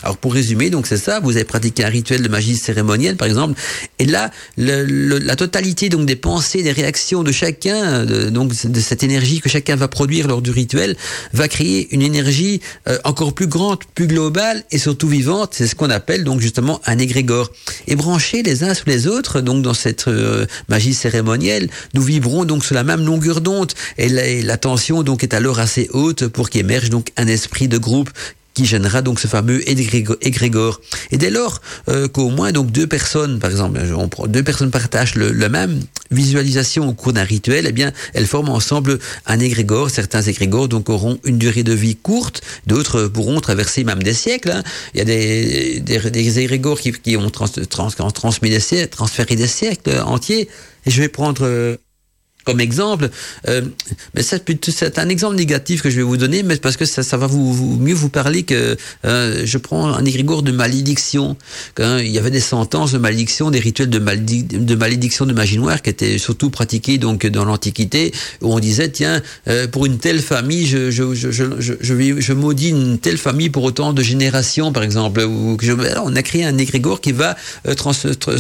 Alors 0.04 0.18
pour 0.18 0.34
résumer, 0.34 0.70
donc 0.70 0.88
c'est 0.88 0.98
ça, 0.98 1.20
vous 1.20 1.32
avez 1.32 1.46
pratiqué 1.46 1.84
un 1.84 1.90
rituel 1.90 2.22
de 2.22 2.30
magie 2.30 2.56
cérémonielle 2.56 3.16
par 3.16 3.28
exemple, 3.28 3.60
et 4.00 4.06
là 4.06 4.32
la 4.58 5.36
totalité 5.36 5.90
donc 5.90 6.06
des 6.06 6.16
pensées, 6.16 6.64
des 6.64 6.72
réactions 6.72 7.24
de 7.24 7.32
chacun, 7.32 8.06
de, 8.06 8.30
donc 8.30 8.52
de 8.54 8.80
cette 8.80 9.04
énergie 9.04 9.42
que 9.42 9.50
chacun 9.50 9.76
va 9.76 9.88
produire 9.88 10.28
lors 10.28 10.42
du 10.42 10.52
rituel, 10.52 10.96
va 11.34 11.48
créer 11.48 11.94
une 11.94 12.02
énergie 12.02 12.62
euh, 12.88 12.98
encore 13.04 13.34
plus 13.34 13.48
grande, 13.48 13.80
plus 13.96 14.08
globale 14.08 14.64
et 14.72 14.78
surtout 14.78 15.08
vivante. 15.08 15.54
C'est 15.54 15.68
ce 15.68 15.76
qu'on 15.76 15.90
appelle 15.90 16.24
donc 16.24 16.42
justement 16.42 16.82
un 16.86 16.98
égrégore. 16.98 17.52
Et 17.88 17.96
branchés 17.96 18.44
les 18.44 18.64
uns 18.64 18.74
sur 18.74 18.88
les 18.88 19.08
autres, 19.08 19.42
donc 19.42 19.62
dans 19.64 19.74
cette 19.74 20.08
euh, 20.08 20.46
magie 20.70 20.94
cérémonielle, 20.94 21.70
nous 21.94 22.02
vibrons 22.02 22.46
donc 22.46 22.66
sur 22.66 22.76
la 22.76 22.84
même 22.84 23.06
longueur 23.06 23.42
d'onde 23.42 23.72
et 23.98 24.10
la, 24.10 24.42
la 24.42 24.58
tension 24.58 25.04
donc 25.04 25.24
est 25.24 25.34
alors 25.34 25.60
assez 25.60 25.90
haute 25.94 26.28
pour 26.28 26.50
qu'émerge 26.50 26.90
donc 26.90 27.08
un 27.18 27.28
esprit 27.28 27.68
de 27.68 27.78
groupe 27.78 28.10
qui 28.54 28.66
gênera 28.66 29.02
donc 29.02 29.20
ce 29.20 29.28
fameux 29.28 29.62
égrégore. 29.68 30.82
Et 31.12 31.18
dès 31.18 31.30
lors 31.30 31.62
euh, 31.90 32.08
qu'au 32.08 32.30
moins 32.30 32.52
donc 32.52 32.72
deux 32.72 32.88
personnes, 32.88 33.40
par 33.40 33.50
exemple, 33.52 33.80
deux 34.28 34.44
personnes 34.44 34.72
partagent 34.72 35.16
le, 35.16 35.32
le 35.32 35.50
même 35.50 35.80
visualisation 36.12 36.88
au 36.88 36.94
cours 36.94 37.14
d'un 37.14 37.24
rituel, 37.24 37.66
eh 37.68 37.72
bien, 37.72 37.92
elles 38.14 38.28
forment 38.28 38.50
ensemble 38.50 39.00
un 39.26 39.40
égrégore. 39.40 39.90
Certains 39.90 40.22
égrégores 40.22 40.68
donc 40.68 40.90
auront 40.90 41.20
une 41.24 41.38
durée 41.38 41.64
de 41.64 41.74
vie 41.74 41.96
courte, 41.96 42.42
d'autres 42.68 43.08
pourront 43.08 43.40
traverser 43.42 43.84
même 43.84 44.04
des 44.04 44.14
siècles. 44.14 44.52
Hein. 44.52 44.64
Il 44.94 45.00
y 45.00 45.02
a 45.02 45.06
des, 45.06 45.80
des, 45.80 46.12
des 46.12 46.40
égrégores 46.40 46.80
qui, 46.80 46.92
qui 46.92 47.18
ont 47.18 47.30
trans, 47.30 47.48
trans, 47.70 47.90
transmis 48.12 48.50
des 48.50 48.60
siècles, 48.60 48.90
transféré 48.90 49.36
des 49.36 49.48
siècles 49.48 50.02
entiers. 50.06 50.50
Et 50.86 50.92
je 50.92 51.02
vais 51.02 51.08
prendre 51.08 51.46
euh, 51.46 51.78
comme 52.44 52.60
exemple, 52.60 53.10
euh, 53.48 53.62
mais 54.14 54.22
c'est 54.24 55.00
un 55.00 55.10
exemple 55.10 55.36
négatif 55.36 55.82
que 55.82 55.90
je 55.90 55.98
vais 55.98 56.04
vous 56.04 56.18
donner, 56.18 56.44
mais 56.44 56.58
parce 56.58 56.78
que 56.78 56.86
ça, 56.86 57.04
ça 57.04 57.18
va 57.18 57.28
vous, 57.28 57.78
mieux 57.78 57.94
vous 57.94 58.10
parler 58.10 58.44
que 58.44 58.76
euh, 59.06 59.42
je 59.46 59.58
prends 59.58 59.88
un 59.88 60.04
égrégore 60.06 60.44
de 60.44 60.52
malédiction. 60.52 61.38
Quand 61.76 61.98
il 61.98 62.10
y 62.10 62.18
avait 62.18 62.32
des 62.32 62.42
sentences 62.42 62.92
de 62.92 62.98
malédiction, 62.98 63.52
des 63.52 63.60
rituels 63.60 63.90
de, 63.90 64.00
malédic 64.00 64.66
de 64.66 64.76
malédiction 64.76 65.26
de 65.26 65.34
magie 65.34 65.58
noire 65.58 65.82
qui 65.82 65.90
étaient 65.90 66.18
surtout 66.18 66.50
pratiqués 66.50 66.98
donc 66.98 67.26
dans 67.26 67.46
l'Antiquité, 67.46 68.14
où 68.42 68.54
on 68.54 68.60
disait 68.60 68.90
tiens 68.90 69.22
euh, 69.48 69.68
pour 69.68 69.86
une 69.86 69.98
telle 69.98 70.20
famille, 70.20 70.66
je 70.66 70.92
je, 70.92 71.14
je, 71.14 71.32
je, 71.32 71.46
je, 71.60 72.20
je, 72.20 72.34
maudis 72.34 72.70
une 72.70 72.98
telle 73.00 73.18
famille 73.18 73.50
pour 73.50 73.64
autant 73.64 73.94
de 73.94 74.02
générations, 74.02 74.72
par 74.72 74.84
exemple. 74.84 75.22
Ou 75.22 75.56
que 75.58 75.66
je, 75.66 75.74
on 76.04 76.16
a 76.16 76.22
créé 76.22 76.44
un 76.44 76.58
égrégore 76.58 77.00
qui 77.00 77.14
va 77.14 77.36
euh, 77.68 77.74
trans, 77.74 77.94
trans, 77.94 78.36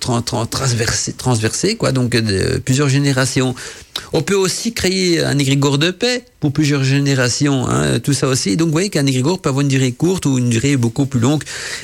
trans, 0.00 0.22
trans, 0.22 0.46
transverser, 0.46 1.12
transverser 1.12 1.76
quoi, 1.76 1.92
donc 1.92 2.16
plusieurs 2.64 2.88
générations 2.88 3.35
on 3.42 4.22
peut 4.22 4.34
aussi 4.34 4.72
créer 4.72 5.22
un 5.22 5.38
égrégore 5.38 5.78
de 5.78 5.90
paix 5.90 6.24
pour 6.40 6.52
plusieurs 6.52 6.84
générations, 6.84 7.66
hein, 7.68 7.98
tout 8.00 8.12
ça 8.12 8.28
aussi. 8.28 8.56
Donc 8.56 8.66
vous 8.66 8.72
voyez 8.72 8.90
qu'un 8.90 9.06
égrégore 9.06 9.40
peut 9.40 9.48
avoir 9.48 9.62
une 9.62 9.68
durée 9.68 9.92
courte 9.92 10.26
ou 10.26 10.38
une 10.38 10.50
durée 10.50 10.76
beaucoup 10.76 11.06
plus 11.06 11.20
longue. 11.20 11.42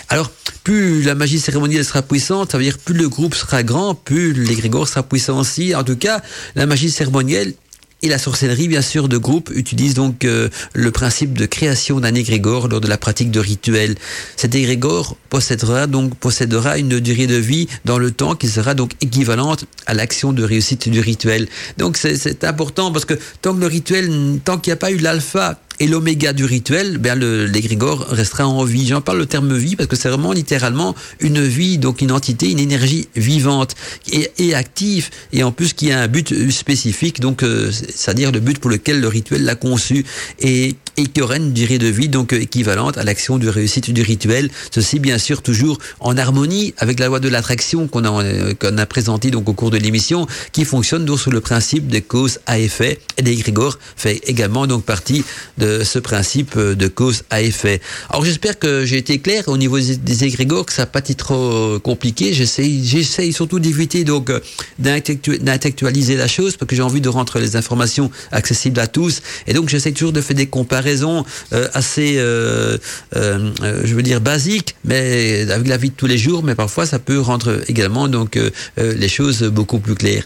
Alors, 0.08 0.30
plus 0.64 1.02
la 1.02 1.14
magie 1.14 1.40
cérémonielle 1.40 1.84
sera 1.84 2.02
puissante, 2.02 2.52
ça 2.52 2.58
veut 2.58 2.64
dire 2.64 2.78
plus 2.78 2.94
le 2.94 3.08
groupe 3.08 3.34
sera 3.34 3.62
grand, 3.62 3.94
plus 3.94 4.32
l'égrégore 4.32 4.88
sera 4.88 5.02
puissant 5.02 5.38
aussi. 5.38 5.74
En 5.74 5.84
tout 5.84 5.96
cas, 5.96 6.22
la 6.54 6.66
magie 6.66 6.90
cérémonielle 6.90 7.54
et 8.02 8.08
la 8.08 8.18
sorcellerie, 8.18 8.68
bien 8.68 8.82
sûr, 8.82 9.08
de 9.08 9.16
groupe 9.16 9.50
utilise 9.54 9.94
donc 9.94 10.24
euh, 10.24 10.48
le 10.74 10.90
principe 10.90 11.38
de 11.38 11.46
création 11.46 12.00
d'un 12.00 12.14
égrégore 12.14 12.68
lors 12.68 12.80
de 12.80 12.88
la 12.88 12.98
pratique 12.98 13.30
de 13.30 13.40
rituels. 13.40 13.94
Cet 14.36 14.54
égrégore 14.54 15.16
possédera 15.30 15.86
donc 15.86 16.14
possédera 16.16 16.78
une 16.78 16.98
durée 17.00 17.26
de 17.26 17.36
vie 17.36 17.68
dans 17.84 17.98
le 17.98 18.10
temps 18.10 18.34
qui 18.34 18.48
sera 18.48 18.74
donc 18.74 18.92
équivalente 19.00 19.64
à 19.86 19.94
l'action 19.94 20.32
de 20.32 20.42
réussite 20.42 20.88
du 20.88 21.00
rituel. 21.00 21.48
Donc 21.78 21.96
c'est 21.96 22.44
important 22.44 22.90
parce 22.90 23.04
que 23.04 23.14
tant 23.40 23.54
que 23.54 23.60
le 23.60 23.66
rituel, 23.66 24.40
tant 24.44 24.58
qu'il 24.58 24.70
n'y 24.70 24.74
a 24.74 24.76
pas 24.76 24.90
eu 24.90 24.98
l'alpha 24.98 25.60
et 25.82 25.88
l'oméga 25.88 26.32
du 26.32 26.44
rituel, 26.44 26.98
ben 26.98 27.18
l'égrégore 27.18 28.06
restera 28.08 28.46
en 28.46 28.62
vie. 28.62 28.86
J'en 28.86 29.00
parle 29.00 29.18
le 29.18 29.26
terme 29.26 29.56
vie 29.56 29.74
parce 29.74 29.88
que 29.88 29.96
c'est 29.96 30.08
vraiment 30.08 30.32
littéralement 30.32 30.94
une 31.18 31.42
vie, 31.42 31.76
donc 31.76 32.02
une 32.02 32.12
entité, 32.12 32.52
une 32.52 32.60
énergie 32.60 33.08
vivante 33.16 33.74
et, 34.12 34.54
active, 34.54 35.10
et 35.32 35.42
en 35.42 35.50
plus 35.50 35.72
qui 35.72 35.90
a 35.90 36.02
un 36.02 36.06
but 36.06 36.52
spécifique, 36.52 37.18
donc 37.18 37.42
euh, 37.42 37.72
c'est-à-dire 37.72 38.30
le 38.30 38.38
but 38.38 38.60
pour 38.60 38.70
lequel 38.70 39.00
le 39.00 39.08
rituel 39.08 39.44
l'a 39.44 39.56
conçu, 39.56 40.04
et, 40.38 40.76
et 40.96 41.06
qui 41.06 41.20
aurait 41.20 41.38
une 41.38 41.52
durée 41.52 41.78
de 41.78 41.88
vie 41.88 42.08
donc 42.08 42.32
équivalente 42.32 42.96
à 42.96 43.02
l'action 43.02 43.38
de 43.38 43.48
réussite 43.48 43.90
du 43.90 44.02
rituel. 44.02 44.50
Ceci 44.70 45.00
bien 45.00 45.18
sûr 45.18 45.42
toujours 45.42 45.78
en 45.98 46.16
harmonie 46.16 46.74
avec 46.78 47.00
la 47.00 47.08
loi 47.08 47.18
de 47.18 47.28
l'attraction 47.28 47.88
qu'on 47.88 48.04
a, 48.04 48.22
euh, 48.22 48.54
qu'on 48.54 48.78
a 48.78 48.86
présenté 48.86 49.32
donc 49.32 49.48
au 49.48 49.52
cours 49.52 49.72
de 49.72 49.78
l'émission, 49.78 50.28
qui 50.52 50.64
fonctionne 50.64 51.04
donc 51.04 51.18
sur 51.18 51.32
le 51.32 51.40
principe 51.40 51.88
de 51.88 51.98
cause 51.98 52.38
à 52.46 52.60
effet, 52.60 53.00
et 53.18 53.22
l'égrégore 53.22 53.80
fait 53.96 54.20
également 54.28 54.68
donc 54.68 54.84
partie 54.84 55.24
de 55.58 55.71
ce 55.84 55.98
principe 55.98 56.58
de 56.58 56.88
cause 56.88 57.22
à 57.30 57.42
effet. 57.42 57.80
Alors 58.10 58.24
j'espère 58.24 58.58
que 58.58 58.84
j'ai 58.84 58.98
été 58.98 59.18
clair 59.18 59.44
au 59.48 59.56
niveau 59.56 59.78
des 59.80 60.24
égrégores, 60.24 60.66
que 60.66 60.72
ça 60.72 60.82
n'a 60.82 60.86
pas 60.86 61.00
été 61.00 61.14
trop 61.14 61.78
compliqué. 61.80 62.32
J'essaye, 62.32 63.32
surtout 63.32 63.58
d'éviter 63.58 64.04
donc 64.04 64.30
d'intellectualiser 64.78 66.16
la 66.16 66.28
chose 66.28 66.56
parce 66.56 66.68
que 66.68 66.76
j'ai 66.76 66.82
envie 66.82 67.00
de 67.00 67.08
rendre 67.08 67.38
les 67.38 67.56
informations 67.56 68.10
accessibles 68.30 68.80
à 68.80 68.86
tous. 68.86 69.22
Et 69.46 69.52
donc 69.52 69.68
j'essaie 69.68 69.92
toujours 69.92 70.12
de 70.12 70.20
faire 70.20 70.36
des 70.36 70.46
comparaisons 70.46 71.24
euh, 71.52 71.68
assez, 71.74 72.14
euh, 72.16 72.78
euh, 73.16 73.50
je 73.84 73.94
veux 73.94 74.02
dire 74.02 74.20
basiques, 74.20 74.74
mais 74.84 75.50
avec 75.50 75.68
la 75.68 75.76
vie 75.76 75.90
de 75.90 75.94
tous 75.94 76.06
les 76.06 76.18
jours. 76.18 76.42
Mais 76.42 76.54
parfois 76.54 76.86
ça 76.86 76.98
peut 76.98 77.20
rendre 77.20 77.60
également 77.68 78.08
donc 78.08 78.38
les 78.76 79.08
choses 79.08 79.42
beaucoup 79.42 79.78
plus 79.78 79.94
claires. 79.94 80.24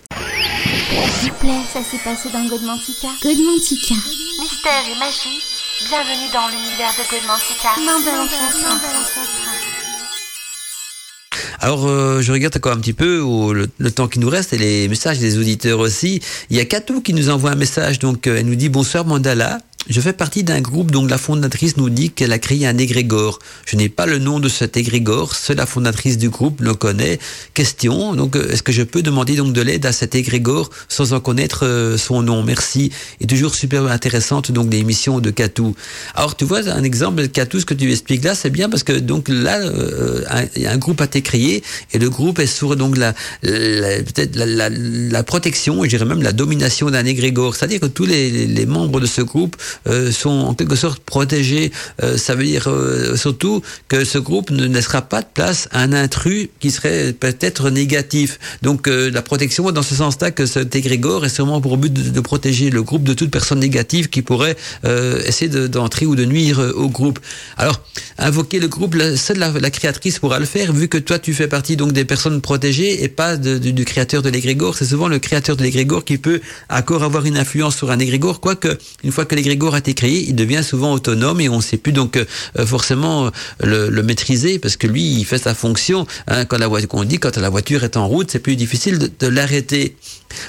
Plaît, 1.47 1.63
ça 1.73 1.81
s'est 1.81 2.03
passé 2.03 2.29
dans 2.33 2.45
Godmantica. 2.49 3.07
Godmantica. 3.23 3.95
Mystère 4.41 4.83
et 4.91 4.99
magie, 4.99 5.41
bienvenue 5.89 6.29
dans 6.33 6.49
l'univers 6.49 6.91
de 6.99 7.09
Godmantica. 7.09 7.69
Alors, 11.61 11.87
euh, 11.87 12.21
je 12.21 12.33
regarde 12.33 12.57
encore 12.57 12.73
un 12.73 12.81
petit 12.81 12.93
peu 12.93 13.21
au, 13.21 13.53
le, 13.53 13.69
le, 13.79 13.91
temps 13.93 14.09
qui 14.09 14.19
nous 14.19 14.29
reste 14.29 14.55
et 14.55 14.59
les 14.59 14.89
messages 14.89 15.21
des 15.21 15.39
auditeurs 15.39 15.79
aussi. 15.79 16.21
Il 16.51 16.57
y 16.57 16.61
a 16.61 16.65
Katou 16.65 17.01
qui 17.01 17.13
nous 17.15 17.31
envoie 17.31 17.53
un 17.53 17.57
message. 17.57 18.01
Donc, 18.01 18.27
euh, 18.27 18.39
elle 18.39 18.47
nous 18.47 18.57
dit 18.57 18.69
bonsoir 18.69 19.05
Mandala. 19.05 19.61
Je 19.89 20.01
fais 20.01 20.13
partie 20.13 20.43
d'un 20.43 20.61
groupe 20.61 20.91
dont 20.91 21.07
la 21.07 21.17
fondatrice 21.17 21.77
nous 21.77 21.91
dit 21.91 22.11
qu'elle 22.11 22.33
a 22.33 22.41
créé 22.41 22.67
un 22.67 22.77
égrégore. 22.77 23.39
Je 23.67 23.77
n'ai 23.77 23.89
pas 23.89 24.05
le 24.07 24.19
nom 24.19 24.41
de 24.41 24.49
cet 24.49 24.77
égrégore, 24.77 25.37
seule 25.37 25.59
la 25.59 25.67
fondatrice 25.67 26.19
du 26.19 26.29
groupe 26.29 26.61
le 26.61 26.75
connaît. 26.75 27.21
Question, 27.55 28.15
donc 28.15 28.35
est-ce 28.35 28.65
que 28.65 28.73
je 28.73 28.83
peux 28.83 29.03
demander 29.03 29.37
donc 29.37 29.53
de 29.53 29.63
l'aide 29.63 29.87
à 29.87 29.93
cet 29.93 30.17
égrégore 30.17 30.71
sans 30.89 31.13
en 31.13 31.21
connaître 31.21 31.65
euh, 31.65 31.97
son 31.97 32.23
nom? 32.23 32.43
Merci. 32.43 32.91
Et 33.21 33.27
toujours 33.27 33.55
super 33.55 33.87
intéressante 33.87 34.51
donc 34.51 34.73
l'émission 34.73 35.21
de 35.21 35.31
Katou. 35.31 35.77
Alors 36.17 36.35
tu 36.35 36.45
vois 36.45 36.69
un 36.69 36.83
exemple 36.83 37.23
de 37.23 37.27
Katou, 37.27 37.61
ce 37.61 37.65
que 37.65 37.75
tu 37.75 37.91
expliques 37.93 38.25
là, 38.25 38.35
c'est 38.35 38.51
bien 38.51 38.69
parce 38.69 38.83
que 38.83 38.93
donc 38.93 39.29
là 39.29 39.61
euh, 39.61 40.25
un, 40.29 40.69
un, 40.69 40.79
groupe 40.79 41.01
a 41.01 41.05
été 41.05 41.23
créé 41.23 41.63
et 41.93 41.99
le 42.01 42.11
groupe 42.11 42.41
est 42.41 42.47
sur 42.47 42.75
donc 42.75 42.97
la, 42.97 43.15
la 43.43 44.03
peut-être 44.03 44.35
la, 44.35 44.47
la, 44.47 44.69
la, 44.69 45.23
protection 45.23 45.85
et 45.85 45.89
je 45.89 45.97
dirais 45.97 46.09
même 46.09 46.23
la 46.23 46.33
domination 46.33 46.91
d'un 46.91 47.05
égrégore. 47.05 47.55
C'est-à-dire 47.55 47.79
que 47.79 47.87
tous 47.87 48.05
les, 48.05 48.49
les 48.49 48.67
membres 48.67 48.99
de 48.99 49.07
ce 49.07 49.23
groupe 49.23 49.57
sont 50.11 50.31
en 50.31 50.55
quelque 50.55 50.77
sorte 50.77 51.01
protégés. 51.01 51.73
ça 52.17 52.35
veut 52.35 52.45
dire 52.45 52.69
surtout 53.17 53.63
que 53.89 54.05
ce 54.05 54.19
groupe 54.19 54.51
ne 54.51 54.67
laissera 54.67 55.03
pas 55.03 55.23
de 55.23 55.27
place 55.33 55.69
à 55.73 55.83
un 55.83 55.93
intrus 55.93 56.49
qui 56.61 56.71
serait 56.71 57.13
peut-être 57.13 57.71
négatif. 57.71 58.39
Donc 58.63 58.87
la 58.87 59.23
protection 59.23 59.71
dans 59.71 59.83
ce 59.83 59.95
sens-là 59.95 60.31
que 60.31 60.47
cet 60.47 60.75
égrégore 60.75 61.25
est 61.25 61.35
sûrement 61.35 61.61
pour 61.61 61.77
but 61.77 61.93
de, 61.93 62.21
protéger 62.21 62.71
le 62.71 62.83
groupe 62.83 63.05
de 63.05 63.15
toute 63.15 63.31
personne 63.31 63.61
négative 63.61 64.09
qui 64.09 64.23
pourrait 64.23 64.57
essayer 65.27 65.51
d'entrer 65.69 66.07
ou 66.07 66.15
de 66.15 66.25
nuire 66.25 66.59
au 66.75 66.89
groupe. 66.89 67.19
Alors, 67.57 67.81
invoquer 68.19 68.59
le 68.59 68.69
groupe, 68.69 68.97
seule 69.17 69.39
la, 69.39 69.51
la, 69.51 69.71
créatrice 69.71 70.19
pourra 70.19 70.39
le 70.39 70.47
faire, 70.47 70.73
vu 70.73 70.89
que 70.89 70.99
toi 70.99 71.19
tu 71.19 71.35
fais 71.35 71.49
partie 71.49 71.77
donc 71.77 71.93
des 71.93 72.05
personnes 72.05 72.41
protégées 72.41 73.03
et 73.03 73.09
pas 73.09 73.37
du 73.37 73.85
créateur 73.85 74.23
de 74.23 74.31
l'égrégore. 74.31 74.77
C'est 74.77 74.87
souvent 74.87 75.09
le 75.09 75.19
créateur 75.19 75.57
de 75.57 75.63
l'égrégore 75.63 76.05
qui 76.05 76.19
peut 76.19 76.41
encore 76.71 77.03
avoir 77.03 77.25
une 77.27 77.37
influence 77.37 77.77
sur 77.77 77.91
un 77.91 77.99
égrégore, 77.99 78.41
quoique 78.41 78.79
une 79.05 79.13
fois 79.13 79.25
que 79.25 79.35
l'égrégore 79.35 79.66
il 80.03 80.35
devient 80.35 80.63
souvent 80.63 80.93
autonome 80.93 81.41
et 81.41 81.49
on 81.49 81.57
ne 81.57 81.63
sait 81.63 81.77
plus 81.77 81.93
donc 81.93 82.17
euh, 82.17 82.67
forcément 82.67 83.31
le, 83.63 83.89
le, 83.89 84.03
maîtriser 84.03 84.59
parce 84.59 84.77
que 84.77 84.87
lui 84.87 85.03
il 85.03 85.25
fait 85.25 85.39
sa 85.39 85.55
fonction. 85.55 86.07
Hein, 86.29 86.45
quand 86.45 86.59
la 86.59 86.69
voiture, 86.69 86.91
on 86.93 87.05
dit 87.05 87.19
quand 87.19 87.37
la 87.37 87.51
voiture 87.51 87.85
est 87.85 87.97
en 87.97 88.07
route, 88.07 88.31
c'est 88.31 88.39
plus 88.39 88.57
difficile 88.57 89.11
de 89.19 89.27
l'arrêter. 89.27 89.97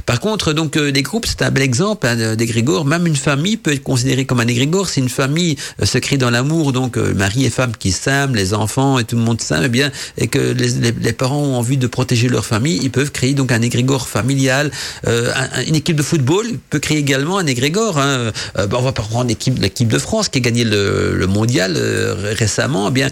Par 0.06 0.20
contre, 0.20 0.54
donc 0.54 0.78
euh, 0.78 0.92
les 0.92 1.02
groupes, 1.02 1.26
c'est 1.26 1.42
un 1.42 1.52
bel 1.52 1.64
exemple 1.64 2.08
hein, 2.08 2.36
d'égrégore. 2.36 2.86
Même 2.86 3.08
une 3.08 3.16
famille 3.16 3.58
peut 3.58 3.74
être 3.74 3.84
considérée 3.84 4.26
comme 4.26 4.40
un 4.40 4.48
égrégore. 4.48 4.90
Si 4.90 5.00
une 5.00 5.10
famille 5.10 5.56
euh, 5.82 5.86
se 5.86 5.98
crée 5.98 6.18
dans 6.18 6.30
l'amour, 6.30 6.72
donc 6.72 6.98
euh, 6.98 7.14
mari 7.14 7.46
et 7.46 7.50
femme 7.50 7.72
qui 7.78 7.92
s'aiment, 7.92 8.36
les 8.36 8.54
enfants 8.54 9.00
et 9.00 9.04
tout 9.04 9.16
le 9.16 9.22
monde 9.22 9.42
s'aime, 9.42 9.64
eh 9.66 9.70
bien, 9.70 9.92
et 10.18 10.28
que 10.28 10.40
les, 10.40 10.92
les, 10.92 11.14
parents 11.14 11.42
ont 11.42 11.56
envie 11.56 11.78
de 11.78 11.88
protéger 11.88 12.30
leur 12.30 12.46
famille, 12.46 12.80
ils 12.82 12.92
peuvent 12.92 13.12
créer 13.12 13.34
donc 13.34 13.52
un 13.52 13.62
égrégore 13.62 14.08
familial. 14.08 14.72
Euh, 15.08 15.32
un, 15.36 15.64
une 15.66 15.76
équipe 15.76 15.96
de 15.96 16.04
football 16.04 16.46
peut 16.70 16.80
créer 16.80 16.98
également 16.98 17.38
un 17.38 17.46
égrégore. 17.46 17.98
Hein. 17.98 18.32
Euh, 18.58 18.68
on 18.72 18.82
va 18.82 18.92
prendre 18.92 19.28
l'équipe, 19.28 19.58
l'équipe 19.60 19.88
de 19.88 20.00
France 20.00 20.30
qui 20.30 20.38
a 20.40 20.42
gagné 20.42 20.64
le, 20.64 21.16
le 21.16 21.28
mondial 21.28 21.74
euh, 21.76 22.34
récemment. 22.38 22.90
Eh 22.90 22.92
bien, 22.92 23.10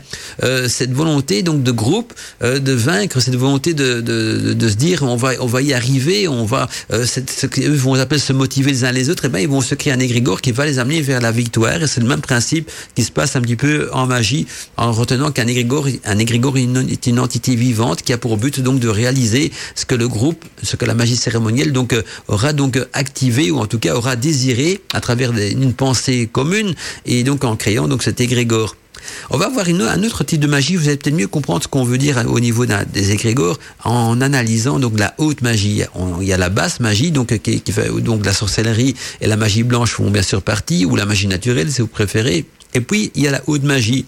cette 0.67 0.93
volonté 0.93 1.41
donc 1.41 1.63
de 1.63 1.71
groupe, 1.71 2.13
de 2.41 2.71
vaincre, 2.71 3.19
cette 3.19 3.35
volonté 3.35 3.73
de, 3.73 4.01
de, 4.01 4.37
de, 4.37 4.53
de, 4.53 4.69
se 4.69 4.75
dire 4.75 5.03
on 5.03 5.15
va, 5.15 5.31
on 5.39 5.47
va 5.47 5.61
y 5.61 5.73
arriver, 5.73 6.27
on 6.27 6.45
va 6.45 6.64
euh, 6.91 7.05
ce 7.05 7.45
qu'eux 7.47 7.69
vont 7.69 7.95
appeler 7.95 8.19
se 8.19 8.33
motiver 8.33 8.71
les 8.71 8.83
uns 8.83 8.91
les 8.91 9.09
autres, 9.09 9.25
et 9.25 9.27
eh 9.27 9.29
ben 9.29 9.39
ils 9.39 9.47
vont 9.47 9.61
se 9.61 9.75
créer 9.75 9.93
un 9.93 9.99
égrégore 9.99 10.41
qui 10.41 10.51
va 10.51 10.65
les 10.65 10.79
amener 10.79 11.01
vers 11.01 11.21
la 11.21 11.31
victoire. 11.31 11.81
Et 11.81 11.87
c'est 11.87 12.01
le 12.01 12.07
même 12.07 12.21
principe 12.21 12.69
qui 12.95 13.03
se 13.03 13.11
passe 13.11 13.35
un 13.35 13.41
petit 13.41 13.55
peu 13.55 13.89
en 13.93 14.05
magie, 14.05 14.47
en 14.77 14.91
retenant 14.91 15.31
qu'un 15.31 15.47
égrégore, 15.47 15.87
un 16.05 16.19
égrégore 16.19 16.57
est 16.57 17.07
une 17.07 17.19
entité 17.19 17.55
vivante 17.55 18.01
qui 18.01 18.13
a 18.13 18.17
pour 18.17 18.37
but 18.37 18.59
donc 18.59 18.79
de 18.79 18.87
réaliser 18.87 19.51
ce 19.75 19.85
que 19.85 19.95
le 19.95 20.07
groupe, 20.07 20.43
ce 20.63 20.75
que 20.75 20.85
la 20.85 20.93
magie 20.93 21.17
cérémonielle 21.17 21.71
donc 21.71 21.93
euh, 21.93 22.01
aura 22.27 22.53
donc 22.53 22.79
activé 22.93 23.51
ou 23.51 23.59
en 23.59 23.67
tout 23.67 23.79
cas 23.79 23.95
aura 23.95 24.15
désiré 24.15 24.81
à 24.93 25.01
travers 25.01 25.31
une 25.35 25.73
pensée 25.73 26.29
commune 26.31 26.73
et 27.05 27.23
donc 27.23 27.43
en 27.43 27.55
créant 27.55 27.87
donc 27.87 28.03
cet 28.03 28.21
égrégore. 28.21 28.75
On 29.29 29.37
va 29.37 29.49
voir 29.49 29.67
un 29.67 30.03
autre 30.03 30.23
type 30.23 30.39
de 30.39 30.47
magie. 30.47 30.75
Vous 30.75 30.87
allez 30.87 30.97
peut-être 30.97 31.15
mieux 31.15 31.27
comprendre 31.27 31.63
ce 31.63 31.67
qu'on 31.67 31.83
veut 31.83 31.97
dire 31.97 32.23
au 32.27 32.39
niveau 32.39 32.65
des 32.65 33.11
égrégores 33.11 33.59
en 33.83 34.21
analysant 34.21 34.79
donc 34.79 34.99
la 34.99 35.13
haute 35.17 35.41
magie. 35.41 35.83
Il 36.21 36.27
y 36.27 36.33
a 36.33 36.37
la 36.37 36.49
basse 36.49 36.79
magie, 36.79 37.11
donc 37.11 37.37
qui, 37.39 37.61
qui 37.61 37.73
donc 38.01 38.25
la 38.25 38.33
sorcellerie 38.33 38.95
et 39.21 39.27
la 39.27 39.37
magie 39.37 39.63
blanche 39.63 39.91
font 39.91 40.09
bien 40.09 40.21
sûr 40.21 40.41
partie, 40.41 40.85
ou 40.85 40.95
la 40.95 41.05
magie 41.05 41.27
naturelle 41.27 41.71
si 41.71 41.81
vous 41.81 41.87
préférez. 41.87 42.45
Et 42.73 42.81
puis 42.81 43.11
il 43.15 43.23
y 43.23 43.27
a 43.27 43.31
la 43.31 43.41
haute 43.47 43.63
magie. 43.63 44.05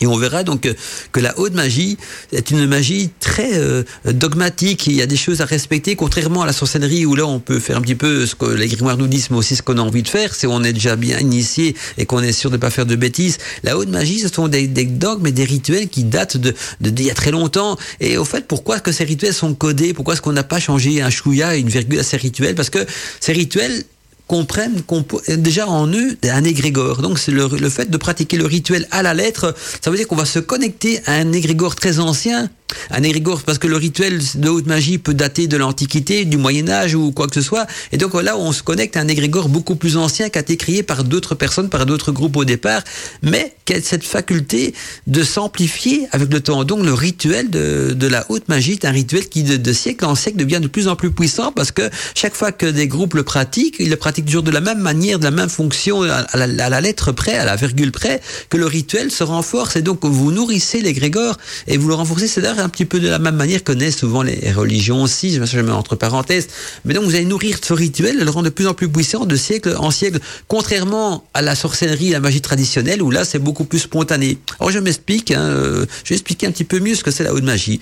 Et 0.00 0.06
on 0.06 0.16
verra 0.16 0.42
donc 0.42 0.68
que 1.12 1.20
la 1.20 1.38
haute 1.38 1.54
magie 1.54 1.96
est 2.32 2.50
une 2.50 2.66
magie 2.66 3.10
très 3.20 3.54
euh, 3.54 3.82
dogmatique. 4.04 4.86
Il 4.86 4.94
y 4.94 5.02
a 5.02 5.06
des 5.06 5.16
choses 5.16 5.40
à 5.40 5.44
respecter, 5.44 5.96
contrairement 5.96 6.42
à 6.42 6.46
la 6.46 6.52
sorcellerie 6.52 7.06
où 7.06 7.14
là 7.14 7.26
on 7.26 7.40
peut 7.40 7.58
faire 7.58 7.78
un 7.78 7.80
petit 7.80 7.94
peu 7.94 8.26
ce 8.26 8.34
que 8.34 8.46
les 8.46 8.68
grimoires 8.68 8.96
nous 8.96 9.06
disent, 9.06 9.30
mais 9.30 9.36
aussi 9.36 9.56
ce 9.56 9.62
qu'on 9.62 9.78
a 9.78 9.82
envie 9.82 10.02
de 10.02 10.08
faire. 10.08 10.34
Si 10.34 10.46
on 10.46 10.62
est 10.64 10.72
déjà 10.72 10.96
bien 10.96 11.18
initié 11.18 11.74
et 11.98 12.06
qu'on 12.06 12.22
est 12.22 12.32
sûr 12.32 12.50
de 12.50 12.56
ne 12.56 12.60
pas 12.60 12.70
faire 12.70 12.86
de 12.86 12.96
bêtises. 12.96 13.38
La 13.62 13.76
haute 13.78 13.88
magie, 13.88 14.20
ce 14.20 14.28
sont 14.28 14.48
des, 14.48 14.66
dogmes 14.66 15.26
et 15.26 15.32
des 15.32 15.44
rituels 15.44 15.88
qui 15.88 16.04
datent 16.04 16.36
de, 16.36 16.54
de, 16.80 16.90
d'il 16.90 17.06
y 17.06 17.10
a 17.10 17.14
très 17.14 17.30
longtemps. 17.30 17.76
Et 18.00 18.18
au 18.18 18.24
fait, 18.24 18.46
pourquoi 18.46 18.76
est-ce 18.76 18.82
que 18.82 18.92
ces 18.92 19.04
rituels 19.04 19.34
sont 19.34 19.54
codés? 19.54 19.94
Pourquoi 19.94 20.14
est-ce 20.14 20.22
qu'on 20.22 20.32
n'a 20.32 20.44
pas 20.44 20.60
changé 20.60 21.02
un 21.02 21.10
chouïa, 21.10 21.56
une 21.56 21.68
virgule 21.68 22.00
à 22.00 22.02
ces 22.02 22.16
rituels? 22.16 22.54
Parce 22.54 22.70
que 22.70 22.84
ces 23.20 23.32
rituels 23.32 23.84
comprennent 24.26 24.82
déjà 25.28 25.68
en 25.68 25.86
eux 25.88 26.16
un 26.24 26.44
égrégore. 26.44 27.02
Donc 27.02 27.18
c'est 27.18 27.32
le, 27.32 27.48
le, 27.48 27.70
fait 27.70 27.90
de 27.90 27.96
pratiquer 27.96 28.36
le 28.36 28.46
rituel 28.46 28.86
à 28.90 29.02
la 29.02 29.14
lettre, 29.14 29.54
ça 29.80 29.90
veut 29.90 29.96
dire 29.96 30.08
qu'on 30.08 30.16
va 30.16 30.24
se 30.24 30.38
connecter 30.38 31.00
à 31.06 31.12
un 31.12 31.32
égrégore 31.32 31.74
très 31.74 31.98
ancien 32.00 32.50
un 32.90 33.02
égrégore 33.02 33.42
parce 33.42 33.58
que 33.58 33.66
le 33.66 33.76
rituel 33.76 34.20
de 34.34 34.48
haute 34.48 34.66
magie 34.66 34.98
peut 34.98 35.14
dater 35.14 35.46
de 35.46 35.56
l'Antiquité, 35.56 36.24
du 36.24 36.36
Moyen 36.36 36.68
Âge 36.68 36.94
ou 36.94 37.12
quoi 37.12 37.26
que 37.26 37.34
ce 37.34 37.42
soit. 37.42 37.66
Et 37.92 37.96
donc 37.96 38.14
là, 38.14 38.36
on 38.36 38.52
se 38.52 38.62
connecte 38.62 38.96
à 38.96 39.00
un 39.00 39.08
égrégore 39.08 39.48
beaucoup 39.48 39.76
plus 39.76 39.96
ancien 39.96 40.28
qui 40.28 40.38
a 40.38 40.40
été 40.40 40.56
créé 40.56 40.82
par 40.82 41.04
d'autres 41.04 41.34
personnes, 41.34 41.68
par 41.68 41.86
d'autres 41.86 42.12
groupes 42.12 42.36
au 42.36 42.44
départ, 42.44 42.82
mais 43.22 43.54
qui 43.64 43.74
a 43.74 43.82
cette 43.82 44.04
faculté 44.04 44.74
de 45.06 45.22
s'amplifier 45.22 46.06
avec 46.12 46.32
le 46.32 46.40
temps? 46.40 46.64
Donc 46.64 46.84
le 46.84 46.94
rituel 46.94 47.50
de, 47.50 47.92
de 47.92 48.06
la 48.06 48.24
haute 48.28 48.48
magie 48.48 48.72
est 48.72 48.84
un 48.84 48.90
rituel 48.90 49.28
qui 49.28 49.42
de, 49.42 49.72
siècle 49.72 50.04
en 50.04 50.14
siècle 50.14 50.38
devient 50.38 50.60
de 50.60 50.68
plus 50.68 50.88
en 50.88 50.96
plus 50.96 51.10
puissant 51.10 51.52
parce 51.52 51.72
que 51.72 51.90
chaque 52.14 52.34
fois 52.34 52.52
que 52.52 52.66
des 52.66 52.88
groupes 52.88 53.14
le 53.14 53.22
pratiquent, 53.22 53.76
ils 53.78 53.90
le 53.90 53.96
pratiquent 53.96 54.26
toujours 54.26 54.42
de 54.42 54.50
la 54.50 54.60
même 54.60 54.80
manière, 54.80 55.18
de 55.18 55.24
la 55.24 55.30
même 55.30 55.48
fonction, 55.48 56.02
à 56.02 56.24
la, 56.34 56.64
à 56.64 56.68
la 56.68 56.80
lettre 56.80 57.12
près, 57.12 57.36
à 57.36 57.44
la 57.44 57.56
virgule 57.56 57.92
près, 57.92 58.20
que 58.50 58.56
le 58.56 58.66
rituel 58.66 59.10
se 59.10 59.24
renforce. 59.24 59.76
Et 59.76 59.82
donc 59.82 60.04
vous 60.04 60.32
nourrissez 60.32 60.80
l'égrégore 60.80 61.36
et 61.66 61.76
vous 61.76 61.88
le 61.88 61.94
renforcez. 61.94 62.28
C'est 62.28 62.40
un 62.58 62.68
petit 62.68 62.84
peu 62.84 63.00
de 63.00 63.08
la 63.08 63.18
même 63.18 63.36
manière 63.36 63.62
que 63.62 63.72
naissent 63.72 63.98
souvent 63.98 64.22
les 64.22 64.52
religions 64.52 65.02
aussi, 65.02 65.40
je 65.42 65.60
mets 65.60 65.72
entre 65.72 65.96
parenthèses. 65.96 66.48
Mais 66.84 66.94
donc 66.94 67.04
vous 67.04 67.14
allez 67.14 67.24
nourrir 67.24 67.58
ce 67.62 67.72
rituel, 67.72 68.18
le 68.18 68.30
rendre 68.30 68.46
de 68.46 68.50
plus 68.50 68.66
en 68.66 68.74
plus 68.74 68.88
puissant 68.88 69.26
de 69.26 69.36
siècle 69.36 69.74
en 69.78 69.90
siècle, 69.90 70.18
contrairement 70.48 71.24
à 71.34 71.42
la 71.42 71.54
sorcellerie, 71.54 72.10
la 72.10 72.20
magie 72.20 72.40
traditionnelle, 72.40 73.02
où 73.02 73.10
là 73.10 73.24
c'est 73.24 73.38
beaucoup 73.38 73.64
plus 73.64 73.80
spontané. 73.80 74.38
Alors 74.60 74.70
je 74.70 74.78
m'explique, 74.78 75.30
hein, 75.30 75.40
euh, 75.40 75.86
je 76.04 76.10
vais 76.10 76.16
expliquer 76.16 76.46
un 76.46 76.50
petit 76.50 76.64
peu 76.64 76.80
mieux 76.80 76.94
ce 76.94 77.04
que 77.04 77.10
c'est 77.10 77.24
la 77.24 77.32
haute 77.32 77.44
magie. 77.44 77.80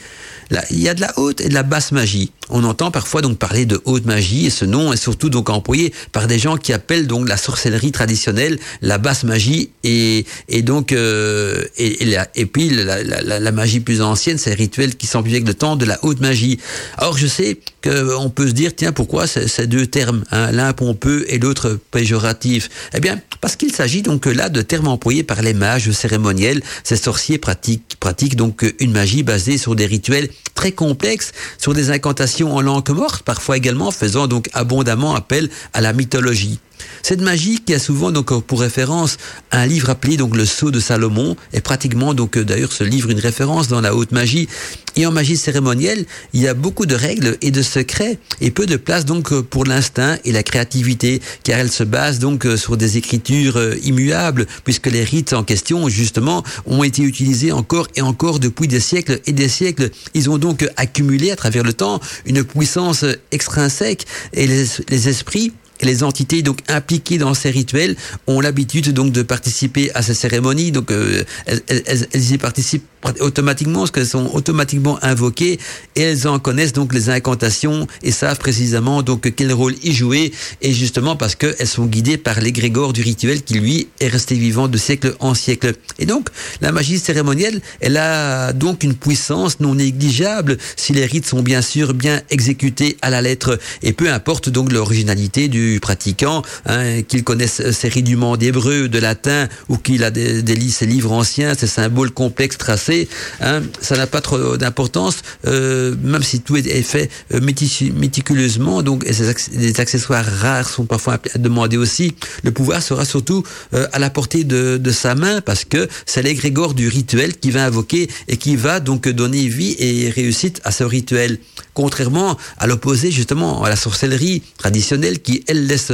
Là, 0.50 0.62
il 0.70 0.80
y 0.80 0.90
a 0.90 0.94
de 0.94 1.00
la 1.00 1.18
haute 1.18 1.40
et 1.40 1.48
de 1.48 1.54
la 1.54 1.62
basse 1.62 1.90
magie. 1.90 2.30
On 2.50 2.64
entend 2.64 2.90
parfois 2.90 3.22
donc 3.22 3.38
parler 3.38 3.64
de 3.64 3.80
haute 3.86 4.04
magie 4.04 4.46
et 4.46 4.50
ce 4.50 4.66
nom 4.66 4.92
est 4.92 4.98
surtout 4.98 5.30
donc 5.30 5.48
employé 5.48 5.94
par 6.12 6.26
des 6.26 6.38
gens 6.38 6.58
qui 6.58 6.74
appellent 6.74 7.06
donc 7.06 7.28
la 7.28 7.38
sorcellerie 7.38 7.92
traditionnelle 7.92 8.58
la 8.82 8.98
basse 8.98 9.24
magie 9.24 9.70
et, 9.82 10.26
et 10.48 10.62
donc 10.62 10.92
euh, 10.92 11.64
et, 11.76 12.08
et, 12.08 12.16
et, 12.34 12.46
puis 12.46 12.68
la, 12.70 13.02
la 13.02 13.52
magie 13.52 13.80
plus 13.80 14.02
ancienne, 14.02 14.38
c'est 14.38 14.54
rituel 14.64 14.96
qui 14.96 15.06
s'amplifie 15.06 15.36
avec 15.36 15.48
le 15.48 15.54
temps 15.54 15.76
de 15.76 15.84
la 15.84 15.98
haute 16.04 16.20
magie. 16.20 16.58
Or 16.98 17.16
je 17.16 17.26
sais 17.26 17.60
qu'on 17.82 18.30
peut 18.30 18.48
se 18.48 18.52
dire 18.52 18.72
tiens 18.74 18.92
pourquoi 18.92 19.26
ces 19.26 19.66
deux 19.66 19.86
termes, 19.86 20.24
hein, 20.30 20.50
l'un 20.52 20.72
pompeux 20.72 21.24
et 21.28 21.38
l'autre 21.38 21.78
péjoratif? 21.90 22.70
Eh 22.94 23.00
bien 23.00 23.20
parce 23.40 23.56
qu'il 23.56 23.72
s'agit 23.72 24.02
donc 24.02 24.26
là 24.26 24.48
de 24.48 24.62
termes 24.62 24.88
employés 24.88 25.22
par 25.22 25.42
les 25.42 25.54
mages 25.54 25.90
cérémoniels. 25.90 26.62
Ces 26.82 26.96
sorciers 26.96 27.38
pratiquent 27.38 28.36
donc 28.36 28.64
une 28.80 28.92
magie 28.92 29.22
basée 29.22 29.58
sur 29.58 29.74
des 29.74 29.86
rituels 29.86 30.28
très 30.54 30.72
complexes, 30.72 31.32
sur 31.58 31.74
des 31.74 31.90
incantations 31.90 32.54
en 32.56 32.60
langue 32.60 32.88
morte, 32.90 33.22
parfois 33.22 33.56
également 33.56 33.90
faisant 33.90 34.26
donc 34.26 34.48
abondamment 34.52 35.14
appel 35.14 35.50
à 35.72 35.80
la 35.80 35.92
mythologie. 35.92 36.58
Cette 37.02 37.20
magie 37.20 37.60
qui 37.60 37.74
a 37.74 37.78
souvent 37.78 38.10
donc 38.10 38.32
pour 38.46 38.60
référence 38.60 39.18
un 39.52 39.66
livre 39.66 39.90
appelé 39.90 40.16
donc 40.16 40.34
le 40.36 40.46
Sceau 40.46 40.70
de 40.70 40.80
Salomon 40.80 41.36
est 41.52 41.60
pratiquement 41.60 42.14
donc 42.14 42.38
d'ailleurs 42.38 42.72
ce 42.72 42.82
livre 42.82 43.10
une 43.10 43.18
référence 43.18 43.68
dans 43.68 43.80
la 43.80 43.94
haute 43.94 44.12
magie. 44.12 44.48
Et 44.96 45.06
en 45.06 45.12
magie 45.12 45.36
cérémonielle 45.36 46.06
il 46.32 46.40
y 46.40 46.48
a 46.48 46.54
beaucoup 46.54 46.86
de 46.86 46.94
règles 46.94 47.36
et 47.42 47.50
de 47.50 47.62
secrets 47.62 48.18
et 48.40 48.50
peu 48.50 48.64
de 48.64 48.76
place 48.76 49.04
donc 49.04 49.38
pour 49.40 49.64
l'instinct 49.64 50.16
et 50.24 50.32
la 50.32 50.42
créativité 50.42 51.20
car 51.42 51.58
elle 51.58 51.70
se 51.70 51.84
base 51.84 52.20
donc 52.20 52.46
sur 52.56 52.76
des 52.76 52.96
écritures 52.96 53.60
immuables 53.82 54.46
puisque 54.64 54.86
les 54.86 55.04
rites 55.04 55.32
en 55.32 55.44
question 55.44 55.88
justement 55.88 56.42
ont 56.64 56.84
été 56.84 57.02
utilisés 57.02 57.52
encore 57.52 57.88
et 57.96 58.02
encore 58.02 58.38
depuis 58.38 58.68
des 58.68 58.80
siècles 58.80 59.20
et 59.26 59.32
des 59.32 59.48
siècles. 59.48 59.90
Ils 60.14 60.30
ont 60.30 60.38
donc 60.38 60.66
accumulé 60.76 61.30
à 61.30 61.36
travers 61.36 61.64
le 61.64 61.72
temps 61.72 62.00
une 62.24 62.44
puissance 62.44 63.04
extrinsèque 63.30 64.06
et 64.32 64.46
les, 64.46 64.64
les 64.88 65.08
esprits 65.08 65.52
les 65.82 66.02
entités 66.02 66.42
donc 66.42 66.58
impliquées 66.68 67.18
dans 67.18 67.34
ces 67.34 67.50
rituels 67.50 67.96
ont 68.26 68.40
l'habitude 68.40 68.92
donc 68.92 69.12
de 69.12 69.22
participer 69.22 69.90
à 69.94 70.02
ces 70.02 70.14
cérémonies. 70.14 70.72
Donc 70.72 70.90
euh, 70.90 71.24
elles, 71.46 72.32
y 72.32 72.38
participent 72.38 72.86
automatiquement 73.20 73.80
parce 73.80 73.90
qu'elles 73.90 74.06
sont 74.06 74.30
automatiquement 74.32 74.98
invoquées 75.02 75.58
et 75.96 76.00
elles 76.00 76.26
en 76.26 76.38
connaissent 76.38 76.72
donc 76.72 76.94
les 76.94 77.10
incantations 77.10 77.86
et 78.02 78.10
savent 78.10 78.38
précisément 78.38 79.02
donc 79.02 79.32
quel 79.34 79.52
rôle 79.52 79.74
y 79.82 79.92
jouer 79.92 80.32
et 80.62 80.72
justement 80.72 81.16
parce 81.16 81.34
qu'elles 81.34 81.66
sont 81.66 81.86
guidées 81.86 82.16
par 82.18 82.40
l'égrégore 82.40 82.92
du 82.92 83.02
rituel 83.02 83.42
qui 83.42 83.54
lui 83.54 83.88
est 84.00 84.08
resté 84.08 84.34
vivant 84.34 84.68
de 84.68 84.78
siècle 84.78 85.14
en 85.20 85.34
siècle. 85.34 85.74
Et 85.98 86.06
donc 86.06 86.28
la 86.60 86.72
magie 86.72 86.98
cérémonielle 86.98 87.60
elle 87.80 87.96
a 87.96 88.52
donc 88.52 88.82
une 88.84 88.94
puissance 88.94 89.60
non 89.60 89.74
négligeable 89.74 90.58
si 90.76 90.92
les 90.92 91.06
rites 91.06 91.26
sont 91.26 91.42
bien 91.42 91.62
sûr 91.62 91.94
bien 91.94 92.20
exécutés 92.30 92.96
à 93.02 93.10
la 93.10 93.22
lettre 93.22 93.58
et 93.82 93.92
peu 93.92 94.10
importe 94.10 94.48
donc 94.48 94.72
l'originalité 94.72 95.48
du 95.48 95.78
pratiquant, 95.80 96.42
hein, 96.66 97.02
qu'il 97.02 97.24
connaisse 97.24 97.70
ses 97.70 97.88
rudiments 97.88 98.36
d'hébreu, 98.36 98.88
de 98.88 98.98
latin, 98.98 99.48
ou 99.68 99.76
qu'il 99.76 100.04
a 100.04 100.10
des, 100.10 100.42
ses 100.70 100.86
livres 100.86 101.12
anciens, 101.12 101.54
ces 101.54 101.66
symboles 101.66 102.10
complexes 102.10 102.58
tracés, 102.58 102.93
hein, 103.40 103.62
ça 103.80 103.96
n'a 103.96 104.06
pas 104.06 104.20
trop 104.20 104.56
d'importance, 104.56 105.16
euh, 105.46 105.94
même 106.02 106.22
si 106.22 106.40
tout 106.40 106.56
est, 106.56 106.82
fait 106.82 107.10
euh, 107.32 107.40
méticuleusement, 107.40 108.82
donc 108.82 109.04
les 109.04 109.80
accessoires 109.80 110.24
rares 110.24 110.68
sont 110.68 110.86
parfois 110.86 111.18
demandés 111.36 111.76
aussi. 111.76 112.14
Le 112.42 112.50
pouvoir 112.50 112.82
sera 112.82 113.04
surtout 113.04 113.42
euh, 113.74 113.86
à 113.92 113.98
la 113.98 114.10
portée 114.10 114.44
de, 114.44 114.76
de, 114.76 114.90
sa 114.90 115.14
main 115.14 115.40
parce 115.40 115.64
que 115.64 115.88
c'est 116.06 116.22
l'égrégore 116.22 116.74
du 116.74 116.88
rituel 116.88 117.36
qui 117.36 117.50
va 117.50 117.64
invoquer 117.64 118.08
et 118.28 118.36
qui 118.36 118.56
va 118.56 118.80
donc 118.80 119.08
donner 119.08 119.46
vie 119.48 119.76
et 119.78 120.10
réussite 120.10 120.60
à 120.64 120.70
ce 120.70 120.84
rituel. 120.84 121.38
Contrairement 121.74 122.36
à 122.58 122.66
l'opposé 122.66 123.10
justement 123.10 123.64
à 123.64 123.68
la 123.68 123.76
sorcellerie 123.76 124.42
traditionnelle 124.58 125.20
qui 125.20 125.44
elle 125.48 125.66
laisse 125.66 125.92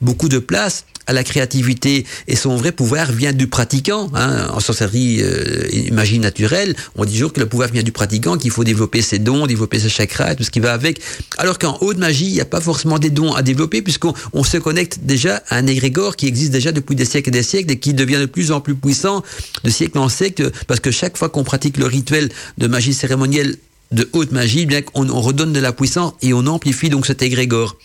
beaucoup 0.00 0.28
de 0.28 0.38
place 0.38 0.84
à 1.06 1.12
la 1.12 1.24
créativité 1.24 2.06
et 2.28 2.36
son 2.36 2.56
vrai 2.56 2.72
pouvoir 2.72 3.10
vient 3.12 3.32
du 3.32 3.46
pratiquant. 3.46 4.10
Hein. 4.14 4.48
En 4.52 4.60
sorcellerie 4.60 5.20
euh, 5.22 5.90
magie 5.92 6.18
naturelle, 6.18 6.74
on 6.96 7.04
dit 7.04 7.14
toujours 7.14 7.32
que 7.32 7.40
le 7.40 7.46
pouvoir 7.46 7.70
vient 7.70 7.82
du 7.82 7.92
pratiquant, 7.92 8.36
qu'il 8.36 8.50
faut 8.50 8.64
développer 8.64 9.02
ses 9.02 9.18
dons, 9.18 9.46
développer 9.46 9.78
ses 9.78 9.88
chakras, 9.88 10.34
tout 10.34 10.44
ce 10.44 10.50
qui 10.50 10.60
va 10.60 10.72
avec. 10.72 11.00
Alors 11.38 11.58
qu'en 11.58 11.78
haute 11.80 11.98
magie, 11.98 12.26
il 12.26 12.34
n'y 12.34 12.40
a 12.40 12.46
pas 12.46 12.60
forcément 12.60 12.98
des 12.98 13.10
dons 13.10 13.32
à 13.32 13.42
développer 13.42 13.82
puisqu'on 13.82 14.14
on 14.32 14.44
se 14.44 14.56
connecte 14.56 15.00
déjà 15.02 15.42
à 15.48 15.56
un 15.56 15.66
égrégore 15.66 16.16
qui 16.16 16.26
existe 16.26 16.52
déjà 16.52 16.72
depuis 16.72 16.96
des 16.96 17.04
siècles 17.04 17.30
et 17.30 17.32
des 17.32 17.42
siècles 17.42 17.72
et 17.72 17.78
qui 17.78 17.94
devient 17.94 18.18
de 18.18 18.26
plus 18.26 18.52
en 18.52 18.60
plus 18.60 18.74
puissant 18.74 19.22
de 19.64 19.70
siècle 19.70 19.98
en 19.98 20.08
siècle 20.08 20.50
parce 20.66 20.80
que 20.80 20.90
chaque 20.90 21.16
fois 21.16 21.28
qu'on 21.28 21.44
pratique 21.44 21.76
le 21.76 21.86
rituel 21.86 22.30
de 22.58 22.66
magie 22.66 22.94
cérémonielle 22.94 23.56
de 23.92 24.08
haute 24.12 24.32
magie, 24.32 24.66
bien 24.66 24.82
qu'on 24.82 25.08
on 25.08 25.20
redonne 25.20 25.52
de 25.52 25.60
la 25.60 25.72
puissance 25.72 26.14
et 26.22 26.32
on 26.32 26.46
amplifie 26.46 26.88
donc 26.88 27.06
cet 27.06 27.22
égrégore. 27.22 27.76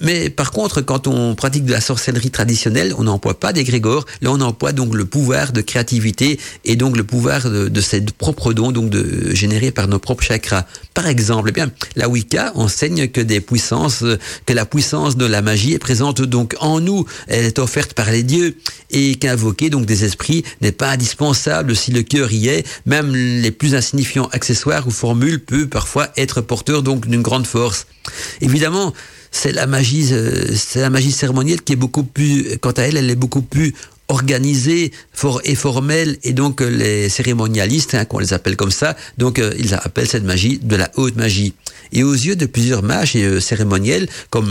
Mais 0.00 0.30
par 0.30 0.50
contre, 0.50 0.80
quand 0.80 1.06
on 1.06 1.34
pratique 1.34 1.64
de 1.64 1.72
la 1.72 1.80
sorcellerie 1.80 2.30
traditionnelle, 2.30 2.94
on 2.98 3.04
n'emploie 3.04 3.38
pas 3.38 3.52
d'égrégore. 3.52 4.04
Là, 4.20 4.30
on 4.32 4.40
emploie 4.40 4.72
donc 4.72 4.94
le 4.94 5.04
pouvoir 5.04 5.52
de 5.52 5.60
créativité 5.60 6.38
et 6.64 6.76
donc 6.76 6.96
le 6.96 7.04
pouvoir 7.04 7.48
de, 7.48 7.80
ses 7.80 8.00
propres 8.02 8.52
dons, 8.52 8.72
donc 8.72 8.90
de 8.90 9.34
générer 9.34 9.70
par 9.70 9.88
nos 9.88 9.98
propres 9.98 10.24
chakras. 10.24 10.64
Par 10.94 11.06
exemple, 11.06 11.48
eh 11.48 11.52
bien, 11.52 11.70
la 11.94 12.08
Wicca 12.08 12.52
enseigne 12.54 13.08
que 13.08 13.20
des 13.20 13.40
puissances, 13.40 14.04
que 14.44 14.52
la 14.52 14.66
puissance 14.66 15.16
de 15.16 15.26
la 15.26 15.42
magie 15.42 15.74
est 15.74 15.78
présente 15.78 16.22
donc 16.22 16.54
en 16.60 16.80
nous. 16.80 17.04
Elle 17.28 17.44
est 17.44 17.58
offerte 17.58 17.94
par 17.94 18.10
les 18.10 18.22
dieux 18.22 18.56
et 18.90 19.14
qu'invoquer 19.16 19.70
donc 19.70 19.86
des 19.86 20.04
esprits 20.04 20.44
n'est 20.60 20.72
pas 20.72 20.90
indispensable 20.90 21.74
si 21.76 21.90
le 21.90 22.02
cœur 22.02 22.32
y 22.32 22.48
est. 22.48 22.66
Même 22.86 23.14
les 23.14 23.50
plus 23.50 23.74
insignifiants 23.74 24.28
accessoires 24.32 24.86
ou 24.86 24.90
formules 24.90 25.42
peut 25.44 25.66
parfois 25.66 26.08
être 26.16 26.40
porteur 26.40 26.82
donc 26.82 27.06
d'une 27.06 27.22
grande 27.22 27.46
force. 27.46 27.86
Évidemment, 28.40 28.92
c'est 29.36 29.52
la 29.52 29.66
magie, 29.66 30.08
euh, 30.12 30.54
c'est 30.54 30.80
la 30.80 30.90
magie 30.90 31.12
cérémonielle 31.12 31.62
qui 31.62 31.74
est 31.74 31.76
beaucoup 31.76 32.04
plus, 32.04 32.58
quant 32.60 32.70
à 32.70 32.82
elle, 32.82 32.96
elle 32.96 33.10
est 33.10 33.16
beaucoup 33.16 33.42
plus 33.42 33.74
organisée 34.08 34.92
for 35.12 35.40
et 35.44 35.54
formelle 35.54 36.16
et 36.22 36.32
donc 36.32 36.60
euh, 36.60 36.68
les 36.68 37.08
cérémonialistes, 37.08 37.94
hein, 37.94 38.04
qu'on 38.04 38.18
les 38.18 38.32
appelle 38.32 38.56
comme 38.56 38.70
ça, 38.70 38.96
donc 39.18 39.38
euh, 39.38 39.52
ils 39.58 39.74
appellent 39.74 40.08
cette 40.08 40.24
magie 40.24 40.58
de 40.62 40.76
la 40.76 40.90
haute 40.96 41.16
magie. 41.16 41.54
Et 41.92 42.02
aux 42.02 42.12
yeux 42.12 42.34
de 42.34 42.46
plusieurs 42.46 42.82
mages 42.82 43.12
euh, 43.16 43.40
cérémoniels, 43.40 44.08
comme 44.30 44.46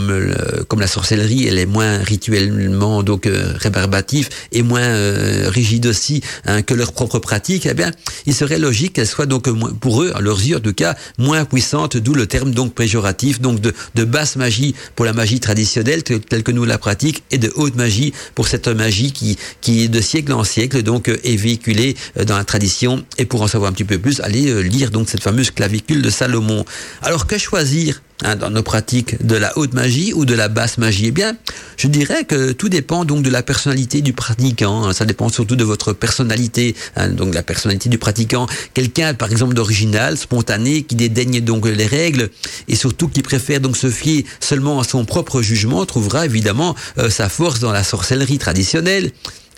comme 0.68 0.80
la 0.80 0.86
sorcellerie, 0.86 1.46
elle 1.46 1.58
est 1.58 1.66
moins 1.66 1.98
rituellement 1.98 3.02
donc 3.02 3.28
rébarbatif 3.28 4.28
et 4.52 4.62
moins 4.62 5.48
rigide 5.48 5.86
aussi 5.86 6.22
hein, 6.46 6.62
que 6.62 6.74
leur 6.74 6.92
propre 6.92 7.18
pratique, 7.18 7.66
eh 7.66 7.74
bien, 7.74 7.90
il 8.26 8.34
serait 8.34 8.58
logique 8.58 8.94
qu'elle 8.94 9.06
soit 9.06 9.26
donc 9.26 9.48
pour 9.80 10.02
eux, 10.02 10.12
à 10.14 10.20
leurs 10.20 10.40
yeux 10.40 10.56
en 10.56 10.60
tout 10.60 10.72
cas, 10.72 10.96
moins 11.18 11.44
puissante, 11.44 11.96
d'où 11.96 12.14
le 12.14 12.26
terme 12.26 12.52
donc 12.52 12.74
péjoratif, 12.74 13.40
donc 13.40 13.60
de, 13.60 13.74
de 13.94 14.04
basse 14.04 14.36
magie 14.36 14.74
pour 14.94 15.04
la 15.04 15.12
magie 15.12 15.40
traditionnelle 15.40 16.02
telle 16.02 16.42
que 16.42 16.52
nous 16.52 16.64
la 16.64 16.78
pratiquons 16.78 17.20
et 17.30 17.38
de 17.38 17.52
haute 17.56 17.76
magie 17.76 18.12
pour 18.34 18.48
cette 18.48 18.68
magie 18.68 19.12
qui 19.12 19.36
qui 19.60 19.88
de 19.88 20.00
siècle 20.00 20.32
en 20.32 20.44
siècle 20.44 20.82
donc 20.82 21.08
euh, 21.08 21.18
est 21.24 21.36
véhiculé 21.36 21.96
euh, 22.18 22.24
dans 22.24 22.36
la 22.36 22.44
tradition. 22.44 23.04
Et 23.18 23.26
pour 23.26 23.42
en 23.42 23.48
savoir 23.48 23.70
un 23.70 23.72
petit 23.72 23.84
peu 23.84 23.98
plus, 23.98 24.20
allez 24.20 24.48
euh, 24.48 24.60
lire 24.60 24.90
donc 24.90 25.08
cette 25.08 25.22
fameuse 25.22 25.50
clavicule 25.50 26.02
de 26.02 26.10
Salomon. 26.10 26.64
Alors 27.02 27.26
que 27.26 27.38
choisir? 27.38 28.02
Hein, 28.24 28.36
dans 28.36 28.50
nos 28.50 28.62
pratiques 28.62 29.24
de 29.24 29.36
la 29.36 29.56
haute 29.58 29.74
magie 29.74 30.12
ou 30.12 30.24
de 30.24 30.34
la 30.34 30.48
basse 30.48 30.78
magie 30.78 31.06
Eh 31.06 31.10
bien, 31.10 31.36
je 31.76 31.88
dirais 31.88 32.24
que 32.24 32.52
tout 32.52 32.68
dépend 32.68 33.04
donc 33.04 33.22
de 33.22 33.30
la 33.30 33.42
personnalité 33.42 34.00
du 34.00 34.12
pratiquant. 34.12 34.84
Hein. 34.84 34.92
Ça 34.92 35.04
dépend 35.04 35.28
surtout 35.28 35.56
de 35.56 35.64
votre 35.64 35.92
personnalité, 35.92 36.74
hein, 36.96 37.08
donc 37.08 37.34
la 37.34 37.42
personnalité 37.42 37.88
du 37.88 37.98
pratiquant. 37.98 38.46
Quelqu'un, 38.74 39.14
par 39.14 39.30
exemple, 39.30 39.54
d'original, 39.54 40.16
spontané, 40.16 40.82
qui 40.82 40.96
dédaigne 40.96 41.40
donc 41.40 41.66
les 41.66 41.86
règles 41.86 42.30
et 42.68 42.76
surtout 42.76 43.08
qui 43.08 43.22
préfère 43.22 43.60
donc 43.60 43.76
se 43.76 43.90
fier 43.90 44.24
seulement 44.40 44.80
à 44.80 44.84
son 44.84 45.04
propre 45.04 45.42
jugement, 45.42 45.84
trouvera 45.86 46.24
évidemment 46.24 46.74
sa 47.08 47.28
force 47.28 47.60
dans 47.60 47.72
la 47.72 47.84
sorcellerie 47.84 48.38
traditionnelle. 48.38 49.12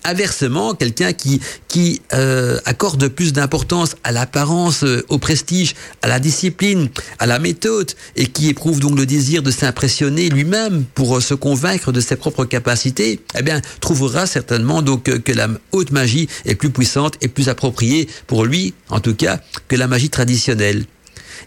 Inversement, 0.05 0.75
quelqu'un 0.75 1.13
qui, 1.13 1.41
qui 1.67 2.01
euh, 2.15 2.59
accorde 2.65 3.09
plus 3.09 3.33
d'importance 3.33 3.97
à 4.05 4.13
l'apparence, 4.13 4.85
euh, 4.85 5.05
au 5.09 5.19
prestige, 5.19 5.75
à 6.03 6.09
la 6.09 6.21
discipline, 6.21 6.89
à 7.19 7.27
la 7.27 7.39
méthode, 7.39 7.93
et 8.17 8.27
qui 8.27 8.49
éprouve 8.49 8.81
donc 8.81 8.97
le 8.97 9.07
désir 9.07 9.43
de 9.43 9.51
s'impressionner 9.51 10.29
lui-même 10.29 10.85
pour 10.95 11.17
euh, 11.17 11.21
se 11.21 11.35
convaincre 11.35 11.93
de 11.93 12.01
ses 12.01 12.17
propres 12.17 12.45
capacités, 12.45 13.21
eh 13.37 13.43
bien, 13.43 13.61
trouvera 13.81 14.27
certainement 14.27 14.83
donc 14.83 15.05
que 15.05 15.33
la 15.33 15.49
haute 15.73 15.91
magie 15.91 16.29
est 16.45 16.55
plus 16.55 16.71
puissante 16.71 17.15
et 17.21 17.29
plus 17.29 17.49
appropriée 17.49 18.09
pour 18.27 18.45
lui, 18.45 18.75
en 18.91 19.01
tout 19.01 19.15
cas, 19.15 19.41
que 19.69 19.77
la 19.77 19.89
magie 19.89 20.11
traditionnelle. 20.11 20.85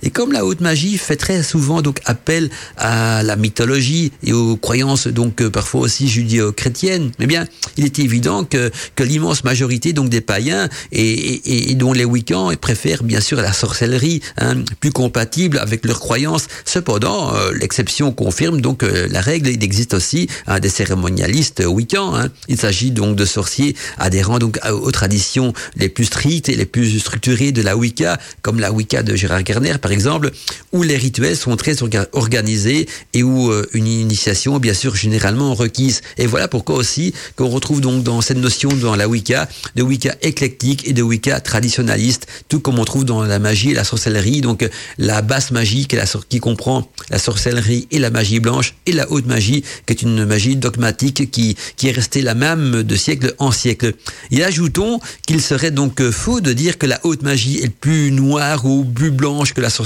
Et 0.03 0.10
comme 0.10 0.32
la 0.32 0.45
haute 0.45 0.61
magie 0.61 0.98
fait 0.98 1.15
très 1.15 1.44
souvent 1.44 1.82
donc 1.82 1.99
appel 2.06 2.49
à 2.78 3.23
la 3.23 3.36
mythologie 3.36 4.11
et 4.23 4.34
aux 4.34 4.57
croyances 4.57 5.07
donc 5.07 5.41
euh, 5.41 5.49
parfois 5.49 5.82
aussi 5.82 6.07
judéo-chrétiennes, 6.07 7.11
eh 7.19 7.28
bien, 7.28 7.48
il 7.78 7.86
est 7.86 7.99
évident 7.99 8.44
que, 8.44 8.72
que 8.95 9.03
l'immense 9.03 9.44
majorité 9.44 9.94
donc 9.94 10.10
des 10.10 10.22
païens 10.22 10.69
et, 10.91 11.72
et, 11.72 11.76
dont 11.76 11.94
les 11.94 12.06
week-ends 12.06 12.52
préfèrent 12.60 13.03
bien 13.03 13.22
sûr 13.22 13.41
la 13.41 13.53
sorcellerie, 13.53 14.22
hein, 14.38 14.56
plus 14.80 14.91
compatible 14.91 15.57
avec 15.60 15.86
leurs 15.86 15.99
croyances. 15.99 16.48
Cependant, 16.65 17.34
euh, 17.34 17.52
l'exception 17.53 18.11
confirme 18.11 18.61
donc 18.61 18.84
euh, 18.84 19.07
la 19.10 19.22
règle. 19.22 19.49
Il 19.49 19.64
existe 19.64 19.94
aussi 19.94 20.28
hein, 20.48 20.60
des 20.60 20.69
cérémonialistes 20.69 21.64
week-ends. 21.65 22.15
Hein. 22.15 22.30
Il 22.48 22.57
s'agit 22.57 22.91
donc 22.91 23.15
de 23.15 23.26
sorciers 23.26 23.76
adhérents 23.98 24.40
donc 24.40 24.60
aux 24.69 24.91
traditions 24.91 25.53
les 25.76 25.90
plus 25.90 26.06
strictes 26.06 26.49
et 26.49 26.56
les 26.56 26.65
plus 26.65 26.99
structurées 26.99 27.52
de 27.52 27.61
la 27.61 27.76
Wicca, 27.78 28.19
comme 28.41 28.60
la 28.60 28.72
Wicca 28.72 29.03
de 29.03 29.15
Gérard 29.15 29.44
Garner 29.44 29.76
exemple, 29.91 30.31
où 30.72 30.84
les 30.84 30.97
rituels 30.97 31.38
sont 31.38 31.55
très 31.55 31.76
organisés 32.13 32.88
et 33.13 33.23
où 33.23 33.51
euh, 33.51 33.68
une 33.73 33.88
initiation 33.88 34.57
bien 34.59 34.73
sûr 34.73 34.95
généralement 34.95 35.53
requise. 35.53 36.01
Et 36.18 36.26
voilà 36.26 36.47
pourquoi 36.47 36.76
aussi 36.76 37.13
qu'on 37.35 37.49
retrouve 37.49 37.81
donc 37.81 38.03
dans 38.03 38.22
cette 38.22 38.38
notion 38.38 38.69
dans 38.69 38.95
la 38.95 39.07
Wicca 39.07 39.47
de 39.76 39.84
Wicca 39.84 40.15
éclectique 40.22 40.88
et 40.88 40.93
de 40.93 41.01
Wicca 41.01 41.39
traditionnaliste, 41.39 42.27
tout 42.49 42.59
comme 42.59 42.80
on 42.80 42.85
trouve 42.85 43.05
dans 43.05 43.23
la 43.23 43.39
magie 43.39 43.72
et 43.72 43.73
la 43.73 43.84
sorcellerie, 43.84 44.41
donc 44.41 44.68
la 44.97 45.22
basse 45.22 45.51
magie 45.51 45.88
qui, 46.30 46.39
comprend 46.39 46.89
la 47.09 47.19
sorcellerie 47.19 47.88
et 47.91 47.99
la 47.99 48.09
magie 48.09 48.39
blanche 48.39 48.76
et 48.85 48.91
la 48.91 49.11
haute 49.11 49.26
magie 49.26 49.63
qui 49.85 49.93
est 49.93 50.01
une 50.01 50.26
magie 50.26 50.55
dogmatique 50.55 51.30
qui, 51.30 51.55
qui 51.76 51.88
est 51.88 51.91
restée 51.91 52.22
la 52.22 52.34
même 52.34 52.84
de 52.84 52.95
siècle 52.95 53.35
en 53.38 53.51
siècle. 53.51 53.93
Et 54.31 54.43
ajoutons 54.43 54.99
qu'il 55.27 55.41
serait 55.41 55.72
donc 55.72 56.01
faux 56.09 56.41
de 56.41 56.53
dire 56.53 56.77
que 56.77 56.85
la 56.85 56.99
haute 57.03 57.22
magie 57.22 57.59
est 57.59 57.69
plus 57.69 58.11
noire 58.11 58.65
ou 58.65 58.84
plus 58.84 59.11
blanche 59.11 59.53
que 59.53 59.61
la 59.61 59.69
sorcellerie. 59.69 59.81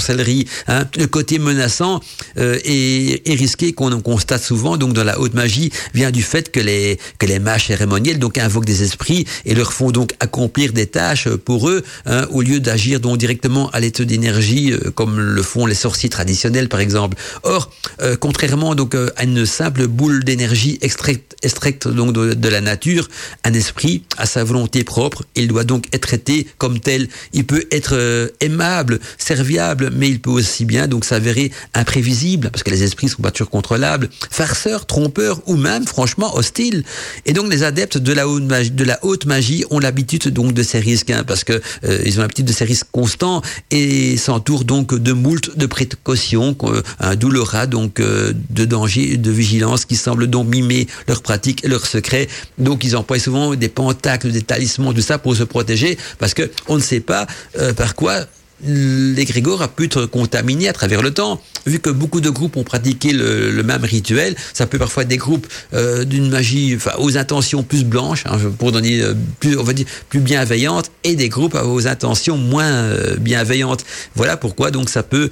Hein. 0.68 0.84
Le 0.96 1.06
côté 1.06 1.38
menaçant 1.38 2.00
euh, 2.38 2.58
et, 2.64 3.22
risqué 3.26 3.72
qu'on 3.72 4.00
constate 4.00 4.42
souvent 4.42 4.76
donc 4.76 4.92
dans 4.94 5.04
la 5.04 5.20
haute 5.20 5.34
magie 5.34 5.70
vient 5.94 6.10
du 6.10 6.22
fait 6.22 6.50
que 6.50 6.60
les 6.60 6.98
que 7.18 7.26
les 7.26 7.38
mages 7.38 7.66
cérémoniels 7.66 8.18
donc 8.18 8.38
invoquent 8.38 8.64
des 8.64 8.82
esprits 8.82 9.26
et 9.44 9.54
leur 9.54 9.72
font 9.72 9.90
donc 9.90 10.12
accomplir 10.20 10.72
des 10.72 10.86
tâches 10.86 11.28
pour 11.28 11.68
eux 11.68 11.82
hein, 12.06 12.26
au 12.30 12.40
lieu 12.40 12.60
d'agir 12.60 13.00
donc 13.00 13.18
directement 13.18 13.68
à 13.70 13.80
l'état 13.80 14.04
d'énergie 14.04 14.72
euh, 14.72 14.90
comme 14.90 15.20
le 15.20 15.42
font 15.42 15.66
les 15.66 15.74
sorciers 15.74 16.08
traditionnels 16.08 16.68
par 16.68 16.80
exemple. 16.80 17.16
Or, 17.42 17.70
euh, 18.00 18.16
contrairement 18.16 18.74
donc 18.74 18.94
à 18.94 19.24
une 19.24 19.44
simple 19.44 19.86
boule 19.86 20.24
d'énergie 20.24 20.78
extraite, 20.80 21.36
extraite 21.42 21.86
donc 21.88 22.12
de, 22.12 22.34
de, 22.34 22.48
la 22.48 22.60
nature, 22.60 23.08
un 23.44 23.52
esprit 23.52 24.04
a 24.16 24.26
sa 24.26 24.44
volonté 24.44 24.84
propre. 24.84 25.24
Il 25.34 25.48
doit 25.48 25.64
donc 25.64 25.86
être 25.92 26.06
traité 26.06 26.46
comme 26.58 26.80
tel. 26.80 27.08
Il 27.32 27.44
peut 27.44 27.66
être 27.70 28.32
aimable, 28.40 29.00
serviable 29.18 29.85
mais 29.92 30.08
il 30.08 30.20
peut 30.20 30.30
aussi 30.30 30.64
bien 30.64 30.86
donc 30.86 31.04
s'avérer 31.04 31.52
imprévisible, 31.74 32.50
parce 32.50 32.62
que 32.62 32.70
les 32.70 32.82
esprits 32.82 33.08
sont 33.08 33.22
pas 33.22 33.30
toujours 33.30 33.50
contrôlables, 33.50 34.08
farceur, 34.30 34.86
trompeur 34.86 35.40
ou 35.46 35.56
même 35.56 35.86
franchement 35.86 36.36
hostile. 36.36 36.84
Et 37.24 37.32
donc 37.32 37.50
les 37.50 37.62
adeptes 37.62 37.98
de 37.98 38.12
la 38.12 38.28
haute 38.28 38.44
magie, 38.44 38.70
de 38.70 38.84
la 38.84 38.98
haute 39.02 39.26
magie 39.26 39.64
ont 39.70 39.78
l'habitude 39.78 40.28
donc 40.28 40.52
de 40.52 40.62
ces 40.62 40.80
risques, 40.80 41.10
hein, 41.10 41.24
parce 41.26 41.44
que 41.44 41.60
euh, 41.84 42.02
ils 42.04 42.18
ont 42.18 42.22
l'habitude 42.22 42.46
de 42.46 42.52
ces 42.52 42.64
risques 42.64 42.88
constants 42.92 43.42
et 43.70 44.16
s'entourent 44.16 44.64
donc 44.64 44.94
de 44.94 45.12
moult 45.12 45.56
de 45.56 45.66
précautions, 45.66 46.56
un 47.00 47.16
douloura 47.16 47.66
donc 47.66 48.00
euh, 48.00 48.32
de 48.50 48.64
danger, 48.64 49.16
de 49.16 49.30
vigilance 49.30 49.84
qui 49.84 49.96
semblent 49.96 50.26
donc 50.26 50.48
mimer 50.48 50.86
leurs 51.08 51.22
pratiques 51.22 51.64
et 51.64 51.68
leurs 51.68 51.86
secrets. 51.86 52.28
Donc 52.58 52.84
ils 52.84 52.96
emploient 52.96 53.18
souvent 53.18 53.54
des 53.54 53.68
pentacles, 53.68 54.30
des 54.30 54.42
talismans, 54.42 54.92
tout 54.92 55.00
ça 55.00 55.18
pour 55.18 55.36
se 55.36 55.44
protéger, 55.44 55.98
parce 56.18 56.34
que 56.34 56.50
on 56.68 56.76
ne 56.76 56.80
sait 56.82 57.00
pas 57.00 57.26
euh, 57.58 57.72
par 57.72 57.94
quoi 57.94 58.26
l'égrégore 58.64 59.62
a 59.62 59.68
pu 59.68 59.84
être 59.84 60.06
contaminé 60.06 60.68
à 60.68 60.72
travers 60.72 61.02
le 61.02 61.12
temps. 61.12 61.40
Vu 61.66 61.78
que 61.78 61.90
beaucoup 61.90 62.20
de 62.20 62.30
groupes 62.30 62.56
ont 62.56 62.64
pratiqué 62.64 63.12
le, 63.12 63.62
même 63.62 63.84
rituel, 63.84 64.34
ça 64.54 64.66
peut 64.66 64.78
parfois 64.78 65.02
être 65.02 65.08
des 65.08 65.16
groupes 65.16 65.46
euh, 65.74 66.04
d'une 66.04 66.30
magie, 66.30 66.74
enfin, 66.76 66.92
aux 66.98 67.18
intentions 67.18 67.62
plus 67.62 67.84
blanches, 67.84 68.24
hein, 68.26 68.38
pour 68.58 68.72
donner 68.72 69.02
euh, 69.02 69.14
plus, 69.40 69.58
on 69.58 69.62
va 69.62 69.72
dire, 69.72 69.86
plus 70.08 70.20
bienveillantes, 70.20 70.90
et 71.04 71.16
des 71.16 71.28
groupes 71.28 71.54
aux 71.54 71.86
intentions 71.86 72.38
moins 72.38 72.70
euh, 72.70 73.16
bienveillantes. 73.16 73.84
Voilà 74.14 74.36
pourquoi 74.36 74.70
donc 74.70 74.88
ça 74.88 75.02
peut 75.02 75.30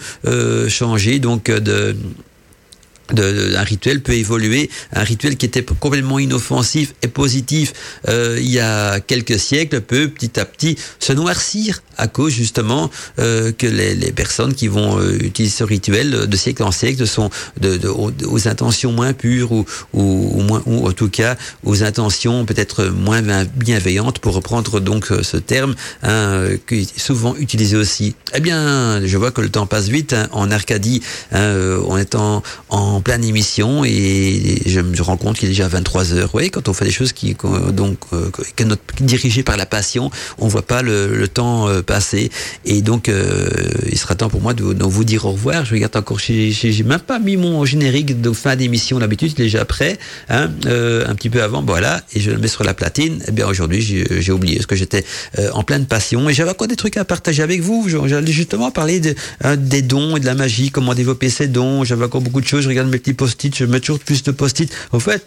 changer 0.68 1.18
donc 1.18 1.44
de 1.50 1.96
de, 3.12 3.54
un 3.56 3.62
rituel 3.62 4.02
peut 4.02 4.14
évoluer. 4.14 4.70
Un 4.92 5.02
rituel 5.02 5.36
qui 5.36 5.46
était 5.46 5.62
complètement 5.62 6.18
inoffensif 6.18 6.94
et 7.02 7.08
positif 7.08 7.72
euh, 8.08 8.38
il 8.40 8.50
y 8.50 8.60
a 8.60 9.00
quelques 9.00 9.38
siècles 9.38 9.80
peut 9.80 10.08
petit 10.08 10.38
à 10.38 10.44
petit 10.44 10.76
se 10.98 11.12
noircir 11.12 11.82
à 11.96 12.08
cause 12.08 12.32
justement 12.32 12.90
euh, 13.18 13.52
que 13.52 13.66
les, 13.66 13.94
les, 13.94 14.12
personnes 14.12 14.54
qui 14.54 14.68
vont 14.68 14.98
euh, 14.98 15.16
utiliser 15.20 15.54
ce 15.54 15.64
rituel 15.64 16.26
de 16.26 16.36
siècle 16.36 16.62
en 16.62 16.72
siècle 16.72 17.06
sont 17.06 17.30
de, 17.60 17.76
de 17.76 17.88
aux, 17.88 18.48
intentions 18.48 18.92
moins 18.92 19.12
pures 19.12 19.52
ou, 19.52 19.64
ou, 19.92 20.40
moins 20.42 20.62
ou 20.66 20.86
en 20.86 20.92
tout 20.92 21.08
cas 21.08 21.36
aux 21.62 21.82
intentions 21.82 22.44
peut-être 22.44 22.84
moins 22.86 23.22
bienveillantes 23.56 24.18
pour 24.18 24.34
reprendre 24.34 24.80
donc 24.80 25.10
euh, 25.10 25.22
ce 25.22 25.36
terme 25.36 25.74
hein, 26.02 26.46
qui 26.66 26.80
est 26.80 26.98
souvent 26.98 27.34
utilisé 27.36 27.76
aussi. 27.76 28.14
Eh 28.34 28.40
bien, 28.40 29.04
je 29.04 29.16
vois 29.16 29.30
que 29.30 29.40
le 29.40 29.48
temps 29.48 29.66
passe 29.66 29.88
vite 29.88 30.12
hein, 30.12 30.28
en 30.32 30.50
Arcadie. 30.50 31.02
Hein, 31.32 31.38
euh, 31.40 31.82
on 31.86 31.96
est 31.96 32.14
en, 32.14 32.42
en 32.68 32.93
pleine 33.00 33.24
émission 33.24 33.84
et 33.84 34.62
je 34.66 34.80
me 34.80 35.00
rends 35.02 35.16
compte 35.16 35.36
qu'il 35.36 35.48
est 35.48 35.52
déjà 35.52 35.68
23 35.68 36.12
heures. 36.14 36.30
Oui, 36.34 36.50
quand 36.50 36.68
on 36.68 36.72
fait 36.72 36.84
des 36.84 36.90
choses 36.90 37.12
qui 37.12 37.36
donc 37.72 37.98
que 38.56 38.64
notre 38.64 38.82
dirigées 39.00 39.42
par 39.42 39.56
la 39.56 39.66
passion, 39.66 40.10
on 40.38 40.48
voit 40.48 40.62
pas 40.62 40.82
le, 40.82 41.26
temps 41.28 41.68
passé. 41.82 42.30
Et 42.64 42.82
donc, 42.82 43.08
euh, 43.08 43.48
il 43.90 43.98
sera 43.98 44.14
temps 44.14 44.28
pour 44.28 44.40
moi 44.40 44.54
de, 44.54 44.62
vous 44.84 45.04
dire 45.04 45.24
au 45.24 45.32
revoir. 45.32 45.64
Je 45.64 45.74
regarde 45.74 45.96
encore, 45.96 46.18
j'ai 46.18 46.84
même 46.84 47.00
pas 47.00 47.18
mis 47.18 47.36
mon 47.36 47.64
générique 47.64 48.20
de 48.20 48.32
fin 48.32 48.56
d'émission 48.56 48.98
d'habitude, 48.98 49.32
il 49.32 49.34
déjà 49.34 49.64
prêt, 49.64 49.98
hein, 50.28 50.50
euh, 50.66 51.06
un 51.08 51.14
petit 51.14 51.30
peu 51.30 51.42
avant, 51.42 51.62
voilà, 51.62 52.02
et 52.14 52.20
je 52.20 52.30
le 52.30 52.38
mets 52.38 52.48
sur 52.48 52.64
la 52.64 52.74
platine. 52.74 53.22
Eh 53.28 53.32
bien, 53.32 53.46
aujourd'hui, 53.46 53.80
j'ai 53.82 54.32
oublié 54.32 54.56
parce 54.56 54.66
que 54.66 54.76
j'étais 54.76 55.04
euh, 55.38 55.50
en 55.52 55.62
pleine 55.62 55.86
passion 55.86 56.28
et 56.28 56.34
j'avais 56.34 56.50
encore 56.50 56.68
des 56.68 56.76
trucs 56.76 56.96
à 56.96 57.04
partager 57.04 57.42
avec 57.42 57.60
vous. 57.60 57.88
J'allais 58.06 58.32
justement 58.32 58.70
parler 58.70 59.00
hein, 59.42 59.56
des 59.56 59.82
dons 59.82 60.16
et 60.16 60.20
de 60.20 60.26
la 60.26 60.34
magie, 60.34 60.70
comment 60.70 60.94
développer 60.94 61.30
ces 61.30 61.46
dons. 61.46 61.84
J'avais 61.84 62.04
encore 62.04 62.20
beaucoup 62.20 62.40
de 62.40 62.46
choses. 62.46 62.62
Je 62.64 62.68
regarde 62.68 62.83
mes 62.88 62.98
petits 62.98 63.14
post-it, 63.14 63.56
je 63.56 63.64
mets 63.64 63.80
toujours 63.80 63.98
plus 63.98 64.22
de 64.22 64.30
post-it. 64.30 64.72
En 64.92 65.00
fait, 65.00 65.24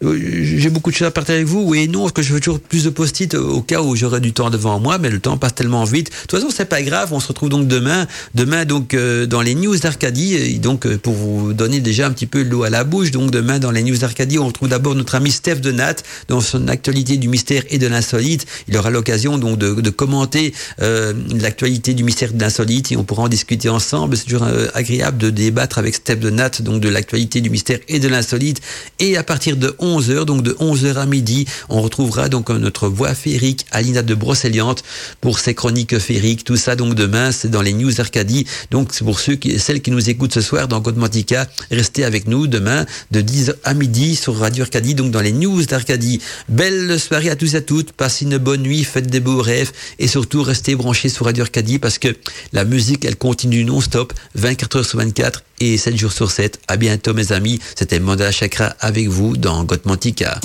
j'ai 0.00 0.70
beaucoup 0.70 0.90
de 0.90 0.96
choses 0.96 1.08
à 1.08 1.10
partager 1.10 1.38
avec 1.38 1.48
vous. 1.48 1.62
Oui 1.66 1.80
et 1.80 1.88
non, 1.88 2.02
parce 2.02 2.12
que 2.12 2.22
je 2.22 2.32
veux 2.32 2.40
toujours 2.40 2.60
plus 2.60 2.84
de 2.84 2.90
post-it 2.90 3.34
au 3.34 3.62
cas 3.62 3.80
où 3.80 3.94
j'aurais 3.96 4.20
du 4.20 4.32
temps 4.32 4.50
devant 4.50 4.78
moi, 4.80 4.98
mais 4.98 5.10
le 5.10 5.20
temps 5.20 5.36
passe 5.36 5.54
tellement 5.54 5.84
vite. 5.84 6.10
De 6.10 6.26
toute 6.26 6.40
façon, 6.40 6.52
c'est 6.54 6.66
pas 6.66 6.82
grave. 6.82 7.12
On 7.12 7.20
se 7.20 7.28
retrouve 7.28 7.48
donc 7.48 7.68
demain. 7.68 8.06
Demain, 8.34 8.64
donc, 8.64 8.94
euh, 8.94 9.26
dans 9.26 9.42
les 9.42 9.54
news 9.54 9.76
d'Arcadie. 9.76 10.58
Donc, 10.58 10.86
euh, 10.86 10.98
pour 10.98 11.14
vous 11.14 11.52
donner 11.52 11.80
déjà 11.80 12.06
un 12.06 12.10
petit 12.10 12.26
peu 12.26 12.42
l'eau 12.42 12.64
à 12.64 12.70
la 12.70 12.84
bouche. 12.84 13.10
Donc, 13.10 13.30
demain, 13.30 13.58
dans 13.58 13.70
les 13.70 13.82
news 13.82 13.96
d'Arcadie, 13.96 14.38
on 14.38 14.46
retrouve 14.46 14.68
d'abord 14.68 14.94
notre 14.94 15.14
ami 15.14 15.30
Steph 15.30 15.56
de 15.56 15.72
Nat 15.72 15.96
dans 16.28 16.40
son 16.40 16.68
actualité 16.68 17.16
du 17.16 17.28
mystère 17.28 17.62
et 17.70 17.78
de 17.78 17.86
l'insolite. 17.86 18.46
Il 18.68 18.76
aura 18.76 18.90
l'occasion 18.90 19.38
donc 19.38 19.58
de, 19.58 19.90
commenter 19.90 20.54
euh, 20.80 21.12
l'actualité 21.34 21.94
du 21.94 22.02
mystère 22.02 22.30
et 22.30 22.32
de 22.32 22.40
l'insolite 22.40 22.92
et 22.92 22.96
on 22.96 23.04
pourra 23.04 23.24
en 23.24 23.28
discuter 23.28 23.68
ensemble. 23.68 24.16
C'est 24.16 24.24
toujours 24.24 24.46
agréable 24.74 25.18
de 25.18 25.30
débattre 25.30 25.78
avec 25.78 25.94
Steph 25.94 26.16
de 26.16 26.30
Nat 26.30 26.62
donc 26.62 26.80
de 26.80 26.88
l'actualité 26.92 27.40
du 27.40 27.50
mystère 27.50 27.78
et 27.88 27.98
de 27.98 28.08
l'insolite. 28.08 28.60
Et 28.98 29.16
à 29.16 29.22
partir 29.22 29.56
de 29.56 29.68
11h, 29.80 30.24
donc 30.24 30.42
de 30.42 30.52
11h 30.52 30.96
à 30.96 31.06
midi, 31.06 31.46
on 31.68 31.80
retrouvera 31.80 32.28
donc 32.28 32.50
notre 32.50 32.88
voix 32.88 33.14
féerique 33.14 33.66
Alina 33.70 34.02
de 34.02 34.14
Brocéliande 34.14 34.80
pour 35.20 35.38
ses 35.38 35.54
chroniques 35.54 35.98
féerique, 35.98 36.44
tout 36.44 36.56
ça. 36.56 36.76
Donc 36.76 36.94
demain, 36.94 37.32
c'est 37.32 37.50
dans 37.50 37.62
les 37.62 37.72
news 37.72 38.00
Arcadie. 38.00 38.46
Donc 38.70 38.90
c'est 38.92 39.04
pour 39.04 39.20
ceux 39.20 39.36
qui, 39.36 39.58
celles 39.58 39.80
qui 39.80 39.90
nous 39.90 40.10
écoutent 40.10 40.34
ce 40.34 40.40
soir 40.40 40.68
dans 40.68 40.80
Godmantica, 40.80 41.48
restez 41.70 42.04
avec 42.04 42.26
nous 42.28 42.46
demain 42.46 42.86
de 43.10 43.20
10 43.20 43.54
à 43.64 43.74
midi 43.74 44.16
sur 44.16 44.36
Radio 44.36 44.64
Arcadie, 44.64 44.94
donc 44.94 45.10
dans 45.10 45.20
les 45.20 45.32
news 45.32 45.64
d'Arcadie. 45.64 46.20
Belle 46.48 46.98
soirée 46.98 47.30
à 47.30 47.36
tous 47.36 47.54
et 47.54 47.58
à 47.58 47.60
toutes, 47.60 47.92
passez 47.92 48.24
une 48.24 48.38
bonne 48.38 48.62
nuit, 48.62 48.84
faites 48.84 49.06
des 49.06 49.20
beaux 49.20 49.42
rêves 49.42 49.72
et 49.98 50.06
surtout 50.06 50.42
restez 50.42 50.74
branchés 50.74 51.08
sur 51.08 51.26
Radio 51.26 51.44
Arcadie 51.44 51.78
parce 51.78 51.98
que 51.98 52.08
la 52.52 52.64
musique, 52.64 53.04
elle 53.04 53.16
continue 53.16 53.64
non-stop, 53.64 54.12
24 54.34 54.76
heures 54.76 54.86
sur 54.86 54.98
24 54.98 55.42
et 55.62 55.76
7 55.76 55.96
jours 55.96 56.12
sur 56.12 56.30
7. 56.30 56.60
À 56.68 56.76
bientôt 56.76 57.14
mes 57.14 57.32
amis, 57.32 57.60
c'était 57.76 58.00
Mandala 58.00 58.32
Chakra 58.32 58.74
avec 58.80 59.08
vous 59.08 59.36
dans 59.36 59.64
Godmantica. 59.64 60.40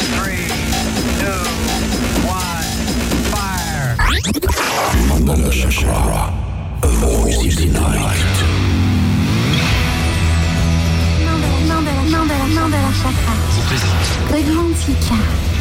Mandala 5.10 5.52
Chakra, 5.52 6.34
a 6.84 6.88
the 6.88 7.66
night. 7.66 8.38
Mandala, 11.26 12.04
Mandala, 12.12 12.46
Mandala, 12.54 12.92
Chakra. 13.02 13.34
Godmantica. 14.32 15.57